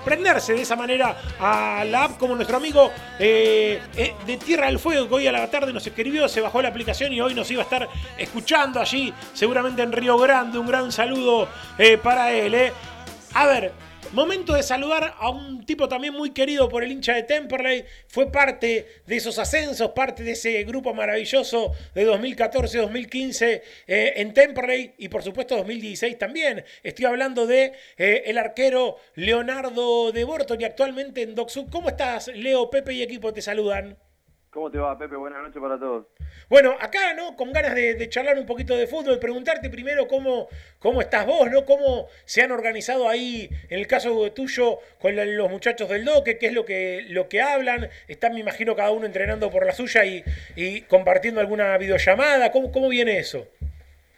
prenderse 0.04 0.54
de 0.54 0.62
esa 0.62 0.76
manera 0.76 1.16
a 1.40 1.84
la 1.86 2.06
app 2.06 2.18
como 2.18 2.36
nuestro 2.36 2.58
amigo 2.58 2.92
eh, 3.20 3.82
eh, 3.96 4.14
de 4.26 4.38
Tierra 4.38 4.68
del 4.68 4.80
Fuego 4.80 5.08
que 5.08 5.16
hoy 5.16 5.28
a 5.28 5.32
la 5.32 5.50
tarde 5.50 5.74
nos 5.74 5.86
escribió, 5.86 6.28
se 6.28 6.42
bajó 6.42 6.62
la 6.62 6.70
aplicación 6.70 7.14
y 7.14 7.22
hoy 7.22 7.34
nos 7.34 7.50
iba 7.52 7.62
a 7.62 7.64
estar 7.64 7.90
escuchando 8.18 8.80
allí, 8.80 9.14
seguramente 9.34 9.82
en 9.82 9.92
Río 9.92 10.18
Grande. 10.18 10.60
Un 10.60 10.68
gran 10.68 10.92
saludo 10.92 11.48
eh, 11.78 11.98
para 11.98 12.32
él. 12.32 12.72
A 13.34 13.46
ver, 13.46 13.74
momento 14.12 14.54
de 14.54 14.64
saludar 14.64 15.16
a 15.18 15.30
un 15.30 15.66
tipo 15.66 15.88
también 15.88 16.14
muy 16.14 16.32
querido 16.32 16.68
por 16.68 16.84
el 16.84 16.92
hincha 16.92 17.14
de 17.14 17.24
Temperley. 17.24 17.86
Fue 18.08 18.32
parte 18.32 18.88
de 19.06 19.16
esos 19.16 19.38
ascensos, 19.38 19.92
parte 19.92 20.24
de 20.24 20.32
ese 20.32 20.64
grupo 20.64 20.94
maravilloso 20.94 21.74
de 21.94 22.08
2014-2015 22.08 23.62
eh, 23.88 24.14
en 24.16 24.34
Temperley 24.34 24.96
y 24.98 25.10
por 25.10 25.24
supuesto 25.24 25.56
2016 25.58 26.18
también. 26.18 26.64
Estoy 26.84 27.06
hablando 27.06 27.46
de 27.46 27.74
eh, 27.98 28.24
el 28.26 28.38
arquero 28.38 28.98
Leonardo 29.16 30.12
de 30.12 30.24
Bortoli 30.24 30.66
actualmente 30.66 31.22
en 31.22 31.36
DocSub. 31.36 31.70
¿Cómo 31.70 31.90
estás, 31.90 32.28
Leo, 32.30 32.70
Pepe 32.70 32.94
y 32.94 33.04
equipo? 33.04 33.32
Te 33.32 33.42
saludan. 33.42 34.09
¿Cómo 34.52 34.72
te 34.72 34.80
va, 34.80 34.98
Pepe? 34.98 35.16
Buenas 35.16 35.44
noches 35.44 35.62
para 35.62 35.78
todos. 35.78 36.08
Bueno, 36.50 36.72
acá, 36.82 37.14
¿no? 37.16 37.36
Con 37.36 37.52
ganas 37.54 37.76
de, 37.76 37.94
de 37.94 38.10
charlar 38.10 38.36
un 38.40 38.48
poquito 38.48 38.76
de 38.76 38.88
fútbol, 38.88 39.20
preguntarte 39.20 39.70
primero 39.70 40.08
cómo, 40.08 40.48
cómo 40.80 41.02
estás 41.02 41.28
vos, 41.28 41.52
¿no? 41.52 41.66
Cómo 41.66 42.08
se 42.26 42.42
han 42.42 42.52
organizado 42.52 43.08
ahí, 43.08 43.48
en 43.70 43.78
el 43.78 43.86
caso 43.86 44.32
tuyo, 44.32 44.80
con 45.00 45.16
la- 45.16 45.24
los 45.26 45.52
muchachos 45.52 45.88
del 45.90 46.04
doque, 46.04 46.40
qué 46.40 46.48
es 46.48 46.54
lo 46.54 46.66
que, 46.66 47.06
lo 47.10 47.30
que 47.30 47.44
hablan. 47.44 47.90
Están, 48.08 48.34
me 48.34 48.40
imagino, 48.40 48.76
cada 48.76 48.90
uno 48.90 49.06
entrenando 49.06 49.52
por 49.52 49.68
la 49.68 49.72
suya 49.74 50.04
y, 50.04 50.24
y 50.56 50.82
compartiendo 50.82 51.40
alguna 51.42 51.78
videollamada. 51.78 52.52
¿Cómo, 52.52 52.72
¿Cómo 52.72 52.90
viene 52.90 53.20
eso? 53.20 53.46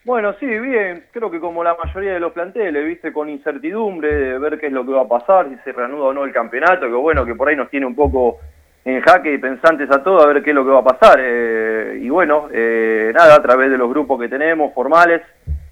Bueno, 0.05 0.33
sí, 0.39 0.45
bien. 0.45 1.07
Creo 1.11 1.29
que 1.29 1.41
como 1.41 1.61
la 1.61 1.75
mayoría 1.75 2.13
de 2.13 2.21
los 2.21 2.31
planteles, 2.31 2.85
viste, 2.85 3.11
con 3.11 3.27
incertidumbre 3.29 4.15
de 4.15 4.39
ver 4.39 4.57
qué 4.61 4.67
es 4.67 4.71
lo 4.73 4.85
que 4.85 4.93
va 4.93 5.01
a 5.01 5.07
pasar, 5.09 5.49
si 5.49 5.57
se 5.65 5.73
reanuda 5.73 6.05
o 6.05 6.13
no 6.13 6.23
el 6.23 6.31
campeonato, 6.31 6.85
que 6.87 6.93
bueno, 6.93 7.25
que 7.25 7.35
por 7.35 7.49
ahí 7.49 7.57
nos 7.57 7.69
tiene 7.69 7.85
un 7.85 7.95
poco 7.95 8.39
en 8.83 9.01
jaque 9.01 9.33
y 9.33 9.37
pensantes 9.37 9.89
a 9.91 10.03
todos 10.03 10.23
a 10.23 10.27
ver 10.27 10.43
qué 10.43 10.49
es 10.51 10.55
lo 10.55 10.65
que 10.65 10.71
va 10.71 10.79
a 10.79 10.83
pasar. 10.83 11.19
Eh, 11.21 11.99
y 12.01 12.09
bueno, 12.09 12.47
eh, 12.51 13.11
nada, 13.13 13.35
a 13.35 13.41
través 13.41 13.69
de 13.69 13.77
los 13.77 13.89
grupos 13.89 14.19
que 14.19 14.29
tenemos, 14.29 14.73
formales, 14.73 15.21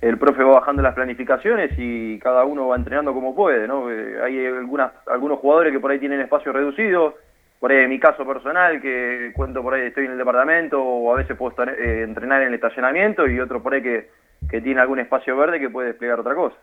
el 0.01 0.17
profe 0.17 0.43
va 0.43 0.59
bajando 0.59 0.81
las 0.81 0.95
planificaciones 0.95 1.71
y 1.77 2.19
cada 2.19 2.45
uno 2.45 2.69
va 2.69 2.77
entrenando 2.77 3.13
como 3.13 3.35
puede, 3.35 3.67
¿no? 3.67 3.91
Eh, 3.91 4.17
hay 4.23 4.45
algunas, 4.45 4.91
algunos 5.07 5.39
jugadores 5.39 5.73
que 5.73 5.79
por 5.79 5.91
ahí 5.91 5.99
tienen 5.99 6.21
espacio 6.21 6.53
reducido, 6.53 7.15
por 7.59 7.71
ahí 7.71 7.79
en 7.79 7.89
mi 7.89 7.99
caso 7.99 8.25
personal, 8.25 8.81
que 8.81 9.33
cuento 9.35 9.61
por 9.61 9.73
ahí 9.73 9.87
estoy 9.87 10.05
en 10.05 10.11
el 10.13 10.17
departamento 10.17 10.81
o 10.81 11.13
a 11.13 11.17
veces 11.17 11.35
puedo 11.35 11.51
estar, 11.51 11.69
eh, 11.69 12.03
entrenar 12.03 12.41
en 12.43 12.49
el 12.49 12.53
estacionamiento 12.53 13.27
y 13.27 13.39
otro 13.39 13.61
por 13.61 13.73
ahí 13.73 13.81
que, 13.81 14.09
que 14.49 14.61
tiene 14.61 14.79
algún 14.79 14.99
espacio 14.99 15.35
verde 15.35 15.59
que 15.59 15.69
puede 15.69 15.89
desplegar 15.89 16.19
otra 16.19 16.35
cosa. 16.35 16.55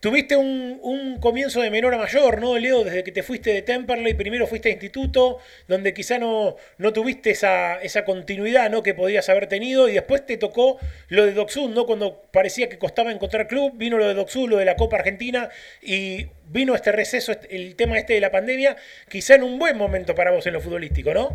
Tuviste 0.00 0.36
un, 0.36 0.78
un 0.80 1.18
comienzo 1.18 1.60
de 1.60 1.72
menor 1.72 1.92
a 1.92 1.98
mayor, 1.98 2.40
¿no, 2.40 2.56
Leo? 2.56 2.84
Desde 2.84 3.02
que 3.02 3.10
te 3.10 3.24
fuiste 3.24 3.52
de 3.52 3.62
Temperley, 3.62 4.14
primero 4.14 4.46
fuiste 4.46 4.68
a 4.68 4.72
instituto, 4.72 5.38
donde 5.66 5.92
quizá 5.92 6.18
no, 6.18 6.54
no 6.78 6.92
tuviste 6.92 7.30
esa, 7.30 7.82
esa 7.82 8.04
continuidad 8.04 8.70
¿no? 8.70 8.84
que 8.84 8.94
podías 8.94 9.28
haber 9.28 9.48
tenido, 9.48 9.88
y 9.88 9.94
después 9.94 10.24
te 10.24 10.36
tocó 10.36 10.78
lo 11.08 11.26
de 11.26 11.32
Docsud, 11.32 11.70
¿no? 11.70 11.84
Cuando 11.84 12.22
parecía 12.32 12.68
que 12.68 12.78
costaba 12.78 13.10
encontrar 13.10 13.48
club, 13.48 13.72
vino 13.74 13.98
lo 13.98 14.06
de 14.06 14.14
Docsud, 14.14 14.48
lo 14.48 14.56
de 14.58 14.66
la 14.66 14.76
Copa 14.76 14.98
Argentina, 14.98 15.48
y 15.82 16.28
vino 16.48 16.76
este 16.76 16.92
receso, 16.92 17.32
este- 17.32 17.56
el 17.56 17.74
tema 17.74 17.98
este 17.98 18.12
de 18.12 18.20
la 18.20 18.30
pandemia, 18.30 18.76
quizá 19.08 19.34
en 19.34 19.42
un 19.42 19.58
buen 19.58 19.76
momento 19.76 20.14
para 20.14 20.30
vos 20.30 20.46
en 20.46 20.52
lo 20.52 20.60
futbolístico, 20.60 21.12
¿no? 21.12 21.30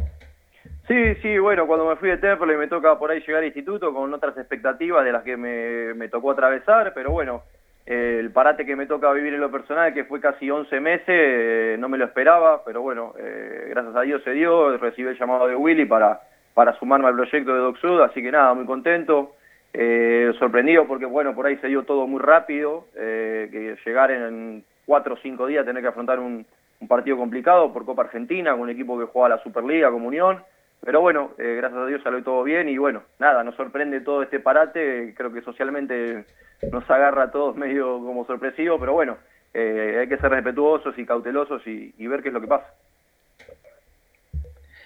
Sí, 0.88 1.15
sí, 1.22 1.38
bueno, 1.38 1.68
cuando 1.68 1.85
me 1.90 1.98
fui 1.98 2.10
de 2.10 2.18
Temple 2.18 2.56
me 2.56 2.68
toca 2.68 2.98
por 2.98 3.11
ahí 3.11 3.19
llegar 3.19 3.38
al 3.41 3.45
instituto 3.45 3.94
con 3.94 4.14
otras 4.14 4.38
expectativas 4.38 5.03
de 5.03 5.11
las 5.11 5.23
que 5.23 5.35
me, 5.35 5.94
me 5.95 6.07
tocó 6.07 6.31
atravesar, 6.31 6.94
pero 6.94 7.11
bueno, 7.11 7.44
el 7.85 8.31
parate 8.31 8.65
que 8.65 8.76
me 8.76 8.85
toca 8.85 9.11
vivir 9.11 9.34
en 9.34 9.41
lo 9.41 9.51
personal, 9.51 9.93
que 9.93 10.05
fue 10.05 10.22
casi 10.22 10.49
11 10.49 10.80
meses, 10.80 11.05
eh, 11.07 11.76
no 11.77 11.89
me 11.89 11.97
lo 11.97 12.05
esperaba, 12.05 12.64
pero 12.64 12.81
bueno, 12.81 13.14
eh, 13.19 13.68
gracias 13.69 13.95
a 13.95 14.01
Dios 14.01 14.23
se 14.23 14.31
dio, 14.31 14.77
recibí 14.77 15.10
el 15.10 15.19
llamado 15.19 15.47
de 15.47 15.55
Willy 15.55 15.85
para, 15.85 16.22
para 16.53 16.77
sumarme 16.80 17.07
al 17.07 17.15
proyecto 17.15 17.53
de 17.53 17.60
DocSud, 17.60 18.01
así 18.01 18.22
que 18.22 18.31
nada, 18.31 18.53
muy 18.53 18.65
contento, 18.65 19.34
eh, 19.73 20.31
sorprendido 20.39 20.88
porque 20.88 21.05
bueno, 21.05 21.35
por 21.35 21.45
ahí 21.45 21.57
se 21.57 21.68
dio 21.68 21.84
todo 21.84 22.07
muy 22.07 22.22
rápido, 22.22 22.85
eh, 22.95 23.49
que 23.51 23.76
llegar 23.85 24.11
en 24.11 24.64
cuatro 24.85 25.15
o 25.15 25.18
cinco 25.18 25.47
días 25.47 25.65
tener 25.65 25.81
que 25.81 25.89
afrontar 25.89 26.19
un, 26.19 26.45
un 26.80 26.88
partido 26.88 27.18
complicado 27.18 27.73
por 27.73 27.85
Copa 27.85 28.03
Argentina, 28.03 28.51
con 28.51 28.61
un 28.61 28.69
equipo 28.69 28.97
que 28.97 29.05
juega 29.05 29.35
la 29.35 29.43
Superliga 29.43 29.91
como 29.91 30.07
Unión, 30.07 30.41
pero 30.84 31.01
bueno, 31.01 31.31
eh, 31.38 31.55
gracias 31.57 31.81
a 31.81 31.85
Dios 31.85 32.03
salió 32.03 32.23
todo 32.23 32.43
bien 32.43 32.68
y 32.68 32.77
bueno, 32.77 33.03
nada, 33.19 33.43
nos 33.43 33.55
sorprende 33.55 34.01
todo 34.01 34.23
este 34.23 34.39
parate, 34.39 35.14
creo 35.15 35.31
que 35.31 35.41
socialmente 35.41 36.26
nos 36.72 36.89
agarra 36.89 37.23
a 37.23 37.31
todos 37.31 37.55
medio 37.57 37.99
como 37.99 38.26
sorpresivo, 38.26 38.80
pero 38.80 38.93
bueno, 38.93 39.18
eh, 39.53 39.97
hay 40.01 40.07
que 40.07 40.18
ser 40.18 40.31
respetuosos 40.31 40.97
y 40.97 41.05
cautelosos 41.05 41.65
y, 41.68 41.93
y 41.97 42.07
ver 42.07 42.22
qué 42.22 42.30
es 42.30 42.34
lo 42.34 42.41
que 42.41 42.47
pasa. 42.47 42.73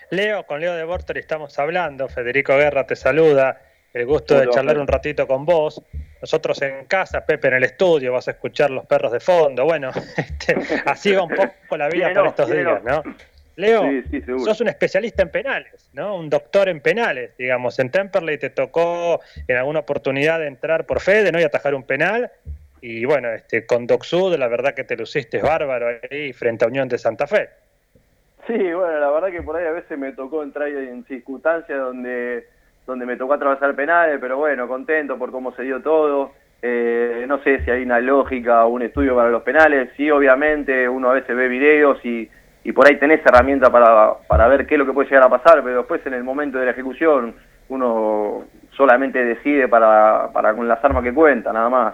Leo, 0.10 0.44
con 0.46 0.62
Leo 0.62 0.74
de 0.74 0.86
Bortoli 0.86 1.20
estamos 1.20 1.58
hablando. 1.60 2.08
Federico 2.08 2.56
Guerra 2.56 2.86
te 2.86 2.96
saluda. 2.96 3.60
El 3.94 4.06
gusto 4.06 4.36
¿Cómo 4.36 4.46
de 4.46 4.50
charlar 4.52 4.78
un 4.78 4.88
ratito 4.88 5.28
con 5.28 5.46
vos. 5.46 5.82
Nosotros 6.22 6.62
en 6.62 6.86
casa, 6.86 7.26
Pepe 7.26 7.50
en 7.50 7.56
el 7.56 7.64
estudio, 7.64 8.14
vas 8.14 8.28
a 8.28 8.32
escuchar 8.32 8.70
los 8.70 8.86
perros 8.86 9.12
de 9.12 9.20
fondo. 9.20 9.66
Bueno, 9.66 9.92
este, 10.18 10.56
así 10.86 11.14
va 11.14 11.24
un 11.24 11.30
poco 11.36 11.78
la 11.78 11.90
vida 11.90 12.14
por 12.14 12.28
estos 12.28 12.50
días, 12.50 12.84
¿no? 12.84 13.04
Leo, 13.58 13.90
Sí, 13.90 14.04
sí, 14.12 14.22
seguro. 14.22 14.46
sos 14.46 14.62
un 14.62 14.70
especialista 14.70 15.24
en 15.24 15.30
penales, 15.30 15.90
¿no? 15.94 16.16
Un 16.16 16.30
doctor 16.30 16.70
en 16.70 16.80
penales, 16.80 17.36
digamos. 17.38 17.80
En 17.80 17.90
Temperley 17.90 18.38
te 18.38 18.52
tocó 18.52 19.20
en 19.48 19.58
alguna 19.58 19.80
oportunidad 19.80 20.40
de 20.40 20.48
entrar 20.48 20.86
por 20.86 21.00
Fede, 21.02 21.32
¿no? 21.32 21.40
Y 21.40 21.44
atajar 21.44 21.74
un 21.74 21.84
penal. 21.84 22.32
Y 22.82 23.04
bueno, 23.06 23.30
este, 23.30 23.66
con 23.66 23.88
Docsud, 23.88 24.36
la 24.38 24.48
verdad 24.48 24.76
que 24.76 24.84
te 24.84 24.96
luciste 24.96 25.42
bárbaro 25.42 25.88
ahí 26.10 26.32
frente 26.34 26.66
a 26.66 26.68
Unión 26.68 26.88
de 26.88 27.00
Santa 27.00 27.26
Fe. 27.26 27.50
Sí, 28.46 28.54
bueno, 28.54 29.00
la 29.00 29.10
verdad 29.10 29.32
que 29.32 29.42
por 29.42 29.58
ahí 29.58 29.66
a 29.66 29.72
veces 29.72 29.98
me 29.98 30.14
tocó 30.14 30.44
entrar 30.44 30.68
en 30.70 31.04
circunstancias 31.06 31.80
donde, 31.80 32.46
donde 32.86 33.08
me 33.08 33.18
tocó 33.18 33.34
atravesar 33.34 33.76
penales, 33.76 34.20
pero 34.22 34.38
bueno, 34.38 34.68
contento 34.68 35.18
por 35.18 35.32
cómo 35.32 35.52
se 35.56 35.64
dio 35.64 35.82
todo. 35.82 36.32
Eh, 36.62 37.26
no 37.28 37.42
sé 37.44 37.64
si 37.66 37.72
hay 37.72 37.82
una 37.82 38.00
lógica 38.00 38.66
o 38.66 38.70
un 38.70 38.84
estudio 38.84 39.16
para 39.16 39.32
los 39.32 39.42
penales. 39.42 39.90
Sí, 39.98 40.12
obviamente, 40.12 40.88
uno 40.88 41.10
a 41.10 41.14
veces 41.14 41.36
ve 41.36 41.48
videos 41.48 42.00
y, 42.06 42.30
y 42.68 42.74
por 42.74 42.86
ahí 42.86 42.98
tenés 42.98 43.26
herramientas 43.26 43.70
para, 43.70 44.16
para 44.28 44.50
ver 44.50 44.68
qué 44.68 44.76
es 44.76 44.80
lo 44.80 44.86
que 44.86 44.92
puede 44.92 45.08
llegar 45.08 45.24
a 45.24 45.30
pasar, 45.30 45.64
pero 45.64 45.78
después 45.78 46.06
en 46.06 46.14
el 46.14 46.26
momento 46.26 46.58
de 46.58 46.66
la 46.66 46.72
ejecución 46.72 47.34
uno 47.70 48.44
solamente 48.76 49.24
decide 49.24 49.70
para, 49.70 50.30
para 50.34 50.54
con 50.54 50.68
las 50.68 50.84
armas 50.84 51.02
que 51.02 51.14
cuenta, 51.14 51.54
nada 51.54 51.70
más. 51.70 51.94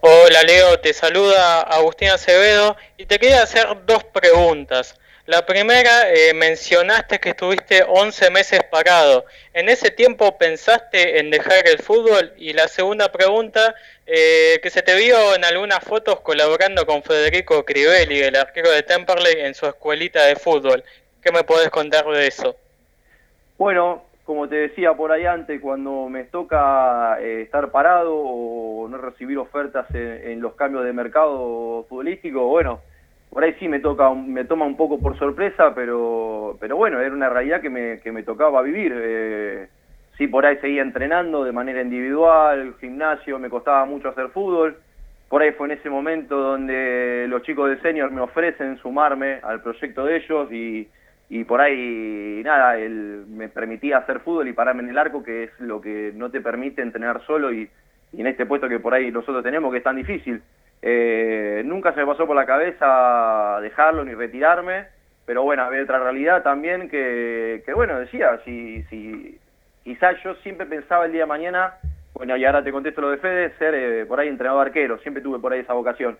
Hola 0.00 0.42
Leo, 0.44 0.80
te 0.80 0.92
saluda 0.92 1.60
Agustín 1.60 2.08
Acevedo 2.08 2.76
y 2.96 3.06
te 3.06 3.20
quería 3.20 3.44
hacer 3.44 3.64
dos 3.86 4.02
preguntas. 4.02 4.99
La 5.30 5.46
primera, 5.46 6.10
eh, 6.12 6.34
mencionaste 6.34 7.20
que 7.20 7.28
estuviste 7.28 7.84
11 7.86 8.32
meses 8.32 8.64
parado. 8.64 9.26
¿En 9.54 9.68
ese 9.68 9.92
tiempo 9.92 10.36
pensaste 10.36 11.20
en 11.20 11.30
dejar 11.30 11.68
el 11.68 11.78
fútbol? 11.78 12.32
Y 12.36 12.52
la 12.52 12.66
segunda 12.66 13.12
pregunta, 13.12 13.76
eh, 14.08 14.58
que 14.60 14.70
se 14.70 14.82
te 14.82 14.96
vio 14.96 15.36
en 15.36 15.44
algunas 15.44 15.84
fotos 15.84 16.18
colaborando 16.22 16.84
con 16.84 17.04
Federico 17.04 17.64
Crivelli, 17.64 18.18
el 18.18 18.34
arquero 18.34 18.72
de 18.72 18.82
Temperley, 18.82 19.42
en 19.42 19.54
su 19.54 19.66
escuelita 19.66 20.24
de 20.24 20.34
fútbol. 20.34 20.82
¿Qué 21.22 21.30
me 21.30 21.44
podés 21.44 21.70
contar 21.70 22.06
de 22.06 22.26
eso? 22.26 22.56
Bueno, 23.56 24.02
como 24.24 24.48
te 24.48 24.56
decía 24.56 24.94
por 24.94 25.12
ahí 25.12 25.26
antes, 25.26 25.60
cuando 25.60 26.08
me 26.08 26.24
toca 26.24 27.18
eh, 27.20 27.42
estar 27.42 27.70
parado 27.70 28.16
o 28.16 28.88
no 28.88 28.98
recibir 28.98 29.38
ofertas 29.38 29.86
en, 29.94 30.32
en 30.32 30.40
los 30.40 30.54
cambios 30.56 30.84
de 30.84 30.92
mercado 30.92 31.86
futbolístico, 31.88 32.48
bueno, 32.48 32.80
por 33.30 33.44
ahí 33.44 33.54
sí 33.60 33.68
me 33.68 33.78
toca, 33.78 34.12
me 34.12 34.44
toma 34.44 34.66
un 34.66 34.76
poco 34.76 34.98
por 34.98 35.16
sorpresa, 35.16 35.72
pero, 35.74 36.56
pero 36.58 36.76
bueno, 36.76 37.00
era 37.00 37.14
una 37.14 37.28
realidad 37.28 37.60
que 37.60 37.70
me, 37.70 38.00
que 38.00 38.10
me 38.10 38.24
tocaba 38.24 38.60
vivir. 38.62 38.92
Eh, 38.94 39.68
sí, 40.18 40.26
por 40.26 40.44
ahí 40.44 40.56
seguía 40.56 40.82
entrenando 40.82 41.44
de 41.44 41.52
manera 41.52 41.80
individual, 41.80 42.74
gimnasio, 42.80 43.38
me 43.38 43.48
costaba 43.48 43.84
mucho 43.84 44.08
hacer 44.08 44.30
fútbol. 44.30 44.76
Por 45.28 45.42
ahí 45.42 45.52
fue 45.52 45.68
en 45.68 45.78
ese 45.78 45.88
momento 45.88 46.36
donde 46.36 47.26
los 47.28 47.42
chicos 47.42 47.70
de 47.70 47.80
senior 47.80 48.10
me 48.10 48.20
ofrecen 48.20 48.78
sumarme 48.78 49.38
al 49.44 49.62
proyecto 49.62 50.04
de 50.04 50.16
ellos 50.16 50.50
y, 50.50 50.88
y 51.28 51.44
por 51.44 51.60
ahí 51.60 52.42
nada, 52.44 52.76
él 52.78 53.26
me 53.28 53.48
permitía 53.48 53.98
hacer 53.98 54.18
fútbol 54.20 54.48
y 54.48 54.52
pararme 54.52 54.82
en 54.82 54.88
el 54.88 54.98
arco, 54.98 55.22
que 55.22 55.44
es 55.44 55.50
lo 55.60 55.80
que 55.80 56.12
no 56.16 56.32
te 56.32 56.40
permite 56.40 56.82
entrenar 56.82 57.24
solo 57.26 57.52
y, 57.52 57.70
y 58.12 58.20
en 58.20 58.26
este 58.26 58.44
puesto 58.44 58.68
que 58.68 58.80
por 58.80 58.92
ahí 58.92 59.12
nosotros 59.12 59.44
tenemos, 59.44 59.70
que 59.70 59.78
es 59.78 59.84
tan 59.84 59.94
difícil. 59.94 60.42
Eh, 60.82 61.62
nunca 61.64 61.92
se 61.92 62.00
me 62.00 62.06
pasó 62.06 62.26
por 62.26 62.36
la 62.36 62.46
cabeza 62.46 63.58
dejarlo 63.60 64.04
ni 64.04 64.14
retirarme, 64.14 64.86
pero 65.26 65.42
bueno, 65.42 65.62
había 65.62 65.82
otra 65.82 65.98
realidad 65.98 66.42
también 66.42 66.88
que, 66.88 67.62
que 67.64 67.74
bueno, 67.74 67.98
decía, 67.98 68.40
si, 68.44 68.82
si 68.84 69.38
quizás 69.84 70.16
yo 70.22 70.34
siempre 70.36 70.66
pensaba 70.66 71.06
el 71.06 71.12
día 71.12 71.22
de 71.22 71.26
mañana, 71.26 71.74
bueno, 72.14 72.36
y 72.36 72.44
ahora 72.44 72.64
te 72.64 72.72
contesto 72.72 73.00
lo 73.00 73.10
de 73.10 73.18
Fede, 73.18 73.52
ser 73.58 73.74
eh, 73.74 74.06
por 74.06 74.20
ahí 74.20 74.28
entrenador 74.28 74.66
arquero, 74.66 74.98
siempre 74.98 75.22
tuve 75.22 75.38
por 75.38 75.52
ahí 75.52 75.60
esa 75.60 75.74
vocación. 75.74 76.18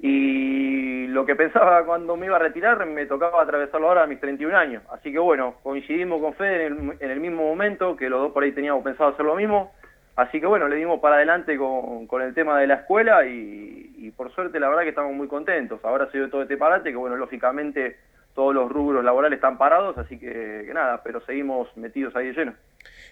Y 0.00 1.06
lo 1.06 1.24
que 1.24 1.36
pensaba 1.36 1.84
cuando 1.86 2.16
me 2.16 2.26
iba 2.26 2.36
a 2.36 2.40
retirar, 2.40 2.84
me 2.84 3.06
tocaba 3.06 3.42
atravesarlo 3.42 3.88
ahora 3.88 4.02
a 4.02 4.06
mis 4.06 4.20
31 4.20 4.56
años. 4.56 4.82
Así 4.90 5.12
que 5.12 5.18
bueno, 5.18 5.54
coincidimos 5.62 6.20
con 6.20 6.34
Fede 6.34 6.66
en 6.66 6.90
el, 6.90 6.96
en 7.00 7.10
el 7.10 7.20
mismo 7.20 7.44
momento, 7.44 7.96
que 7.96 8.10
los 8.10 8.20
dos 8.20 8.32
por 8.32 8.42
ahí 8.42 8.52
teníamos 8.52 8.84
pensado 8.84 9.10
hacer 9.10 9.24
lo 9.24 9.36
mismo. 9.36 9.72
Así 10.16 10.40
que 10.40 10.46
bueno, 10.46 10.68
le 10.68 10.76
dimos 10.76 11.00
para 11.00 11.16
adelante 11.16 11.56
con, 11.56 12.06
con 12.06 12.22
el 12.22 12.34
tema 12.34 12.60
de 12.60 12.66
la 12.66 12.74
escuela 12.74 13.26
y, 13.26 14.12
por 14.16 14.32
suerte 14.34 14.60
la 14.60 14.68
verdad 14.68 14.82
que 14.82 14.90
estamos 14.90 15.12
muy 15.12 15.26
contentos. 15.26 15.80
Ahora 15.82 16.08
se 16.10 16.18
dio 16.18 16.30
todo 16.30 16.42
este 16.42 16.56
parate, 16.56 16.90
que 16.90 16.96
bueno, 16.96 17.16
lógicamente 17.16 17.96
todos 18.34 18.54
los 18.54 18.70
rubros 18.70 19.04
laborales 19.04 19.38
están 19.38 19.58
parados, 19.58 19.96
así 19.98 20.18
que, 20.18 20.64
que 20.66 20.72
nada, 20.72 21.02
pero 21.02 21.20
seguimos 21.24 21.76
metidos 21.76 22.14
ahí 22.14 22.28
de 22.28 22.32
lleno. 22.32 22.54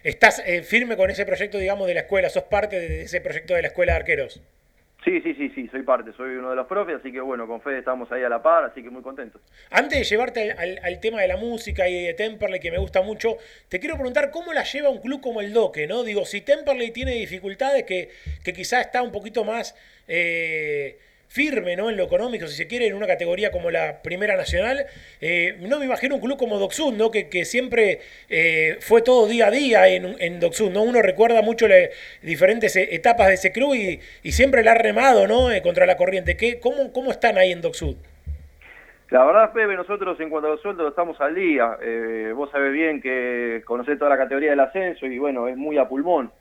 ¿Estás 0.03 0.43
eh, 0.45 0.63
firme 0.63 0.97
con 0.97 1.09
ese 1.09 1.25
proyecto, 1.25 1.57
digamos, 1.57 1.87
de 1.87 1.93
la 1.93 2.01
escuela? 2.01 2.29
¿Sos 2.29 2.43
parte 2.43 2.79
de 2.79 3.03
ese 3.03 3.21
proyecto 3.21 3.53
de 3.53 3.61
la 3.61 3.67
escuela 3.69 3.93
de 3.93 3.99
arqueros? 3.99 4.41
Sí, 5.03 5.19
sí, 5.21 5.33
sí, 5.33 5.51
sí, 5.53 5.67
soy 5.67 5.83
parte, 5.83 6.13
soy 6.13 6.35
uno 6.35 6.51
de 6.51 6.55
los 6.55 6.65
profes, 6.65 6.95
así 6.95 7.11
que 7.11 7.19
bueno, 7.19 7.45
con 7.45 7.61
Fede 7.61 7.79
estamos 7.79 8.09
ahí 8.11 8.23
a 8.23 8.29
la 8.29 8.41
par, 8.41 8.63
así 8.63 8.81
que 8.81 8.89
muy 8.89 9.01
contentos. 9.01 9.41
Antes 9.69 9.99
de 9.99 10.05
llevarte 10.05 10.51
al, 10.51 10.99
tema 11.01 11.21
de 11.21 11.27
la 11.27 11.35
música 11.35 11.89
y 11.89 12.05
de 12.05 12.13
Temperley, 12.13 12.59
que 12.59 12.71
me 12.71 12.77
gusta 12.77 13.01
mucho, 13.01 13.37
te 13.67 13.79
quiero 13.79 13.95
preguntar 13.95 14.31
cómo 14.31 14.53
la 14.53 14.63
lleva 14.63 14.89
un 14.89 15.01
club 15.01 15.19
como 15.19 15.41
el 15.41 15.51
Doque, 15.51 15.87
¿no? 15.87 16.03
Digo, 16.03 16.25
si 16.25 16.41
Temperley 16.41 16.91
tiene 16.91 17.15
dificultades, 17.15 17.83
que, 17.83 18.11
que 18.43 18.53
quizá 18.53 18.79
está 18.79 19.01
un 19.01 19.11
poquito 19.11 19.43
más 19.43 19.75
eh, 20.07 20.97
firme, 21.33 21.75
¿no? 21.75 21.89
En 21.89 21.97
lo 21.97 22.03
económico, 22.03 22.45
si 22.45 22.55
se 22.55 22.67
quiere, 22.67 22.85
en 22.85 22.93
una 22.93 23.07
categoría 23.07 23.49
como 23.49 23.71
la 23.71 24.03
Primera 24.03 24.37
Nacional. 24.37 24.85
Eh, 25.19 25.57
no 25.61 25.79
me 25.79 25.85
imagino 25.85 26.13
un 26.13 26.21
club 26.21 26.37
como 26.37 26.59
Docsud, 26.59 26.93
¿no? 26.93 27.09
Que, 27.09 27.27
que 27.27 27.43
siempre 27.43 28.01
eh, 28.29 28.77
fue 28.81 29.01
todo 29.01 29.25
día 29.27 29.47
a 29.47 29.51
día 29.51 29.87
en, 29.87 30.15
en 30.19 30.39
Docsud, 30.39 30.69
¿no? 30.69 30.83
Uno 30.83 31.01
recuerda 31.01 31.41
mucho 31.41 31.67
las 31.67 31.89
diferentes 32.21 32.75
eh, 32.75 32.89
etapas 32.91 33.29
de 33.29 33.33
ese 33.33 33.51
club 33.51 33.73
y, 33.73 33.99
y 34.21 34.31
siempre 34.31 34.63
la 34.63 34.73
ha 34.73 34.75
remado, 34.75 35.25
¿no? 35.27 35.51
Eh, 35.51 35.63
contra 35.63 35.87
la 35.87 35.97
corriente. 35.97 36.37
¿Qué, 36.37 36.59
cómo, 36.59 36.93
¿Cómo 36.93 37.09
están 37.09 37.39
ahí 37.39 37.51
en 37.51 37.61
Docsud? 37.61 37.95
La 39.09 39.25
verdad, 39.25 39.53
Pepe, 39.53 39.73
nosotros 39.73 40.19
en 40.19 40.29
cuanto 40.29 40.49
a 40.49 40.51
los 40.51 40.61
sueldos 40.61 40.87
estamos 40.87 41.19
al 41.19 41.33
día. 41.33 41.77
Vos 42.35 42.51
sabés 42.51 42.73
bien 42.73 43.01
que 43.01 43.63
conocés 43.65 43.97
toda 43.97 44.09
la 44.09 44.17
categoría 44.17 44.51
del 44.51 44.59
ascenso 44.59 45.07
y 45.07 45.17
bueno, 45.17 45.47
es 45.47 45.57
muy 45.57 45.79
a 45.79 45.87
pulmón. 45.87 46.31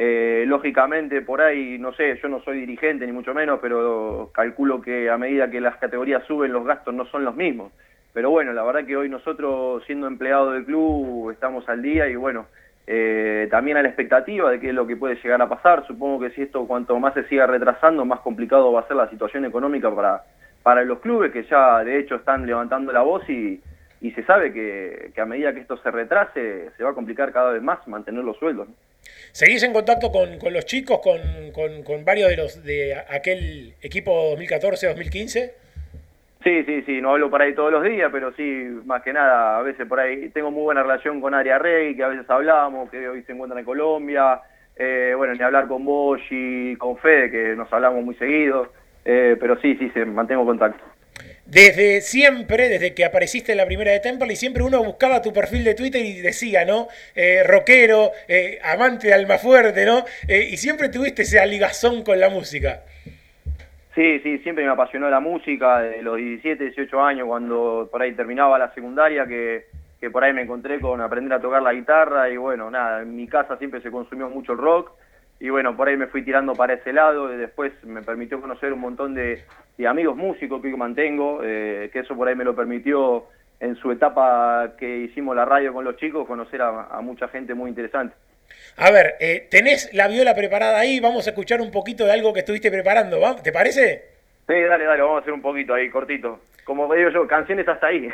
Eh, 0.00 0.44
lógicamente, 0.46 1.22
por 1.22 1.40
ahí, 1.40 1.76
no 1.76 1.92
sé, 1.92 2.16
yo 2.22 2.28
no 2.28 2.40
soy 2.42 2.60
dirigente 2.60 3.04
ni 3.04 3.10
mucho 3.10 3.34
menos, 3.34 3.58
pero 3.60 4.30
calculo 4.32 4.80
que 4.80 5.10
a 5.10 5.18
medida 5.18 5.50
que 5.50 5.60
las 5.60 5.76
categorías 5.76 6.22
suben, 6.24 6.52
los 6.52 6.64
gastos 6.64 6.94
no 6.94 7.04
son 7.06 7.24
los 7.24 7.34
mismos. 7.34 7.72
Pero 8.12 8.30
bueno, 8.30 8.52
la 8.52 8.62
verdad 8.62 8.86
que 8.86 8.96
hoy 8.96 9.08
nosotros, 9.08 9.82
siendo 9.86 10.06
empleados 10.06 10.54
del 10.54 10.64
club, 10.64 11.30
estamos 11.32 11.68
al 11.68 11.82
día 11.82 12.08
y 12.08 12.14
bueno, 12.14 12.46
eh, 12.86 13.48
también 13.50 13.76
a 13.76 13.82
la 13.82 13.88
expectativa 13.88 14.50
de 14.50 14.60
qué 14.60 14.68
es 14.68 14.74
lo 14.74 14.86
que 14.86 14.96
puede 14.96 15.16
llegar 15.16 15.42
a 15.42 15.48
pasar. 15.48 15.84
Supongo 15.86 16.20
que 16.20 16.30
si 16.30 16.42
esto 16.42 16.66
cuanto 16.68 16.98
más 17.00 17.14
se 17.14 17.24
siga 17.24 17.48
retrasando, 17.48 18.04
más 18.04 18.20
complicado 18.20 18.72
va 18.72 18.80
a 18.80 18.86
ser 18.86 18.96
la 18.96 19.10
situación 19.10 19.44
económica 19.44 19.92
para, 19.92 20.22
para 20.62 20.84
los 20.84 21.00
clubes 21.00 21.32
que 21.32 21.42
ya 21.42 21.82
de 21.82 21.98
hecho 21.98 22.14
están 22.14 22.46
levantando 22.46 22.92
la 22.92 23.02
voz 23.02 23.28
y, 23.28 23.60
y 24.00 24.10
se 24.12 24.22
sabe 24.22 24.52
que, 24.52 25.10
que 25.12 25.20
a 25.20 25.26
medida 25.26 25.52
que 25.52 25.60
esto 25.60 25.76
se 25.78 25.90
retrase, 25.90 26.70
se 26.76 26.84
va 26.84 26.90
a 26.90 26.94
complicar 26.94 27.32
cada 27.32 27.50
vez 27.50 27.62
más 27.62 27.86
mantener 27.88 28.22
los 28.22 28.36
sueldos. 28.38 28.68
¿no? 28.68 28.74
¿Seguís 29.38 29.62
en 29.62 29.72
contacto 29.72 30.10
con, 30.10 30.36
con 30.40 30.52
los 30.52 30.64
chicos, 30.66 30.98
con, 30.98 31.20
con, 31.54 31.84
con 31.84 32.04
varios 32.04 32.28
de 32.28 32.36
los 32.36 32.64
de 32.64 32.96
aquel 33.08 33.72
equipo 33.80 34.34
2014-2015? 34.36 35.52
Sí, 36.42 36.64
sí, 36.64 36.82
sí, 36.82 37.00
no 37.00 37.12
hablo 37.12 37.30
por 37.30 37.40
ahí 37.40 37.54
todos 37.54 37.70
los 37.70 37.84
días, 37.84 38.10
pero 38.10 38.32
sí, 38.32 38.42
más 38.84 39.00
que 39.02 39.12
nada, 39.12 39.58
a 39.58 39.62
veces 39.62 39.86
por 39.86 40.00
ahí 40.00 40.30
tengo 40.30 40.50
muy 40.50 40.64
buena 40.64 40.82
relación 40.82 41.20
con 41.20 41.34
Aria 41.34 41.56
Rey, 41.56 41.94
que 41.94 42.02
a 42.02 42.08
veces 42.08 42.28
hablamos, 42.28 42.90
que 42.90 43.08
hoy 43.08 43.22
se 43.22 43.30
encuentran 43.30 43.60
en 43.60 43.64
Colombia, 43.64 44.40
eh, 44.74 45.14
bueno, 45.16 45.34
ni 45.34 45.42
hablar 45.44 45.68
con 45.68 45.86
y 46.30 46.74
con 46.74 46.98
Fede, 46.98 47.30
que 47.30 47.54
nos 47.54 47.72
hablamos 47.72 48.04
muy 48.04 48.16
seguido, 48.16 48.72
eh, 49.04 49.36
pero 49.38 49.56
sí, 49.60 49.76
sí, 49.76 49.88
se 49.90 50.04
mantengo 50.04 50.44
contacto. 50.44 50.82
Desde 51.48 52.02
siempre, 52.02 52.68
desde 52.68 52.92
que 52.94 53.06
apareciste 53.06 53.52
en 53.52 53.58
la 53.58 53.64
primera 53.64 53.90
de 53.90 54.00
Temple, 54.00 54.30
y 54.30 54.36
siempre 54.36 54.62
uno 54.62 54.84
buscaba 54.84 55.22
tu 55.22 55.32
perfil 55.32 55.64
de 55.64 55.74
Twitter 55.74 56.04
y 56.04 56.20
decía, 56.20 56.66
¿no? 56.66 56.88
Eh, 57.14 57.42
rockero, 57.42 58.10
eh, 58.28 58.58
amante 58.62 59.06
de 59.06 59.14
Almafuerte, 59.14 59.86
¿no? 59.86 60.04
Eh, 60.28 60.46
y 60.50 60.58
siempre 60.58 60.90
tuviste 60.90 61.22
esa 61.22 61.46
ligazón 61.46 62.04
con 62.04 62.20
la 62.20 62.28
música. 62.28 62.82
Sí, 63.94 64.20
sí, 64.20 64.38
siempre 64.40 64.62
me 64.62 64.70
apasionó 64.72 65.08
la 65.08 65.20
música, 65.20 65.80
de 65.80 66.02
los 66.02 66.18
17, 66.18 66.64
18 66.64 67.00
años, 67.00 67.26
cuando 67.26 67.88
por 67.90 68.02
ahí 68.02 68.12
terminaba 68.12 68.58
la 68.58 68.74
secundaria, 68.74 69.26
que, 69.26 69.64
que 69.98 70.10
por 70.10 70.24
ahí 70.24 70.34
me 70.34 70.42
encontré 70.42 70.78
con 70.78 71.00
aprender 71.00 71.32
a 71.32 71.40
tocar 71.40 71.62
la 71.62 71.72
guitarra, 71.72 72.28
y 72.28 72.36
bueno, 72.36 72.70
nada, 72.70 73.00
en 73.00 73.16
mi 73.16 73.26
casa 73.26 73.56
siempre 73.56 73.80
se 73.80 73.90
consumió 73.90 74.28
mucho 74.28 74.52
el 74.52 74.58
rock, 74.58 74.90
y 75.40 75.48
bueno, 75.48 75.74
por 75.74 75.88
ahí 75.88 75.96
me 75.96 76.08
fui 76.08 76.22
tirando 76.22 76.52
para 76.54 76.74
ese 76.74 76.92
lado, 76.92 77.32
y 77.32 77.38
después 77.38 77.72
me 77.84 78.02
permitió 78.02 78.38
conocer 78.38 78.70
un 78.70 78.80
montón 78.80 79.14
de, 79.14 79.42
de 79.78 79.86
amigos 79.86 80.16
músicos 80.16 80.60
que 80.60 80.68
mantengo, 80.76 81.40
eh, 81.44 81.88
que 81.92 82.00
eso 82.00 82.16
por 82.16 82.28
ahí 82.28 82.34
me 82.34 82.44
lo 82.44 82.54
permitió 82.54 83.26
en 83.60 83.76
su 83.76 83.90
etapa 83.90 84.74
que 84.78 84.98
hicimos 84.98 85.34
la 85.34 85.44
radio 85.44 85.72
con 85.72 85.84
los 85.84 85.96
chicos, 85.96 86.26
conocer 86.26 86.60
a, 86.60 86.88
a 86.90 87.00
mucha 87.00 87.28
gente 87.28 87.54
muy 87.54 87.70
interesante. 87.70 88.14
A 88.76 88.90
ver, 88.90 89.14
eh, 89.20 89.46
tenés 89.50 89.92
la 89.94 90.08
viola 90.08 90.34
preparada 90.34 90.78
ahí, 90.78 91.00
vamos 91.00 91.26
a 91.26 91.30
escuchar 91.30 91.60
un 91.60 91.70
poquito 91.70 92.04
de 92.04 92.12
algo 92.12 92.32
que 92.32 92.40
estuviste 92.40 92.70
preparando, 92.70 93.20
¿va? 93.20 93.36
¿te 93.36 93.52
parece? 93.52 94.04
Sí, 94.48 94.54
dale, 94.54 94.84
dale, 94.84 95.02
vamos 95.02 95.18
a 95.18 95.20
hacer 95.20 95.32
un 95.32 95.42
poquito 95.42 95.74
ahí, 95.74 95.90
cortito. 95.90 96.40
Como 96.64 96.92
digo 96.92 97.10
yo, 97.10 97.26
canciones 97.26 97.66
hasta 97.66 97.86
ahí. 97.86 98.08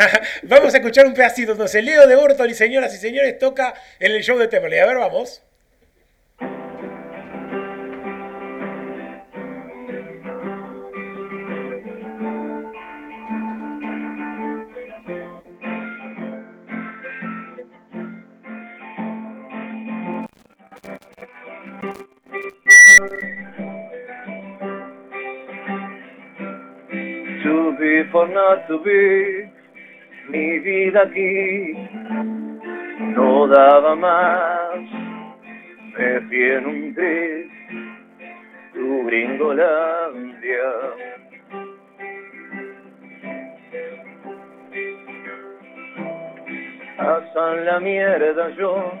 vamos 0.44 0.74
a 0.74 0.78
escuchar 0.78 1.06
un 1.06 1.14
pedacito, 1.14 1.52
entonces, 1.52 1.84
Leo 1.84 2.06
de 2.06 2.16
Bortoli, 2.16 2.54
señoras 2.54 2.94
y 2.94 2.98
señores, 2.98 3.38
toca 3.38 3.74
en 3.98 4.12
el 4.12 4.22
show 4.22 4.38
de 4.38 4.48
Temple. 4.48 4.80
A 4.80 4.86
ver, 4.86 4.96
vamos. 4.96 5.42
To 23.00 23.06
be 27.78 28.04
for 28.12 28.28
not 28.28 28.68
to 28.68 28.78
be, 28.84 29.50
mi 30.28 30.58
vida 30.58 31.04
aquí 31.04 31.72
no 33.16 33.46
daba 33.48 33.94
más. 33.94 34.80
Me 35.96 36.20
fui 36.28 36.42
en 36.42 36.66
un 36.66 36.94
tris, 36.94 37.50
tu 38.74 39.06
gringolandia. 39.06 40.70
Hasta 46.98 47.54
la 47.64 47.80
mierda 47.80 48.50
yo 48.58 48.92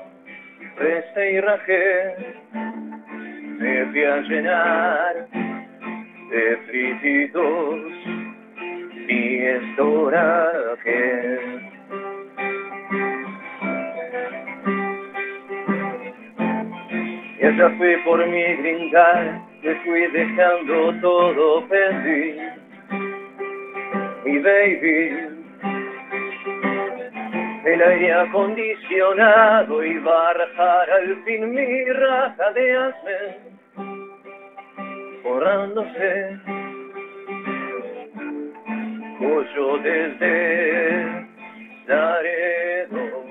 resté 0.78 1.32
y 1.32 1.40
rajé, 1.40 2.16
me 3.60 3.84
fui 3.92 4.04
a 4.04 4.16
llenar 4.22 5.28
de 6.30 6.56
frititos 6.66 7.76
mi 9.06 9.36
estoraje. 9.36 11.00
Y 17.38 17.46
esa 17.46 17.70
fue 17.76 17.98
por 18.06 18.26
mi 18.26 18.42
gringar, 18.56 19.42
me 19.62 19.74
fui 19.84 20.06
dejando 20.06 20.94
todo 21.02 21.68
pendiente. 21.68 22.52
Mi 24.24 24.38
baby, 24.38 25.30
el 27.66 27.82
aire 27.82 28.12
acondicionado 28.14 29.84
iba 29.84 30.30
a 30.30 30.32
rajar 30.32 30.90
al 30.92 31.24
fin 31.24 31.50
mi 31.54 31.84
raja 31.84 32.52
de 32.52 32.76
asmen 32.76 33.49
borrándose. 35.22 36.38
Oyo 39.20 39.78
desde 39.78 41.26
Laredo. 41.86 43.24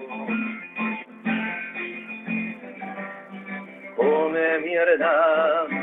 Come 3.96 4.60
mierda. 4.60 5.79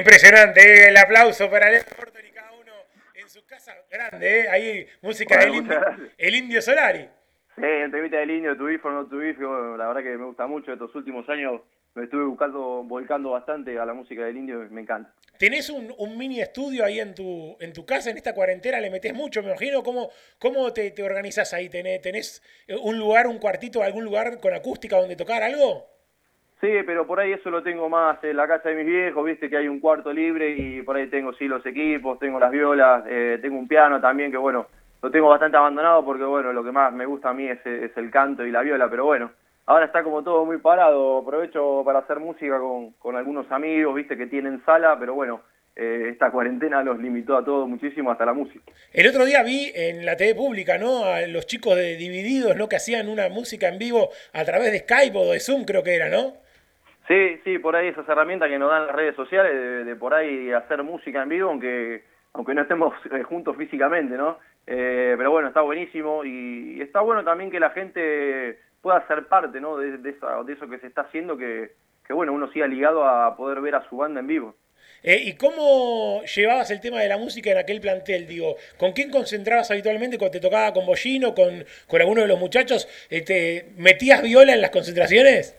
Impresionante, 0.00 0.60
eh, 0.62 0.88
el 0.88 0.96
aplauso 0.96 1.50
para 1.50 1.70
Leo 1.70 1.82
Bortoli, 1.94 2.30
cada 2.30 2.52
uno 2.52 2.72
en 3.14 3.28
su 3.28 3.44
casa 3.44 3.74
grande, 3.90 4.40
eh, 4.40 4.48
ahí 4.48 4.86
música 5.02 5.36
Bueno, 5.36 5.52
del 5.52 5.62
indio, 5.62 5.80
el 6.16 6.34
indio 6.34 6.62
Solari. 6.62 7.06
Sí, 7.54 7.62
entrevista 7.66 8.16
del 8.16 8.30
indio, 8.30 8.56
tu 8.56 8.64
o 8.64 8.90
no 8.90 9.06
tu 9.06 9.18
la 9.18 9.88
verdad 9.88 10.02
que 10.02 10.16
me 10.16 10.24
gusta 10.24 10.46
mucho. 10.46 10.72
Estos 10.72 10.94
últimos 10.94 11.28
años 11.28 11.60
me 11.94 12.04
estuve 12.04 12.24
buscando, 12.24 12.82
volcando 12.82 13.32
bastante 13.32 13.78
a 13.78 13.84
la 13.84 13.92
música 13.92 14.24
del 14.24 14.38
indio 14.38 14.64
y 14.64 14.70
me 14.70 14.80
encanta. 14.80 15.12
¿Tenés 15.38 15.68
un, 15.68 15.94
un 15.98 16.16
mini 16.16 16.40
estudio 16.40 16.82
ahí 16.82 16.98
en 16.98 17.14
tu, 17.14 17.58
en 17.60 17.74
tu 17.74 17.84
casa, 17.84 18.08
en 18.08 18.16
esta 18.16 18.34
cuarentena? 18.34 18.80
¿Le 18.80 18.88
metés 18.88 19.12
mucho? 19.12 19.42
Me 19.42 19.50
imagino. 19.50 19.82
¿Cómo, 19.82 20.10
cómo 20.38 20.72
te, 20.72 20.92
te 20.92 21.02
organizás 21.02 21.52
ahí? 21.52 21.68
¿Tenés, 21.68 22.00
¿Tenés 22.00 22.42
eh, 22.66 22.74
un 22.74 22.98
lugar, 22.98 23.26
un 23.26 23.38
cuartito, 23.38 23.82
algún 23.82 24.04
lugar 24.04 24.40
con 24.40 24.54
acústica 24.54 24.96
donde 24.96 25.16
tocar 25.16 25.42
algo? 25.42 25.99
Sí, 26.60 26.68
pero 26.84 27.06
por 27.06 27.18
ahí 27.18 27.32
eso 27.32 27.50
lo 27.50 27.62
tengo 27.62 27.88
más 27.88 28.22
en 28.22 28.36
la 28.36 28.46
casa 28.46 28.68
de 28.68 28.74
mis 28.74 28.86
viejos, 28.86 29.24
viste 29.24 29.48
que 29.48 29.56
hay 29.56 29.66
un 29.66 29.80
cuarto 29.80 30.12
libre 30.12 30.50
y 30.50 30.82
por 30.82 30.96
ahí 30.96 31.06
tengo 31.06 31.32
sí 31.32 31.48
los 31.48 31.64
equipos, 31.64 32.18
tengo 32.18 32.38
las 32.38 32.50
violas, 32.50 33.02
eh, 33.08 33.38
tengo 33.40 33.58
un 33.58 33.66
piano 33.66 33.98
también 33.98 34.30
que 34.30 34.36
bueno, 34.36 34.66
lo 35.00 35.10
tengo 35.10 35.30
bastante 35.30 35.56
abandonado 35.56 36.04
porque 36.04 36.24
bueno, 36.24 36.52
lo 36.52 36.62
que 36.62 36.70
más 36.70 36.92
me 36.92 37.06
gusta 37.06 37.30
a 37.30 37.34
mí 37.34 37.48
es, 37.48 37.60
el 37.64 38.10
canto 38.10 38.44
y 38.44 38.50
la 38.50 38.60
viola, 38.60 38.90
pero 38.90 39.06
bueno, 39.06 39.30
ahora 39.64 39.86
está 39.86 40.02
como 40.02 40.22
todo 40.22 40.44
muy 40.44 40.58
parado, 40.58 41.18
aprovecho 41.18 41.80
para 41.82 42.00
hacer 42.00 42.20
música 42.20 42.58
con, 42.58 42.90
con 42.92 43.16
algunos 43.16 43.50
amigos, 43.50 43.94
viste 43.94 44.18
que 44.18 44.26
tienen 44.26 44.62
sala, 44.66 44.98
pero 45.00 45.14
bueno, 45.14 45.40
eh, 45.76 46.10
esta 46.10 46.30
cuarentena 46.30 46.82
los 46.82 46.98
limitó 46.98 47.38
a 47.38 47.44
todos 47.44 47.66
muchísimo 47.66 48.10
hasta 48.10 48.26
la 48.26 48.34
música. 48.34 48.70
El 48.92 49.06
otro 49.08 49.24
día 49.24 49.42
vi 49.42 49.72
en 49.74 50.04
la 50.04 50.14
TV 50.14 50.34
pública, 50.34 50.76
¿no? 50.76 51.04
A 51.04 51.22
los 51.22 51.46
chicos 51.46 51.74
de 51.74 51.96
Divididos, 51.96 52.54
¿no? 52.54 52.68
Que 52.68 52.76
hacían 52.76 53.08
una 53.08 53.30
música 53.30 53.68
en 53.68 53.78
vivo 53.78 54.10
a 54.34 54.44
través 54.44 54.72
de 54.72 54.80
Skype 54.80 55.16
o 55.16 55.32
de 55.32 55.40
Zoom, 55.40 55.64
creo 55.64 55.82
que 55.82 55.94
era, 55.94 56.10
¿no? 56.10 56.34
Sí, 57.10 57.40
sí, 57.42 57.58
por 57.58 57.74
ahí 57.74 57.88
esas 57.88 58.08
herramientas 58.08 58.48
que 58.48 58.56
nos 58.56 58.70
dan 58.70 58.86
las 58.86 58.94
redes 58.94 59.16
sociales, 59.16 59.52
de, 59.52 59.82
de 59.84 59.96
por 59.96 60.14
ahí 60.14 60.52
hacer 60.52 60.84
música 60.84 61.20
en 61.24 61.28
vivo, 61.28 61.48
aunque 61.50 62.04
aunque 62.34 62.54
no 62.54 62.62
estemos 62.62 62.94
eh, 63.12 63.24
juntos 63.24 63.56
físicamente, 63.56 64.16
¿no? 64.16 64.38
Eh, 64.64 65.16
pero 65.18 65.32
bueno, 65.32 65.48
está 65.48 65.62
buenísimo 65.62 66.24
y, 66.24 66.80
está 66.80 67.00
bueno 67.00 67.24
también 67.24 67.50
que 67.50 67.58
la 67.58 67.70
gente 67.70 68.60
pueda 68.80 69.04
ser 69.08 69.26
parte, 69.26 69.60
¿no? 69.60 69.76
De, 69.76 69.98
de, 69.98 70.10
esa- 70.10 70.44
de 70.44 70.52
eso 70.52 70.68
que 70.70 70.78
se 70.78 70.86
está 70.86 71.00
haciendo, 71.00 71.36
que, 71.36 71.72
que 72.06 72.12
bueno, 72.12 72.32
uno 72.32 72.48
siga 72.52 72.68
ligado 72.68 73.04
a 73.04 73.36
poder 73.36 73.60
ver 73.60 73.74
a 73.74 73.88
su 73.88 73.96
banda 73.96 74.20
en 74.20 74.28
vivo. 74.28 74.54
Eh, 75.02 75.20
¿Y 75.24 75.34
cómo 75.34 76.22
llevabas 76.22 76.70
el 76.70 76.80
tema 76.80 77.00
de 77.00 77.08
la 77.08 77.18
música 77.18 77.50
en 77.50 77.58
aquel 77.58 77.80
plantel? 77.80 78.28
Digo, 78.28 78.54
¿con 78.78 78.92
quién 78.92 79.10
concentrabas 79.10 79.68
habitualmente 79.72 80.16
cuando 80.16 80.38
te 80.38 80.40
tocaba 80.40 80.72
con 80.72 80.86
Bollino, 80.86 81.34
con, 81.34 81.64
con 81.88 82.00
alguno 82.00 82.20
de 82.22 82.28
los 82.28 82.38
muchachos? 82.38 82.86
Eh, 83.10 83.22
¿Te 83.22 83.72
metías 83.76 84.22
viola 84.22 84.52
en 84.54 84.60
las 84.60 84.70
concentraciones? 84.70 85.56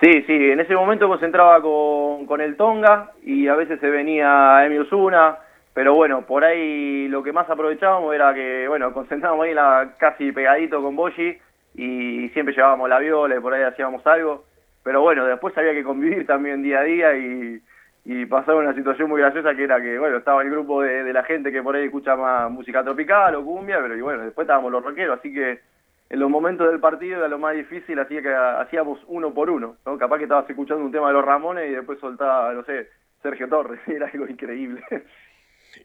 Sí, 0.00 0.22
sí, 0.26 0.50
en 0.50 0.60
ese 0.60 0.74
momento 0.74 1.08
concentraba 1.08 1.62
con, 1.62 2.26
con 2.26 2.40
el 2.40 2.56
Tonga 2.56 3.12
y 3.22 3.46
a 3.46 3.54
veces 3.54 3.78
se 3.80 3.88
venía 3.88 4.64
Emi 4.66 4.78
Osuna, 4.78 5.38
pero 5.72 5.94
bueno, 5.94 6.26
por 6.26 6.44
ahí 6.44 7.08
lo 7.08 7.22
que 7.22 7.32
más 7.32 7.48
aprovechábamos 7.48 8.14
era 8.14 8.34
que, 8.34 8.66
bueno, 8.68 8.92
concentrábamos 8.92 9.46
ahí 9.46 9.54
la, 9.54 9.94
casi 9.98 10.32
pegadito 10.32 10.82
con 10.82 10.96
Boyi 10.96 11.38
y 11.74 12.28
siempre 12.30 12.54
llevábamos 12.54 12.88
la 12.88 12.98
viola 12.98 13.36
y 13.36 13.40
por 13.40 13.54
ahí 13.54 13.62
hacíamos 13.62 14.04
algo, 14.06 14.44
pero 14.82 15.00
bueno, 15.00 15.24
después 15.26 15.56
había 15.56 15.72
que 15.72 15.84
convivir 15.84 16.26
también 16.26 16.62
día 16.62 16.80
a 16.80 16.84
día 16.84 17.16
y, 17.16 17.60
y 18.04 18.26
pasaba 18.26 18.58
una 18.58 18.74
situación 18.74 19.08
muy 19.08 19.20
graciosa 19.20 19.54
que 19.54 19.64
era 19.64 19.80
que, 19.80 19.98
bueno, 19.98 20.18
estaba 20.18 20.42
el 20.42 20.50
grupo 20.50 20.82
de, 20.82 21.04
de 21.04 21.12
la 21.12 21.22
gente 21.22 21.52
que 21.52 21.62
por 21.62 21.76
ahí 21.76 21.84
escucha 21.84 22.16
más 22.16 22.50
música 22.50 22.82
tropical 22.82 23.36
o 23.36 23.44
cumbia, 23.44 23.78
pero 23.80 23.96
y 23.96 24.00
bueno, 24.00 24.24
después 24.24 24.44
estábamos 24.44 24.72
los 24.72 24.84
rockeros, 24.84 25.18
así 25.18 25.32
que 25.32 25.60
en 26.14 26.20
los 26.20 26.30
momentos 26.30 26.70
del 26.70 26.78
partido 26.78 27.18
era 27.18 27.26
lo 27.26 27.40
más 27.40 27.56
difícil, 27.56 27.98
así 27.98 28.14
que 28.22 28.32
hacíamos 28.32 29.00
uno 29.08 29.34
por 29.34 29.50
uno, 29.50 29.78
¿no? 29.84 29.98
Capaz 29.98 30.18
que 30.18 30.24
estabas 30.24 30.48
escuchando 30.48 30.84
un 30.84 30.92
tema 30.92 31.08
de 31.08 31.14
los 31.14 31.24
Ramones 31.24 31.68
y 31.68 31.74
después 31.74 31.98
soltaba, 31.98 32.52
no 32.52 32.64
sé, 32.64 32.88
Sergio 33.20 33.48
Torres, 33.48 33.80
era 33.88 34.06
algo 34.06 34.28
increíble. 34.28 34.80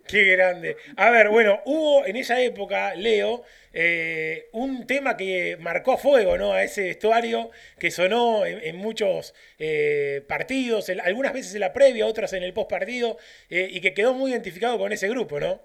Qué 0.07 0.25
grande. 0.25 0.77
A 0.97 1.09
ver, 1.09 1.29
bueno, 1.29 1.61
hubo 1.65 2.05
en 2.05 2.15
esa 2.15 2.39
época, 2.39 2.93
Leo, 2.93 3.41
eh, 3.73 4.49
un 4.51 4.85
tema 4.85 5.17
que 5.17 5.57
marcó 5.59 5.97
fuego, 5.97 6.37
¿no? 6.37 6.53
A 6.53 6.61
ese 6.61 6.83
vestuario 6.83 7.49
que 7.79 7.89
sonó 7.89 8.45
en, 8.45 8.75
muchos 8.75 9.33
eh, 9.57 10.23
partidos, 10.27 10.91
algunas 11.03 11.33
veces 11.33 11.55
en 11.55 11.61
la 11.61 11.73
previa, 11.73 12.05
otras 12.05 12.33
en 12.33 12.43
el 12.43 12.53
post 12.53 12.69
partido, 12.69 13.17
y 13.49 13.81
que 13.81 13.95
quedó 13.95 14.13
muy 14.13 14.29
identificado 14.29 14.77
con 14.77 14.91
ese 14.91 15.09
grupo, 15.09 15.39
¿no? 15.39 15.59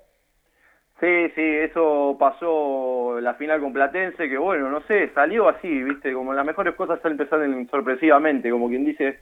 Sí, 1.04 1.28
sí, 1.34 1.42
eso 1.42 2.16
pasó 2.18 3.20
la 3.20 3.34
final 3.34 3.60
con 3.60 3.74
Platense, 3.74 4.26
que 4.26 4.38
bueno, 4.38 4.70
no 4.70 4.80
sé, 4.88 5.10
salió 5.14 5.50
así, 5.50 5.68
viste, 5.82 6.14
como 6.14 6.32
las 6.32 6.46
mejores 6.46 6.74
cosas 6.76 6.98
salen 7.02 7.68
sorpresivamente, 7.68 8.50
como 8.50 8.70
quien 8.70 8.86
dice, 8.86 9.18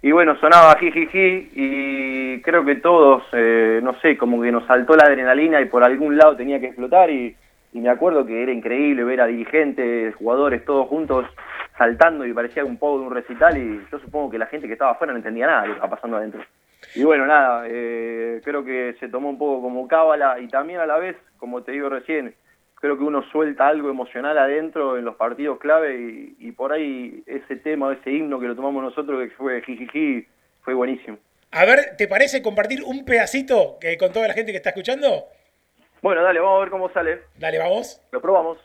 y 0.00 0.12
bueno, 0.12 0.38
sonaba 0.38 0.76
jijiji 0.78 1.50
y 1.52 2.40
creo 2.42 2.64
que 2.64 2.76
todos, 2.76 3.24
eh, 3.32 3.80
no 3.82 3.98
sé, 3.98 4.16
como 4.16 4.40
que 4.40 4.52
nos 4.52 4.64
saltó 4.68 4.94
la 4.94 5.06
adrenalina 5.06 5.60
y 5.60 5.64
por 5.64 5.82
algún 5.82 6.16
lado 6.16 6.36
tenía 6.36 6.60
que 6.60 6.66
explotar 6.66 7.10
y, 7.10 7.34
y 7.72 7.80
me 7.80 7.88
acuerdo 7.88 8.24
que 8.24 8.40
era 8.40 8.52
increíble 8.52 9.02
ver 9.02 9.20
a 9.20 9.26
dirigentes, 9.26 10.14
jugadores, 10.14 10.64
todos 10.64 10.86
juntos 10.86 11.26
saltando 11.76 12.24
y 12.24 12.32
parecía 12.32 12.64
un 12.64 12.76
poco 12.76 13.00
de 13.00 13.06
un 13.06 13.12
recital 13.12 13.58
y 13.58 13.84
yo 13.90 13.98
supongo 13.98 14.30
que 14.30 14.38
la 14.38 14.46
gente 14.46 14.68
que 14.68 14.74
estaba 14.74 14.92
afuera 14.92 15.12
no 15.12 15.16
entendía 15.16 15.48
nada 15.48 15.62
de 15.62 15.66
lo 15.66 15.74
que 15.74 15.78
estaba 15.78 15.96
pasando 15.96 16.16
adentro. 16.16 16.44
Y 16.94 17.02
bueno, 17.02 17.26
nada, 17.26 17.64
eh, 17.68 18.40
creo 18.44 18.64
que 18.64 18.94
se 19.00 19.08
tomó 19.08 19.30
un 19.30 19.38
poco 19.38 19.62
como 19.62 19.88
cábala 19.88 20.38
y 20.38 20.48
también 20.48 20.80
a 20.80 20.86
la 20.86 20.98
vez, 20.98 21.16
como 21.38 21.62
te 21.62 21.72
digo 21.72 21.88
recién, 21.88 22.34
creo 22.76 22.96
que 22.96 23.04
uno 23.04 23.22
suelta 23.30 23.66
algo 23.66 23.90
emocional 23.90 24.38
adentro 24.38 24.96
en 24.96 25.04
los 25.04 25.16
partidos 25.16 25.58
clave 25.58 25.96
y, 25.96 26.36
y 26.38 26.52
por 26.52 26.72
ahí 26.72 27.22
ese 27.26 27.56
tema, 27.56 27.92
ese 27.92 28.12
himno 28.12 28.38
que 28.38 28.46
lo 28.46 28.54
tomamos 28.54 28.82
nosotros, 28.82 29.22
que 29.22 29.34
fue 29.34 29.62
jijiji, 29.62 30.26
fue 30.62 30.74
buenísimo. 30.74 31.18
A 31.50 31.64
ver, 31.64 31.96
¿te 31.96 32.08
parece 32.08 32.42
compartir 32.42 32.82
un 32.82 33.04
pedacito 33.04 33.78
que, 33.80 33.96
con 33.96 34.12
toda 34.12 34.26
la 34.26 34.34
gente 34.34 34.50
que 34.50 34.58
está 34.58 34.70
escuchando? 34.70 35.26
Bueno, 36.02 36.22
dale, 36.22 36.40
vamos 36.40 36.58
a 36.58 36.60
ver 36.60 36.70
cómo 36.70 36.92
sale. 36.92 37.22
Dale, 37.38 37.58
vamos. 37.58 38.00
Lo 38.10 38.20
probamos. 38.20 38.58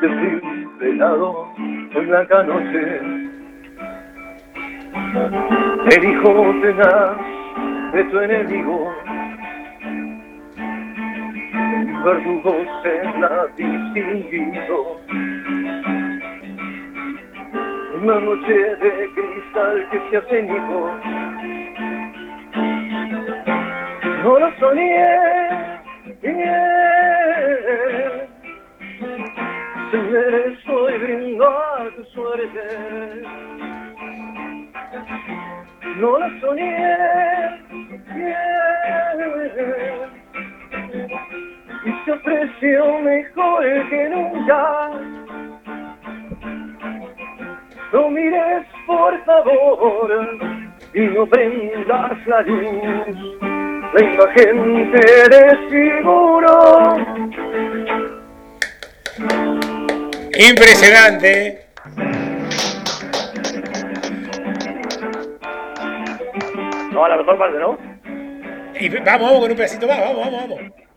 Desvelado 0.00 1.48
en 1.56 2.08
blanca 2.08 2.42
noche. 2.44 3.00
El 5.90 6.04
hijo 6.04 6.54
tenaz 6.60 7.16
de 7.92 8.04
tu 8.04 8.20
enemigo, 8.20 8.94
verdugo 12.04 12.54
se 12.82 13.04
la 13.18 13.46
distinguido. 13.56 15.00
Una 18.00 18.20
noche 18.20 18.52
de 18.52 19.10
cristal 19.14 19.88
que 19.90 20.00
se 20.10 20.16
ha 20.16 20.22
ceñido. 20.28 20.78
No 24.22 24.38
lo 24.38 24.58
soñé 24.58 25.47
Te 29.90 30.48
estoy 30.48 31.38
tu 31.96 32.04
suerte. 32.12 33.22
No 35.96 36.18
la 36.18 36.40
soñé. 36.40 36.86
Y 41.84 42.04
se 42.04 42.12
apreció 42.12 42.98
mejor 43.00 43.88
que 43.88 44.08
nunca. 44.10 44.90
No 47.92 48.10
mires 48.10 48.66
por 48.86 49.24
favor 49.24 50.10
y 50.92 51.00
no 51.00 51.26
prendas 51.26 52.26
la 52.26 52.42
luz. 52.42 53.40
La 53.94 54.00
imagen 54.04 54.92
te 54.92 55.06
desfiguró. 55.30 56.48
Impresionante. 60.38 61.66
No, 66.92 67.04
a 67.04 67.08
la 67.08 67.16
mejor 67.16 67.38
parte, 67.38 67.58
¿no? 67.58 67.76
Y 68.78 68.88
vamos, 68.88 69.20
vamos 69.20 69.40
con 69.40 69.50
un 69.50 69.56
pedacito 69.56 69.88
más, 69.88 69.98
vamos, 69.98 70.24
vamos, 70.24 70.48
vamos. 70.48 70.87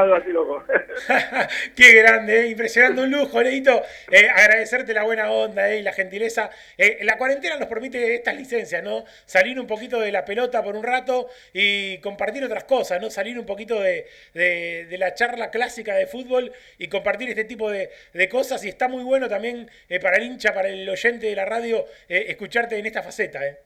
Algo 0.00 0.14
así, 0.14 0.30
loco. 0.30 0.64
Qué 1.76 1.92
grande, 1.94 2.40
eh, 2.40 2.46
impresionante, 2.48 3.00
un 3.02 3.10
lujo, 3.10 3.42
Leito. 3.42 3.82
Eh, 4.10 4.28
agradecerte 4.28 4.92
la 4.94 5.02
buena 5.04 5.30
onda 5.30 5.70
eh, 5.70 5.78
y 5.78 5.82
la 5.82 5.92
gentileza. 5.92 6.50
Eh, 6.78 6.98
la 7.02 7.16
cuarentena 7.18 7.56
nos 7.58 7.68
permite 7.68 8.14
estas 8.14 8.36
licencias, 8.36 8.82
¿no? 8.82 9.04
Salir 9.24 9.58
un 9.60 9.66
poquito 9.66 10.00
de 10.00 10.12
la 10.12 10.24
pelota 10.24 10.62
por 10.62 10.76
un 10.76 10.82
rato 10.82 11.28
y 11.52 11.98
compartir 11.98 12.44
otras 12.44 12.64
cosas, 12.64 13.00
¿no? 13.00 13.10
Salir 13.10 13.38
un 13.38 13.46
poquito 13.46 13.80
de, 13.80 14.06
de- 14.34 14.86
de 14.88 14.98
la 14.98 15.14
charla 15.14 15.50
clásica 15.50 15.94
de 15.94 16.06
fútbol 16.06 16.52
y 16.78 16.88
compartir 16.88 17.28
este 17.28 17.44
tipo 17.44 17.70
de, 17.70 17.90
de 18.12 18.28
cosas. 18.28 18.64
Y 18.64 18.68
está 18.68 18.88
muy 18.88 19.04
bueno 19.04 19.28
también 19.28 19.70
para 20.02 20.16
el 20.16 20.24
hincha, 20.24 20.52
para 20.54 20.68
el 20.68 20.88
oyente 20.88 21.26
de 21.26 21.36
la 21.36 21.44
radio, 21.44 21.84
escucharte 22.08 22.78
en 22.78 22.86
esta 22.86 23.02
faceta, 23.02 23.46
¿eh? 23.46 23.58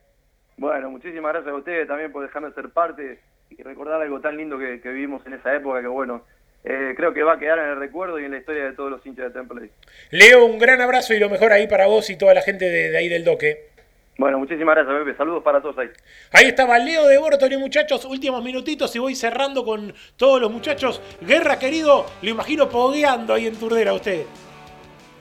Bueno, 0.58 0.90
muchísimas 0.90 1.32
gracias 1.34 1.52
a 1.52 1.56
ustedes 1.56 1.86
también 1.86 2.10
por 2.12 2.22
dejarme 2.26 2.50
ser 2.54 2.70
parte 2.70 3.18
y 3.58 3.62
recordar 3.62 4.00
algo 4.00 4.20
tan 4.20 4.36
lindo 4.36 4.58
que, 4.58 4.80
que 4.80 4.88
vivimos 4.90 5.26
en 5.26 5.34
esa 5.34 5.54
época 5.54 5.80
que 5.80 5.86
bueno, 5.86 6.22
eh, 6.64 6.94
creo 6.96 7.14
que 7.14 7.22
va 7.22 7.34
a 7.34 7.38
quedar 7.38 7.58
en 7.58 7.70
el 7.70 7.76
recuerdo 7.78 8.18
y 8.18 8.24
en 8.24 8.32
la 8.32 8.38
historia 8.38 8.64
de 8.64 8.72
todos 8.72 8.90
los 8.90 9.06
hinchas 9.06 9.32
de 9.32 9.38
Temple. 9.38 9.70
Leo, 10.10 10.44
un 10.44 10.58
gran 10.58 10.80
abrazo 10.80 11.14
y 11.14 11.18
lo 11.18 11.30
mejor 11.30 11.52
ahí 11.52 11.66
para 11.66 11.86
vos 11.86 12.10
y 12.10 12.18
toda 12.18 12.34
la 12.34 12.42
gente 12.42 12.64
de, 12.64 12.90
de 12.90 12.98
ahí 12.98 13.08
del 13.08 13.24
Doque. 13.24 13.70
Bueno, 14.18 14.38
muchísimas 14.38 14.74
gracias, 14.74 14.96
Pepe. 15.04 15.16
Saludos 15.16 15.42
para 15.42 15.60
todos 15.60 15.76
ahí. 15.78 15.88
Ahí 16.32 16.46
estaba 16.46 16.78
Leo 16.78 17.06
de 17.06 17.18
Bortoli, 17.18 17.58
muchachos. 17.58 18.04
Últimos 18.06 18.42
minutitos 18.42 18.94
y 18.96 18.98
voy 18.98 19.14
cerrando 19.14 19.64
con 19.64 19.94
todos 20.16 20.40
los 20.40 20.50
muchachos. 20.50 21.02
Guerra, 21.20 21.58
querido, 21.58 22.06
lo 22.22 22.30
imagino 22.30 22.68
pogueando 22.68 23.34
ahí 23.34 23.46
en 23.46 23.56
Turdera 23.56 23.90
a 23.90 23.94
usted. 23.94 24.24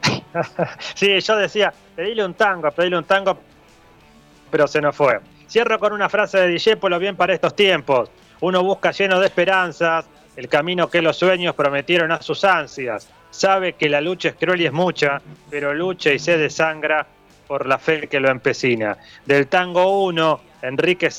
Sí, 0.95 1.19
yo 1.19 1.37
decía, 1.37 1.73
pedile 1.95 2.25
un 2.25 2.33
tango, 2.33 2.69
pedile 2.71 2.97
un 2.97 3.05
tango, 3.05 3.39
pero 4.51 4.67
se 4.67 4.81
nos 4.81 4.95
fue. 4.95 5.19
Cierro 5.49 5.79
con 5.79 5.93
una 5.93 6.09
frase 6.09 6.39
de 6.39 6.47
Dijépolo 6.47 6.99
bien 6.99 7.15
para 7.15 7.33
estos 7.33 7.55
tiempos. 7.55 8.11
Uno 8.41 8.63
busca 8.63 8.91
lleno 8.91 9.19
de 9.19 9.27
esperanzas 9.27 10.05
el 10.35 10.49
camino 10.49 10.89
que 10.89 11.01
los 11.01 11.17
sueños 11.17 11.55
prometieron 11.55 12.11
a 12.11 12.21
sus 12.21 12.43
ansias. 12.43 13.07
Sabe 13.31 13.73
que 13.73 13.89
la 13.89 14.01
lucha 14.01 14.29
es 14.29 14.35
cruel 14.35 14.61
y 14.61 14.65
es 14.65 14.73
mucha, 14.73 15.21
pero 15.49 15.73
lucha 15.73 16.11
y 16.11 16.19
se 16.19 16.37
desangra 16.37 17.05
por 17.47 17.65
la 17.65 17.77
fe 17.77 18.07
que 18.07 18.19
lo 18.19 18.29
empecina. 18.29 18.97
Del 19.25 19.47
tango 19.47 20.03
1, 20.03 20.41
Enrique 20.63 21.09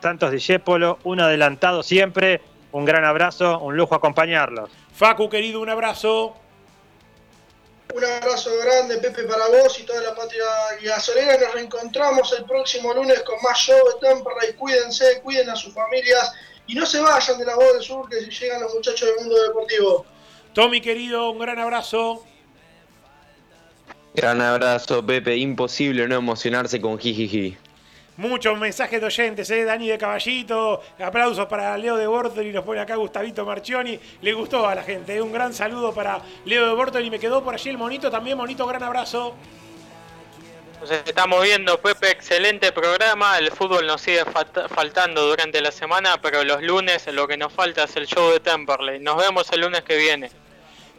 Santos 0.00 0.30
Dijépolo, 0.30 0.98
un 1.04 1.20
adelantado 1.20 1.82
siempre 1.82 2.40
un 2.72 2.84
gran 2.84 3.04
abrazo, 3.04 3.58
un 3.58 3.76
lujo 3.76 3.94
acompañarlos. 3.94 4.70
Facu, 4.94 5.28
querido, 5.28 5.60
un 5.60 5.70
abrazo. 5.70 6.36
Un 7.92 8.04
abrazo 8.04 8.50
grande, 8.62 8.98
Pepe, 8.98 9.24
para 9.24 9.48
vos 9.48 9.80
y 9.80 9.82
toda 9.82 10.00
la 10.00 10.14
patria 10.14 10.44
gasolera. 10.80 11.36
Nos 11.38 11.54
reencontramos 11.54 12.32
el 12.38 12.44
próximo 12.44 12.94
lunes 12.94 13.20
con 13.22 13.34
más 13.42 13.58
show 13.58 13.76
de 13.76 14.08
Temperley. 14.08 14.54
Cuídense, 14.54 15.20
cuiden 15.22 15.50
a 15.50 15.56
sus 15.56 15.74
familias 15.74 16.32
y 16.66 16.74
no 16.74 16.86
se 16.86 17.00
vayan 17.00 17.38
de 17.38 17.46
la 17.46 17.56
voz 17.56 17.72
del 17.74 17.82
sur 17.82 18.08
que 18.08 18.20
llegan 18.20 18.62
los 18.62 18.74
muchachos 18.74 19.08
del 19.08 19.16
mundo 19.24 19.42
deportivo. 19.42 20.06
Tommy, 20.52 20.80
querido, 20.80 21.30
un 21.30 21.38
gran 21.38 21.58
abrazo. 21.58 22.24
Gran 24.14 24.40
abrazo, 24.40 25.04
Pepe. 25.04 25.36
Imposible 25.36 26.08
no 26.08 26.16
emocionarse 26.16 26.80
con 26.80 26.98
jijiji. 26.98 27.56
Muchos 28.16 28.58
mensajes 28.58 29.00
de 29.00 29.06
oyentes, 29.06 29.48
¿eh? 29.50 29.64
Dani 29.64 29.88
de 29.88 29.96
Caballito, 29.96 30.82
aplausos 30.98 31.46
para 31.46 31.78
Leo 31.78 31.96
de 31.96 32.06
Bortoli, 32.06 32.52
nos 32.52 32.64
pone 32.64 32.80
acá 32.80 32.96
Gustavito 32.96 33.46
Marchioni, 33.46 33.98
le 34.20 34.32
gustó 34.34 34.66
a 34.66 34.74
la 34.74 34.82
gente, 34.82 35.16
¿eh? 35.16 35.22
un 35.22 35.32
gran 35.32 35.54
saludo 35.54 35.94
para 35.94 36.20
Leo 36.44 36.66
de 36.66 36.74
Bortoli, 36.74 37.08
me 37.08 37.18
quedó 37.18 37.42
por 37.42 37.54
allí 37.54 37.70
el 37.70 37.78
monito 37.78 38.10
también, 38.10 38.36
monito, 38.36 38.66
gran 38.66 38.82
abrazo. 38.82 39.34
Nos 40.80 40.90
estamos 40.90 41.42
viendo, 41.42 41.78
Pepe, 41.78 42.10
excelente 42.10 42.72
programa, 42.72 43.36
el 43.36 43.50
fútbol 43.50 43.86
nos 43.86 44.00
sigue 44.00 44.24
faltando 44.24 45.26
durante 45.26 45.60
la 45.60 45.70
semana, 45.70 46.16
pero 46.22 46.42
los 46.42 46.62
lunes 46.62 47.06
lo 47.08 47.28
que 47.28 47.36
nos 47.36 47.52
falta 47.52 47.84
es 47.84 47.96
el 47.96 48.06
show 48.06 48.32
de 48.32 48.40
Temperley, 48.40 48.98
nos 48.98 49.18
vemos 49.18 49.52
el 49.52 49.60
lunes 49.60 49.82
que 49.82 49.98
viene. 49.98 50.30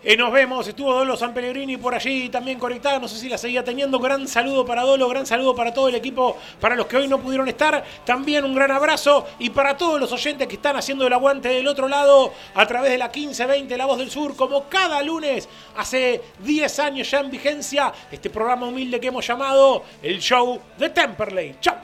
Eh, 0.03 0.17
nos 0.17 0.31
vemos, 0.31 0.67
estuvo 0.67 0.91
Dolo 0.91 1.15
San 1.15 1.31
Pellegrini 1.31 1.77
por 1.77 1.93
allí 1.93 2.27
también 2.29 2.57
conectada, 2.57 2.97
no 2.97 3.07
sé 3.07 3.17
si 3.17 3.29
la 3.29 3.37
seguía 3.37 3.63
teniendo. 3.63 3.99
Gran 3.99 4.27
saludo 4.27 4.65
para 4.65 4.81
Dolo, 4.81 5.07
gran 5.07 5.27
saludo 5.27 5.53
para 5.55 5.71
todo 5.71 5.89
el 5.89 5.95
equipo, 5.95 6.37
para 6.59 6.75
los 6.75 6.87
que 6.87 6.97
hoy 6.97 7.07
no 7.07 7.19
pudieron 7.19 7.47
estar. 7.47 7.83
También 8.03 8.43
un 8.43 8.55
gran 8.55 8.71
abrazo 8.71 9.27
y 9.37 9.51
para 9.51 9.77
todos 9.77 9.99
los 9.99 10.11
oyentes 10.11 10.47
que 10.47 10.55
están 10.55 10.75
haciendo 10.75 11.05
el 11.05 11.13
aguante 11.13 11.49
del 11.49 11.67
otro 11.67 11.87
lado 11.87 12.33
a 12.55 12.65
través 12.65 12.91
de 12.91 12.97
la 12.97 13.09
1520 13.09 13.77
La 13.77 13.85
Voz 13.85 13.99
del 13.99 14.09
Sur, 14.09 14.35
como 14.35 14.67
cada 14.67 15.03
lunes, 15.03 15.47
hace 15.77 16.19
10 16.39 16.79
años 16.79 17.11
ya 17.11 17.19
en 17.19 17.29
vigencia, 17.29 17.93
este 18.11 18.31
programa 18.31 18.67
humilde 18.67 18.99
que 18.99 19.09
hemos 19.09 19.27
llamado 19.27 19.83
El 20.01 20.19
Show 20.19 20.59
de 20.79 20.89
Temperley. 20.89 21.57
¡Chao! 21.61 21.77